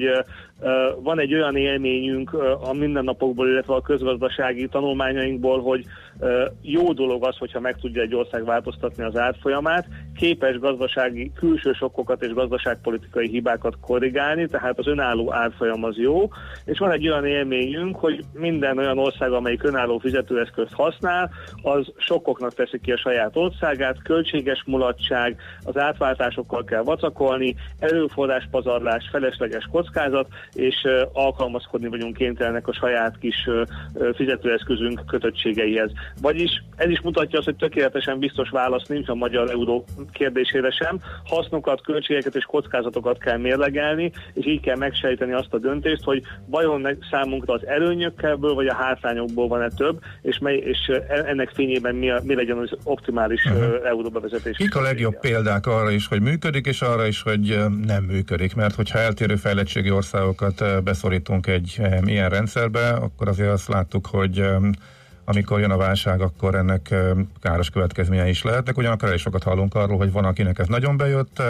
van 1.01 1.19
egy 1.19 1.33
olyan 1.33 1.55
élményünk 1.55 2.33
a 2.61 2.73
mindennapokból, 2.73 3.47
illetve 3.49 3.73
a 3.73 3.81
közgazdasági 3.81 4.67
tanulmányainkból, 4.67 5.61
hogy 5.61 5.85
jó 6.61 6.93
dolog 6.93 7.25
az, 7.25 7.37
hogyha 7.37 7.59
meg 7.59 7.75
tudja 7.79 8.01
egy 8.01 8.15
ország 8.15 8.45
változtatni 8.45 9.03
az 9.03 9.17
árfolyamát, 9.17 9.87
képes 10.15 10.59
gazdasági 10.59 11.31
külső 11.35 11.73
sokkokat 11.73 12.23
és 12.23 12.33
gazdaságpolitikai 12.33 13.27
hibákat 13.27 13.77
korrigálni, 13.81 14.47
tehát 14.47 14.79
az 14.79 14.87
önálló 14.87 15.33
árfolyam 15.33 15.83
az 15.83 15.97
jó, 15.97 16.29
és 16.65 16.77
van 16.77 16.91
egy 16.91 17.07
olyan 17.07 17.25
élményünk, 17.25 17.95
hogy 17.95 18.23
minden 18.33 18.77
olyan 18.77 18.97
ország, 18.97 19.31
amelyik 19.31 19.63
önálló 19.63 19.97
fizetőeszközt 19.97 20.73
használ, 20.73 21.31
az 21.61 21.91
sokkoknak 21.97 22.53
teszi 22.53 22.79
ki 22.79 22.91
a 22.91 22.97
saját 22.97 23.35
országát, 23.35 24.01
költséges 24.03 24.63
mulatság, 24.65 25.37
az 25.63 25.77
átváltásokkal 25.77 26.63
kell 26.63 26.83
vacakolni, 26.83 27.55
erőforrás 27.79 28.47
pazarlás, 28.51 29.09
felesleges 29.11 29.67
kockázat, 29.71 30.27
és 30.55 30.87
alkalmazkodni 31.13 31.87
vagyunk 31.87 32.17
kénytelenek 32.17 32.67
a 32.67 32.73
saját 32.73 33.17
kis 33.19 33.49
fizetőeszközünk 34.15 35.05
kötöttségeihez. 35.05 35.91
Vagyis 36.21 36.63
ez 36.75 36.89
is 36.89 37.01
mutatja 37.01 37.37
azt, 37.37 37.47
hogy 37.47 37.55
tökéletesen 37.55 38.19
biztos 38.19 38.49
válasz 38.49 38.87
nincs 38.87 39.09
a 39.09 39.15
magyar 39.15 39.49
euró 39.49 39.85
kérdésére 40.11 40.71
sem. 40.71 40.99
Hasznokat, 41.23 41.81
költségeket 41.81 42.35
és 42.35 42.43
kockázatokat 42.43 43.17
kell 43.17 43.37
mérlegelni, 43.37 44.11
és 44.33 44.45
így 44.45 44.61
kell 44.61 44.77
megsejteni 44.77 45.33
azt 45.33 45.53
a 45.53 45.57
döntést, 45.57 46.03
hogy 46.03 46.21
vajon 46.45 46.87
számunkra 47.11 47.53
az 47.53 47.65
előnyökkelből 47.67 48.53
vagy 48.53 48.67
a 48.67 48.73
hátrányokból 48.73 49.47
van-e 49.47 49.69
több, 49.69 49.99
és, 50.21 50.37
mely, 50.37 50.55
és 50.55 50.77
e- 50.87 51.23
ennek 51.25 51.49
fényében 51.53 51.95
mi, 51.95 52.09
a, 52.09 52.21
mi 52.23 52.35
legyen 52.35 52.57
az 52.57 52.71
optimális 52.83 53.45
uh-huh. 53.45 53.87
euróbevezetés. 53.87 54.57
Kik 54.57 54.75
a 54.75 54.81
legjobb 54.81 55.19
példák 55.19 55.65
arra 55.65 55.91
is, 55.91 56.07
hogy 56.07 56.21
működik, 56.21 56.65
és 56.65 56.81
arra 56.81 57.05
is, 57.05 57.21
hogy 57.21 57.57
nem 57.85 58.03
működik? 58.03 58.55
Mert 58.55 58.75
hogyha 58.75 58.99
eltérő 58.99 59.35
fejlettségi 59.35 59.91
országokat 59.91 60.44
ö, 60.61 60.79
beszorítunk 60.83 61.47
egy 61.47 61.75
ö, 61.79 61.97
ilyen 62.05 62.29
rendszerbe, 62.29 62.89
akkor 62.89 63.27
azért 63.27 63.51
azt 63.51 63.67
láttuk, 63.67 64.05
hogy 64.05 64.39
ö, 64.39 64.67
amikor 65.25 65.59
jön 65.59 65.71
a 65.71 65.77
válság, 65.77 66.21
akkor 66.21 66.55
ennek 66.55 66.95
káros 67.41 67.69
következményei 67.69 68.29
is 68.29 68.43
lehetnek. 68.43 68.77
Ugyanakkor 68.77 69.07
elég 69.07 69.19
sokat 69.19 69.43
hallunk 69.43 69.75
arról, 69.75 69.97
hogy 69.97 70.11
van, 70.11 70.25
akinek 70.25 70.59
ez 70.59 70.67
nagyon 70.67 70.97
bejött, 70.97 71.41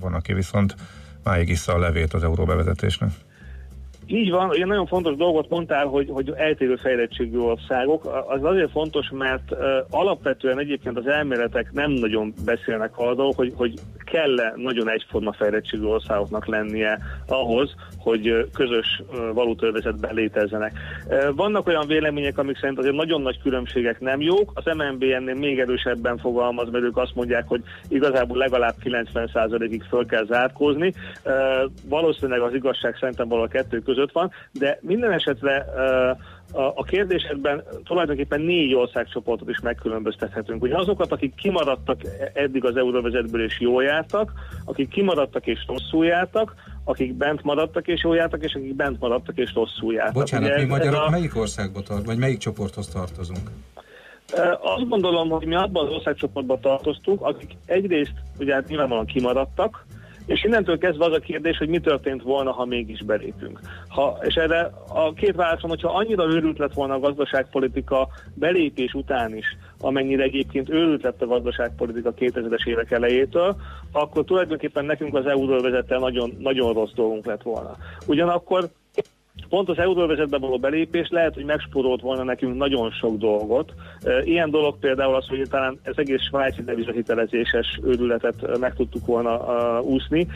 van, 0.00 0.14
aki 0.14 0.32
viszont 0.32 0.74
máig 1.24 1.48
issza 1.48 1.72
a 1.72 1.78
levét 1.78 2.12
az 2.12 2.22
euró 2.22 2.44
bevezetésnek. 2.44 3.10
Így 4.06 4.30
van, 4.30 4.48
ugye 4.48 4.66
nagyon 4.66 4.86
fontos 4.86 5.16
dolgot 5.16 5.48
mondtál, 5.48 5.86
hogy, 5.86 6.08
hogy 6.10 6.32
eltérő 6.36 6.76
fejlettségű 6.76 7.38
országok. 7.38 8.24
Az 8.28 8.44
azért 8.44 8.70
fontos, 8.70 9.10
mert 9.10 9.50
uh, 9.50 9.58
alapvetően 9.90 10.58
egyébként 10.58 10.98
az 10.98 11.06
elméletek 11.06 11.72
nem 11.72 11.90
nagyon 11.90 12.34
beszélnek 12.44 12.98
arról, 12.98 13.32
hogy, 13.36 13.52
hogy 13.56 13.74
kell-e 14.04 14.52
nagyon 14.56 14.90
egyforma 14.90 15.32
fejlettségű 15.32 15.84
országoknak 15.84 16.46
lennie 16.46 16.98
ahhoz, 17.26 17.74
hogy 18.02 18.48
közös 18.54 19.02
valutővezetben 19.34 20.14
létezzenek. 20.14 20.72
Vannak 21.34 21.66
olyan 21.66 21.86
vélemények, 21.86 22.38
amik 22.38 22.58
szerint 22.58 22.78
azért 22.78 22.94
nagyon 22.94 23.22
nagy 23.22 23.40
különbségek 23.42 24.00
nem 24.00 24.20
jók. 24.20 24.52
Az 24.54 24.64
MNB 24.64 25.02
ennél 25.02 25.34
még 25.34 25.58
erősebben 25.58 26.18
fogalmaz, 26.18 26.70
mert 26.70 26.84
ők 26.84 26.96
azt 26.96 27.14
mondják, 27.14 27.48
hogy 27.48 27.62
igazából 27.88 28.36
legalább 28.36 28.74
90%-ig 28.84 29.82
föl 29.82 30.06
kell 30.06 30.24
zárkózni. 30.24 30.94
Valószínűleg 31.88 32.40
az 32.40 32.54
igazság 32.54 32.96
szerintem 33.00 33.28
valahol 33.28 33.48
a 33.48 33.52
kettő 33.52 33.78
között 33.78 34.12
van, 34.12 34.30
de 34.52 34.78
minden 34.80 35.12
esetre 35.12 35.66
a, 36.74 36.82
kérdésekben 36.84 37.62
tulajdonképpen 37.84 38.40
négy 38.40 38.74
országcsoportot 38.74 39.48
is 39.48 39.60
megkülönböztethetünk. 39.60 40.62
Ugye 40.62 40.76
azokat, 40.76 41.12
akik 41.12 41.34
kimaradtak 41.34 42.00
eddig 42.34 42.64
az 42.64 42.76
euróvezetből 42.76 43.44
és 43.44 43.60
jól 43.60 43.82
jártak, 43.82 44.32
akik 44.64 44.88
kimaradtak 44.88 45.46
és 45.46 45.64
rosszul 45.66 46.04
jártak, 46.04 46.54
akik 46.84 47.14
bent 47.14 47.42
maradtak 47.42 47.88
és 47.88 48.02
jól 48.02 48.16
jártak, 48.16 48.42
és 48.44 48.54
akik 48.54 48.74
bent 48.74 49.00
maradtak 49.00 49.38
és 49.38 49.54
rosszul 49.54 49.92
jártak. 49.94 50.14
Bocsánat, 50.14 50.46
Ugye 50.48 50.56
mi 50.56 50.62
ez- 50.62 50.68
magyarok 50.68 51.00
a- 51.06 51.10
melyik 51.10 51.36
országba 51.36 51.80
tart, 51.80 52.04
vagy 52.06 52.18
melyik 52.18 52.38
csoporthoz 52.38 52.88
tartozunk? 52.88 53.50
Ö, 54.34 54.40
Azt 54.60 54.88
gondolom, 54.88 55.28
hogy 55.28 55.46
mi 55.46 55.54
abban 55.54 55.86
az 55.86 55.92
országcsoportban 55.92 56.60
tartoztunk, 56.60 57.20
akik 57.22 57.50
egyrészt 57.66 58.12
ugye 58.38 58.54
hát 58.54 58.68
nyilvánvalóan 58.68 59.06
kimaradtak, 59.06 59.86
és 60.26 60.44
innentől 60.44 60.78
kezdve 60.78 61.04
az 61.04 61.12
a 61.12 61.18
kérdés, 61.18 61.58
hogy 61.58 61.68
mi 61.68 61.78
történt 61.78 62.22
volna, 62.22 62.52
ha 62.52 62.64
mégis 62.64 63.02
belépünk. 63.02 63.60
Ha, 63.88 64.18
és 64.20 64.34
erre 64.34 64.70
a 64.88 65.12
két 65.12 65.34
válasz 65.34 65.60
van, 65.60 65.70
hogyha 65.70 65.96
annyira 65.96 66.24
őrült 66.24 66.58
lett 66.58 66.72
volna 66.72 66.94
a 66.94 67.00
gazdaságpolitika 67.00 68.08
belépés 68.34 68.92
után 68.92 69.36
is, 69.36 69.56
amennyire 69.80 70.22
egyébként 70.22 70.70
őrült 70.70 71.02
lett 71.02 71.22
a 71.22 71.26
gazdaságpolitika 71.26 72.14
2000-es 72.18 72.66
évek 72.66 72.90
elejétől, 72.90 73.56
akkor 73.92 74.24
tulajdonképpen 74.24 74.84
nekünk 74.84 75.14
az 75.14 75.26
euróvezettel 75.26 75.98
nagyon, 75.98 76.36
nagyon 76.38 76.72
rossz 76.72 76.92
dolgunk 76.94 77.26
lett 77.26 77.42
volna. 77.42 77.76
Ugyanakkor 78.06 78.70
pont 79.48 79.68
az 79.68 79.78
euróvezetbe 79.78 80.38
való 80.38 80.58
belépés 80.58 81.08
lehet, 81.10 81.34
hogy 81.34 81.44
megspórolt 81.44 82.00
volna 82.00 82.22
nekünk 82.22 82.56
nagyon 82.56 82.90
sok 82.90 83.16
dolgot. 83.16 83.74
Ilyen 84.24 84.50
dolog 84.50 84.78
például 84.78 85.14
az, 85.14 85.26
hogy 85.26 85.48
talán 85.50 85.78
ez 85.82 85.94
egész 85.96 86.22
svájci 86.22 86.62
devizahitelezéses 86.62 87.80
őrületet 87.84 88.58
meg 88.58 88.74
tudtuk 88.74 89.06
volna 89.06 89.80
úszni, 89.80 90.26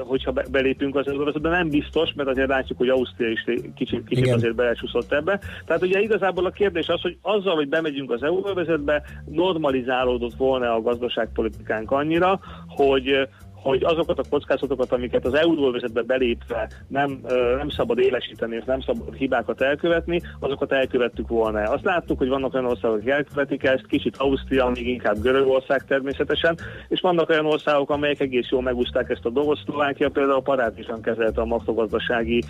hogyha 0.00 0.32
be- 0.32 0.46
belépünk 0.50 0.96
az 0.96 1.08
euróvezetbe. 1.08 1.48
Nem 1.48 1.68
biztos, 1.68 2.12
mert 2.16 2.28
azért 2.28 2.48
látjuk, 2.48 2.78
hogy 2.78 2.88
Ausztria 2.88 3.30
is 3.30 3.44
kicsit, 3.74 4.04
kicsit 4.04 4.24
Igen. 4.24 4.34
azért 4.34 4.54
belecsúszott 4.54 5.12
ebbe. 5.12 5.40
Tehát 5.66 5.82
ugye 5.82 6.00
igazából 6.00 6.46
a 6.46 6.50
kérdés 6.50 6.88
az, 6.88 7.00
hogy 7.00 7.16
azzal, 7.22 7.54
hogy 7.54 7.68
bemegyünk 7.68 8.10
az 8.10 8.22
euróvezetbe, 8.22 9.02
normalizálódott 9.24 10.34
volna 10.34 10.74
a 10.74 10.82
gazdaságpolitikánk 10.82 11.90
annyira, 11.90 12.40
hogy 12.66 13.28
hogy 13.62 13.84
azokat 13.84 14.18
a 14.18 14.24
kockázatokat, 14.30 14.92
amiket 14.92 15.26
az 15.26 15.34
euróvezetbe 15.34 16.02
belépve 16.02 16.68
nem, 16.88 17.20
nem 17.56 17.68
szabad 17.68 17.98
élesíteni, 17.98 18.56
és 18.56 18.64
nem 18.64 18.80
szabad 18.80 19.14
hibákat 19.14 19.60
elkövetni, 19.60 20.20
azokat 20.40 20.72
elkövettük 20.72 21.28
volna. 21.28 21.60
Azt 21.60 21.84
láttuk, 21.84 22.18
hogy 22.18 22.28
vannak 22.28 22.54
olyan 22.54 22.66
országok, 22.66 22.96
akik 22.96 23.08
elkövetik 23.08 23.64
ezt, 23.64 23.86
kicsit 23.86 24.16
Ausztria, 24.16 24.70
még 24.74 24.88
inkább 24.88 25.20
Görögország 25.22 25.84
természetesen, 25.84 26.58
és 26.88 27.00
vannak 27.00 27.28
olyan 27.28 27.46
országok, 27.46 27.90
amelyek 27.90 28.20
egész 28.20 28.48
jól 28.50 28.62
megúszták 28.62 29.10
ezt 29.10 29.24
a 29.24 29.30
dolgot. 29.30 29.58
Szlovákia 29.64 30.08
például 30.08 30.42
parádésan 30.42 31.02
kezelte 31.02 31.40
a 31.40 31.44
makrogazdasági 31.44 32.42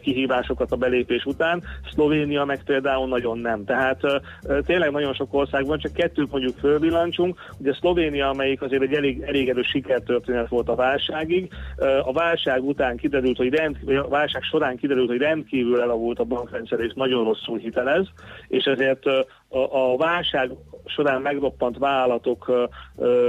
kihívásokat 0.00 0.72
a 0.72 0.76
belépés 0.76 1.24
után, 1.24 1.62
Szlovénia 1.92 2.44
meg 2.44 2.62
például 2.64 3.08
nagyon 3.08 3.38
nem. 3.38 3.64
Tehát 3.64 4.00
tényleg 4.66 4.90
nagyon 4.90 5.14
sok 5.14 5.34
ország 5.34 5.66
van, 5.66 5.78
csak 5.78 5.92
kettőt 5.92 6.30
mondjuk 6.30 6.58
fölvillancsunk. 6.58 7.38
Ugye 7.58 7.72
Szlovénia, 7.72 8.28
amelyik 8.28 8.62
azért 8.62 8.82
egy 8.82 8.92
elég, 8.92 9.22
elég 9.26 9.48
erős 9.48 9.68
sikertörténet 9.68 10.45
volt 10.48 10.68
a 10.68 10.74
válságig. 10.74 11.52
A 12.02 12.12
válság 12.12 12.64
után 12.64 12.96
kiderült, 12.96 13.36
hogy 13.36 13.54
rend, 13.54 13.76
vagy 13.84 13.96
a 13.96 14.08
válság 14.08 14.42
során 14.42 14.76
kiderült, 14.76 15.08
hogy 15.08 15.18
rendkívül 15.18 15.80
elavult 15.80 16.18
a 16.18 16.24
bankrendszer, 16.24 16.80
és 16.80 16.92
nagyon 16.94 17.24
rosszul 17.24 17.58
hitelez, 17.58 18.06
és 18.48 18.64
ezért 18.64 19.02
a, 19.48 19.96
válság 19.96 20.50
során 20.86 21.22
megroppant 21.22 21.78
vállalatok 21.78 22.68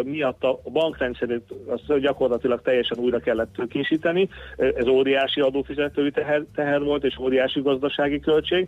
miatt 0.04 0.44
a 0.44 0.60
bankrendszerét 0.72 1.54
azt 1.66 2.00
gyakorlatilag 2.00 2.62
teljesen 2.62 2.98
újra 2.98 3.20
kellett 3.20 3.54
tőkésíteni. 3.54 4.30
Ez 4.58 4.88
óriási 4.88 5.42
adófizetői 5.42 6.12
teher, 6.12 6.44
teher 6.56 6.84
volt, 6.84 7.04
és 7.04 7.18
óriási 7.20 7.62
gazdasági 7.62 8.20
költség. 8.20 8.68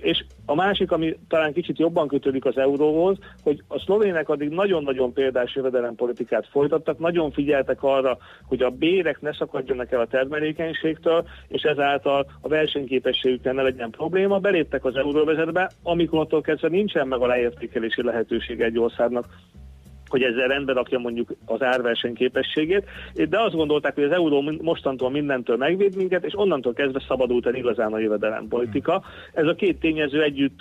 És 0.00 0.24
a 0.44 0.54
másik, 0.54 0.92
ami 0.92 1.16
talán 1.28 1.52
kicsit 1.52 1.78
jobban 1.78 2.08
kötődik 2.08 2.44
az 2.44 2.58
euróhoz, 2.58 3.18
hogy 3.42 3.62
a 3.68 3.78
szlovének 3.78 4.28
addig 4.28 4.48
nagyon-nagyon 4.48 5.12
példás 5.12 5.54
jövedelempolitikát 5.54 6.48
folytattak, 6.50 6.98
nagyon 6.98 7.30
figyeltek 7.30 7.82
arra, 7.82 8.18
hogy 8.48 8.62
a 8.62 8.70
bérek 8.70 9.20
ne 9.20 9.32
szakadjanak 9.32 9.92
el 9.92 10.00
a 10.00 10.06
termelékenységtől, 10.06 11.24
és 11.48 11.62
ezáltal 11.62 12.26
a 12.40 12.48
versenyképességükkel 12.48 13.52
ne 13.52 13.62
legyen 13.62 13.90
probléma. 13.90 14.38
Beléptek 14.38 14.84
az 14.84 14.96
euróvezetbe, 14.96 15.70
amikor 15.82 16.26
kezdve 16.42 16.65
nincsen 16.68 17.08
meg 17.08 17.20
a 17.20 17.26
leértékelési 17.26 18.02
lehetőség 18.02 18.60
egy 18.60 18.78
országnak 18.78 19.26
hogy 20.08 20.22
ezzel 20.22 20.48
rendbe 20.48 20.72
rakja 20.72 20.98
mondjuk 20.98 21.34
az 21.44 21.62
árverseny 21.62 22.14
képességét, 22.14 22.84
de 23.28 23.40
azt 23.40 23.54
gondolták, 23.54 23.94
hogy 23.94 24.04
az 24.04 24.12
euró 24.12 24.40
mostantól 24.60 25.10
mindentől 25.10 25.56
megvéd 25.56 25.96
minket, 25.96 26.24
és 26.24 26.38
onnantól 26.38 26.72
kezdve 26.72 27.04
szabadult 27.08 27.46
el 27.46 27.54
igazán 27.54 27.92
a 27.92 27.98
jövedelempolitika. 27.98 29.02
Ez 29.32 29.46
a 29.46 29.54
két 29.54 29.80
tényező 29.80 30.22
együtt 30.22 30.60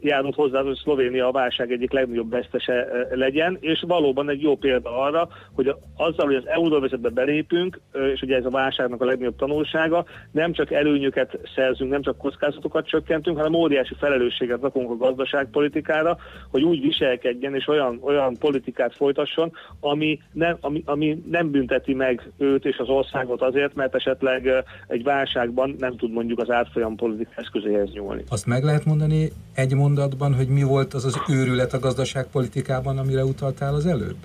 járult 0.00 0.34
hozzá, 0.34 0.62
hogy 0.62 0.76
Szlovénia 0.76 1.28
a 1.28 1.32
válság 1.32 1.72
egyik 1.72 1.92
legnagyobb 1.92 2.30
vesztese 2.30 2.88
legyen, 3.10 3.56
és 3.60 3.84
valóban 3.86 4.28
egy 4.28 4.42
jó 4.42 4.56
példa 4.56 5.00
arra, 5.00 5.28
hogy 5.54 5.74
azzal, 5.96 6.26
hogy 6.26 6.34
az 6.34 6.46
euróvezetbe 6.46 7.08
belépünk, 7.08 7.80
és 8.14 8.22
ugye 8.22 8.36
ez 8.36 8.44
a 8.44 8.50
válságnak 8.50 9.00
a 9.00 9.04
legnagyobb 9.04 9.36
tanulsága, 9.36 10.04
nem 10.30 10.52
csak 10.52 10.72
előnyöket 10.72 11.38
szerzünk, 11.54 11.90
nem 11.90 12.02
csak 12.02 12.18
kockázatokat 12.18 12.86
csökkentünk, 12.86 13.36
hanem 13.36 13.54
óriási 13.54 13.94
felelősséget 13.98 14.60
rakunk 14.60 14.90
a 14.90 14.96
gazdaságpolitikára, 14.96 16.16
hogy 16.50 16.62
úgy 16.62 16.80
viselkedjen 16.80 17.54
és 17.54 17.68
olyan, 17.68 17.98
olyan 18.02 18.36
politikát 18.66 18.96
folytasson, 18.96 19.52
ami 19.80 20.20
nem, 20.32 20.56
ami, 20.60 20.82
ami 20.84 21.22
nem 21.30 21.50
bünteti 21.50 21.94
meg 21.94 22.30
őt 22.38 22.64
és 22.64 22.76
az 22.78 22.88
országot 22.88 23.42
azért, 23.42 23.74
mert 23.74 23.94
esetleg 23.94 24.48
egy 24.88 25.02
válságban 25.02 25.76
nem 25.78 25.96
tud 25.96 26.12
mondjuk 26.12 26.38
az 26.38 26.50
árfolyam 26.50 26.96
politika 26.96 27.30
eszközéhez 27.34 27.90
nyúlni. 27.92 28.24
Azt 28.28 28.46
meg 28.46 28.62
lehet 28.62 28.84
mondani 28.84 29.30
egy 29.54 29.74
mondatban, 29.74 30.34
hogy 30.34 30.48
mi 30.48 30.62
volt 30.62 30.94
az 30.94 31.04
az 31.04 31.16
őrület 31.28 31.72
a 31.72 31.78
gazdaságpolitikában, 31.78 32.98
amire 32.98 33.24
utaltál 33.24 33.74
az 33.74 33.86
előbb? 33.86 34.16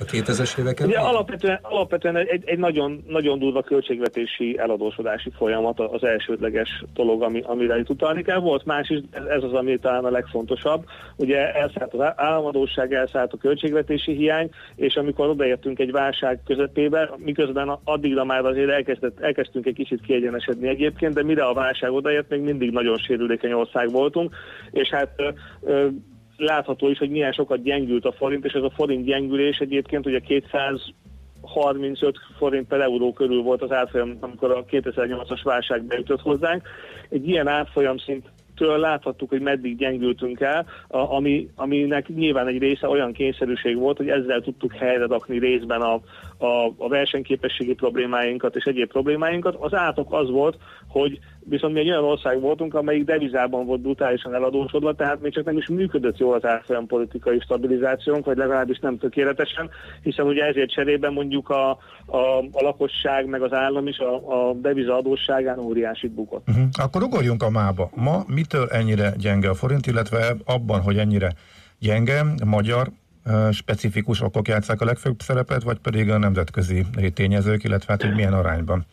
A 0.00 0.04
2000-es 0.04 0.58
évek 0.58 0.80
Ugye 0.84 0.98
alapvetően, 0.98 1.58
alapvetően 1.62 2.16
egy, 2.16 2.42
egy 2.44 2.58
nagyon, 2.58 3.04
nagyon 3.06 3.38
durva 3.38 3.62
költségvetési 3.62 4.58
eladósodási 4.58 5.30
folyamat 5.36 5.80
az 5.80 6.04
elsődleges 6.04 6.84
dolog, 6.94 7.22
ami, 7.22 7.42
amire 7.44 7.78
itt 7.78 7.90
utalni 7.90 8.22
kell. 8.22 8.38
Volt 8.38 8.64
más 8.64 8.88
is, 8.88 8.98
ez, 9.10 9.24
ez 9.24 9.42
az, 9.42 9.52
ami 9.52 9.78
talán 9.78 10.04
a 10.04 10.10
legfontosabb. 10.10 10.84
Ugye 11.16 11.52
elszállt 11.52 11.94
az 11.94 12.12
államadóság, 12.16 12.92
elszállt 12.92 13.32
a 13.32 13.36
költségvetési 13.36 14.12
hiány, 14.12 14.50
és 14.76 14.96
amikor 14.96 15.28
odaértünk 15.28 15.78
egy 15.78 15.90
válság 15.90 16.40
közepébe, 16.46 17.10
miközben 17.16 17.78
addigra 17.84 18.24
már 18.24 18.44
azért 18.44 18.70
elkezdett, 18.70 19.20
elkezdtünk 19.20 19.66
egy 19.66 19.74
kicsit 19.74 20.00
kiegyenesedni 20.00 20.68
egyébként, 20.68 21.14
de 21.14 21.22
mire 21.22 21.44
a 21.44 21.54
válság 21.54 21.92
odaért, 21.92 22.28
még 22.28 22.40
mindig 22.40 22.70
nagyon 22.70 22.98
sérülékeny 22.98 23.52
ország 23.52 23.90
voltunk, 23.90 24.34
és 24.70 24.88
hát 24.88 25.10
ö, 25.16 25.28
ö, 25.62 25.86
látható 26.40 26.88
is, 26.88 26.98
hogy 26.98 27.10
milyen 27.10 27.32
sokat 27.32 27.62
gyengült 27.62 28.04
a 28.04 28.12
forint, 28.12 28.44
és 28.44 28.52
ez 28.52 28.62
a 28.62 28.70
forint 28.70 29.04
gyengülés 29.04 29.58
egyébként 29.58 30.06
ugye 30.06 30.18
200 30.18 30.80
35 31.42 32.18
forint 32.38 32.68
per 32.68 32.80
euró 32.80 33.12
körül 33.12 33.42
volt 33.42 33.62
az 33.62 33.72
árfolyam, 33.72 34.16
amikor 34.20 34.50
a 34.50 34.64
2008-as 34.64 35.40
válság 35.42 35.84
beütött 35.84 36.20
hozzánk. 36.20 36.62
Egy 37.08 37.28
ilyen 37.28 37.48
árfolyam 37.48 37.98
szint 37.98 38.26
től 38.56 38.78
láthattuk, 38.78 39.28
hogy 39.28 39.40
meddig 39.40 39.76
gyengültünk 39.76 40.40
el, 40.40 40.66
ami, 40.88 41.48
aminek 41.56 42.08
nyilván 42.08 42.46
egy 42.46 42.58
része 42.58 42.88
olyan 42.88 43.12
kényszerűség 43.12 43.76
volt, 43.76 43.96
hogy 43.96 44.08
ezzel 44.08 44.40
tudtuk 44.40 44.72
helyre 44.72 45.06
rakni 45.06 45.38
részben 45.38 45.80
a, 45.80 46.00
a, 46.40 46.74
a 46.78 46.88
versenyképességi 46.88 47.74
problémáinkat 47.74 48.56
és 48.56 48.64
egyéb 48.64 48.88
problémáinkat. 48.88 49.56
Az 49.58 49.74
átok 49.74 50.12
az 50.12 50.30
volt, 50.30 50.58
hogy 50.88 51.18
viszont 51.44 51.74
mi 51.74 51.80
egy 51.80 51.90
olyan 51.90 52.04
ország 52.04 52.40
voltunk, 52.40 52.74
amelyik 52.74 53.04
devizában 53.04 53.66
volt 53.66 53.80
brutálisan 53.80 54.34
eladósodva, 54.34 54.94
tehát 54.94 55.20
még 55.20 55.32
csak 55.32 55.44
nem 55.44 55.56
is 55.56 55.68
működött 55.68 56.18
jól 56.18 56.34
az 56.34 56.44
árfolyam 56.44 56.86
politikai 56.86 57.40
stabilizációnk, 57.40 58.24
vagy 58.24 58.36
legalábbis 58.36 58.78
nem 58.78 58.98
tökéletesen, 58.98 59.70
hiszen 60.02 60.26
ugye 60.26 60.44
ezért 60.44 60.72
cserében 60.72 61.12
mondjuk 61.12 61.48
a, 61.48 61.70
a, 62.06 62.38
a 62.52 62.62
lakosság 62.62 63.26
meg 63.26 63.42
az 63.42 63.52
állam 63.52 63.86
is 63.86 63.98
a, 63.98 64.48
a 64.48 64.52
deviza 64.54 64.96
adósságán 64.96 65.58
óriásit 65.58 66.10
bukott. 66.10 66.48
Uh-huh. 66.48 66.64
Akkor 66.72 67.02
ugorjunk 67.02 67.42
a 67.42 67.50
mába. 67.50 67.90
Ma 67.94 68.22
mitől 68.26 68.68
ennyire 68.68 69.12
gyenge 69.18 69.48
a 69.48 69.54
forint, 69.54 69.86
illetve 69.86 70.36
abban, 70.44 70.80
hogy 70.80 70.98
ennyire 70.98 71.32
gyenge, 71.78 72.24
magyar 72.44 72.90
specifikus 73.52 74.20
okok 74.20 74.48
játszák 74.48 74.80
a 74.80 74.84
legfőbb 74.84 75.20
szerepet, 75.20 75.62
vagy 75.62 75.78
pedig 75.78 76.10
a 76.10 76.18
nemzetközi 76.18 76.84
tényezők, 77.14 77.64
illetve 77.64 77.92
hát, 77.92 78.02
hogy 78.02 78.14
milyen 78.14 78.32
arányban? 78.32 78.86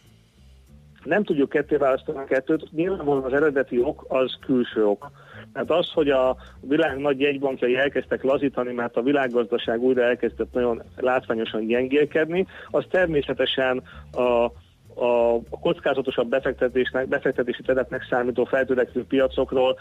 nem 1.08 1.24
tudjuk 1.24 1.50
ketté 1.50 1.76
választani 1.76 2.18
a 2.18 2.24
kettőt, 2.24 2.72
nyilvánvalóan 2.72 3.24
az 3.24 3.34
eredeti 3.34 3.80
ok 3.80 4.06
az 4.08 4.38
külső 4.42 4.86
ok. 4.86 5.12
Hát 5.54 5.72
az, 5.72 5.92
hogy 5.92 6.10
a 6.10 6.38
világ 6.62 6.98
nagy 6.98 7.20
jegybankjai 7.20 7.76
elkezdtek 7.76 8.24
lazítani, 8.24 8.74
mert 8.74 8.96
a 8.96 9.02
világgazdaság 9.02 9.80
újra 9.80 10.04
elkezdett 10.04 10.54
nagyon 10.54 10.84
látványosan 10.96 11.66
gyengélkedni, 11.66 12.48
az 12.70 12.86
természetesen 12.90 13.84
a 14.12 14.52
a, 14.98 15.36
a 15.36 15.60
kockázatosabb 15.62 16.30
befektetésnek, 16.30 17.08
befektetési 17.08 17.62
terepnek 17.62 18.08
számító 18.10 18.44
feltörekvő 18.44 19.06
piacokról 19.06 19.78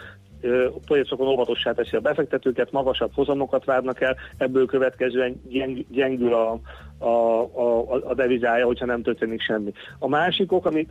piacokon 0.87 1.27
óvatossá 1.27 1.73
teszi 1.73 1.97
a 1.97 2.01
befektetőket, 2.01 2.73
magasabb 2.73 3.11
hozamokat 3.15 3.65
várnak 3.65 4.01
el, 4.01 4.17
ebből 4.37 4.67
következően 4.67 5.43
gyeng, 5.49 5.85
gyengül 5.91 6.35
a, 6.35 6.59
a, 6.99 7.41
a, 7.41 7.93
a 8.05 8.15
devizája, 8.15 8.67
hogyha 8.67 8.87
nem 8.87 9.03
történik 9.03 9.41
semmi. 9.41 9.73
A 9.99 10.09
másik 10.09 10.53
ok, 10.53 10.67
ami, 10.67 10.87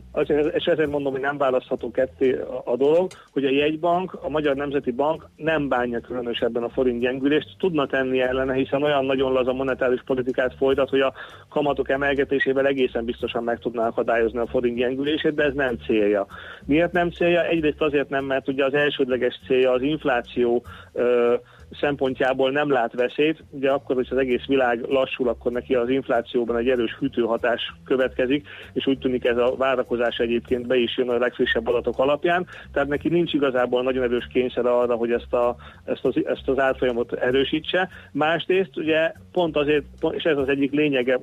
és 0.52 0.64
ezért 0.64 0.90
mondom, 0.90 1.12
hogy 1.12 1.20
nem 1.20 1.38
választható 1.38 1.90
ketté 1.90 2.32
a, 2.32 2.62
a 2.64 2.76
dolog, 2.76 3.10
hogy 3.32 3.44
a 3.44 3.50
jegybank, 3.50 4.18
a 4.22 4.28
Magyar 4.28 4.56
Nemzeti 4.56 4.90
Bank 4.90 5.28
nem 5.36 5.68
bánja 5.68 6.00
különösebben 6.00 6.62
a 6.62 6.68
forint 6.68 7.00
gyengülést, 7.00 7.56
tudna 7.58 7.86
tenni 7.86 8.20
ellene, 8.20 8.54
hiszen 8.54 8.82
olyan 8.82 9.04
nagyon 9.04 9.32
laza 9.32 9.52
monetáris 9.52 10.02
politikát 10.04 10.54
folytat, 10.54 10.88
hogy 10.88 11.00
a 11.00 11.12
kamatok 11.48 11.90
emelgetésével 11.90 12.66
egészen 12.66 13.04
biztosan 13.04 13.44
meg 13.44 13.58
tudná 13.58 13.86
akadályozni 13.86 14.38
a 14.38 14.46
forint 14.46 14.76
gyengülését, 14.76 15.34
de 15.34 15.44
ez 15.44 15.54
nem 15.54 15.76
célja. 15.86 16.26
Miért 16.64 16.92
nem 16.92 17.10
célja? 17.10 17.44
Egyrészt 17.44 17.80
azért 17.80 18.08
nem, 18.08 18.24
mert 18.24 18.48
ugye 18.48 18.64
az 18.64 18.74
elsődleges 18.74 19.40
célja 19.46 19.70
az 19.70 19.82
infláció 19.82 20.62
ö, 20.92 21.34
szempontjából 21.70 22.50
nem 22.50 22.70
lát 22.70 22.92
veszélyt. 22.92 23.44
Ugye 23.50 23.70
akkor, 23.70 23.94
hogy 23.94 24.08
az 24.10 24.16
egész 24.16 24.44
világ 24.46 24.80
lassul, 24.88 25.28
akkor 25.28 25.52
neki 25.52 25.74
az 25.74 25.88
inflációban 25.88 26.56
egy 26.56 26.68
erős 26.68 26.96
hűtőhatás 26.98 27.74
következik, 27.84 28.48
és 28.72 28.86
úgy 28.86 28.98
tűnik 28.98 29.24
ez 29.24 29.36
a 29.36 29.54
várakozás 29.56 30.16
egyébként 30.16 30.66
be 30.66 30.76
is 30.76 30.96
jön 30.96 31.08
a 31.08 31.18
legfrissebb 31.18 31.66
adatok 31.66 31.98
alapján. 31.98 32.46
Tehát 32.72 32.88
neki 32.88 33.08
nincs 33.08 33.32
igazából 33.32 33.82
nagyon 33.82 34.02
erős 34.02 34.26
kényszer 34.32 34.66
arra, 34.66 34.94
hogy 34.94 35.12
ezt, 35.12 35.32
a, 35.32 35.56
ezt, 35.84 36.04
az, 36.04 36.14
ezt 36.26 36.48
az 36.48 36.58
árfolyamot 36.58 37.12
erősítse. 37.12 37.88
Másrészt 38.12 38.76
ugye 38.76 39.12
pont 39.32 39.56
azért, 39.56 39.84
és 40.10 40.22
ez 40.22 40.36
az 40.36 40.48
egyik 40.48 40.72
lényege 40.72 41.20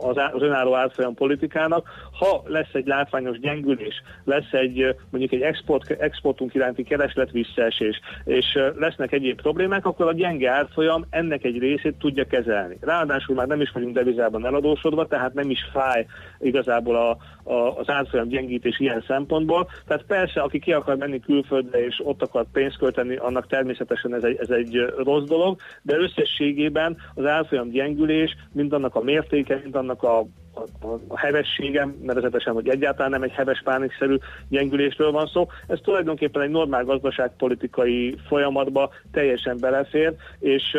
az, 0.00 0.16
az 0.32 0.42
önálló 0.42 0.74
árfolyam 0.74 1.14
politikának, 1.14 1.88
ha 2.18 2.42
lesz 2.46 2.72
egy 2.72 2.86
látványos 2.86 3.38
gyengülés, 3.38 4.02
lesz 4.24 4.52
egy 4.52 4.94
mondjuk 5.10 5.32
egy 5.32 5.40
export, 5.40 5.90
exportunk 5.90 6.54
iránti 6.54 6.82
kereslet 6.82 7.30
visszaesés, 7.30 8.00
és 8.24 8.58
lesznek 8.78 9.12
egyéb 9.12 9.40
problémák, 9.42 9.75
problémák, 9.76 9.86
akkor 9.86 10.06
a 10.06 10.12
gyenge 10.12 10.50
árfolyam 10.50 11.04
ennek 11.10 11.44
egy 11.44 11.58
részét 11.58 11.98
tudja 11.98 12.24
kezelni. 12.24 12.76
Ráadásul 12.80 13.34
már 13.34 13.46
nem 13.46 13.60
is 13.60 13.70
vagyunk 13.70 13.94
devizában 13.94 14.46
eladósodva, 14.46 15.06
tehát 15.06 15.34
nem 15.34 15.50
is 15.50 15.68
fáj 15.72 16.06
igazából 16.38 16.96
a, 16.96 17.16
a, 17.52 17.78
az 17.78 17.88
árfolyam 17.88 18.28
gyengítés 18.28 18.80
ilyen 18.80 19.04
szempontból. 19.06 19.68
Tehát 19.86 20.04
persze, 20.06 20.40
aki 20.40 20.58
ki 20.58 20.72
akar 20.72 20.96
menni 20.96 21.20
külföldre 21.20 21.84
és 21.84 22.00
ott 22.04 22.22
akar 22.22 22.44
pénzt 22.52 22.78
költeni, 22.78 23.16
annak 23.16 23.46
természetesen 23.46 24.14
ez 24.14 24.22
egy, 24.22 24.36
ez 24.40 24.50
egy 24.50 24.94
rossz 24.96 25.24
dolog, 25.24 25.58
de 25.82 25.96
összességében 25.96 26.96
az 27.14 27.24
árfolyam 27.24 27.70
gyengülés, 27.70 28.36
mind 28.52 28.72
annak 28.72 28.94
a 28.94 29.02
mértéke, 29.02 29.60
mind 29.62 29.74
annak 29.74 30.02
a 30.02 30.26
a, 30.56 30.86
a, 31.08 31.18
hevességem, 31.18 31.96
nevezetesen, 32.02 32.54
hogy 32.54 32.68
egyáltalán 32.68 33.10
nem 33.10 33.22
egy 33.22 33.32
heves 33.32 33.62
pánikszerű 33.64 34.16
gyengülésről 34.48 35.10
van 35.10 35.26
szó. 35.26 35.46
Ez 35.66 35.78
tulajdonképpen 35.82 36.42
egy 36.42 36.50
normál 36.50 36.84
gazdaságpolitikai 36.84 38.14
folyamatba 38.26 38.90
teljesen 39.12 39.58
belefér, 39.60 40.14
és 40.38 40.76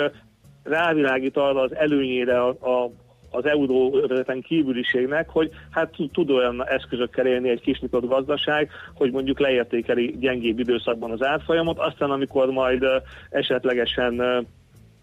rávilágít 0.64 1.38
arra 1.38 1.62
az 1.62 1.76
előnyére 1.76 2.41
a, 2.41 2.49
a 2.49 2.91
az 3.32 3.45
euróövezeten 3.45 4.41
kívüliségnek, 4.41 5.30
hogy 5.30 5.52
hát 5.72 5.94
tud 6.12 6.30
olyan 6.30 6.68
eszközökkel 6.68 7.28
élni 7.28 7.49
egy 7.49 7.62
kisnyitott 7.62 8.08
gazdaság, 8.08 8.70
hogy 8.94 9.12
mondjuk 9.12 9.40
leértékeli 9.40 10.16
gyengébb 10.20 10.60
időszakban 10.60 11.12
az 11.12 11.24
árfolyamot, 11.24 11.80
aztán 11.80 12.12
amikor 12.12 12.48
majd 12.49 12.86
esetlegesen 13.30 14.45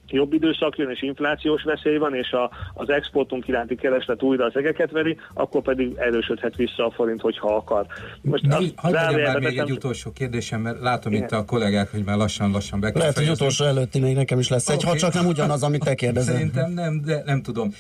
jobb 0.08 0.32
időszak 0.32 0.76
jön, 0.76 0.90
és 0.90 1.02
inflációs 1.02 1.62
veszély 1.62 1.96
van, 1.96 2.14
és 2.14 2.30
a, 2.30 2.50
az 2.74 2.88
exportunk 2.88 3.48
iránti 3.48 3.74
kereslet 3.74 4.22
újra 4.22 4.44
az 4.44 4.56
egeket 4.56 4.90
veri, 4.90 5.16
akkor 5.34 5.62
pedig 5.62 5.94
erősödhet 5.96 6.56
vissza 6.56 6.86
a 6.86 6.90
forint, 6.90 7.20
hogyha 7.20 7.54
akar. 7.54 7.86
Most 8.20 8.46
Na, 8.46 8.58
hagyd 8.74 8.94
már 8.94 9.40
még 9.40 9.58
egy 9.58 9.70
utolsó 9.70 10.12
kérdésem, 10.12 10.60
mert 10.60 10.80
látom 10.80 11.12
Igen. 11.12 11.24
itt 11.24 11.30
a 11.32 11.44
kollégák, 11.44 11.90
hogy 11.90 12.04
már 12.04 12.16
lassan-lassan 12.16 12.80
be 12.80 12.92
Lehet, 12.94 13.18
hogy 13.18 13.28
utolsó 13.28 13.64
előtti 13.64 14.00
még 14.00 14.14
nekem 14.14 14.38
is 14.38 14.48
lesz 14.48 14.68
okay. 14.68 14.76
egy, 14.76 14.84
ha 14.84 14.96
csak 14.96 15.12
nem 15.12 15.26
ugyanaz, 15.26 15.62
amit 15.62 15.84
te 15.84 15.94
kérdezel. 15.94 16.34
Szerintem 16.34 16.72
nem, 16.72 17.00
de 17.04 17.22
nem 17.24 17.42
tudom. 17.42 17.70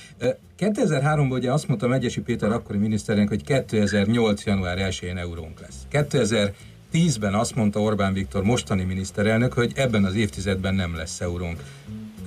2003-ban 0.58 1.32
ugye 1.32 1.52
azt 1.52 1.68
mondta 1.68 1.86
Megyesi 1.86 2.20
Péter 2.20 2.50
akkori 2.50 2.78
miniszterünk, 2.78 3.28
hogy 3.28 3.44
2008. 3.44 4.44
január 4.44 4.78
1-én 4.80 5.16
eurónk 5.16 5.60
lesz. 5.60 5.86
2000 5.90 6.52
2010-ben 6.94 7.34
azt 7.34 7.54
mondta 7.54 7.80
Orbán 7.80 8.12
Viktor, 8.12 8.42
mostani 8.42 8.84
miniszterelnök, 8.84 9.52
hogy 9.52 9.72
ebben 9.74 10.04
az 10.04 10.14
évtizedben 10.14 10.74
nem 10.74 10.96
lesz 10.96 11.20
eurónk. 11.20 11.60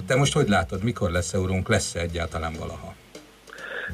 Te 0.08 0.16
most 0.16 0.34
hogy 0.34 0.48
látod, 0.48 0.84
mikor 0.84 1.12
lesz 1.12 1.34
eurónk, 1.34 1.70
lesz-e 1.70 2.00
egyáltalán 2.00 2.54
valaha? 2.60 2.96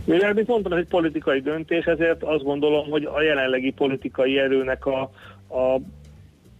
Mivel, 0.05 0.33
mint 0.33 0.47
mondtam, 0.47 0.71
ez 0.71 0.77
egy 0.77 0.87
politikai 0.87 1.41
döntés, 1.41 1.85
ezért 1.85 2.23
azt 2.23 2.43
gondolom, 2.43 2.89
hogy 2.89 3.05
a 3.05 3.21
jelenlegi 3.21 3.71
politikai 3.71 4.37
erőnek 4.37 4.85
a, 4.85 5.01
a 5.47 5.79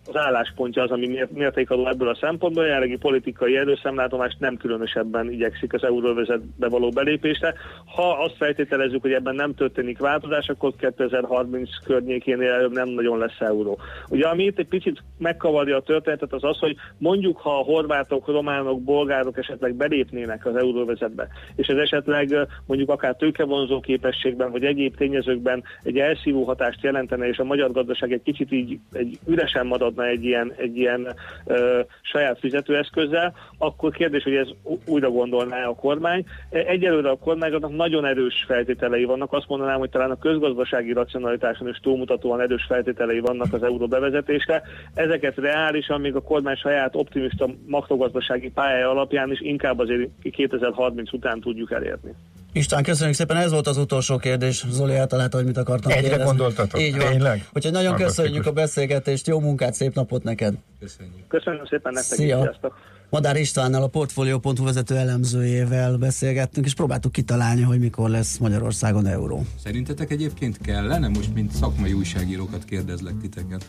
az 0.08 0.16
álláspontja 0.16 0.84
az, 0.84 0.92
ami 0.92 1.20
mértékadó 1.30 1.88
ebből 1.88 2.08
a 2.08 2.16
szempontból. 2.16 2.64
A 2.64 2.66
jelenlegi 2.66 2.98
politikai 2.98 3.58
erőszemlátomást 3.58 4.40
nem 4.40 4.58
különösebben 4.58 5.32
igyekszik 5.32 5.74
az 5.74 5.84
euróvezetbe 5.84 6.70
való 6.70 6.90
belépésre. 6.90 7.54
Ha 7.86 8.24
azt 8.24 8.36
feltételezzük, 8.36 9.02
hogy 9.02 9.12
ebben 9.12 9.36
nem 9.36 9.56
történik 9.56 10.00
változás, 10.00 10.48
akkor 10.48 10.74
2030 10.76 11.70
környékén 11.86 12.42
előbb 12.42 12.74
nem 12.74 12.90
nagyon 12.90 13.18
lesz 13.18 13.40
euró. 13.40 13.80
Ugye 14.10 14.28
ami 14.28 14.44
itt 14.44 14.60
egy 14.60 14.68
picit 14.68 15.04
megkavarja 15.18 15.78
a 15.78 15.82
történetet, 15.82 16.34
az 16.34 16.44
az, 16.44 16.58
hogy 16.58 16.76
mondjuk, 16.98 17.38
ha 17.38 17.60
a 17.60 17.64
horvátok, 17.64 18.28
románok, 18.28 18.82
bolgárok 18.82 19.38
esetleg 19.38 19.76
belépnének 19.76 20.46
az 20.46 20.56
euróvezetbe, 20.56 21.28
és 21.56 21.68
ez 21.68 21.78
esetleg 21.78 22.48
mondjuk 22.66 22.90
akár 22.90 23.16
tőkevonzó 23.16 23.80
képességben, 23.80 24.52
vagy 24.52 24.64
egyéb 24.64 24.96
tényezőkben 24.96 25.64
egy 25.84 25.98
elszívó 25.98 26.44
hatást 26.44 26.84
jelentene, 26.84 27.28
és 27.28 27.38
a 27.38 27.44
magyar 27.44 27.72
gazdaság 27.72 28.12
egy 28.12 28.24
kicsit 28.24 28.52
így 28.52 28.80
egy 28.92 29.20
üresen 29.26 29.68
marad 29.68 29.93
maradna 29.96 30.06
egy 30.06 30.26
ilyen, 30.26 30.54
egy 30.58 30.78
ilyen 30.78 31.16
ö, 31.46 31.82
saját 32.02 32.40
fizetőeszközzel, 32.40 33.34
akkor 33.58 33.92
kérdés, 33.92 34.24
hogy 34.24 34.36
ez 34.36 34.48
újra 34.86 35.10
gondolná 35.10 35.66
a 35.66 35.76
kormány. 35.76 36.26
Egyelőre 36.50 37.10
a 37.10 37.18
kormánynak 37.18 37.76
nagyon 37.76 38.06
erős 38.06 38.44
feltételei 38.48 39.04
vannak. 39.04 39.34
Azt 39.34 39.48
mondanám, 39.48 39.80
hogy 39.80 39.90
talán 39.90 40.12
a 40.12 40.18
közgazdasági 40.18 40.94
racionalitáson 40.94 41.68
is 41.68 41.78
túlmutatóan 41.78 42.42
erős 42.42 42.66
feltételei 42.68 43.20
vannak 43.20 43.54
az 43.54 43.64
euró 43.64 43.88
bevezetésre. 43.88 44.62
Ezeket 44.94 45.38
reálisan 45.38 46.02
még 46.02 46.16
a 46.16 46.22
kormány 46.22 46.56
saját 46.56 46.96
optimista 46.96 47.50
makrogazdasági 47.68 48.50
pályája 48.50 48.90
alapján 48.90 49.32
is 49.32 49.42
inkább 49.42 49.80
azért 49.80 50.10
2030 50.32 51.14
után 51.14 51.40
tudjuk 51.40 51.72
elérni. 51.72 52.14
István, 52.56 52.84
köszönjük 52.84 53.16
szépen, 53.16 53.38
ez 53.38 53.52
volt 53.52 53.68
az 53.68 53.78
utolsó 53.78 54.18
kérdés. 54.18 54.66
Zoli 54.70 54.94
eltalálta, 54.94 55.38
hogy 55.38 55.46
mit 55.46 55.58
akartam 55.58 55.92
Egyre 55.92 56.02
kérdezni. 56.02 56.26
gondoltatok? 56.26 56.82
Így 56.82 56.98
van. 56.98 57.12
Tényleg? 57.12 57.48
Úgyhogy 57.54 57.72
nagyon 57.72 57.96
köszönjük 57.96 58.46
a 58.46 58.52
beszélgetést, 58.52 59.28
jó 59.28 59.40
munkát, 59.40 59.74
szép 59.74 59.96
napot 59.96 60.24
neked. 60.24 60.54
Köszönjük. 60.80 61.28
Köszönöm 61.28 61.66
szépen 61.66 61.94
nektek 61.94 62.18
Szia. 62.18 62.50
Is, 62.52 62.72
Madár 63.10 63.36
Istvánnal, 63.36 63.84
a 63.84 63.88
Portfolio.hu 63.88 64.64
vezető 64.64 64.96
elemzőjével 64.96 65.98
beszélgettünk, 65.98 66.66
és 66.66 66.74
próbáltuk 66.74 67.12
kitalálni, 67.12 67.62
hogy 67.62 67.80
mikor 67.80 68.10
lesz 68.10 68.38
Magyarországon 68.38 69.06
euró. 69.06 69.46
Szerintetek 69.64 70.12
egyébként 70.12 70.58
kellene? 70.58 71.08
Most, 71.08 71.34
mint 71.34 71.52
szakmai 71.52 71.94
újságírókat 71.94 72.64
kérdezlek 72.66 73.14
titeket. 73.22 73.68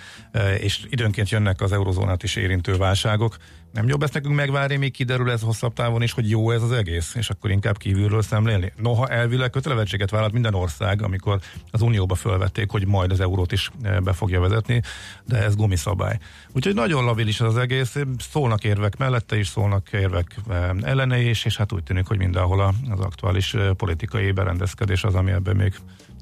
és 0.59 0.87
időnként 0.89 1.31
jönnek 1.31 1.61
az 1.61 1.73
eurozónát 1.73 2.23
is 2.23 2.37
érintő 2.37 2.77
válságok, 2.77 3.37
nem 3.73 3.89
jobb 3.89 4.03
ezt 4.03 4.15
nekünk 4.15 4.35
megvárni, 4.35 4.77
míg 4.77 4.93
kiderül 4.93 5.31
ez 5.31 5.41
hosszabb 5.41 5.73
távon 5.73 6.03
is, 6.03 6.13
hogy 6.13 6.31
jó 6.31 6.51
ez 6.51 6.63
az 6.63 6.73
egész, 6.73 7.15
és 7.15 7.31
akkor 7.31 7.51
inkább 7.51 7.77
kívülről 7.77 8.23
szemlélni. 8.23 8.73
Noha 8.77 9.09
elvileg 9.09 9.51
kötelezettséget 9.51 10.11
vállalt 10.11 10.33
minden 10.33 10.55
ország, 10.55 11.03
amikor 11.03 11.41
az 11.71 11.81
Unióba 11.81 12.15
fölvették, 12.15 12.71
hogy 12.71 12.87
majd 12.87 13.11
az 13.11 13.21
eurót 13.21 13.53
is 13.53 13.71
be 14.03 14.13
fogja 14.13 14.41
vezetni, 14.41 14.83
de 15.25 15.37
ez 15.37 15.57
gumiszabály. 15.57 16.19
Úgyhogy 16.53 16.75
nagyon 16.75 17.05
labilis 17.05 17.41
az 17.41 17.57
egész, 17.57 17.97
szólnak 18.31 18.65
érvek 18.65 18.97
mellette 18.97 19.39
is, 19.39 19.49
szólnak 19.49 19.93
érvek 19.93 20.37
ellene 20.83 21.21
is, 21.21 21.45
és 21.45 21.57
hát 21.57 21.73
úgy 21.73 21.83
tűnik, 21.83 22.07
hogy 22.07 22.19
mindenhol 22.19 22.61
az 22.91 23.01
aktuális 23.01 23.57
politikai 23.77 24.31
berendezkedés 24.31 25.05
az, 25.05 25.15
ami 25.15 25.31
ebben 25.31 25.57
még 25.57 25.75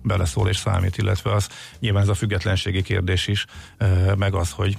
beleszól 0.02 0.48
és 0.48 0.56
számít, 0.56 0.98
illetve 0.98 1.32
az 1.32 1.48
nyilván 1.78 2.02
ez 2.02 2.08
a 2.08 2.14
függetlenségi 2.14 2.82
kérdés 2.82 3.26
is, 3.26 3.46
meg 4.16 4.34
az, 4.34 4.50
hogy 4.50 4.78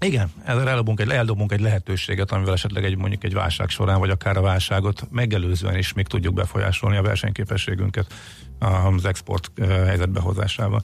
igen, 0.00 0.30
ezzel 0.44 0.68
eldobunk 0.68 1.00
egy, 1.00 1.10
eldobunk 1.10 1.52
egy 1.52 1.60
lehetőséget, 1.60 2.32
amivel 2.32 2.52
esetleg 2.52 2.84
egy 2.84 2.96
mondjuk 2.96 3.24
egy 3.24 3.34
válság 3.34 3.68
során, 3.68 3.98
vagy 3.98 4.10
akár 4.10 4.36
a 4.36 4.40
válságot 4.40 5.06
megelőzően 5.10 5.76
is 5.76 5.92
még 5.92 6.06
tudjuk 6.06 6.34
befolyásolni 6.34 6.96
a 6.96 7.02
versenyképességünket 7.02 8.14
az 8.58 9.04
export 9.04 9.50
eh, 9.54 9.68
helyzetbe 9.68 10.20
hozásával. 10.20 10.82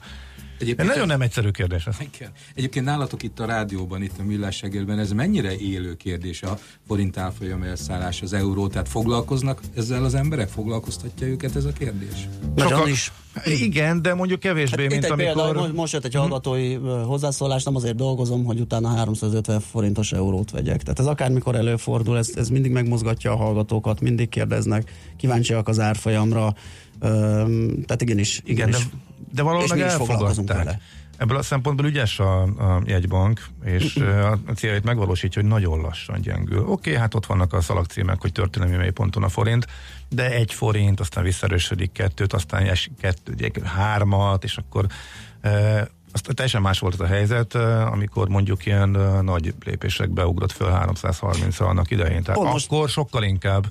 Egyébként 0.61 0.87
nagyon 0.87 1.07
nem 1.07 1.21
egyszerű 1.21 1.49
kérdés 1.49 1.85
ez. 1.85 1.95
Igen. 2.15 2.31
Egyébként 2.55 2.85
nálatok 2.85 3.23
itt 3.23 3.39
a 3.39 3.45
rádióban, 3.45 4.01
itt 4.01 4.19
a 4.19 4.23
Millás 4.23 4.61
reggelben, 4.61 4.99
ez 4.99 5.11
mennyire 5.11 5.57
élő 5.57 5.95
kérdés 5.95 6.41
a 6.43 6.57
forint 6.87 7.17
árfolyam 7.17 7.63
elszállás, 7.63 8.21
az 8.21 8.33
euró, 8.33 8.67
tehát 8.67 8.89
foglalkoznak 8.89 9.61
ezzel 9.75 10.03
az 10.03 10.15
emberek? 10.15 10.49
Foglalkoztatja 10.49 11.27
őket 11.27 11.55
ez 11.55 11.65
a 11.65 11.71
kérdés? 11.71 12.27
Nagyon 12.55 12.87
is. 12.87 13.11
Igen, 13.45 14.01
de 14.01 14.13
mondjuk 14.13 14.39
kevésbé, 14.39 14.83
Hát 14.83 14.85
itt 14.85 14.91
mint 14.91 15.03
egy 15.03 15.11
amikor... 15.11 15.43
példa, 15.43 15.59
most, 15.59 15.73
most 15.73 15.93
jött 15.93 16.05
egy 16.05 16.13
hallgatói 16.15 16.75
ö, 16.75 17.01
hozzászólás, 17.05 17.63
nem 17.63 17.75
azért 17.75 17.95
dolgozom, 17.95 18.43
hogy 18.43 18.59
utána 18.59 18.87
350 18.95 19.59
forintos 19.59 20.11
eurót 20.11 20.51
vegyek. 20.51 20.81
Tehát 20.81 20.99
ez 20.99 21.05
akármikor 21.05 21.55
előfordul, 21.55 22.17
ez, 22.17 22.31
ez 22.35 22.49
mindig 22.49 22.71
megmozgatja 22.71 23.31
a 23.31 23.35
hallgatókat, 23.35 24.01
mindig 24.01 24.29
kérdeznek, 24.29 24.91
kíváncsiak 25.17 25.67
az 25.67 25.79
árfolyamra, 25.79 26.53
tehát 27.85 28.01
igenis, 28.01 28.41
Igen, 28.45 28.67
igenis. 28.67 28.87
de, 28.89 28.97
de 29.31 29.41
valahol 29.41 29.63
és 29.63 29.69
meg 29.69 29.81
elfogadták. 29.81 30.79
Ebből 31.17 31.37
a 31.37 31.41
szempontból 31.41 31.85
ügyes 31.85 32.19
a, 32.19 32.41
a 32.41 32.81
jegybank, 32.85 33.45
és 33.63 33.95
a 34.47 34.51
céljait 34.55 34.83
megvalósítja, 34.83 35.41
hogy 35.41 35.51
nagyon 35.51 35.81
lassan 35.81 36.21
gyengül. 36.21 36.59
Oké, 36.59 36.71
okay, 36.71 36.95
hát 36.95 37.13
ott 37.13 37.25
vannak 37.25 37.53
a 37.53 37.61
szalagcímek, 37.61 38.21
hogy 38.21 38.31
történelmi 38.31 38.75
mélyponton 38.75 39.23
a 39.23 39.29
forint, 39.29 39.67
de 40.09 40.31
egy 40.31 40.53
forint, 40.53 40.99
aztán 40.99 41.23
visszerősödik 41.23 41.91
kettőt, 41.91 42.33
aztán 42.33 42.65
es, 42.65 42.89
kettő, 42.99 43.61
hármat, 43.63 44.43
és 44.43 44.57
akkor 44.57 44.85
ö, 45.41 45.81
azt 46.11 46.27
teljesen 46.33 46.61
más 46.61 46.79
volt 46.79 46.93
az 46.93 46.99
a 46.99 47.05
helyzet, 47.05 47.55
amikor 47.91 48.27
mondjuk 48.27 48.65
ilyen 48.65 48.89
nagy 49.21 49.53
lépésekbe 49.65 50.25
ugrott 50.25 50.51
föl 50.51 50.69
330 50.69 51.59
annak 51.59 51.91
idején. 51.91 52.23
Tehát 52.23 52.41
most- 52.41 52.71
akkor 52.71 52.89
sokkal 52.89 53.23
inkább 53.23 53.65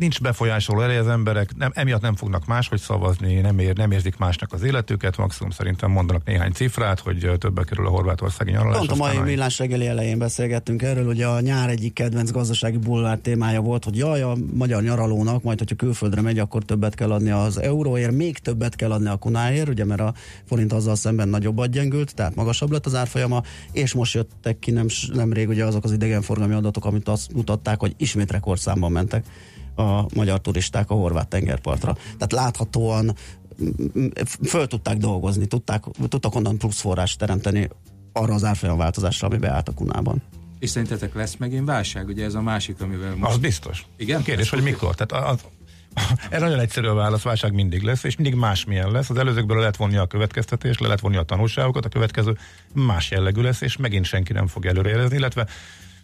nincs 0.00 0.20
befolyásoló 0.20 0.80
elé 0.80 0.96
az 0.96 1.08
emberek, 1.08 1.56
nem, 1.56 1.70
emiatt 1.74 2.00
nem 2.00 2.14
fognak 2.14 2.46
máshogy 2.46 2.80
szavazni, 2.80 3.34
nem, 3.34 3.58
ér, 3.58 3.76
nem 3.76 3.90
érzik 3.90 4.16
másnak 4.16 4.52
az 4.52 4.62
életüket, 4.62 5.16
maximum 5.16 5.50
szerintem 5.50 5.90
mondanak 5.90 6.24
néhány 6.24 6.52
cifrát, 6.52 7.00
hogy 7.00 7.30
többe 7.38 7.64
kerül 7.64 7.86
a 7.86 7.90
horvátországi 7.90 8.50
nyaralás. 8.50 8.78
Pont 8.78 8.90
a 8.90 8.94
mai 8.94 9.08
aztán 9.08 9.24
millás 9.24 9.58
reggeli 9.58 9.86
elején 9.86 10.18
beszélgettünk 10.18 10.82
erről, 10.82 11.04
hogy 11.04 11.22
a 11.22 11.40
nyár 11.40 11.68
egyik 11.68 11.92
kedvenc 11.92 12.30
gazdasági 12.30 12.76
bulvár 12.76 13.18
témája 13.18 13.60
volt, 13.60 13.84
hogy 13.84 13.96
jaj, 13.96 14.22
a 14.22 14.36
magyar 14.52 14.82
nyaralónak, 14.82 15.42
majd 15.42 15.58
hogyha 15.58 15.74
külföldre 15.74 16.20
megy, 16.20 16.38
akkor 16.38 16.62
többet 16.62 16.94
kell 16.94 17.12
adni 17.12 17.30
az 17.30 17.58
euróért, 17.60 18.12
még 18.12 18.38
többet 18.38 18.76
kell 18.76 18.92
adni 18.92 19.08
a 19.08 19.16
kunáért, 19.16 19.68
ugye 19.68 19.84
mert 19.84 20.00
a 20.00 20.14
forint 20.44 20.72
azzal 20.72 20.94
szemben 20.94 21.28
nagyobbat 21.28 21.70
gyengült, 21.70 22.14
tehát 22.14 22.34
magasabb 22.34 22.70
lett 22.70 22.86
az 22.86 22.94
árfolyama, 22.94 23.42
és 23.72 23.94
most 23.94 24.14
jöttek 24.14 24.58
ki 24.58 24.70
nem, 24.70 24.86
nemrég 25.12 25.48
ugye 25.48 25.64
azok 25.64 25.84
az 25.84 25.92
idegenforgalmi 25.92 26.54
adatok, 26.54 26.84
amit 26.84 27.08
azt 27.08 27.32
mutatták, 27.32 27.80
hogy 27.80 27.94
ismét 27.96 28.30
rekordszámban 28.30 28.92
mentek 28.92 29.24
a 29.80 30.06
magyar 30.14 30.40
turisták 30.40 30.90
a 30.90 30.94
horvát 30.94 31.28
tengerpartra. 31.28 31.92
Tehát 32.02 32.32
láthatóan 32.32 33.14
m- 33.56 33.94
m- 33.94 34.28
föl 34.48 34.66
tudták 34.66 34.96
dolgozni, 34.96 35.46
tudták, 35.46 35.84
tudtak 36.08 36.34
onnan 36.34 36.58
plusz 36.58 36.80
forrást 36.80 37.18
teremteni 37.18 37.68
arra 38.12 38.34
az 38.34 38.44
árfolyam 38.44 38.76
változásra, 38.76 39.28
ami 39.28 39.36
beállt 39.36 39.68
a 39.68 39.72
kunában. 39.72 40.22
És 40.58 40.70
szerintetek 40.70 41.14
lesz 41.14 41.36
megint 41.36 41.66
válság? 41.66 42.08
Ugye 42.08 42.24
ez 42.24 42.34
a 42.34 42.40
másik, 42.40 42.80
amivel 42.80 43.14
most... 43.16 43.32
Az 43.32 43.38
biztos. 43.38 43.86
Igen? 43.96 44.22
Kérdés, 44.22 44.50
hogy 44.50 44.62
mikor. 44.62 44.94
Tehát 44.94 45.30
az, 45.30 45.40
ez 46.30 46.40
nagyon 46.40 46.58
egyszerű 46.58 46.86
a 46.86 46.94
válasz, 46.94 47.22
válság 47.22 47.52
mindig 47.52 47.82
lesz, 47.82 48.04
és 48.04 48.16
mindig 48.16 48.34
másmilyen 48.34 48.90
lesz. 48.90 49.10
Az 49.10 49.16
előzőkből 49.16 49.54
le 49.54 49.60
lehet 49.60 49.76
vonni 49.76 49.96
a 49.96 50.06
következtetés, 50.06 50.78
le 50.78 50.84
lehet 50.84 51.00
vonni 51.00 51.16
a 51.16 51.22
tanulságokat, 51.22 51.84
a 51.84 51.88
következő 51.88 52.38
más 52.72 53.10
jellegű 53.10 53.40
lesz, 53.40 53.60
és 53.60 53.76
megint 53.76 54.04
senki 54.04 54.32
nem 54.32 54.46
fog 54.46 54.66
előrejelezni, 54.66 55.16
illetve 55.16 55.46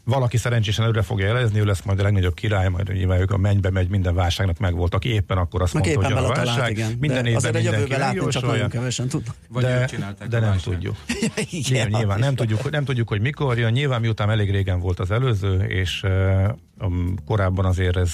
valaki 0.07 0.37
szerencsésen 0.37 0.85
előre 0.85 1.03
fogja 1.03 1.27
jelezni, 1.27 1.61
ő 1.61 1.65
lesz 1.65 1.83
majd 1.83 1.99
a 1.99 2.03
legnagyobb 2.03 2.35
király, 2.35 2.69
majd 2.69 2.93
nyilván 2.93 3.20
ők 3.20 3.31
a 3.31 3.37
mennybe 3.37 3.70
megy, 3.70 3.89
minden 3.89 4.15
válságnak 4.15 4.59
megvolt, 4.59 4.95
aki 4.95 5.09
éppen 5.09 5.37
akkor 5.37 5.62
azt 5.62 5.74
mondta, 5.74 5.95
hogy 5.95 6.12
a 6.12 6.28
válság, 6.28 6.70
igen. 6.70 6.97
minden 7.01 7.23
De 7.24 7.31
évben 7.31 7.53
mindenki 7.55 7.97
látni 7.97 8.28
csak 8.28 8.47
nagyon 8.47 8.69
kevesen 8.69 9.09
tudnak. 9.09 9.35
Vagy 9.49 9.62
de, 9.62 9.89
de 10.28 10.41
nem 10.41 10.57
tudjuk. 10.57 10.97
Igen, 11.51 11.89
Nyilván, 11.89 12.19
nem 12.19 12.35
tudjuk, 12.35 12.61
hogy- 12.61 12.73
nem 12.73 12.85
tudjuk, 12.85 13.09
hogy 13.09 13.20
mikor 13.20 13.59
jön. 13.59 13.73
Nyilván 13.73 14.01
miután 14.01 14.31
elég 14.31 14.51
régen 14.51 14.81
volt 14.81 15.01
az 15.01 15.11
előző, 15.11 15.62
és 15.62 16.03
uh, 16.03 16.93
korábban 17.24 17.65
azért 17.65 17.97
ez, 17.97 18.12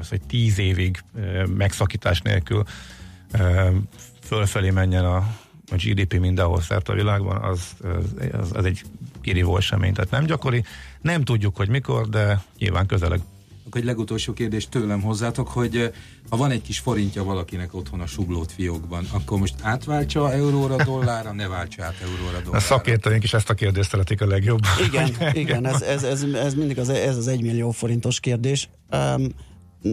ez 0.00 0.08
egy 0.10 0.22
tíz 0.26 0.58
évig 0.58 0.98
uh, 1.14 1.46
megszakítás 1.46 2.20
nélkül 2.20 2.62
uh, 3.32 3.66
fölfelé 4.22 4.70
menjen 4.70 5.04
a, 5.04 5.16
a 5.70 5.76
GDP 5.76 6.18
mindenhol 6.18 6.60
szerte 6.60 6.92
a 6.92 6.94
világban, 6.94 7.36
az, 7.42 7.60
az, 7.82 8.30
az, 8.40 8.50
az 8.54 8.64
egy 8.64 8.82
kirívó 9.20 9.56
esemény. 9.56 9.92
Tehát 9.92 10.10
nem 10.10 10.24
gyakori, 10.24 10.64
nem 11.02 11.24
tudjuk, 11.24 11.56
hogy 11.56 11.68
mikor, 11.68 12.08
de 12.08 12.42
nyilván 12.58 12.86
közeleg. 12.86 13.20
Akkor 13.66 13.80
egy 13.80 13.86
legutolsó 13.86 14.32
kérdés 14.32 14.68
tőlem 14.68 15.00
hozzátok, 15.00 15.48
hogy 15.48 15.92
ha 16.30 16.36
van 16.36 16.50
egy 16.50 16.62
kis 16.62 16.78
forintja 16.78 17.24
valakinek 17.24 17.74
otthon 17.74 18.00
a 18.00 18.06
suglót 18.06 18.52
fiókban, 18.52 19.06
akkor 19.12 19.38
most 19.38 19.54
átváltsa 19.62 20.32
euróra, 20.32 20.84
dollárra, 20.84 21.32
ne 21.32 21.48
váltsa 21.48 21.84
át 21.84 21.94
euróra, 22.02 22.36
A 22.36 22.40
dollárra. 22.40 22.60
szakértőink 22.66 23.22
is 23.24 23.32
ezt 23.34 23.50
a 23.50 23.54
kérdést 23.54 23.90
szeretik 23.90 24.20
a 24.20 24.26
legjobban. 24.26 24.70
Igen, 24.86 25.10
igen, 25.44 25.66
ez, 25.66 25.82
ez, 25.82 26.02
ez, 26.02 26.22
ez 26.22 26.54
mindig 26.54 26.78
az, 26.78 26.88
ez 26.88 27.16
az 27.16 27.28
egymillió 27.28 27.70
forintos 27.70 28.20
kérdés. 28.20 28.68
Um, 28.90 29.26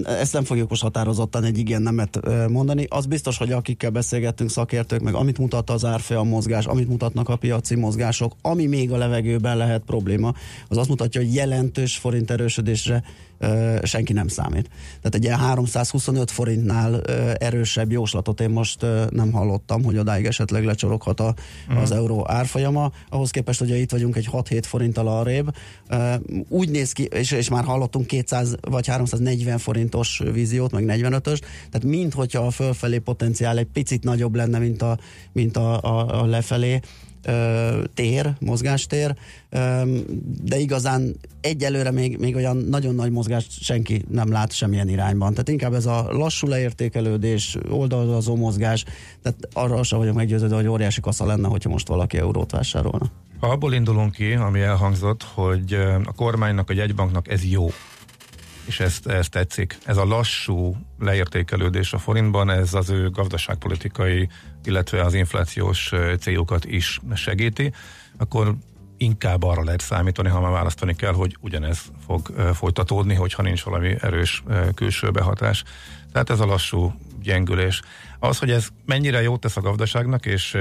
ezt 0.03 0.34
nem 0.34 0.44
fogjuk 0.44 0.70
most 0.70 0.82
határozottan 0.82 1.44
egy 1.44 1.57
igen 1.57 1.82
nemet 1.82 2.20
mondani. 2.48 2.86
Az 2.90 3.06
biztos, 3.06 3.38
hogy 3.38 3.52
akikkel 3.52 3.90
beszélgettünk, 3.90 4.49
szakértők, 4.49 5.02
meg 5.02 5.14
amit 5.14 5.38
mutat 5.38 5.70
az 5.70 5.86
árfolyam 5.86 6.28
mozgás, 6.28 6.66
amit 6.66 6.90
mutatnak 6.90 7.30
a 7.30 7.36
piaci 7.36 7.76
mozgások, 7.76 8.36
ami 8.41 8.66
még 8.66 8.91
a 8.91 8.98
levegőben 8.98 9.57
lehet 9.57 9.82
probléma, 9.86 10.34
az 10.68 10.78
azt 10.78 10.90
mutatja, 10.90 11.22
hogy 11.22 11.34
jelentős 11.34 11.98
forint 11.98 12.32
erősödésre 12.32 13.03
senki 13.84 14.14
nem 14.14 14.28
számít. 14.28 14.70
Tehát 14.88 15.16
egy 15.16 15.24
ilyen 15.24 15.38
325 15.38 16.32
forintnál 16.32 17.02
erősebb 17.38 17.91
jóslatot 17.91 18.41
én 18.41 18.49
most 18.49 18.86
nem 19.10 19.32
hallottam, 19.32 19.84
hogy 19.84 19.98
odáig 19.98 20.26
esetleg 20.26 20.66
lecsoroghat 20.66 21.20
a, 21.20 21.36
az 21.82 21.91
euró 21.91 22.26
árfolyama. 22.28 22.91
Ahhoz 23.10 23.32
képest, 23.32 23.60
hogy 23.60 23.70
itt 23.70 23.91
vagyunk 23.91 24.16
egy 24.16 24.30
6-7 24.32 24.61
forinttal 24.66 25.07
arrébb, 25.07 25.53
úgy 26.48 26.70
néz 26.70 26.91
ki, 26.91 27.03
és, 27.03 27.32
és 27.32 27.49
már 27.49 27.64
hallottunk 27.64 28.07
200 28.07 28.56
vagy 28.61 28.88
340 28.88 29.57
forintos 29.57 30.22
víziót, 30.34 30.72
meg 30.72 30.84
45-ös, 30.88 31.40
tehát 31.72 31.84
minthogyha 31.84 32.45
a 32.45 32.52
fölfelé 32.52 32.98
potenciál 32.98 33.57
egy 33.57 33.68
picit 33.74 34.03
nagyobb 34.03 34.36
lenne, 34.36 34.60
mint 34.60 34.82
a, 34.82 34.98
mint 35.32 35.57
a, 35.57 35.82
a, 35.82 36.22
a 36.22 36.26
lefelé 36.26 36.80
ö, 37.24 37.84
tér, 37.94 38.34
mozgástér, 38.40 39.16
de 40.41 40.58
igazán 40.58 41.16
egyelőre 41.41 41.91
még, 41.91 42.18
még 42.18 42.36
olyan 42.36 42.58
nagyon 42.58 42.96
nagy 42.96 43.12
mozgást 43.12 43.64
senki 43.64 44.06
nem 44.10 44.32
lát 44.32 44.52
semmilyen 44.52 44.90
irányban. 44.90 45.32
Tehát 45.32 45.50
inkább 45.50 45.74
ez 45.74 45.86
a 45.86 46.08
lassú 46.12 46.48
leértékelődés, 46.48 47.58
oldalazó 47.70 48.36
mozgás, 48.36 48.86
tehát 49.22 49.38
arra 49.54 49.84
sem 49.84 50.00
vagyok 50.00 50.16
meggyőződve, 50.16 50.56
hogy 50.56 50.68
óriási 50.68 51.02
kasza 51.02 51.26
lenne, 51.26 51.48
hogyha 51.48 51.70
most 51.70 51.88
valaki 51.88 52.18
eurót 52.18 52.52
vásárolna. 52.52 53.12
Ha 53.40 53.48
abból 53.48 53.74
indulunk 53.74 54.12
ki, 54.12 54.34
ami 54.34 54.62
elhangzott, 54.62 55.24
hogy 55.24 55.74
a 56.04 56.14
kormánynak, 56.16 56.70
a 56.70 56.74
jegybanknak 56.74 57.28
ez 57.28 57.46
jó, 57.46 57.70
és 58.66 58.80
ezt, 58.80 59.08
ezt 59.08 59.32
tetszik. 59.32 59.78
Ez 59.86 59.98
a 59.98 60.06
lassú 60.06 60.76
leértékelődés 61.00 61.94
a 61.94 61.98
forintban, 61.98 62.50
ez 62.50 62.74
az 62.74 62.90
ő 62.90 63.10
gazdaságpolitikai, 63.10 64.30
illetve 64.70 65.04
az 65.04 65.14
inflációs 65.14 65.91
célokat 66.20 66.66
is 66.66 67.00
segíti, 67.16 67.74
akkor 68.18 68.56
inkább 68.98 69.44
arra 69.44 69.64
lehet 69.64 69.82
számítani, 69.82 70.30
ha 70.30 70.41
már 70.41 70.52
választani 70.52 70.96
kell, 70.96 71.14
hogy 71.14 71.38
ugyanez 71.41 71.80
fog 72.06 72.28
folytatódni, 72.54 73.14
hogyha 73.14 73.41
nincs 73.41 73.64
valami 73.64 73.96
erős 74.02 74.44
külső 74.76 75.12
behatás. 75.12 75.64
Tehát 76.12 76.30
ez 76.30 76.40
a 76.40 76.46
lassú 76.46 76.94
gyengülés. 77.22 77.82
Az, 78.20 78.40
hogy 78.40 78.52
ez 78.52 78.68
mennyire 78.86 79.22
jót 79.22 79.40
tesz 79.40 79.58
a 79.58 79.62
gazdaságnak, 79.62 80.26
és 80.26 80.58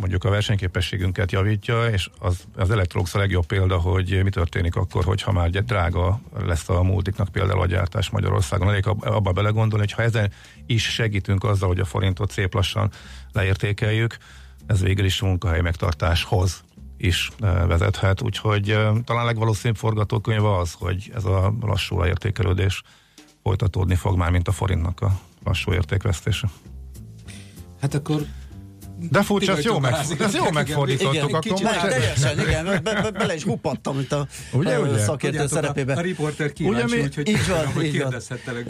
mondjuk 0.00 0.24
a 0.24 0.30
versenyképességünket 0.30 1.32
javítja, 1.32 1.86
és 1.86 2.08
az, 2.18 2.40
az 2.56 2.70
Electrolux 2.70 3.14
a 3.14 3.18
legjobb 3.18 3.46
példa, 3.46 3.78
hogy 3.78 4.20
mi 4.22 4.30
történik 4.30 4.76
akkor, 4.76 5.04
hogyha 5.04 5.32
már 5.32 5.50
drága 5.50 6.20
lesz 6.46 6.68
a 6.68 6.82
multiknak 6.82 7.28
például 7.28 7.60
a 7.60 7.66
gyártás 7.66 8.10
Magyarországon. 8.10 8.68
Elég 8.68 8.86
ab- 8.86 9.04
abba 9.04 9.32
belegondolni, 9.32 9.84
hogy 9.84 9.94
ha 9.94 10.02
ezen 10.02 10.32
is 10.66 10.82
segítünk 10.82 11.44
azzal, 11.44 11.68
hogy 11.68 11.80
a 11.80 11.84
forintot 11.84 12.30
szép 12.30 12.54
lassan 12.54 12.90
leértékeljük, 13.32 14.16
ez 14.66 14.80
végül 14.80 15.04
is 15.04 15.20
munkahely 15.20 15.60
megtartáshoz 15.60 16.64
is 16.96 17.30
vezethet, 17.66 18.22
úgyhogy 18.22 18.78
talán 19.04 19.24
legvalószínűbb 19.24 19.76
forgatókönyv 19.76 20.44
az, 20.44 20.72
hogy 20.78 21.10
ez 21.14 21.24
a 21.24 21.54
lassú 21.60 22.00
leértékelődés 22.00 22.82
folytatódni 23.42 23.94
fog 23.94 24.16
már, 24.16 24.30
mint 24.30 24.48
a 24.48 24.52
forintnak 24.52 25.00
a 25.00 25.20
lassú 25.44 25.72
értékvesztése. 25.72 26.50
Hát 27.80 27.94
akkor 27.94 28.26
De 29.10 29.22
furcsa, 29.22 29.52
ezt 29.52 29.64
jó, 29.64 29.78
meg, 29.78 29.92
ezt 29.92 30.34
jó 30.34 30.40
igen, 30.40 30.52
megfordítottuk, 30.52 31.14
igen, 31.14 31.24
akkor 31.26 31.38
kicsit 31.38 31.62
most... 31.62 31.82
Meg, 31.82 31.90
teljesen, 31.90 32.40
igen, 32.40 32.64
be, 32.64 32.80
be, 33.02 33.10
bele 33.10 33.34
is 33.34 33.42
hupattam, 33.42 33.96
mint 33.96 34.12
a, 34.12 34.26
Ugye, 34.52 34.80
ugye? 34.80 34.98
szakértő 34.98 35.36
Tudjátok, 35.36 35.58
szerepébe. 35.58 35.92
A, 35.92 35.98
a 35.98 36.00
riporter 36.00 36.46
Ugye 36.46 36.52
kíváncsi, 36.54 36.96
mi- 36.96 37.02
úgyhogy 37.02 37.28
így 37.28 37.48
van, 37.48 37.66
hogy 37.66 37.84
így 37.84 38.02
van. 38.02 38.14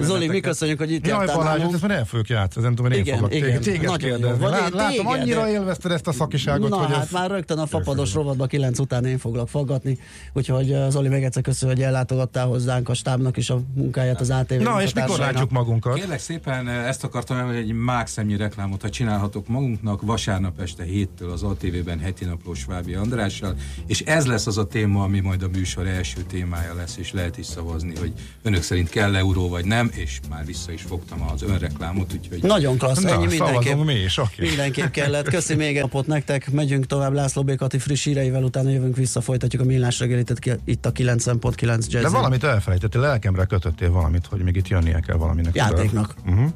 Zoli, 0.01 0.29
mi 0.29 0.41
köszönjük, 0.41 0.79
hogy 0.79 0.91
itt 0.91 1.07
Jaj, 1.07 1.19
jártál 1.19 1.37
Balázs, 1.37 1.63
ezt 1.73 1.83
már 1.83 1.91
el 1.91 2.05
fogjuk 2.05 2.29
játszani, 2.29 2.65
nem 2.65 2.75
tudom, 2.75 2.91
hogy 2.91 3.01
én 3.01 3.05
Igen, 3.05 3.19
foglak 3.19 3.35
igen, 3.35 3.61
téged, 3.61 3.97
kérdezni. 3.97 4.47
Látom, 4.73 5.07
annyira 5.07 5.49
élvezted 5.49 5.91
ezt 5.91 6.07
a 6.07 6.13
szakiságot, 6.13 6.69
Na 6.69 6.77
hogy 6.77 6.95
hát 6.95 7.11
már 7.11 7.31
rögtön 7.31 7.59
a 7.59 7.67
fapados 7.67 8.15
rovatba 8.15 8.47
9 8.47 8.79
után 8.79 9.05
én 9.05 9.19
foglak 9.19 9.49
faggatni, 9.49 9.99
úgyhogy 10.33 10.77
Zoli 10.89 11.09
még 11.09 11.23
egyszer 11.23 11.43
köszönöm, 11.43 11.75
hogy 11.75 11.85
ellátogattál 11.85 12.47
hozzánk 12.47 12.89
a 12.89 12.95
stábnak 12.95 13.37
is 13.37 13.51
a 13.51 13.61
munkáját 13.75 14.21
az 14.21 14.31
ATV 14.31 14.53
Na, 14.55 14.83
és 14.83 14.93
mikor 14.93 15.19
látjuk 15.19 15.51
magunkat? 15.51 15.95
Kérlek 15.95 16.19
szépen, 16.19 16.69
ezt 16.69 17.05
akartam 17.05 17.47
hogy 17.47 17.57
egy 17.57 17.73
mákszemnyi 17.73 18.37
reklámot, 18.37 18.83
ha 18.83 18.91
csinálhatok 18.91 19.49
magunknak, 19.49 20.03
vasárnap 20.25 20.61
este 20.61 20.85
héttől 20.85 21.31
az 21.31 21.43
ATV-ben 21.43 21.99
heti 21.99 22.25
napló 22.25 22.55
Svábi 22.55 22.95
Andrással, 22.95 23.57
és 23.87 24.01
ez 24.01 24.27
lesz 24.27 24.47
az 24.47 24.59
a 24.59 24.67
téma, 24.67 25.03
ami 25.03 25.21
majd 25.21 25.43
a 25.43 25.49
műsor 25.49 25.87
első 25.87 26.21
témája 26.23 26.75
lesz, 26.75 26.97
és 26.97 27.13
lehet 27.13 27.39
is 27.39 27.47
szavazni, 27.47 27.93
hogy 27.99 28.13
önök 28.43 28.63
szerint 28.63 28.89
kell 28.89 29.17
euró 29.17 29.49
vagy 29.49 29.65
nem, 29.65 29.91
és 29.95 30.21
már 30.31 30.47
vissza 30.47 30.73
is 30.73 30.83
fogtam 30.83 31.23
az 31.33 31.43
önreklámot, 31.43 32.13
úgyhogy... 32.13 32.43
Nagyon 32.43 32.79
klassz, 32.79 33.03
Na, 33.03 33.11
ennyi 33.11 33.27
mindenképp. 33.27 33.85
mi 33.85 33.95
is, 33.95 34.17
oké. 34.19 34.47
Mindenképp 34.47 34.91
kellett. 34.99 35.29
Köszi 35.29 35.55
még 35.55 35.77
egy 35.77 35.83
napot 35.83 36.07
nektek. 36.07 36.51
Megyünk 36.51 36.87
tovább 36.87 37.13
László 37.13 37.43
Békati 37.45 37.79
friss 37.79 38.05
híreivel, 38.05 38.43
utána 38.43 38.71
jövünk 38.71 38.97
vissza, 38.97 39.21
folytatjuk 39.21 39.63
a 39.63 39.65
millás 39.65 39.99
reggelit 39.99 40.61
itt 40.65 40.87
a 40.87 40.93
90.9 40.93 41.67
Jazz. 41.67 42.03
De 42.03 42.09
valamit 42.09 42.45
elfelejtettél, 42.45 43.01
lelkemre 43.01 43.45
kötöttél 43.45 43.91
valamit, 43.91 44.27
hogy 44.27 44.41
még 44.41 44.57
itt 44.57 44.69
jönnie 44.69 45.01
kell 45.01 45.17
valaminek. 45.17 45.55
Játéknak. 45.55 46.15
Uh-huh. 46.27 46.51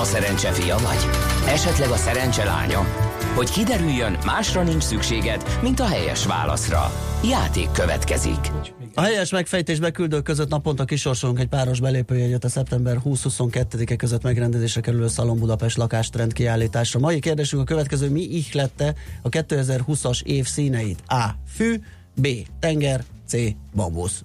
A 0.00 0.04
szerencse 0.04 0.52
fia 0.52 0.76
vagy? 0.76 1.08
Esetleg 1.48 1.90
a 1.90 1.96
szerencse 1.96 2.44
lánya? 2.44 2.86
Hogy 3.34 3.50
kiderüljön, 3.50 4.18
másra 4.24 4.62
nincs 4.62 4.82
szükséged, 4.82 5.58
mint 5.62 5.80
a 5.80 5.86
helyes 5.86 6.26
válaszra. 6.26 6.92
Játék 7.24 7.70
következik. 7.70 8.50
A 8.94 9.00
helyes 9.00 9.30
megfejtésbe 9.30 9.90
küldők 9.90 10.22
között 10.22 10.48
naponta 10.48 10.84
kisorsolunk 10.84 11.38
egy 11.38 11.48
páros 11.48 11.80
belépőjegyet 11.80 12.44
a 12.44 12.48
szeptember 12.48 12.96
20-22-e 13.04 13.96
között 13.96 14.22
megrendezésre 14.22 14.80
kerülő 14.80 15.08
Szalon 15.08 15.38
Budapest 15.38 15.76
lakástrend 15.76 16.32
kiállításra. 16.32 17.00
Mai 17.00 17.18
kérdésünk 17.18 17.62
a 17.62 17.64
következő, 17.64 18.10
mi 18.10 18.20
ihlette 18.20 18.94
a 19.22 19.28
2020-as 19.28 20.22
év 20.22 20.46
színeit? 20.46 21.02
A. 21.06 21.24
Fű, 21.54 21.80
B. 22.14 22.28
Tenger, 22.60 23.04
C. 23.26 23.36
Bambusz. 23.74 24.24